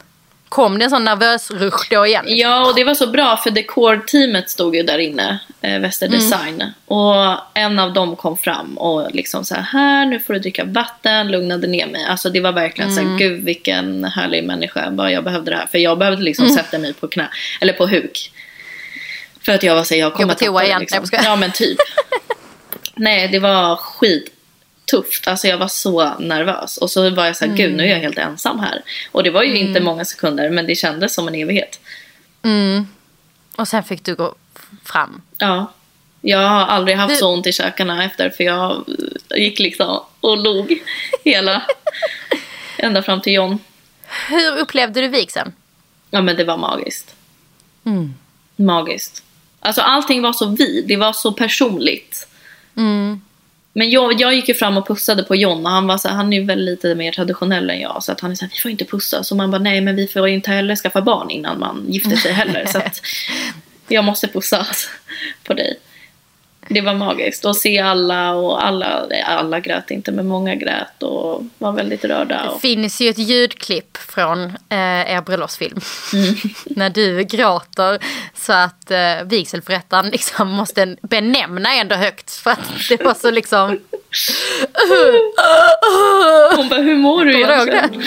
Kom 0.49 0.79
det 0.79 0.85
en 0.85 0.91
sån 0.91 1.05
nervös 1.05 1.51
rush 1.51 1.91
då 1.91 2.07
igen? 2.07 2.25
Ja, 2.29 2.67
och 2.67 2.75
det 2.75 2.85
var 2.85 2.95
så 2.95 3.07
bra 3.07 3.37
för 3.37 3.51
dekorteamet 3.51 4.51
stod 4.51 4.77
ju 4.77 4.83
där 4.83 4.99
inne, 4.99 5.39
eh, 5.61 5.81
Väster 5.81 6.09
Design. 6.09 6.73
Och 6.85 7.15
en 7.55 7.79
av 7.79 7.93
dem 7.93 8.17
kom 8.17 8.37
fram 8.37 8.79
och 8.79 9.15
liksom 9.15 9.45
så 9.45 9.55
här, 9.55 9.63
här 9.63 10.07
nu 10.07 10.21
får 10.21 10.35
du 10.35 10.41
dricka 10.41 10.65
vatten, 10.65 11.29
lugnade 11.31 11.67
ner 11.67 11.87
mig. 11.87 12.05
Alltså 12.05 12.31
det 12.31 12.41
var 12.41 12.53
verkligen 12.53 12.95
så 12.95 13.01
här, 13.01 13.19
gud 13.19 13.45
vilken 13.45 14.05
härlig 14.05 14.45
människa, 14.45 14.91
bara 14.91 15.11
jag 15.13 15.25
behövde 15.25 15.51
det 15.51 15.57
här. 15.57 15.67
För 15.67 15.79
jag 15.79 15.99
behövde 15.99 16.23
liksom 16.23 16.49
sätta 16.49 16.79
mig 16.79 16.95
på 16.95 17.09
knä, 17.09 17.29
eller 17.61 17.73
på 17.73 17.87
huk. 17.87 18.33
För 19.41 19.53
att 19.55 19.63
jag 19.63 19.75
var 19.75 19.85
så 19.85 19.95
här, 19.95 20.01
jag 20.01 20.15
kommer 20.15 20.35
tappa 20.35 20.61
det, 20.63 20.79
liksom. 20.79 21.05
Ja 21.25 21.37
men 21.37 21.53
typ. 21.53 21.79
Nej, 22.95 23.29
det 23.29 23.39
var 23.39 23.77
skittufft. 24.89 25.29
Alltså 25.29 25.49
jag 25.49 25.59
var 25.59 25.69
så 25.69 26.19
nervös. 26.19 26.77
Och 26.77 26.91
så 26.91 27.11
var 27.11 27.27
jag 27.27 27.37
så 27.37 27.45
här, 27.45 27.57
gud 27.57 27.77
nu 27.77 27.83
är 27.83 27.89
jag 27.89 27.99
helt 27.99 28.19
ensam 28.19 28.61
här. 28.61 28.83
Och 29.13 29.23
det 29.23 29.31
var 29.31 29.43
ju 29.43 29.57
inte 29.57 29.81
många 29.81 30.05
sekunder, 30.05 30.51
men 30.51 30.67
det 30.67 30.75
kändes 30.75 31.15
som 31.15 31.29
en 31.29 31.35
evighet. 31.35 31.81
Mm. 32.43 32.87
Och 33.57 33.69
sen 33.69 33.85
fick 33.85 34.05
du 34.05 34.15
gå 34.15 34.35
fram. 34.85 35.23
Ja. 35.39 35.73
Jag 36.21 36.49
har 36.49 36.67
aldrig 36.67 36.97
haft 36.97 37.19
så 37.19 37.35
ont 37.35 37.47
i 37.47 37.53
käkarna 37.53 38.05
efter 38.05 38.31
för 38.31 38.45
jag 38.45 38.85
gick 39.37 39.59
liksom 39.59 40.01
och 40.21 40.39
log 40.39 40.83
hela 41.25 41.63
ända 42.79 43.03
fram 43.03 43.21
till 43.21 43.33
John. 43.33 43.59
Hur 44.29 44.59
upplevde 44.59 45.01
du 45.01 45.09
vigseln? 45.09 45.53
Ja 46.11 46.21
men 46.21 46.37
det 46.37 46.45
var 46.45 46.57
magiskt. 46.57 47.15
Mm. 47.85 48.15
Magiskt. 48.57 49.23
Alltså 49.61 49.81
allting 49.81 50.23
var 50.23 50.33
så 50.33 50.47
vi, 50.47 50.85
det 50.89 50.97
var 50.97 51.13
så 51.13 51.33
personligt. 51.33 52.29
Mm. 52.77 53.21
Men 53.79 53.91
jag, 53.91 54.21
jag 54.21 54.35
gick 54.35 54.49
ju 54.49 54.55
fram 54.55 54.77
och 54.77 54.87
pussade 54.87 55.23
på 55.23 55.37
John 55.37 55.67
och 55.67 55.73
han 55.73 55.87
var 55.87 55.99
så 55.99 56.09
här, 56.09 56.15
han 56.15 56.33
är 56.33 56.41
ju 56.41 56.45
väl 56.45 56.65
lite 56.65 56.95
mer 56.95 57.13
traditionell 57.13 57.71
än 57.71 57.81
jag. 57.81 58.03
Så 58.03 58.13
att 58.13 58.21
han 58.21 58.31
är 58.31 58.35
så 58.35 58.45
här, 58.45 58.53
vi 58.55 58.59
får 58.59 58.71
inte 58.71 58.85
pussa. 58.85 59.25
Så 59.25 59.35
man 59.35 59.51
bara, 59.51 59.63
nej 59.63 59.81
men 59.81 59.97
vi 59.97 60.07
får 60.07 60.29
inte 60.29 60.51
heller 60.51 60.77
skaffa 60.77 61.03
barn 61.03 61.31
innan 61.31 61.59
man 61.59 61.85
gifter 61.89 62.17
sig 62.17 62.33
heller. 62.33 62.67
så 62.67 62.79
att 62.79 63.03
jag 63.89 64.05
måste 64.05 64.29
pussa 64.29 64.67
på 65.45 65.55
dig. 65.55 65.79
Det 66.69 66.81
var 66.81 66.95
magiskt. 66.95 67.45
att 67.45 67.57
se 67.57 67.79
alla 67.79 68.35
och 68.35 68.65
alla, 68.67 69.07
alla 69.27 69.61
grät 69.61 69.91
inte 69.91 70.13
men 70.13 70.27
många 70.27 70.55
grät 70.55 71.03
och 71.03 71.43
var 71.59 71.73
väldigt 71.73 72.05
rörda. 72.05 72.43
Det 72.43 72.49
Och, 72.49 72.61
finns 72.61 73.01
ju 73.01 73.09
ett 73.09 73.19
ljudklipp 73.19 73.97
från 73.97 74.45
eh, 74.69 75.13
er 75.13 75.23
bröllopsfilm. 75.23 75.81
Mm. 76.13 76.35
När 76.67 76.91
du 76.91 77.23
gråter 77.25 77.99
så 78.35 78.53
att 78.53 78.91
eh, 78.91 79.23
vigselförrättaren 79.25 80.11
liksom 80.11 80.51
måste 80.51 80.97
benämna 81.03 81.75
ändå 81.75 81.95
högt. 81.95 82.31
För 82.31 82.51
att 82.51 82.89
det 82.89 83.05
var 83.05 83.15
så 83.15 83.31
liksom... 83.31 83.69
hon 86.57 86.69
bara, 86.69 86.81
hur 86.81 86.97
mår 86.97 87.25
du 87.25 87.35
egentligen? 87.35 88.03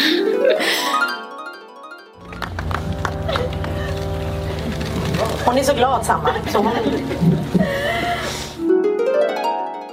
Hon 5.45 5.57
är 5.57 5.63
så 5.63 5.73
glad 5.73 6.05
Sanna. 6.05 6.33
Så 6.51 6.57
hon... 6.57 6.71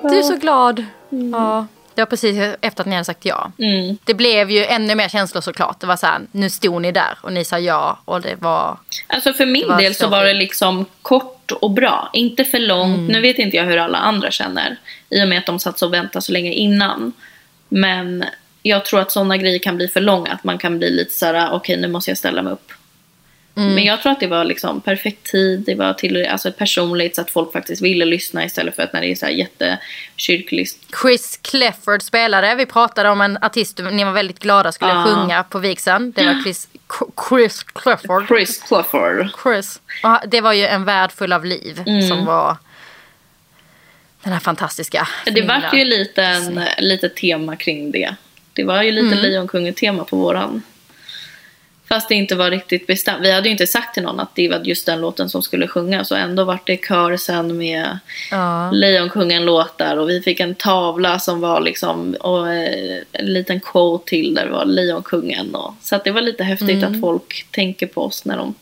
Du 0.02 0.18
är 0.18 0.22
så 0.22 0.36
glad. 0.36 0.84
Ja. 1.32 1.66
Det 1.94 2.02
var 2.02 2.06
precis 2.06 2.56
efter 2.60 2.82
att 2.82 2.86
ni 2.86 2.94
hade 2.94 3.04
sagt 3.04 3.24
ja. 3.24 3.52
Mm. 3.58 3.98
Det 4.04 4.14
blev 4.14 4.50
ju 4.50 4.64
ännu 4.64 4.94
mer 4.94 5.08
känslor 5.08 5.40
såklart. 5.40 5.80
Det 5.80 5.86
var 5.86 5.96
så 5.96 6.06
här, 6.06 6.20
nu 6.32 6.50
stod 6.50 6.82
ni 6.82 6.92
där 6.92 7.18
och 7.20 7.32
ni 7.32 7.44
sa 7.44 7.58
ja 7.58 7.98
och 8.04 8.20
det 8.20 8.34
var... 8.40 8.76
Alltså 9.06 9.32
för 9.32 9.46
min 9.46 9.76
del 9.76 9.94
så 9.94 10.04
så 10.04 10.10
var 10.10 10.24
det 10.24 10.34
liksom 10.34 10.84
kort 11.02 11.52
och 11.52 11.70
bra. 11.70 12.10
Inte 12.12 12.44
för 12.44 12.58
långt. 12.58 13.10
Nu 13.10 13.20
vet 13.20 13.38
inte 13.38 13.56
jag 13.56 13.64
hur 13.64 13.76
alla 13.76 13.98
andra 13.98 14.30
känner. 14.30 14.76
I 15.10 15.24
och 15.24 15.28
med 15.28 15.38
att 15.38 15.46
de 15.46 15.58
satt 15.58 15.82
och 15.82 15.94
väntade 15.94 16.22
så 16.22 16.32
länge 16.32 16.52
innan. 16.52 17.12
Men 17.68 18.24
jag 18.62 18.84
tror 18.84 19.00
att 19.00 19.12
sådana 19.12 19.36
grejer 19.36 19.58
kan 19.58 19.76
bli 19.76 19.88
för 19.88 20.00
långa. 20.00 20.32
Att 20.32 20.44
man 20.44 20.58
kan 20.58 20.78
bli 20.78 20.90
lite 20.90 21.14
så 21.14 21.26
här, 21.26 21.52
okej 21.52 21.76
nu 21.76 21.88
måste 21.88 22.10
jag 22.10 22.18
ställa 22.18 22.42
mig 22.42 22.52
upp. 22.52 22.72
Men 23.60 23.84
jag 23.84 24.02
tror 24.02 24.12
att 24.12 24.20
det 24.20 24.26
var 24.26 24.44
liksom 24.44 24.80
perfekt 24.80 25.30
tid. 25.30 25.60
Det 25.66 25.74
var 25.74 25.92
till, 25.92 26.26
alltså 26.26 26.52
personligt 26.52 27.16
så 27.16 27.20
att 27.20 27.30
folk 27.30 27.52
faktiskt 27.52 27.82
ville 27.82 28.04
lyssna 28.04 28.44
istället 28.44 28.76
för 28.76 28.82
att 28.82 28.92
när 28.92 29.00
det 29.00 29.06
är 29.10 29.14
så 29.14 29.26
här 29.26 29.32
jättekyrkligt. 29.32 30.78
Chris 31.02 31.38
Clefford 31.42 32.02
spelade. 32.02 32.54
Vi 32.54 32.66
pratade 32.66 33.08
om 33.08 33.20
en 33.20 33.38
artist 33.42 33.80
ni 33.92 34.04
var 34.04 34.12
väldigt 34.12 34.38
glada 34.38 34.72
skulle 34.72 34.90
Ja. 34.90 35.04
sjunga 35.04 35.42
på 35.42 35.58
vigseln. 35.58 36.12
Det 36.16 36.26
var 36.26 36.42
Chris, 36.42 36.68
Chris 37.28 37.62
Clefford. 37.62 38.28
Chris 38.28 38.62
Clafford. 38.68 39.28
Chris. 39.42 39.80
Och 40.02 40.28
det 40.28 40.40
var 40.40 40.52
ju 40.52 40.66
en 40.66 40.84
värld 40.84 41.12
full 41.12 41.32
av 41.32 41.44
liv 41.44 41.84
som 42.08 42.24
var 42.24 42.56
den 44.22 44.32
här 44.32 44.40
fantastiska. 44.40 45.08
Det 45.24 45.42
vart 45.42 45.74
ju 45.74 45.84
lite, 45.84 46.22
en, 46.22 46.60
lite 46.78 47.08
tema 47.08 47.56
kring 47.56 47.90
det. 47.90 48.14
Det 48.52 48.64
var 48.64 48.82
ju 48.82 48.92
lite 48.92 49.16
Lejonkungen-tema 49.16 50.04
på 50.04 50.16
våran. 50.16 50.62
Fast 51.88 52.08
det 52.08 52.14
inte 52.14 52.34
var 52.34 52.50
riktigt 52.50 52.86
bestämt. 52.86 53.22
Vi 53.22 53.32
hade 53.32 53.48
ju 53.48 53.52
inte 53.52 53.66
sagt 53.66 53.94
till 53.94 54.02
någon 54.02 54.20
att 54.20 54.34
det 54.34 54.48
var 54.48 54.58
just 54.58 54.86
den 54.86 55.00
låten 55.00 55.28
som 55.28 55.42
skulle 55.42 55.68
sjungas. 55.68 56.10
Och 56.10 56.18
ändå 56.18 56.44
vart 56.44 56.66
det 56.66 56.86
kör 56.88 57.16
sen 57.16 57.56
med 57.56 57.98
Ja. 58.30 58.70
Lejonkungen-låtar. 58.70 59.96
Och 59.96 60.08
vi 60.08 60.22
fick 60.22 60.40
en 60.40 60.54
tavla 60.54 61.18
som 61.18 61.40
var 61.40 61.60
liksom, 61.60 62.14
och 62.20 62.52
eh, 62.52 63.02
en 63.12 63.32
liten 63.32 63.60
quote 63.60 64.08
till 64.08 64.34
där 64.34 64.44
det 64.44 64.52
var 64.52 64.64
Lejonkungen. 64.64 65.54
Och, 65.54 65.74
så 65.82 65.96
att 65.96 66.04
det 66.04 66.10
var 66.10 66.20
lite 66.20 66.44
häftigt 66.44 66.84
att 66.84 67.00
folk 67.00 67.46
tänker 67.50 67.86
på 67.86 68.04
oss 68.04 68.24
när 68.24 68.36
de 68.36 68.54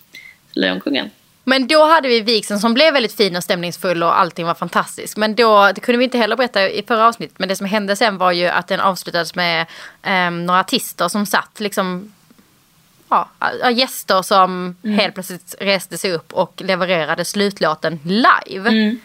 Lejonkungen. 0.53 1.11
Men 1.45 1.67
då 1.67 1.85
hade 1.85 2.09
vi 2.09 2.21
vigseln 2.21 2.61
som 2.61 2.75
blev 2.75 2.93
väldigt 2.93 3.17
fin 3.17 3.37
och 3.37 3.45
stämningsfull 3.45 4.03
och 4.03 4.21
allting 4.21 4.47
var 4.47 4.55
fantastiskt. 4.55 5.17
Men 5.17 5.35
då, 5.35 5.73
det 5.75 5.81
kunde 5.81 5.99
vi 5.99 6.05
inte 6.05 6.19
heller 6.19 6.37
berätta 6.37 6.71
i 6.71 6.83
förra 6.83 7.07
avsnittet. 7.07 7.39
Men 7.39 7.49
det 7.49 7.57
som 7.57 7.67
hände 7.67 7.97
sen 7.97 8.19
var 8.19 8.33
ju 8.33 8.47
att 8.47 8.69
den 8.69 8.81
avslutades 8.81 9.35
med 9.35 9.67
eh, 10.03 10.31
några 10.31 10.61
artister 10.61 11.09
som 11.09 11.27
satt 11.27 11.61
liksom 11.61 12.13
ja, 13.09 13.29
gäster 13.71 14.23
som 14.23 14.77
helt 14.83 15.15
plötsligt 15.15 15.55
reste 15.61 15.99
sig 15.99 16.13
upp 16.13 16.33
och 16.33 16.53
levererade 16.65 17.25
slutlåten 17.25 18.01
live. 18.05 18.97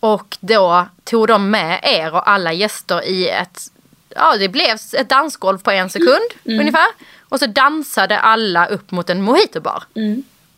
Och 0.00 0.36
då 0.40 0.86
tog 1.04 1.28
de 1.28 1.50
med 1.50 1.80
er 1.82 2.14
och 2.14 2.30
alla 2.30 2.52
gäster 2.52 3.04
i 3.04 3.28
ett, 3.28 3.60
ja 4.08 4.36
det 4.38 4.48
blev 4.48 4.76
ett 4.98 5.08
dansgolv 5.08 5.58
på 5.58 5.70
en 5.70 5.90
sekund 5.90 6.30
ungefär. 6.44 6.86
Och 7.28 7.38
så 7.38 7.46
dansade 7.46 8.18
alla 8.18 8.66
upp 8.66 8.90
mot 8.90 9.10
en 9.10 9.22
mojitobar. 9.22 9.82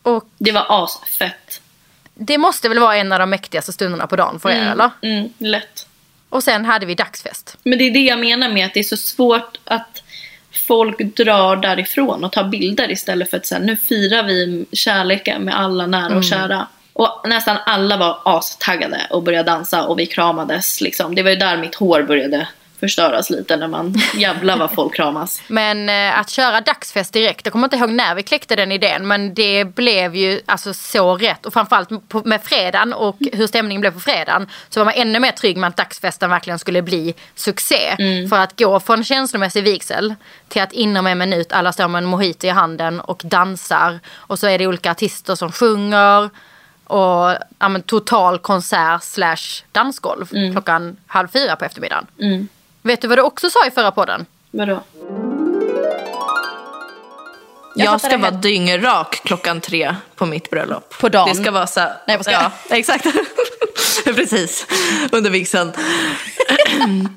Och 0.02 0.28
Det 0.38 0.52
var 0.52 0.84
asfett. 0.84 1.60
det 2.14 2.38
måste 2.38 2.68
väl 2.68 2.78
vara 2.78 2.96
en 2.96 3.12
av 3.12 3.18
de 3.18 3.30
mäktigaste 3.30 3.72
stunderna 3.72 4.06
på 4.06 4.16
dagen 4.16 4.40
för 4.40 4.50
er 4.50 4.70
eller? 4.70 4.90
Mm, 5.02 5.32
lätt. 5.38 5.86
Och 6.28 6.44
sen 6.44 6.64
hade 6.64 6.86
vi 6.86 6.94
dagsfest. 6.94 7.56
Men 7.62 7.78
det 7.78 7.84
är 7.84 7.90
det 7.90 7.98
jag 8.04 8.18
menar 8.20 8.48
med 8.48 8.66
att 8.66 8.74
det 8.74 8.80
är 8.80 8.84
så 8.84 8.96
svårt 8.96 9.58
att 9.64 10.02
folk 10.70 11.16
drar 11.16 11.56
därifrån 11.56 12.24
och 12.24 12.32
tar 12.32 12.44
bilder 12.44 12.90
istället 12.90 13.30
för 13.30 13.36
att 13.36 13.46
säga 13.46 13.60
nu 13.60 13.76
firar 13.76 14.22
vi 14.22 14.66
kärleken 14.72 15.42
med 15.42 15.60
alla 15.60 15.86
nära 15.86 16.16
och 16.16 16.24
kära. 16.24 16.66
Och 16.92 17.24
nästan 17.28 17.56
alla 17.66 17.96
var 17.96 18.18
astaggade 18.24 19.06
och 19.10 19.22
började 19.22 19.50
dansa 19.50 19.86
och 19.86 19.98
vi 19.98 20.06
kramades. 20.06 20.80
Liksom. 20.80 21.14
Det 21.14 21.22
var 21.22 21.30
ju 21.30 21.36
där 21.36 21.56
mitt 21.56 21.74
hår 21.74 22.02
började 22.02 22.48
förstöras 22.80 23.30
lite 23.30 23.56
när 23.56 23.68
man 23.68 23.94
jävlar 24.14 24.56
vad 24.56 24.70
folk 24.70 24.94
kramas. 24.94 25.42
Men 25.48 25.88
eh, 25.88 26.18
att 26.18 26.30
köra 26.30 26.60
dagsfest 26.60 27.12
direkt, 27.12 27.46
jag 27.46 27.52
kommer 27.52 27.66
inte 27.66 27.76
ihåg 27.76 27.90
när 27.90 28.14
vi 28.14 28.22
kläckte 28.22 28.56
den 28.56 28.72
idén 28.72 29.08
men 29.08 29.34
det 29.34 29.64
blev 29.64 30.16
ju 30.16 30.40
alltså 30.46 30.74
så 30.74 31.16
rätt. 31.16 31.46
Och 31.46 31.52
framförallt 31.52 32.08
på, 32.08 32.22
med 32.24 32.42
fredagen 32.42 32.92
och 32.92 33.16
hur 33.32 33.46
stämningen 33.46 33.80
blev 33.80 33.90
på 33.90 34.00
fredagen 34.00 34.48
så 34.68 34.80
var 34.80 34.84
man 34.84 34.94
ännu 34.94 35.20
mer 35.20 35.32
trygg 35.32 35.56
med 35.56 35.68
att 35.68 35.76
dagsfesten 35.76 36.30
verkligen 36.30 36.58
skulle 36.58 36.82
bli 36.82 37.14
succé. 37.34 37.96
För 38.28 38.36
att 38.38 38.58
gå 38.58 38.80
från 38.80 39.04
känslomässig 39.04 39.64
vigsel 39.64 40.14
till 40.48 40.62
att 40.62 40.72
inom 40.72 41.06
en 41.06 41.18
minut 41.18 41.52
alla 41.52 41.72
står 41.72 41.88
med 41.88 42.02
en 42.02 42.08
mojito 42.08 42.46
i 42.46 42.50
handen 42.50 43.00
och 43.00 43.22
dansar. 43.24 44.00
Och 44.14 44.38
så 44.38 44.46
är 44.46 44.58
det 44.58 44.66
olika 44.66 44.90
artister 44.90 45.34
som 45.34 45.52
sjunger. 45.52 46.30
Och 46.84 47.36
ja, 47.58 47.68
men, 47.68 47.82
total 47.82 48.38
konsert 48.38 49.02
slash 49.02 49.64
dansgolv 49.72 50.26
klockan 50.52 50.96
halv 51.06 51.28
fyra 51.28 51.56
på 51.56 51.64
eftermiddagen. 51.64 52.06
Vet 52.82 53.00
du 53.00 53.08
vad 53.08 53.18
du 53.18 53.22
också 53.22 53.50
sa 53.50 53.66
i 53.66 53.70
förra 53.70 53.90
podden? 53.90 54.26
Vadå? 54.50 54.80
Jag 57.76 57.86
Jag, 57.94 58.00
ska 58.00 58.18
vara 58.18 58.30
dyngrak 58.30 59.20
klockan 59.24 59.60
tre 59.60 59.94
på 60.16 60.26
mitt 60.26 60.50
bröllop. 60.50 60.94
På 61.00 61.08
dagen? 61.08 61.28
Det 61.28 61.42
ska 61.42 61.50
vara 61.50 61.66
så 61.66 61.80
här, 61.80 61.92
Nej, 62.06 62.18
ska 62.22 62.30
ja, 62.32 62.50
exakt. 62.70 63.06
Precis, 64.04 64.66
under 65.12 65.30
vigseln. 65.30 65.72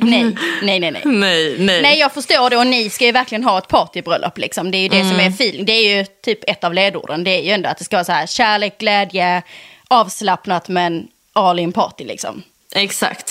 Nej, 0.00 0.36
nej, 0.62 0.80
nej. 0.80 0.90
nej. 0.90 1.02
Nej, 1.04 1.56
nej. 1.58 1.82
Nej, 1.82 1.98
jag 1.98 2.12
förstår 2.12 2.50
det 2.50 2.56
och 2.56 2.66
ni 2.66 2.90
ska 2.90 3.04
ju 3.04 3.12
verkligen 3.12 3.44
ha 3.44 3.58
ett 3.58 3.68
partybröllop 3.68 4.38
liksom. 4.38 4.70
Det 4.70 4.78
är 4.78 4.82
ju 4.82 4.88
det 4.88 5.00
som 5.00 5.10
Mm. 5.10 5.26
är 5.26 5.30
feeling. 5.30 5.64
Det 5.64 5.72
är 5.72 5.96
ju 5.96 6.04
typ 6.24 6.50
ett 6.50 6.64
av 6.64 6.74
ledorden. 6.74 7.24
Det 7.24 7.30
är 7.30 7.42
ju 7.42 7.50
ändå 7.50 7.68
att 7.68 7.78
det 7.78 7.84
ska 7.84 7.96
vara 7.96 8.04
så 8.04 8.12
här 8.12 8.26
kärlek, 8.26 8.78
glädje, 8.78 9.42
avslappnat 9.88 10.68
men 10.68 11.08
all 11.32 11.58
in 11.58 11.72
party 11.72 12.04
liksom. 12.04 12.42
Exakt. 12.74 13.30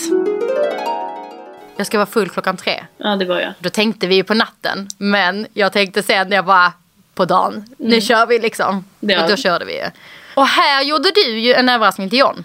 Jag 1.80 1.88
ska 1.88 1.98
vara 1.98 2.08
full 2.08 2.30
klockan 2.30 2.58
tre. 2.58 2.84
Ja, 2.98 3.16
det 3.16 3.26
var 3.26 3.40
jag. 3.40 3.54
Då 3.60 3.70
tänkte 3.70 4.08
vi 4.08 4.16
ju 4.16 4.24
på 4.24 4.34
natten. 4.34 4.88
Men 4.98 5.48
jag 5.54 5.74
tänkte 5.74 6.04
sen 6.04 6.32
jag 6.32 6.46
bara 6.46 6.74
på 7.14 7.26
dagen. 7.26 7.66
Nu 7.78 8.02
kör 8.02 8.26
vi 8.26 8.40
liksom. 8.40 8.86
Ja. 9.00 9.24
Och 9.24 9.30
då 9.30 9.36
körde 9.36 9.66
vi 9.66 9.74
ju. 9.74 9.86
Och 10.34 10.48
här 10.48 10.84
gjorde 10.84 11.12
du 11.16 11.40
ju 11.40 11.54
en 11.54 11.70
överraskning 11.70 12.10
till 12.10 12.20
John. 12.20 12.44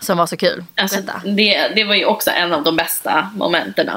Som 0.00 0.18
var 0.18 0.26
så 0.26 0.36
kul. 0.36 0.64
Alltså, 0.74 0.96
det, 1.24 1.68
det 1.76 1.84
var 1.84 1.94
ju 1.94 2.04
också 2.04 2.30
en 2.30 2.52
av 2.52 2.64
de 2.64 2.76
bästa 2.76 3.30
momenten. 3.34 3.90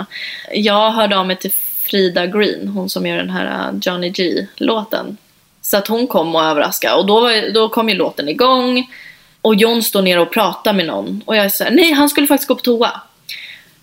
Jag 0.53 0.91
hörde 0.91 1.17
av 1.17 1.28
mig 1.28 1.36
till 1.36 1.51
Frida 1.82 2.28
Green, 2.28 2.67
hon 2.67 2.89
som 2.89 3.05
gör 3.05 3.17
den 3.17 3.30
här 3.30 3.72
uh, 3.72 3.80
Johnny 3.82 4.09
G-låten. 4.09 5.17
Så 5.61 5.78
att 5.78 5.88
hon 5.88 6.07
kom 6.07 6.36
och 6.36 6.43
överraskade 6.43 6.95
och 6.95 7.05
då, 7.05 7.20
var, 7.20 7.53
då 7.53 7.70
kom 7.70 7.89
ju 7.89 7.95
låten 7.95 8.30
igång. 8.30 8.93
Och 9.41 9.55
John 9.55 9.84
står 9.84 10.01
ner 10.01 10.20
och 10.20 10.32
pratar 10.32 10.74
med 10.74 10.86
någon 10.86 11.22
och 11.26 11.36
jag 11.36 11.51
säger 11.51 11.72
nej 11.72 11.91
han 11.91 12.09
skulle 12.09 12.28
faktiskt 12.28 12.47
gå 12.47 12.55
på 12.55 12.61
toa. 12.61 13.01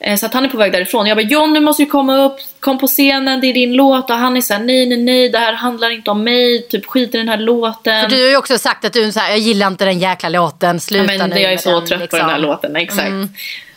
Eh, 0.06 0.16
Så 0.16 0.26
att 0.26 0.34
han 0.34 0.44
är 0.44 0.48
på 0.48 0.56
väg 0.56 0.72
därifrån. 0.72 1.06
Jag 1.06 1.16
bara 1.16 1.26
John 1.26 1.54
du 1.54 1.60
måste 1.60 1.82
ju 1.82 1.88
komma 1.88 2.24
upp, 2.24 2.36
kom 2.60 2.78
på 2.78 2.86
scenen, 2.86 3.40
det 3.40 3.46
är 3.46 3.54
din 3.54 3.72
låt. 3.72 4.10
Och 4.10 4.16
han 4.16 4.36
är 4.36 4.40
såhär 4.40 4.60
nej 4.60 4.86
nej 4.86 4.98
nej 4.98 5.28
det 5.28 5.38
här 5.38 5.52
handlar 5.52 5.90
inte 5.90 6.10
om 6.10 6.24
mig, 6.24 6.66
typ 6.68 6.86
skit 6.86 7.14
i 7.14 7.18
den 7.18 7.28
här 7.28 7.38
låten. 7.38 8.10
För 8.10 8.16
du 8.16 8.22
har 8.22 8.30
ju 8.30 8.36
också 8.36 8.58
sagt 8.58 8.84
att 8.84 8.92
du 8.92 9.12
så 9.12 9.20
här, 9.20 9.30
jag 9.30 9.38
gillar 9.38 9.66
inte 9.66 9.84
den 9.84 9.98
jäkla 9.98 10.28
låten. 10.28 10.76
Ja, 10.76 10.80
Sluta 10.80 11.18
men 11.18 11.30
nu 11.30 11.40
jag 11.40 11.52
är 11.52 11.56
så 11.56 11.80
den, 11.80 11.88
trött 11.88 11.98
på 11.98 12.02
liksom. 12.02 12.18
den 12.18 12.28
här 12.30 12.38
låten, 12.38 12.76
exakt. 12.76 13.12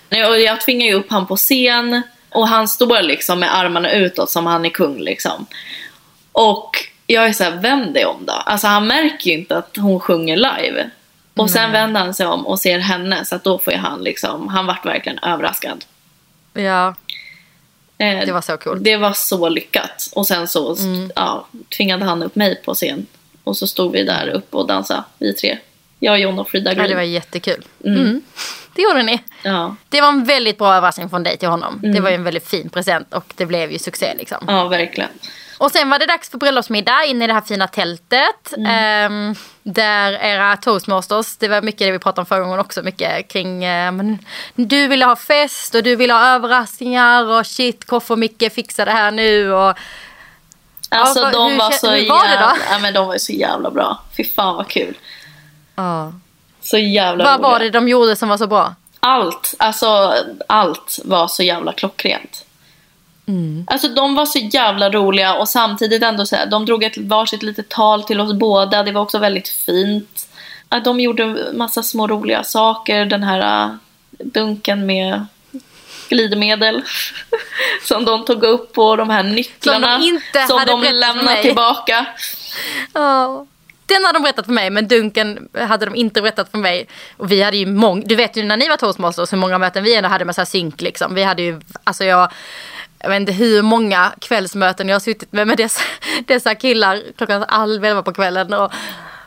Nej, 0.10 0.26
Och 0.26 0.40
jag 0.40 0.62
tvingar 0.62 0.88
ju 0.88 0.94
upp 0.94 1.12
han 1.12 1.28
på 1.28 1.36
scen 1.36 2.02
och 2.30 2.48
han 2.48 2.68
står 2.68 3.02
liksom 3.02 3.40
med 3.40 3.58
armarna 3.58 3.92
utåt 3.92 4.30
som 4.30 4.46
han 4.46 4.66
är 4.66 4.70
kung 4.70 5.00
liksom. 5.00 5.46
Och 6.32 6.72
jag 7.08 7.26
är 7.26 7.34
såhär, 7.34 7.52
vänd 7.52 7.94
dig 7.94 8.06
om 8.06 8.26
då. 8.26 8.34
Alltså 8.34 8.68
han 8.68 8.88
märker 8.88 9.30
ju 9.30 9.38
inte 9.38 9.58
att 9.58 9.76
hon 9.78 10.00
sjunger 10.00 10.36
live. 10.36 10.90
Och 11.36 11.50
sen 11.50 11.72
vänder 11.72 12.02
han 12.02 12.14
sig 12.14 12.26
om 12.26 12.48
och 12.48 12.60
ser 12.60 12.80
henne 12.80 13.26
så 13.26 13.36
att 13.36 13.44
då 13.44 13.60
får 13.60 13.74
ju 13.74 13.80
han 13.80 14.04
liksom, 14.04 14.48
han 14.48 14.66
vart 14.66 14.86
verkligen 14.86 15.20
överraskad. 15.20 15.86
Ja, 16.64 16.96
Eh, 18.02 18.26
det 18.26 18.32
var 18.32 18.42
så 18.42 18.58
coolt. 18.58 18.84
det 18.84 18.98
var 18.98 19.14
så 19.14 19.50
lyckat. 19.50 20.10
Och 20.14 20.28
sen 20.28 20.48
så 20.48 20.76
ja, 21.16 21.48
tvingade 21.78 22.06
han 22.06 22.24
upp 22.24 22.36
mig 22.36 22.56
på 22.66 22.74
scen. 22.74 23.06
Och 23.44 23.58
så 23.58 23.68
stod 23.68 23.92
vi 23.92 24.04
där 24.04 24.28
uppe 24.28 24.58
och 24.58 24.68
dansade, 24.68 25.04
vi 25.18 25.34
tre. 25.34 25.58
Jag, 26.00 26.20
John 26.20 26.40
och 26.40 26.50
Frida 26.50 26.72
Ja, 26.72 26.76
Green. 26.76 26.90
det 26.90 26.96
var 26.96 27.02
jättekul. 27.02 27.66
Mm. 27.86 28.22
Det 28.76 28.82
gjorde 28.82 29.04
ni. 29.04 29.20
ja. 29.44 29.76
Det 29.90 30.02
var 30.02 30.08
en 30.10 30.24
väldigt 30.24 30.58
bra 30.58 30.76
överraskning 30.76 31.10
från 31.10 31.24
dig 31.24 31.38
till 31.38 31.48
honom. 31.50 31.80
Mm. 31.84 31.96
Det 31.96 32.00
var 32.02 32.10
ju 32.10 32.16
en 32.16 32.24
väldigt 32.24 32.48
fin 32.48 32.70
present 32.70 33.14
och 33.14 33.34
det 33.36 33.46
blev 33.46 33.72
ju 33.72 33.80
succé 33.80 34.14
liksom. 34.18 34.38
ja, 34.48 34.68
verkligen. 34.68 35.10
Och 35.60 35.72
sen 35.72 35.90
var 35.90 36.00
det 36.00 36.06
dags 36.06 36.30
för 36.30 36.38
bröllopsmiddag 36.38 37.06
inne 37.06 37.24
i 37.24 37.28
det 37.28 37.34
här 37.34 37.42
fina 37.42 37.68
tältet. 37.68 38.54
Ehm, 38.68 39.36
där 39.64 40.12
era 40.14 40.58
toastmasters, 40.58 41.38
det 41.38 41.48
var 41.48 41.62
mycket 41.62 41.80
det 41.80 41.92
vi 41.92 42.00
pratade 42.00 42.22
om 42.22 42.26
förra 42.26 42.40
gången 42.40 42.60
också, 42.60 42.82
mycket 42.82 43.28
kring 43.32 43.64
eh, 43.64 43.92
men, 43.92 44.20
du 44.56 44.88
ville 44.88 45.06
ha 45.06 45.16
fest 45.16 45.76
och 45.76 45.84
du 45.84 45.96
ville 45.96 46.14
ha 46.14 46.28
överraskningar 46.28 47.26
och 47.26 47.46
shit 47.46 47.86
Koffe 47.86 48.14
och 48.14 48.20
Micke 48.20 48.54
fixar 48.54 48.86
det 48.86 48.92
här 48.92 49.12
nu 49.12 49.54
och 49.54 49.78
Alltså 50.92 51.20
Ja, 51.20 51.32
de 51.32 51.52
hur 51.52 51.58
var 51.58 51.72
så 51.72 51.90
hur 51.92 52.10
var 52.10 52.26
jävla, 52.26 52.50
då? 52.50 52.56
ja, 52.72 52.80
men 52.80 52.94
de 52.94 53.08
var 53.08 53.14
ju 53.14 53.20
så 53.20 53.34
jävla 53.34 53.72
bra. 53.72 54.00
Fy 54.18 54.24
fan 54.24 54.56
vad 54.56 54.68
kul. 54.68 54.98
Ja. 55.76 56.14
Så 56.62 56.78
jävla 56.78 57.24
Vad 57.24 57.42
var 57.42 57.56
roliga. 57.56 57.72
det 57.72 57.80
de 57.80 57.88
gjorde 57.88 58.16
som 58.16 58.30
var 58.30 58.38
så 58.38 58.48
bra? 58.48 58.76
Allt, 59.00 59.54
alltså 59.60 60.14
allt 60.48 61.00
var 61.06 61.28
så 61.28 61.44
jävla 61.44 61.74
klockrent. 61.74 62.46
Mm. 63.30 63.64
Alltså 63.68 63.88
de 63.88 64.16
var 64.16 64.26
så 64.26 64.40
jävla 64.40 64.90
roliga 64.90 65.34
och 65.34 65.50
samtidigt 65.50 66.04
ändå 66.04 66.26
så 66.26 66.36
här, 66.36 66.46
de 66.46 66.66
drog 66.66 66.84
ett 66.84 66.98
varsitt 66.98 67.44
litet 67.44 67.70
tal 67.70 68.04
till 68.04 68.20
oss 68.20 68.34
båda. 68.34 68.84
Det 68.84 68.92
var 68.92 69.02
också 69.02 69.20
väldigt 69.20 69.48
fint. 69.50 70.28
Ja, 70.70 70.80
De 70.80 71.00
gjorde 71.00 71.36
massa 71.54 71.84
små 71.84 72.08
roliga 72.08 72.44
saker. 72.44 73.06
Den 73.06 73.24
här 73.24 73.66
äh, 73.66 73.72
dunken 74.24 74.86
med 74.86 75.26
glidmedel 76.10 76.82
som 77.84 78.06
de 78.06 78.26
tog 78.26 78.44
upp 78.44 78.78
och 78.78 78.98
de 78.98 79.10
här 79.10 79.24
nycklarna 79.24 79.94
Som 79.94 80.02
de 80.02 80.08
inte 80.08 80.48
som 80.48 80.60
hade 80.60 80.72
de 80.72 80.82
lämnade 80.82 81.24
mig. 81.24 81.42
tillbaka. 81.42 82.06
Ja. 82.94 83.46
Den 83.86 84.06
hade 84.06 84.18
de 84.20 84.24
berättat 84.24 84.46
för 84.46 84.54
mig 84.54 84.70
men 84.70 84.88
Dunken 84.88 85.50
hade 85.54 85.86
de 85.86 85.96
inte 85.96 86.22
berättat 86.22 86.52
för 86.52 86.58
mig. 86.58 86.88
Och 87.18 87.32
vi 87.32 87.42
hade 87.42 87.58
ju 87.58 87.66
många, 87.66 88.04
du 88.06 88.16
vet 88.16 88.38
ju 88.38 88.44
när 88.44 88.58
ni 88.58 88.68
var 88.68 88.78
toastmasters 88.78 89.34
hur 89.34 89.38
många 89.38 89.58
möten 89.58 89.84
vi 89.84 89.96
ändå 89.96 90.10
hade 90.10 90.26
med 90.26 90.36
så 90.36 90.42
här 90.42 90.46
synk 90.46 90.82
liksom. 90.82 91.16
Vi 91.16 91.24
hade 91.24 91.42
ju, 91.42 91.62
alltså 91.84 92.06
jag, 92.06 92.32
jag 93.00 93.10
vet 93.10 93.20
inte 93.20 93.32
hur 93.32 93.62
många 93.62 94.12
kvällsmöten 94.22 94.90
jag 94.90 94.96
har 94.96 95.00
suttit 95.00 95.32
med 95.32 95.48
med 95.48 95.58
dessa, 95.58 95.82
dessa 96.26 96.56
killar 96.56 97.02
klockan 97.18 97.46
halv 97.48 97.86
elva 97.86 98.04
på 98.04 98.14
kvällen. 98.14 98.54
Och, 98.54 98.72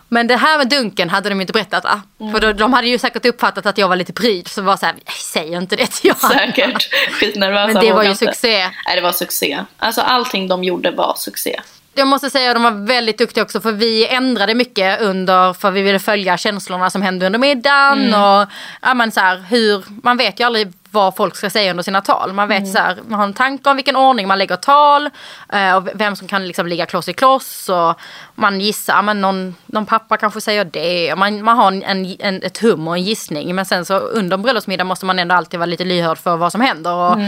men 0.09 0.27
det 0.27 0.37
här 0.37 0.59
med 0.59 0.68
Dunken 0.68 1.11
hade 1.11 1.29
de 1.29 1.41
inte 1.41 1.53
berättat 1.53 1.85
va? 1.85 2.03
För 2.33 2.41
då, 2.41 2.53
de 2.53 2.73
hade 2.73 2.89
ju 2.89 2.99
säkert 2.99 3.27
uppfattat 3.27 3.66
att 3.66 3.79
jag 3.79 3.89
var 3.89 3.97
lite 3.97 4.12
pryd. 4.12 4.49
Så 4.49 4.62
var 4.62 4.77
så 4.77 4.87
här, 4.87 4.95
säg 5.33 5.53
inte 5.53 5.77
det 5.77 5.87
till 5.87 6.09
Johan. 6.09 6.31
Säkert. 6.31 6.89
Skitnervösa. 7.12 7.73
Men 7.73 7.85
det 7.85 7.93
var 7.93 8.03
ju 8.03 8.11
inte. 8.11 8.27
succé. 8.27 8.59
Nej, 8.87 8.97
det 8.97 9.01
var 9.01 9.12
succé. 9.12 9.64
Alltså 9.79 10.01
allting 10.01 10.49
de 10.49 10.64
gjorde 10.64 10.91
var 10.91 11.14
succé. 11.16 11.61
Jag 11.95 12.09
måste 12.09 12.31
säga 12.31 12.51
att 12.51 12.57
de 12.57 12.62
var 12.62 12.87
väldigt 12.87 13.18
duktiga 13.18 13.45
också 13.45 13.61
för 13.61 13.73
vi 13.73 14.07
ändrade 14.07 14.55
mycket 14.55 15.01
under 15.01 15.53
för 15.53 15.70
vi 15.70 15.83
ville 15.83 15.99
följa 15.99 16.37
känslorna 16.39 16.91
som 16.91 17.03
hände 17.03 17.27
under 17.27 17.39
middagen 17.39 18.14
och 18.14 18.49
ja, 18.83 18.95
men 18.95 19.12
så 19.12 19.20
här, 19.20 19.45
hur, 19.49 19.85
man 20.03 20.16
vet 20.16 20.41
ju 20.41 20.45
aldrig 20.45 20.73
vad 20.93 21.16
folk 21.16 21.36
ska 21.36 21.51
säga 21.51 21.70
under 21.70 21.82
sina 21.82 22.01
tal. 22.01 22.32
Man 22.32 22.49
vet 22.49 22.72
så 22.72 22.78
här, 22.78 22.97
man 23.09 23.18
har 23.18 23.26
en 23.26 23.32
tanke 23.34 23.70
om 23.70 23.76
vilken 23.76 23.97
ordning 23.97 24.28
man 24.28 24.38
lägger 24.38 24.57
tal 24.57 25.11
eh, 25.53 25.76
och 25.76 25.88
vem 25.95 26.16
som 26.16 26.28
kan 26.28 26.47
liksom 26.47 26.66
ligga 26.66 26.86
kloss 26.86 27.09
i 27.09 27.12
kloss 27.12 27.68
och 27.68 27.95
man 28.34 28.61
gissar, 28.61 28.95
ja, 28.95 29.03
men 29.03 29.20
någon, 29.20 29.55
någon 29.66 29.86
pappa 29.86 30.16
kanske 30.16 30.40
säger 30.40 30.64
det. 30.64 31.14
Man, 31.16 31.45
man 31.45 31.57
har 31.57 31.68
en, 31.72 32.16
en, 32.18 32.43
ett 32.43 32.59
hum 32.59 32.88
och 32.88 32.95
en 32.97 33.03
gissning 33.03 33.55
men 33.55 33.64
sen 33.66 33.84
så 33.84 33.95
under 33.99 34.36
en 34.36 34.43
bröllopsmiddag 34.43 34.84
måste 34.84 35.07
man 35.07 35.18
ändå 35.18 35.34
alltid 35.34 35.61
vara 35.61 35.66
lite 35.66 35.84
lyhörd 35.84 36.18
för 36.18 36.36
vad 36.36 36.53
som 36.53 36.61
händer 36.61 36.93
och 36.95 37.18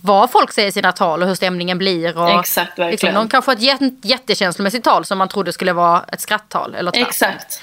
vad 0.00 0.30
folk 0.30 0.52
säger 0.52 0.68
i 0.68 0.72
sina 0.72 0.92
tal 0.92 1.22
och 1.22 1.28
hur 1.28 1.34
stämningen 1.34 1.78
blir. 1.78 2.18
Och, 2.18 2.40
Exakt, 2.40 2.70
verkligen. 2.70 2.90
Liksom, 2.90 3.10
någon 3.10 3.28
kanske 3.28 3.50
har 3.50 3.56
ett 3.56 3.62
jät- 3.62 3.98
jättekänslomässigt 4.02 4.84
tal 4.84 5.04
som 5.04 5.18
man 5.18 5.28
trodde 5.28 5.52
skulle 5.52 5.72
vara 5.72 6.04
ett 6.12 6.20
skratttal 6.20 6.74
eller 6.74 6.90
ett. 6.90 7.08
Exakt. 7.08 7.60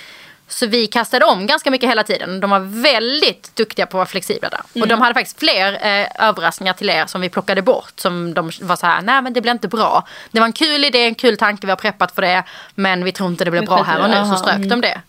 Så 0.50 0.68
vi 0.68 0.88
kastade 0.88 1.26
om 1.26 1.48
ganska 1.48 1.72
mycket 1.72 1.90
hela 1.90 2.04
tiden. 2.04 2.40
De 2.40 2.50
var 2.50 2.60
väldigt 2.60 3.56
duktiga 3.56 3.86
på 3.86 3.90
att 3.90 3.94
vara 3.94 4.06
flexibla 4.06 4.50
där. 4.50 4.82
Och 4.82 4.88
de 4.88 5.02
hade 5.02 5.14
faktiskt 5.14 5.40
fler 5.40 5.74
eh, 5.74 6.28
överraskningar 6.28 6.74
till 6.74 6.90
er 6.90 7.06
som 7.06 7.22
vi 7.22 7.30
plockade 7.30 7.62
bort. 7.62 7.94
Som 7.96 8.34
de 8.34 8.52
var 8.62 8.76
så 8.76 8.86
här, 8.86 9.02
nej 9.02 9.22
men 9.22 9.34
det 9.34 9.42
blir 9.42 9.52
inte 9.52 9.68
bra. 9.68 10.08
Det 10.32 10.40
var 10.40 10.48
en 10.48 10.54
kul 10.54 10.86
idé, 10.86 11.06
en 11.06 11.16
kul 11.16 11.38
tanke, 11.38 11.68
vi 11.68 11.72
har 11.72 11.78
preppat 11.78 12.12
för 12.12 12.22
det. 12.22 12.44
Men 12.76 13.04
vi 13.04 13.12
tror 13.12 13.30
inte 13.30 13.46
det 13.46 13.52
blir 13.52 13.62
bra 13.62 13.84
här 13.84 14.02
och 14.02 14.10
det. 14.10 14.24
nu. 14.24 14.30
Så 14.30 14.36
strök 14.36 14.70
de 14.70 14.82
det. 14.82 15.02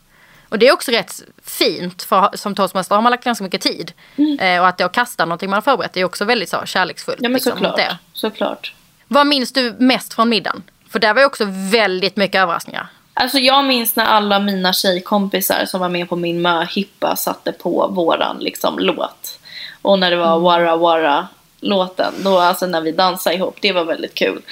Och 0.48 0.58
det 0.58 0.68
är 0.68 0.72
också 0.72 0.90
rätt 0.90 1.22
fint 1.44 2.02
för 2.02 2.30
som 2.34 2.54
toastmaster 2.54 2.94
har 2.94 3.02
man 3.02 3.10
lagt 3.10 3.24
ganska 3.24 3.44
mycket 3.44 3.60
tid. 3.60 3.92
Eh, 4.40 4.60
och 4.60 4.68
att 4.68 4.78
då 4.78 4.88
kasta 4.88 5.24
någonting 5.24 5.50
man 5.50 5.56
har 5.56 5.62
förberett 5.62 5.96
är 5.96 6.04
också 6.04 6.24
väldigt 6.24 6.48
så 6.48 6.62
kärleksfullt. 6.66 7.18
Ja 7.20 7.28
men 7.28 7.32
liksom, 7.32 7.52
såklart. 7.52 7.78
er. 7.78 7.96
såklart. 8.12 8.74
Vad 9.08 9.26
minns 9.26 9.52
du 9.52 9.76
mest 9.78 10.14
från 10.14 10.28
middagen? 10.28 10.62
För 10.90 10.98
där 10.98 11.14
var 11.14 11.20
ju 11.20 11.26
också 11.26 11.44
väldigt 11.48 12.16
mycket 12.16 12.40
överraskningar. 12.42 12.86
Alltså 13.20 13.38
jag 13.38 13.64
minns 13.64 13.96
när 13.96 14.04
alla 14.04 14.38
mina 14.38 14.72
tjejkompisar 14.72 15.64
som 15.66 15.80
var 15.80 15.88
med 15.88 16.08
på 16.08 16.16
min 16.16 16.42
möhippa 16.42 17.16
satte 17.16 17.52
på 17.52 17.88
våran 17.88 18.36
liksom 18.40 18.78
låt. 18.78 19.38
Och 19.82 19.98
när 19.98 20.10
det 20.10 20.16
var 20.16 20.30
Mm. 20.30 20.42
Wara 20.42 20.76
Wara 20.76 21.28
låten, 21.60 22.14
då 22.18 22.38
alltså 22.38 22.66
när 22.66 22.80
vi 22.80 22.92
dansade 22.92 23.36
ihop, 23.36 23.56
det 23.60 23.72
var 23.72 23.84
väldigt 23.84 24.14
kul. 24.14 24.42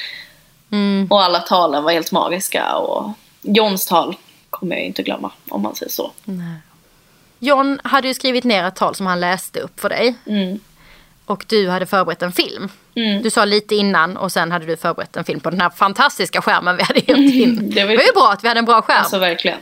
Mm. 0.73 1.07
Och 1.11 1.23
alla 1.23 1.39
talen 1.39 1.85
var 1.85 1.93
helt 1.93 2.13
magiska 2.13 2.77
och 2.77 3.13
Johns 3.43 3.87
tal 3.87 4.17
kommer 4.51 4.77
jag 4.77 4.85
inte 4.85 5.03
glömma 5.03 5.31
om 5.49 5.63
man 5.63 5.75
säger 5.75 5.93
så. 5.93 6.13
John 7.39 7.81
hade 7.85 8.09
ju 8.09 8.15
skrivit 8.15 8.45
ner 8.45 8.65
ett 8.65 8.77
tal 8.77 8.95
som 8.95 9.07
han 9.07 9.21
läste 9.21 9.61
upp 9.61 9.81
för 9.81 9.89
dig. 9.89 10.15
Mm. 10.27 10.61
Och 11.29 11.45
du 11.49 11.69
hade 11.69 11.87
förberett 11.87 12.23
en 12.23 12.33
film. 12.33 12.69
Du 13.23 13.31
sa 13.31 13.45
lite 13.45 13.75
innan 13.75 14.17
och 14.17 14.33
sen 14.33 14.53
hade 14.53 14.67
du 14.67 14.77
förberett 14.77 15.17
en 15.17 15.25
film 15.25 15.41
på 15.41 15.51
den 15.51 15.61
här 15.61 15.71
fantastiska 15.71 16.43
skärmen 16.43 16.77
vi 16.77 16.83
hade 16.83 17.01
gjort 17.01 17.35
in. 17.35 17.71
Det 17.75 17.85
var 17.85 17.91
ju- 17.93 17.99
bra 18.15 18.31
att 18.33 18.45
vi 18.45 18.49
hade 18.49 18.59
en 18.59 18.65
bra 18.65 18.83
skärm. 18.83 18.99
Alltså 18.99 19.19
verkligen. 19.19 19.59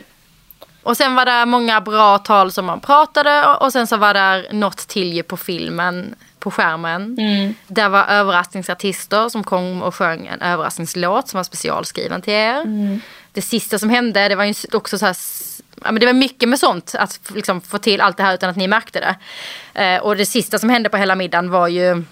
Och 0.83 0.97
sen 0.97 1.15
var 1.15 1.25
det 1.25 1.45
många 1.45 1.81
bra 1.81 2.17
tal 2.17 2.51
som 2.51 2.65
man 2.65 2.79
pratade 2.79 3.45
och- 3.45 3.73
sen 3.73 3.87
så 3.87 3.97
var 3.97 4.13
det 4.13 4.45
något 4.51 4.77
till 4.87 5.13
ju 5.13 5.23
på 5.23 5.37
filmen 5.37 6.15
på 6.39 6.51
skärmen. 6.51 7.17
Mm. 7.19 7.53
Där 7.67 7.89
var 7.89 8.03
överraskningsartister 8.05 9.29
som 9.29 9.43
kom 9.43 9.81
och 9.83 9.95
sjöng 9.95 10.27
en 10.27 10.41
överraskningslåt 10.41 11.27
som 11.27 11.37
var 11.37 11.43
specialskriven 11.43 12.21
till 12.21 12.33
er. 12.33 12.61
Mm. 12.61 13.01
Det 13.31 13.41
sista 13.41 13.79
som 13.79 13.89
hände, 13.89 14.27
det 14.27 14.35
var 14.35 14.43
ju 14.45 14.53
också 14.73 14.97
så 14.97 15.05
här, 15.05 15.15
ja, 15.87 15.91
men 15.91 15.99
det 15.99 16.05
var 16.05 16.13
mycket 16.13 16.49
med 16.49 16.59
sånt 16.59 16.95
att 16.99 17.19
liksom, 17.35 17.61
få 17.61 17.77
till 17.77 18.01
allt 18.01 18.17
det 18.17 18.23
här 18.23 18.33
utan 18.33 18.49
att 18.49 18.55
ni 18.55 18.67
märkte 18.67 18.99
det. 18.99 19.15
Eh, 19.83 20.01
och 20.01 20.17
det 20.17 20.25
sista 20.25 20.59
som 20.59 20.69
hände 20.69 20.89
på 20.89 20.97
hela 20.97 21.15
middagen 21.15 21.49
var 21.49 21.67
ju 21.67 22.03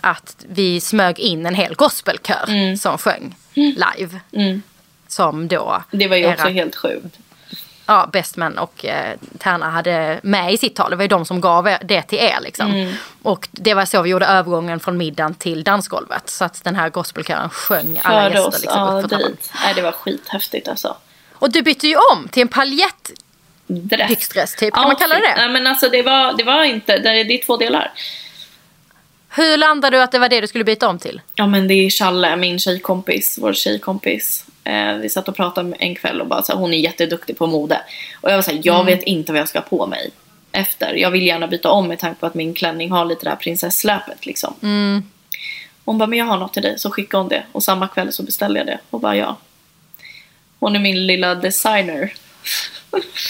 att 0.00 0.44
vi 0.48 0.80
smög 0.80 1.18
in 1.18 1.46
en 1.46 1.54
hel 1.54 1.74
gospelkör 1.74 2.76
som 2.76 2.98
sjöng 2.98 3.34
live. 3.54 4.20
Mm. 4.32 4.62
Som 5.08 5.48
då 5.48 5.82
Det 5.90 6.08
var 6.08 6.16
ju 6.16 6.26
också 6.32 6.46
era- 6.46 6.52
helt 6.52 6.76
sjukt. 6.76 7.18
ja, 7.86 8.08
Bestman 8.12 8.58
och 8.58 8.84
eh, 8.84 9.16
Tärna 9.38 9.70
hade 9.70 10.20
med 10.22 10.52
i 10.54 10.58
sitt 10.58 10.76
tal. 10.76 10.90
Det 10.90 10.96
var 10.96 11.02
ju 11.04 11.08
de 11.08 11.24
som 11.24 11.40
gav 11.40 11.68
er- 11.68 11.78
det 11.84 12.02
till 12.02 12.18
er. 12.18 12.38
Liksom. 12.42 12.66
Mm. 12.72 12.94
Och 13.22 13.48
det 13.52 13.74
var 13.74 13.84
så 13.84 14.02
vi 14.02 14.10
gjorde 14.10 14.26
övergången 14.26 14.80
från 14.80 14.96
middagen 14.96 15.34
till 15.34 15.64
dansgolvet. 15.64 16.30
Så 16.30 16.44
att 16.44 16.64
den 16.64 16.76
här 16.76 16.88
gospelkören 16.90 17.50
sjöng 17.50 18.00
alla 18.02 18.22
Förde 18.22 18.34
gäster 18.34 18.48
oss 18.48 18.60
liksom, 18.62 18.80
ja, 18.80 18.92
upp 18.92 19.02
för 19.02 19.08
trappan. 19.08 19.30
dit. 19.30 19.52
Nej, 19.64 19.74
det 19.74 19.82
var 19.82 19.92
skithäftigt 19.92 20.68
alltså. 20.68 20.96
Och 21.34 21.50
du 21.52 21.62
bytte 21.62 21.88
ju 21.88 21.96
om 21.96 22.28
till 22.28 22.42
en 22.42 22.48
paljettbyxdress 22.48 23.21
Dress. 23.80 24.56
typ. 24.56 24.74
Kan 24.74 24.82
man 24.82 24.96
kalla 24.96 25.14
det 25.14 25.20
det? 25.20 25.34
Nej 25.36 25.48
men 25.48 25.66
alltså 25.66 25.88
det 25.88 26.02
var, 26.02 26.36
det 26.36 26.44
var 26.44 26.64
inte, 26.64 26.98
det 26.98 27.08
är, 27.08 27.24
det 27.24 27.34
är 27.34 27.46
två 27.46 27.56
delar. 27.56 27.92
Hur 29.28 29.56
landade 29.56 29.96
du 29.96 30.02
att 30.02 30.12
det 30.12 30.18
var 30.18 30.28
det 30.28 30.40
du 30.40 30.46
skulle 30.46 30.64
byta 30.64 30.88
om 30.88 30.98
till? 30.98 31.20
Ja 31.34 31.46
men 31.46 31.68
det 31.68 31.74
är 31.74 31.90
Challe, 31.90 32.36
min 32.36 32.58
tjejkompis, 32.58 33.38
vår 33.40 33.52
tjejkompis. 33.52 34.46
Eh, 34.64 34.94
vi 34.94 35.08
satt 35.08 35.28
och 35.28 35.36
pratade 35.36 35.74
en 35.78 35.94
kväll 35.94 36.20
och 36.20 36.26
bara 36.26 36.42
så 36.42 36.52
här, 36.52 36.58
hon 36.58 36.74
är 36.74 36.78
jätteduktig 36.78 37.38
på 37.38 37.46
mode. 37.46 37.80
Och 38.20 38.30
jag 38.30 38.34
var 38.34 38.42
såhär, 38.42 38.60
jag 38.62 38.84
vet 38.84 39.02
inte 39.02 39.32
vad 39.32 39.40
jag 39.40 39.48
ska 39.48 39.58
ha 39.58 39.66
på 39.66 39.86
mig 39.86 40.10
efter. 40.52 40.94
Jag 40.94 41.10
vill 41.10 41.26
gärna 41.26 41.46
byta 41.46 41.70
om 41.70 41.88
med 41.88 41.98
tanke 41.98 42.20
på 42.20 42.26
att 42.26 42.34
min 42.34 42.54
klänning 42.54 42.90
har 42.90 43.04
lite 43.04 43.24
det 43.24 43.30
här 43.30 43.36
prinsesssläpet 43.36 44.26
liksom. 44.26 44.54
Hon 45.84 45.98
bara, 45.98 46.06
men 46.06 46.18
jag 46.18 46.26
har 46.26 46.38
något 46.38 46.52
till 46.52 46.62
dig. 46.62 46.78
Så 46.78 46.90
skickade 46.90 47.22
hon 47.22 47.28
det. 47.28 47.42
Och 47.52 47.62
samma 47.62 47.88
kväll 47.88 48.12
så 48.12 48.22
beställde 48.22 48.60
jag 48.60 48.66
det. 48.66 48.78
Och 48.90 49.00
bara 49.00 49.16
ja. 49.16 49.36
Hon 50.58 50.76
är 50.76 50.80
min 50.80 51.06
lilla 51.06 51.34
designer. 51.34 52.12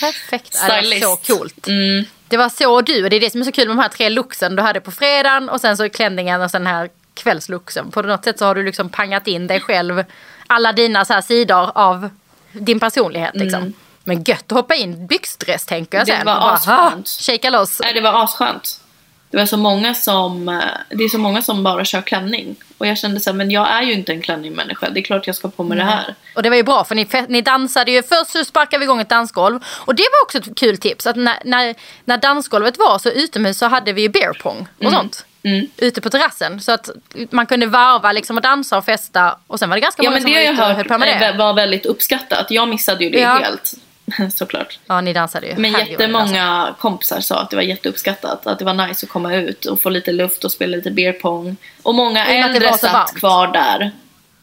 Perfekt. 0.00 0.58
Ja, 0.62 0.66
det 0.68 0.74
var 0.74 0.82
Stylist. 0.82 1.02
så 1.06 1.16
coolt. 1.36 1.66
Mm. 1.68 2.04
Det 2.28 2.36
var 2.36 2.48
så 2.48 2.80
du, 2.80 3.04
och 3.04 3.10
det 3.10 3.16
är 3.16 3.20
det 3.20 3.30
som 3.30 3.40
är 3.40 3.44
så 3.44 3.52
kul 3.52 3.68
med 3.68 3.76
de 3.76 3.82
här 3.82 3.88
tre 3.88 4.08
looksen 4.08 4.56
du 4.56 4.62
hade 4.62 4.80
på 4.80 4.90
fredagen 4.90 5.48
och 5.48 5.60
sen 5.60 5.76
så 5.76 5.88
klänningen 5.88 6.42
och 6.42 6.50
sen 6.50 6.64
den 6.64 6.74
här 6.74 6.90
kvällslooksen. 7.14 7.90
På 7.90 8.02
något 8.02 8.24
sätt 8.24 8.38
så 8.38 8.44
har 8.44 8.54
du 8.54 8.62
liksom 8.62 8.88
pangat 8.88 9.26
in 9.26 9.46
dig 9.46 9.60
själv, 9.60 10.04
alla 10.46 10.72
dina 10.72 11.04
så 11.04 11.12
här 11.12 11.20
sidor 11.20 11.70
av 11.74 12.08
din 12.52 12.80
personlighet 12.80 13.34
liksom. 13.34 13.72
Men 14.04 14.22
gött 14.22 14.44
att 14.52 14.56
hoppa 14.56 14.74
in 14.74 15.06
byxdress 15.06 15.64
tänker 15.66 15.98
jag 15.98 16.08
Mm. 16.08 16.18
Det 16.26 16.30
sen. 16.32 16.40
var 16.40 16.52
asskönt. 16.54 17.08
Shaka 17.08 17.50
loss. 17.50 17.80
Nej, 17.84 17.94
det 17.94 18.00
var 18.00 18.24
asskönt. 18.24 18.80
Det 19.32 19.38
var 19.38 19.46
så 19.46 19.56
många 19.56 19.94
som, 19.94 20.48
eh, 20.48 20.60
det 20.88 21.04
är 21.04 21.08
så 21.08 21.18
många 21.18 21.42
som 21.42 21.62
bara 21.62 21.84
kör 21.84 22.00
klänning. 22.02 22.56
Och 22.78 22.86
jag 22.86 22.98
kände 22.98 23.20
så 23.20 23.30
här, 23.30 23.36
men 23.36 23.50
jag 23.50 23.70
är 23.70 23.82
ju 23.82 23.92
inte 23.92 24.12
en 24.12 24.22
klänningmänniska. 24.22 24.90
Det 24.90 25.00
är 25.00 25.04
klart 25.04 25.26
jag 25.26 25.36
ska 25.36 25.48
på 25.48 25.62
med 25.64 25.78
det 25.78 25.84
här. 25.84 26.14
Och 26.36 26.42
det 26.42 26.48
var 26.50 26.56
ju 26.56 26.62
bra 26.62 26.84
för 26.84 26.94
ni, 26.94 27.06
ni 27.28 27.40
dansade 27.40 27.90
ju, 27.90 28.02
först 28.02 28.30
så 28.30 28.44
sparkade 28.44 28.78
vi 28.78 28.84
igång 28.84 29.00
ett 29.00 29.08
dansgolv. 29.08 29.60
Och 29.66 29.94
det 29.94 30.02
var 30.02 30.22
också 30.24 30.38
ett 30.38 30.58
kul 30.58 30.78
tips. 30.78 31.06
Att 31.06 31.16
när, 31.16 31.38
när, 31.44 31.74
när 32.04 32.16
dansgolvet 32.16 32.78
var 32.78 32.98
så 32.98 33.08
utomhus 33.10 33.58
så 33.58 33.66
hade 33.66 33.92
vi 33.92 34.02
ju 34.02 34.08
beer 34.08 34.32
pong 34.42 34.66
och 34.84 34.92
sånt. 34.92 35.24
Mm. 35.44 35.66
Ute 35.76 36.00
på 36.00 36.10
terrassen. 36.10 36.60
Så 36.60 36.72
att 36.72 36.90
man 37.30 37.46
kunde 37.46 37.66
varva 37.66 38.12
liksom 38.12 38.36
och 38.36 38.42
dansa 38.42 38.78
och 38.78 38.84
festa. 38.84 39.38
Och 39.46 39.58
sen 39.58 39.68
var 39.68 39.76
det 39.76 39.80
ganska 39.80 40.02
Ja 40.02 40.10
många 40.10 40.14
men 40.14 40.22
som 40.22 40.30
det 40.30 40.36
har 40.36 40.40
var 40.40 40.44
jag 40.46 40.52
ute 40.54 40.62
och 40.62 40.68
höll 40.68 40.76
hört 40.76 40.88
på 40.88 40.98
med 40.98 41.08
det. 41.20 41.26
eh, 41.26 41.36
var 41.36 41.54
väldigt 41.54 41.86
uppskattat. 41.86 42.46
Jag 42.50 42.68
missade 42.68 43.04
ju 43.04 43.10
det 43.10 43.20
Ja. 43.20 43.34
helt. 43.42 43.72
Såklart. 44.34 44.78
Ja 44.86 45.00
ni 45.00 45.12
dansade 45.12 45.46
ju. 45.46 45.54
Men 45.56 45.74
Herregud, 45.74 45.92
jättemånga 45.92 46.74
kompisar 46.78 47.20
sa 47.20 47.40
att 47.40 47.50
det 47.50 47.56
var 47.56 47.62
jätteuppskattat. 47.62 48.46
Att 48.46 48.58
det 48.58 48.64
var 48.64 48.74
nice 48.74 49.06
att 49.06 49.10
komma 49.10 49.34
ut 49.34 49.64
och 49.64 49.80
få 49.82 49.90
lite 49.90 50.12
luft 50.12 50.44
och 50.44 50.52
spela 50.52 50.76
lite 50.76 50.90
beer 50.90 51.12
pong. 51.12 51.56
Och 51.82 51.94
många 51.94 52.24
och 52.24 52.30
äldre 52.30 52.72
satt 52.72 52.92
varmt. 52.92 53.10
Mm. 53.10 53.20
kvar 53.20 53.46
där. 53.52 53.90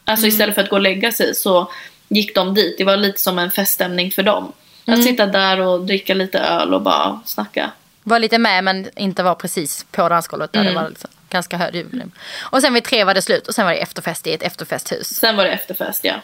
Alltså 0.04 0.26
istället 0.26 0.54
för 0.54 0.62
att 0.62 0.70
gå 0.70 0.76
och 0.76 0.82
lägga 0.82 1.12
sig 1.12 1.34
så 1.34 1.72
gick 2.08 2.34
de 2.34 2.54
dit. 2.54 2.78
Det 2.78 2.84
var 2.84 2.96
lite 2.96 3.20
som 3.20 3.38
en 3.38 3.50
feststämning 3.50 4.10
för 4.10 4.22
dem. 4.22 4.52
Mm. 4.86 5.00
Att 5.00 5.06
sitta 5.06 5.26
där 5.26 5.60
och 5.60 5.80
dricka 5.86 6.14
lite 6.14 6.38
öl 6.38 6.74
och 6.74 6.82
bara 6.82 7.20
snacka. 7.24 7.70
Var 8.02 8.18
lite 8.18 8.38
med 8.38 8.64
men 8.64 8.90
inte 8.96 9.22
var 9.22 9.34
precis 9.34 9.86
på 9.90 10.08
dansgolvet 10.08 10.52
där 10.52 10.60
Mm. 10.60 10.74
det 10.74 10.80
var 10.80 10.88
liksom 10.88 11.10
ganska 11.30 11.56
hög 11.56 11.74
ljud. 11.74 12.02
Och 12.38 12.60
sen 12.60 12.74
vid 12.74 12.84
tre 12.84 13.04
var 13.04 13.14
det 13.14 13.22
slut 13.22 13.48
och 13.48 13.54
sen 13.54 13.64
var 13.66 13.72
det 13.72 13.78
efterfest 13.78 14.26
i 14.26 14.32
ett 14.32 14.42
efterfesthus. 14.42 15.06
Sen 15.08 15.36
var 15.36 15.44
det 15.44 15.50
efterfest 15.50 16.04
ja. 16.04 16.14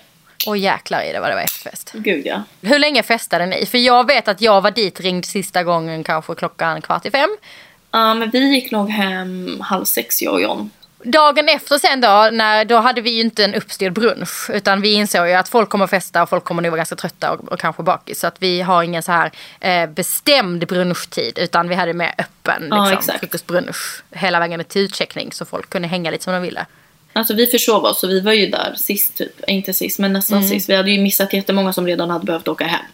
Och 0.46 0.56
jäklar 0.56 1.02
i 1.02 1.12
det 1.12 1.20
var 1.20 1.28
det 1.28 1.34
var 1.34 1.42
efterfest. 1.42 1.92
Gud 1.94 2.26
ja. 2.26 2.42
Hur 2.60 2.78
länge 2.78 3.02
festade 3.02 3.46
ni? 3.46 3.66
För 3.66 3.78
jag 3.78 4.06
vet 4.06 4.28
att 4.28 4.40
jag 4.40 4.60
var 4.60 4.70
dit 4.70 5.00
ringd 5.00 5.24
sista 5.24 5.62
gången 5.62 6.04
kanske 6.04 6.34
klockan 6.34 6.82
kvart 6.82 7.06
i 7.06 7.10
fem. 7.10 7.36
Ja 7.90 8.14
men 8.14 8.30
vi 8.30 8.54
gick 8.54 8.70
nog 8.70 8.90
hem 8.90 9.60
halv 9.60 9.84
sex 9.84 10.22
jag 10.22 10.34
och 10.34 10.40
John. 10.42 10.70
Dagen 11.02 11.48
efter 11.48 11.78
sen 11.78 12.00
då, 12.00 12.28
när, 12.32 12.64
då 12.64 12.76
hade 12.76 13.00
vi 13.00 13.10
ju 13.10 13.20
inte 13.20 13.44
en 13.44 13.54
uppstyrd 13.54 13.92
brunch. 13.92 14.50
Utan 14.52 14.80
vi 14.80 14.92
insåg 14.92 15.28
ju 15.28 15.32
att 15.32 15.48
folk 15.48 15.68
kommer 15.68 15.86
festa 15.86 16.22
och 16.22 16.28
folk 16.28 16.44
kommer 16.44 16.62
nog 16.62 16.70
vara 16.70 16.76
ganska 16.76 16.96
trötta 16.96 17.32
och, 17.32 17.52
och 17.52 17.60
kanske 17.60 17.82
bakis. 17.82 18.20
Så 18.20 18.26
att 18.26 18.36
vi 18.38 18.60
har 18.60 18.82
ingen 18.82 19.02
så 19.02 19.12
här 19.12 19.30
eh, 19.60 19.86
bestämd 19.86 20.66
brunchtid. 20.66 21.38
Utan 21.38 21.68
vi 21.68 21.74
hade 21.74 21.92
mer 21.92 22.14
öppen 22.18 22.66
Ja, 22.70 22.84
liksom, 22.84 22.98
exakt. 22.98 23.18
frukostbrunch. 23.20 24.02
Hela 24.10 24.40
vägen 24.40 24.64
till 24.64 24.82
utcheckning 24.82 25.32
så 25.32 25.44
folk 25.44 25.70
kunde 25.70 25.88
hänga 25.88 26.10
lite 26.10 26.24
som 26.24 26.32
de 26.32 26.42
ville. 26.42 26.66
Alltså 27.16 27.34
vi 27.34 27.46
försov 27.46 27.84
oss 27.84 28.02
och 28.04 28.10
vi 28.10 28.20
var 28.20 28.32
ju 28.32 28.46
där 28.46 28.74
sist 28.76 29.16
typ. 29.16 29.48
Inte 29.50 29.72
sist 29.72 29.98
men 29.98 30.12
nästan 30.12 30.38
Mm. 30.38 30.50
sist. 30.50 30.68
Vi 30.68 30.74
hade 30.76 30.90
ju 30.90 31.00
missat 31.00 31.32
jättemånga 31.32 31.72
som 31.72 31.86
redan 31.86 32.10
hade 32.10 32.24
behövt 32.24 32.48
åka 32.48 32.64
hem. 32.64 32.84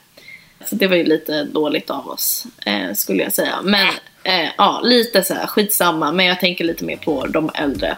Så 0.70 0.75
det 0.75 0.87
var 0.87 0.97
ju 0.97 1.05
lite 1.05 1.45
dåligt 1.45 1.91
av 1.91 2.09
oss 2.09 2.47
eh, 2.66 2.95
skulle 2.95 3.23
jag 3.23 3.33
säga. 3.33 3.55
Men 3.62 3.89
eh, 4.25 4.49
ja, 4.59 4.81
lite 4.85 5.25
så 5.25 5.35
här 5.35 5.47
skitsamma. 5.47 6.12
Men 6.12 6.27
jag 6.27 6.41
tänker 6.41 6.64
lite 6.64 6.85
mer 6.85 6.97
på 6.97 7.27
de 7.27 7.51
äldre. 7.55 7.97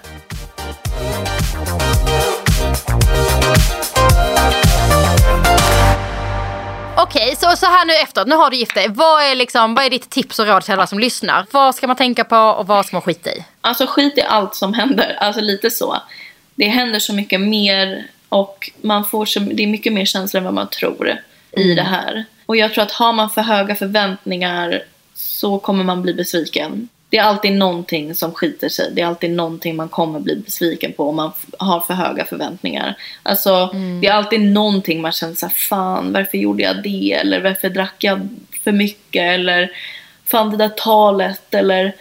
Okej, 7.04 7.36
så, 7.36 7.56
så 7.56 7.66
här 7.66 7.86
nu 7.86 7.92
efteråt. 7.94 8.28
Nu 8.28 8.34
har 8.34 8.50
du 8.50 8.56
gift 8.56 8.74
dig. 8.74 8.88
Vad 8.88 9.22
är, 9.22 9.34
liksom, 9.34 9.74
vad 9.74 9.84
är 9.84 9.90
ditt 9.90 10.10
tips 10.10 10.38
och 10.38 10.46
råd 10.46 10.62
till 10.62 10.72
alla 10.72 10.86
som 10.86 10.98
lyssnar? 10.98 11.46
Vad 11.50 11.74
ska 11.74 11.86
man 11.86 11.96
tänka 11.96 12.24
på 12.24 12.36
och 12.36 12.66
vad 12.66 12.86
ska 12.86 12.96
man 12.96 13.02
skita 13.02 13.30
i? 13.30 13.44
Alltså 13.60 13.86
skit 13.86 14.18
i 14.18 14.22
allt 14.22 14.54
som 14.54 14.74
händer. 14.74 15.16
Alltså 15.20 15.40
lite 15.40 15.70
så. 15.70 15.96
Det 16.54 16.68
händer 16.68 16.98
så 16.98 17.14
mycket 17.14 17.40
mer 17.40 18.06
och 18.28 18.70
man 18.80 19.04
får 19.04 19.26
så, 19.26 19.40
det 19.40 19.62
är 19.62 19.66
mycket 19.66 19.92
mer 19.92 20.04
känslor 20.04 20.38
än 20.38 20.44
vad 20.44 20.54
man 20.54 20.68
tror 20.68 21.18
i 21.50 21.74
det 21.74 21.82
här. 21.82 22.24
Och 22.46 22.56
jag 22.56 22.74
tror 22.74 22.84
att 22.84 22.92
har 22.92 23.12
man 23.12 23.30
för 23.30 23.42
höga 23.42 23.74
förväntningar 23.74 24.82
så 25.14 25.58
kommer 25.58 25.84
man 25.84 26.02
bli 26.02 26.14
besviken. 26.14 26.88
Det 27.14 27.18
är 27.18 27.24
alltid 27.24 27.52
någonting 27.52 28.14
som 28.14 28.32
skiter 28.32 28.68
sig. 28.68 28.90
Det 28.92 29.02
är 29.02 29.06
alltid 29.06 29.30
någonting 29.30 29.76
man 29.76 29.88
kommer 29.88 30.20
bli 30.20 30.36
besviken 30.36 30.92
på 30.92 31.08
om 31.08 31.16
man 31.16 31.32
har 31.58 31.80
för 31.80 31.94
höga 31.94 32.24
förväntningar. 32.24 32.96
Alltså 33.22 33.70
det 34.00 34.06
är 34.06 34.12
alltid 34.12 34.40
någonting 34.40 35.00
man 35.00 35.12
känner 35.12 35.34
såhär, 35.34 35.54
fan 35.54 36.12
varför 36.12 36.38
gjorde 36.38 36.62
jag 36.62 36.82
det? 36.82 37.12
Eller 37.12 37.40
varför 37.40 37.68
drack 37.68 37.94
jag 37.98 38.28
för 38.64 38.72
mycket? 38.72 39.22
Eller 39.22 39.70
fan 40.24 40.50
det 40.50 40.56
där 40.56 40.68
talet? 40.68 41.54
Eller 41.54 41.92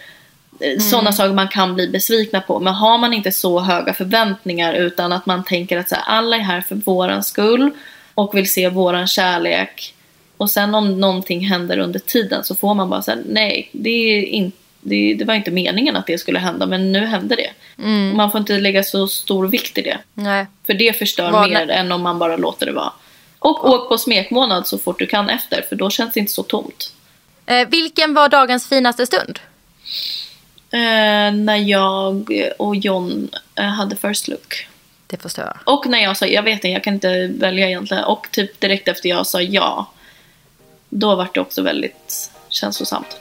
sådana 0.90 1.12
saker 1.12 1.32
man 1.32 1.48
kan 1.48 1.74
bli 1.74 1.88
besvikna 1.88 2.40
på. 2.40 2.60
Men 2.60 2.74
har 2.74 2.98
man 2.98 3.14
inte 3.14 3.32
så 3.32 3.60
höga 3.60 3.94
förväntningar 3.94 4.74
utan 4.74 5.12
att 5.12 5.26
man 5.26 5.44
tänker 5.44 5.78
att 5.78 5.88
så 5.88 5.94
här, 5.94 6.04
alla 6.06 6.36
är 6.36 6.40
här 6.40 6.60
för 6.60 6.74
våran 6.74 7.22
skull 7.22 7.70
och 8.14 8.36
vill 8.36 8.52
se 8.52 8.68
våran 8.68 9.06
kärlek. 9.06 9.94
Och 10.36 10.50
sen 10.50 10.74
om 10.74 11.00
någonting 11.00 11.46
händer 11.46 11.78
under 11.78 11.98
tiden 11.98 12.44
så 12.44 12.54
får 12.54 12.74
man 12.74 12.90
bara 12.90 13.02
säga 13.02 13.18
nej, 13.28 13.68
det, 13.72 13.90
är 13.90 14.22
in, 14.22 14.52
det, 14.84 15.14
det 15.14 15.24
var 15.24 15.34
inte 15.34 15.50
meningen 15.50 15.96
att 15.96 16.06
det 16.06 16.18
skulle 16.18 16.38
hända 16.38 16.66
men 16.66 16.92
nu 16.92 17.06
hände 17.06 17.36
det. 17.36 17.50
Och 17.84 18.16
man 18.16 18.30
får 18.30 18.40
inte 18.40 18.58
lägga 18.58 18.82
så 18.82 19.08
stor 19.08 19.46
vikt 19.48 19.78
i 19.78 19.82
det. 19.82 19.98
Nej. 20.14 20.46
För 20.66 20.74
det 20.74 20.98
förstör 20.98 21.30
Vad- 21.30 21.50
mer 21.50 21.70
än 21.70 21.92
om 21.92 22.02
man 22.02 22.18
bara 22.18 22.36
låter 22.36 22.66
det 22.66 22.72
vara. 22.72 22.92
Och 23.38 23.70
åk 23.70 23.88
på 23.88 23.98
smekmånad 23.98 24.66
så 24.66 24.78
fort 24.78 24.98
du 24.98 25.06
kan 25.06 25.30
efter 25.30 25.62
för 25.68 25.76
då 25.76 25.90
känns 25.90 26.12
det 26.14 26.20
inte 26.20 26.32
så 26.32 26.42
tomt. 26.42 26.92
Eh, 27.46 27.68
vilken 27.68 28.14
var 28.14 28.28
dagens 28.28 28.68
finaste 28.68 29.06
stund? 29.06 29.38
Eh, 30.70 31.32
när 31.34 31.56
jag 31.56 32.32
och 32.58 32.76
John 32.76 33.28
eh, 33.54 33.64
hade 33.64 33.96
first 33.96 34.28
look. 34.28 34.66
Det 35.06 35.16
förstår 35.22 35.44
jag. 35.44 35.74
Och 35.74 35.86
när 35.86 35.98
jag 35.98 36.16
sa, 36.16 36.26
jag 36.26 36.42
vet 36.42 36.52
inte, 36.54 36.68
jag 36.68 36.84
kan 36.84 36.94
inte 36.94 37.26
välja 37.26 37.66
egentligen. 37.66 38.04
Och 38.04 38.26
typ 38.30 38.60
direkt 38.60 38.88
efter 38.88 39.08
jag 39.08 39.26
sa 39.26 39.40
ja. 39.40 39.90
Då 40.88 41.14
var 41.14 41.28
det 41.34 41.40
också 41.40 41.62
väldigt 41.62 42.30
känslosamt. 42.48 43.20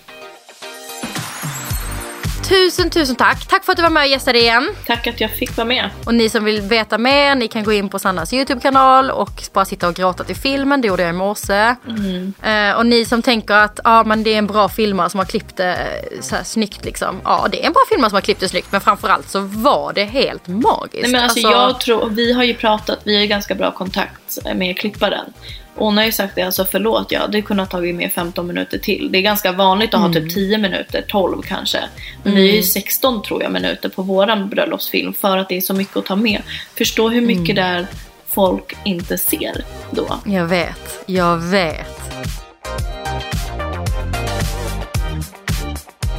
Tusen, 2.50 2.90
tusen 2.90 3.16
tack. 3.16 3.48
Tack 3.48 3.66
för 3.66 3.72
att 3.72 3.78
du 3.78 3.84
var 3.84 3.90
med 3.90 4.02
och 4.02 4.08
gästade 4.08 4.40
igen. 4.40 4.70
Tack 4.86 5.08
att 5.08 5.22
jag 5.22 5.32
fick 5.32 5.58
vara 5.58 5.68
med. 5.68 5.90
Och 6.06 6.14
ni 6.14 6.30
som 6.30 6.44
vill 6.44 6.62
veta 6.62 6.98
mer, 6.98 7.36
ni 7.36 7.48
kan 7.48 7.64
gå 7.64 7.74
in 7.74 7.90
på 7.90 8.00
Sannas 8.00 8.34
YouTube-kanal 8.34 9.12
och 9.12 9.44
bara 9.54 9.66
sitta 9.66 9.88
och 9.88 9.96
gråta 9.96 10.24
till 10.24 10.36
filmen. 10.36 10.82
Det 10.82 10.88
gjorde 10.88 11.04
jag 11.04 11.10
i 11.10 11.14
morse. 11.14 11.76
Eh, 12.42 12.72
och 12.78 12.86
ni 12.86 13.06
som 13.06 13.22
tänker 13.22 13.54
att 13.54 13.80
ah, 13.84 14.04
men 14.04 14.24
det 14.24 14.34
är 14.34 14.38
en 14.38 14.48
bra 14.48 14.70
filmare 14.70 15.10
som 15.10 15.18
har 15.18 15.26
klippt 15.26 15.58
det 15.58 15.74
eh, 15.74 16.22
så 16.22 16.36
här 16.36 16.44
snyggt 16.44 16.86
liksom. 16.86 17.22
Ja, 17.24 17.48
det 17.52 17.64
är 17.64 17.68
en 17.68 17.74
bra 17.74 17.84
filmare 17.90 18.10
som 18.10 18.16
har 18.16 18.22
klippt 18.22 18.40
det 18.40 18.50
snyggt. 18.50 18.72
Men 18.72 18.82
framförallt 18.82 19.30
så 19.30 19.40
var 19.40 19.94
det 19.94 20.04
helt 20.04 20.48
magiskt. 20.48 21.04
Nej, 21.04 21.12
men 21.12 21.24
alltså, 21.24 21.40
jag 21.40 21.80
tror, 21.80 22.10
vi 22.10 22.34
har 22.34 22.44
ju 22.44 22.54
pratat, 22.54 23.00
vi 23.04 23.16
har 23.16 23.22
ju 23.22 23.28
ganska 23.28 23.56
bra 23.56 23.72
kontakt 23.72 24.38
med 24.56 24.78
klipparen. 24.78 25.34
Och 25.76 25.86
hon 25.86 25.98
har 25.98 26.04
ju 26.04 26.12
sagt 26.12 26.36
det, 26.36 26.42
alltså 26.42 26.66
förlåt, 26.66 27.12
jag 27.12 27.20
hade 27.20 27.42
kunnat 27.42 27.70
tagit 27.70 27.96
med 27.96 28.12
15 28.12 28.48
minuter 28.48 28.78
till. 28.78 29.10
Det 29.12 29.18
är 29.18 29.22
ganska 29.22 29.52
vanligt 29.52 29.94
att 29.94 30.00
ha 30.00 30.14
typ 30.14 30.34
10 30.34 30.58
minuter, 30.58 31.06
12 31.08 31.42
kanske. 31.42 31.80
Men 32.24 32.36
vi 32.36 32.50
är 32.50 32.56
ju 32.56 32.64
16 32.64 33.24
tror 33.24 33.44
jag 33.44 33.52
minuter 33.52 33.90
på 33.90 34.02
våran 34.02 34.50
bröllopsfilm 34.50 35.14
för 35.14 35.38
att 35.38 35.50
det 35.50 35.58
är 35.58 35.62
så 35.62 35.74
mycket 35.74 35.98
att 35.98 36.06
ta 36.06 36.16
med. 36.16 36.42
Förstå 36.78 37.10
hur 37.10 37.22
mycket 37.22 37.56
där 37.56 37.88
folk 38.28 38.76
inte 38.86 39.18
ser 39.18 39.64
då. 39.92 40.20
Jag 40.26 40.46
vet, 40.46 41.04
jag 41.06 41.38
vet. 41.38 42.04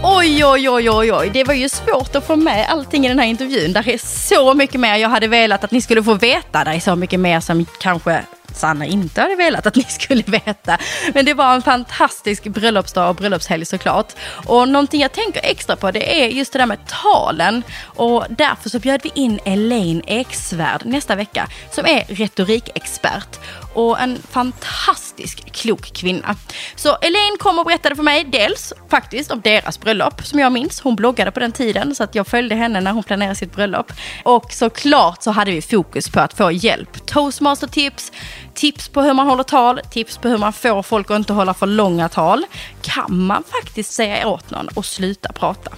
Oj, 0.02 0.44
oj, 0.44 0.70
oj, 0.70 0.90
oj, 0.90 1.12
oj. 1.12 1.30
Det 1.32 1.44
var 1.44 1.54
ju 1.54 1.68
svårt 1.68 2.16
att 2.16 2.26
få 2.26 2.36
med 2.36 2.66
allting 2.68 3.06
i 3.06 3.08
den 3.08 3.18
här 3.18 3.26
intervjun. 3.26 3.72
Där 3.72 3.88
är 3.88 3.98
så 3.98 4.54
mycket 4.54 4.80
mer 4.80 4.96
jag 4.96 5.08
hade 5.08 5.28
velat 5.28 5.64
att 5.64 5.70
ni 5.70 5.80
skulle 5.80 6.02
få 6.02 6.14
veta. 6.14 6.64
Där 6.64 6.74
är 6.74 6.80
så 6.80 6.96
mycket 6.96 7.20
mer 7.20 7.40
som 7.40 7.66
kanske 7.80 8.24
Sanna 8.54 8.86
inte 8.86 9.20
hade 9.20 9.36
velat 9.36 9.66
att 9.66 9.76
ni 9.76 9.82
skulle 9.82 10.22
veta. 10.22 10.78
Men 11.14 11.24
det 11.24 11.34
var 11.34 11.54
en 11.54 11.62
fantastisk 11.62 12.44
bröllopsdag 12.44 13.08
och 13.08 13.14
bröllopshelg 13.14 13.64
såklart. 13.64 14.12
Och 14.46 14.68
någonting 14.68 15.00
jag 15.00 15.12
tänker 15.12 15.40
extra 15.44 15.76
på 15.76 15.90
det 15.90 16.22
är 16.22 16.28
just 16.28 16.52
det 16.52 16.58
där 16.58 16.66
med 16.66 16.86
talen. 16.86 17.62
Och 17.84 18.24
därför 18.28 18.70
så 18.70 18.78
bjöd 18.78 19.00
vi 19.02 19.10
in 19.14 19.40
Elaine 19.44 20.02
Eksvärd 20.06 20.84
nästa 20.84 21.14
vecka 21.16 21.48
som 21.70 21.86
är 21.86 22.04
retorikexpert 22.08 23.38
och 23.74 24.00
en 24.00 24.22
fantastisk 24.30 25.52
klok 25.52 25.92
kvinna. 25.92 26.36
Så 26.76 26.96
Elaine 26.96 27.36
kom 27.38 27.58
och 27.58 27.64
berättade 27.64 27.96
för 27.96 28.02
mig 28.02 28.24
dels 28.24 28.72
faktiskt 28.90 29.30
om 29.30 29.40
deras 29.40 29.80
bröllop 29.80 30.26
som 30.26 30.38
jag 30.38 30.52
minns. 30.52 30.80
Hon 30.80 30.96
bloggade 30.96 31.30
på 31.30 31.40
den 31.40 31.52
tiden 31.52 31.94
så 31.94 32.04
att 32.04 32.14
jag 32.14 32.26
följde 32.26 32.54
henne 32.54 32.80
när 32.80 32.92
hon 32.92 33.02
planerade 33.02 33.34
sitt 33.34 33.54
bröllop. 33.54 33.92
Och 34.22 34.52
såklart 34.52 35.22
så 35.22 35.30
hade 35.30 35.50
vi 35.50 35.62
fokus 35.62 36.10
på 36.10 36.20
att 36.20 36.34
få 36.34 36.52
hjälp. 36.52 37.06
Toastmaster-tips, 37.06 38.12
tips 38.54 38.88
på 38.88 39.02
hur 39.02 39.14
man 39.14 39.26
håller 39.26 39.42
tal, 39.42 39.80
tips 39.90 40.18
på 40.18 40.28
hur 40.28 40.38
man 40.38 40.52
får 40.52 40.82
folk 40.82 41.10
att 41.10 41.16
inte 41.16 41.32
hålla 41.32 41.54
för 41.54 41.66
långa 41.66 42.08
tal. 42.08 42.46
Kan 42.82 43.26
man 43.26 43.42
faktiskt 43.42 43.92
säga 43.92 44.28
åt 44.28 44.50
någon 44.50 44.68
och 44.68 44.84
sluta 44.84 45.32
prata? 45.32 45.70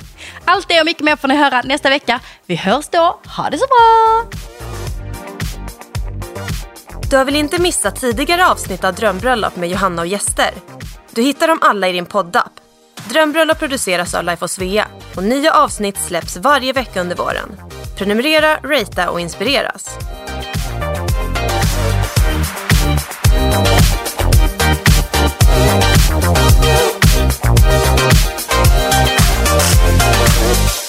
Allt 0.45 0.69
det 0.69 0.81
och 0.81 0.87
mycket 0.87 1.05
mer 1.05 1.17
får 1.17 1.29
ni 1.29 1.37
höra 1.37 1.63
nästa 1.63 1.89
vecka. 1.89 2.21
Vi 2.47 2.57
hörs 2.57 2.89
då. 2.89 3.21
Ha 3.37 3.51
det 3.51 3.59
så 3.59 3.67
bra! 3.67 4.96
Du 7.11 7.17
har 7.17 7.25
väl 7.25 7.37
inte 7.37 7.63
missat 7.63 7.97
tidigare 7.97 8.47
avsnitt 8.47 8.85
av 8.85 8.95
Drömbröllop 8.95 9.57
med 9.57 9.69
Johanna 9.69 10.03
och 10.03 10.09
gäster? 10.09 10.51
Du 11.11 11.23
hittar 11.23 11.49
dem 11.49 11.59
alla 11.61 11.89
i 11.89 11.93
din 11.93 12.07
poddapp. 12.07 12.53
Drömbröllop 13.09 13.59
produceras 13.59 14.15
av 14.15 14.25
Life 14.25 14.45
of 14.45 14.51
Svea 14.51 14.87
och 15.17 15.25
nya 15.25 15.53
avsnitt 15.53 15.99
släpps 15.99 16.37
varje 16.37 16.73
vecka 16.73 17.01
under 17.01 17.17
våren. 17.17 17.61
Prenumerera, 17.97 18.57
ratea 18.57 19.11
och 19.11 19.21
inspireras. 19.21 19.99
Thank. 30.47 30.86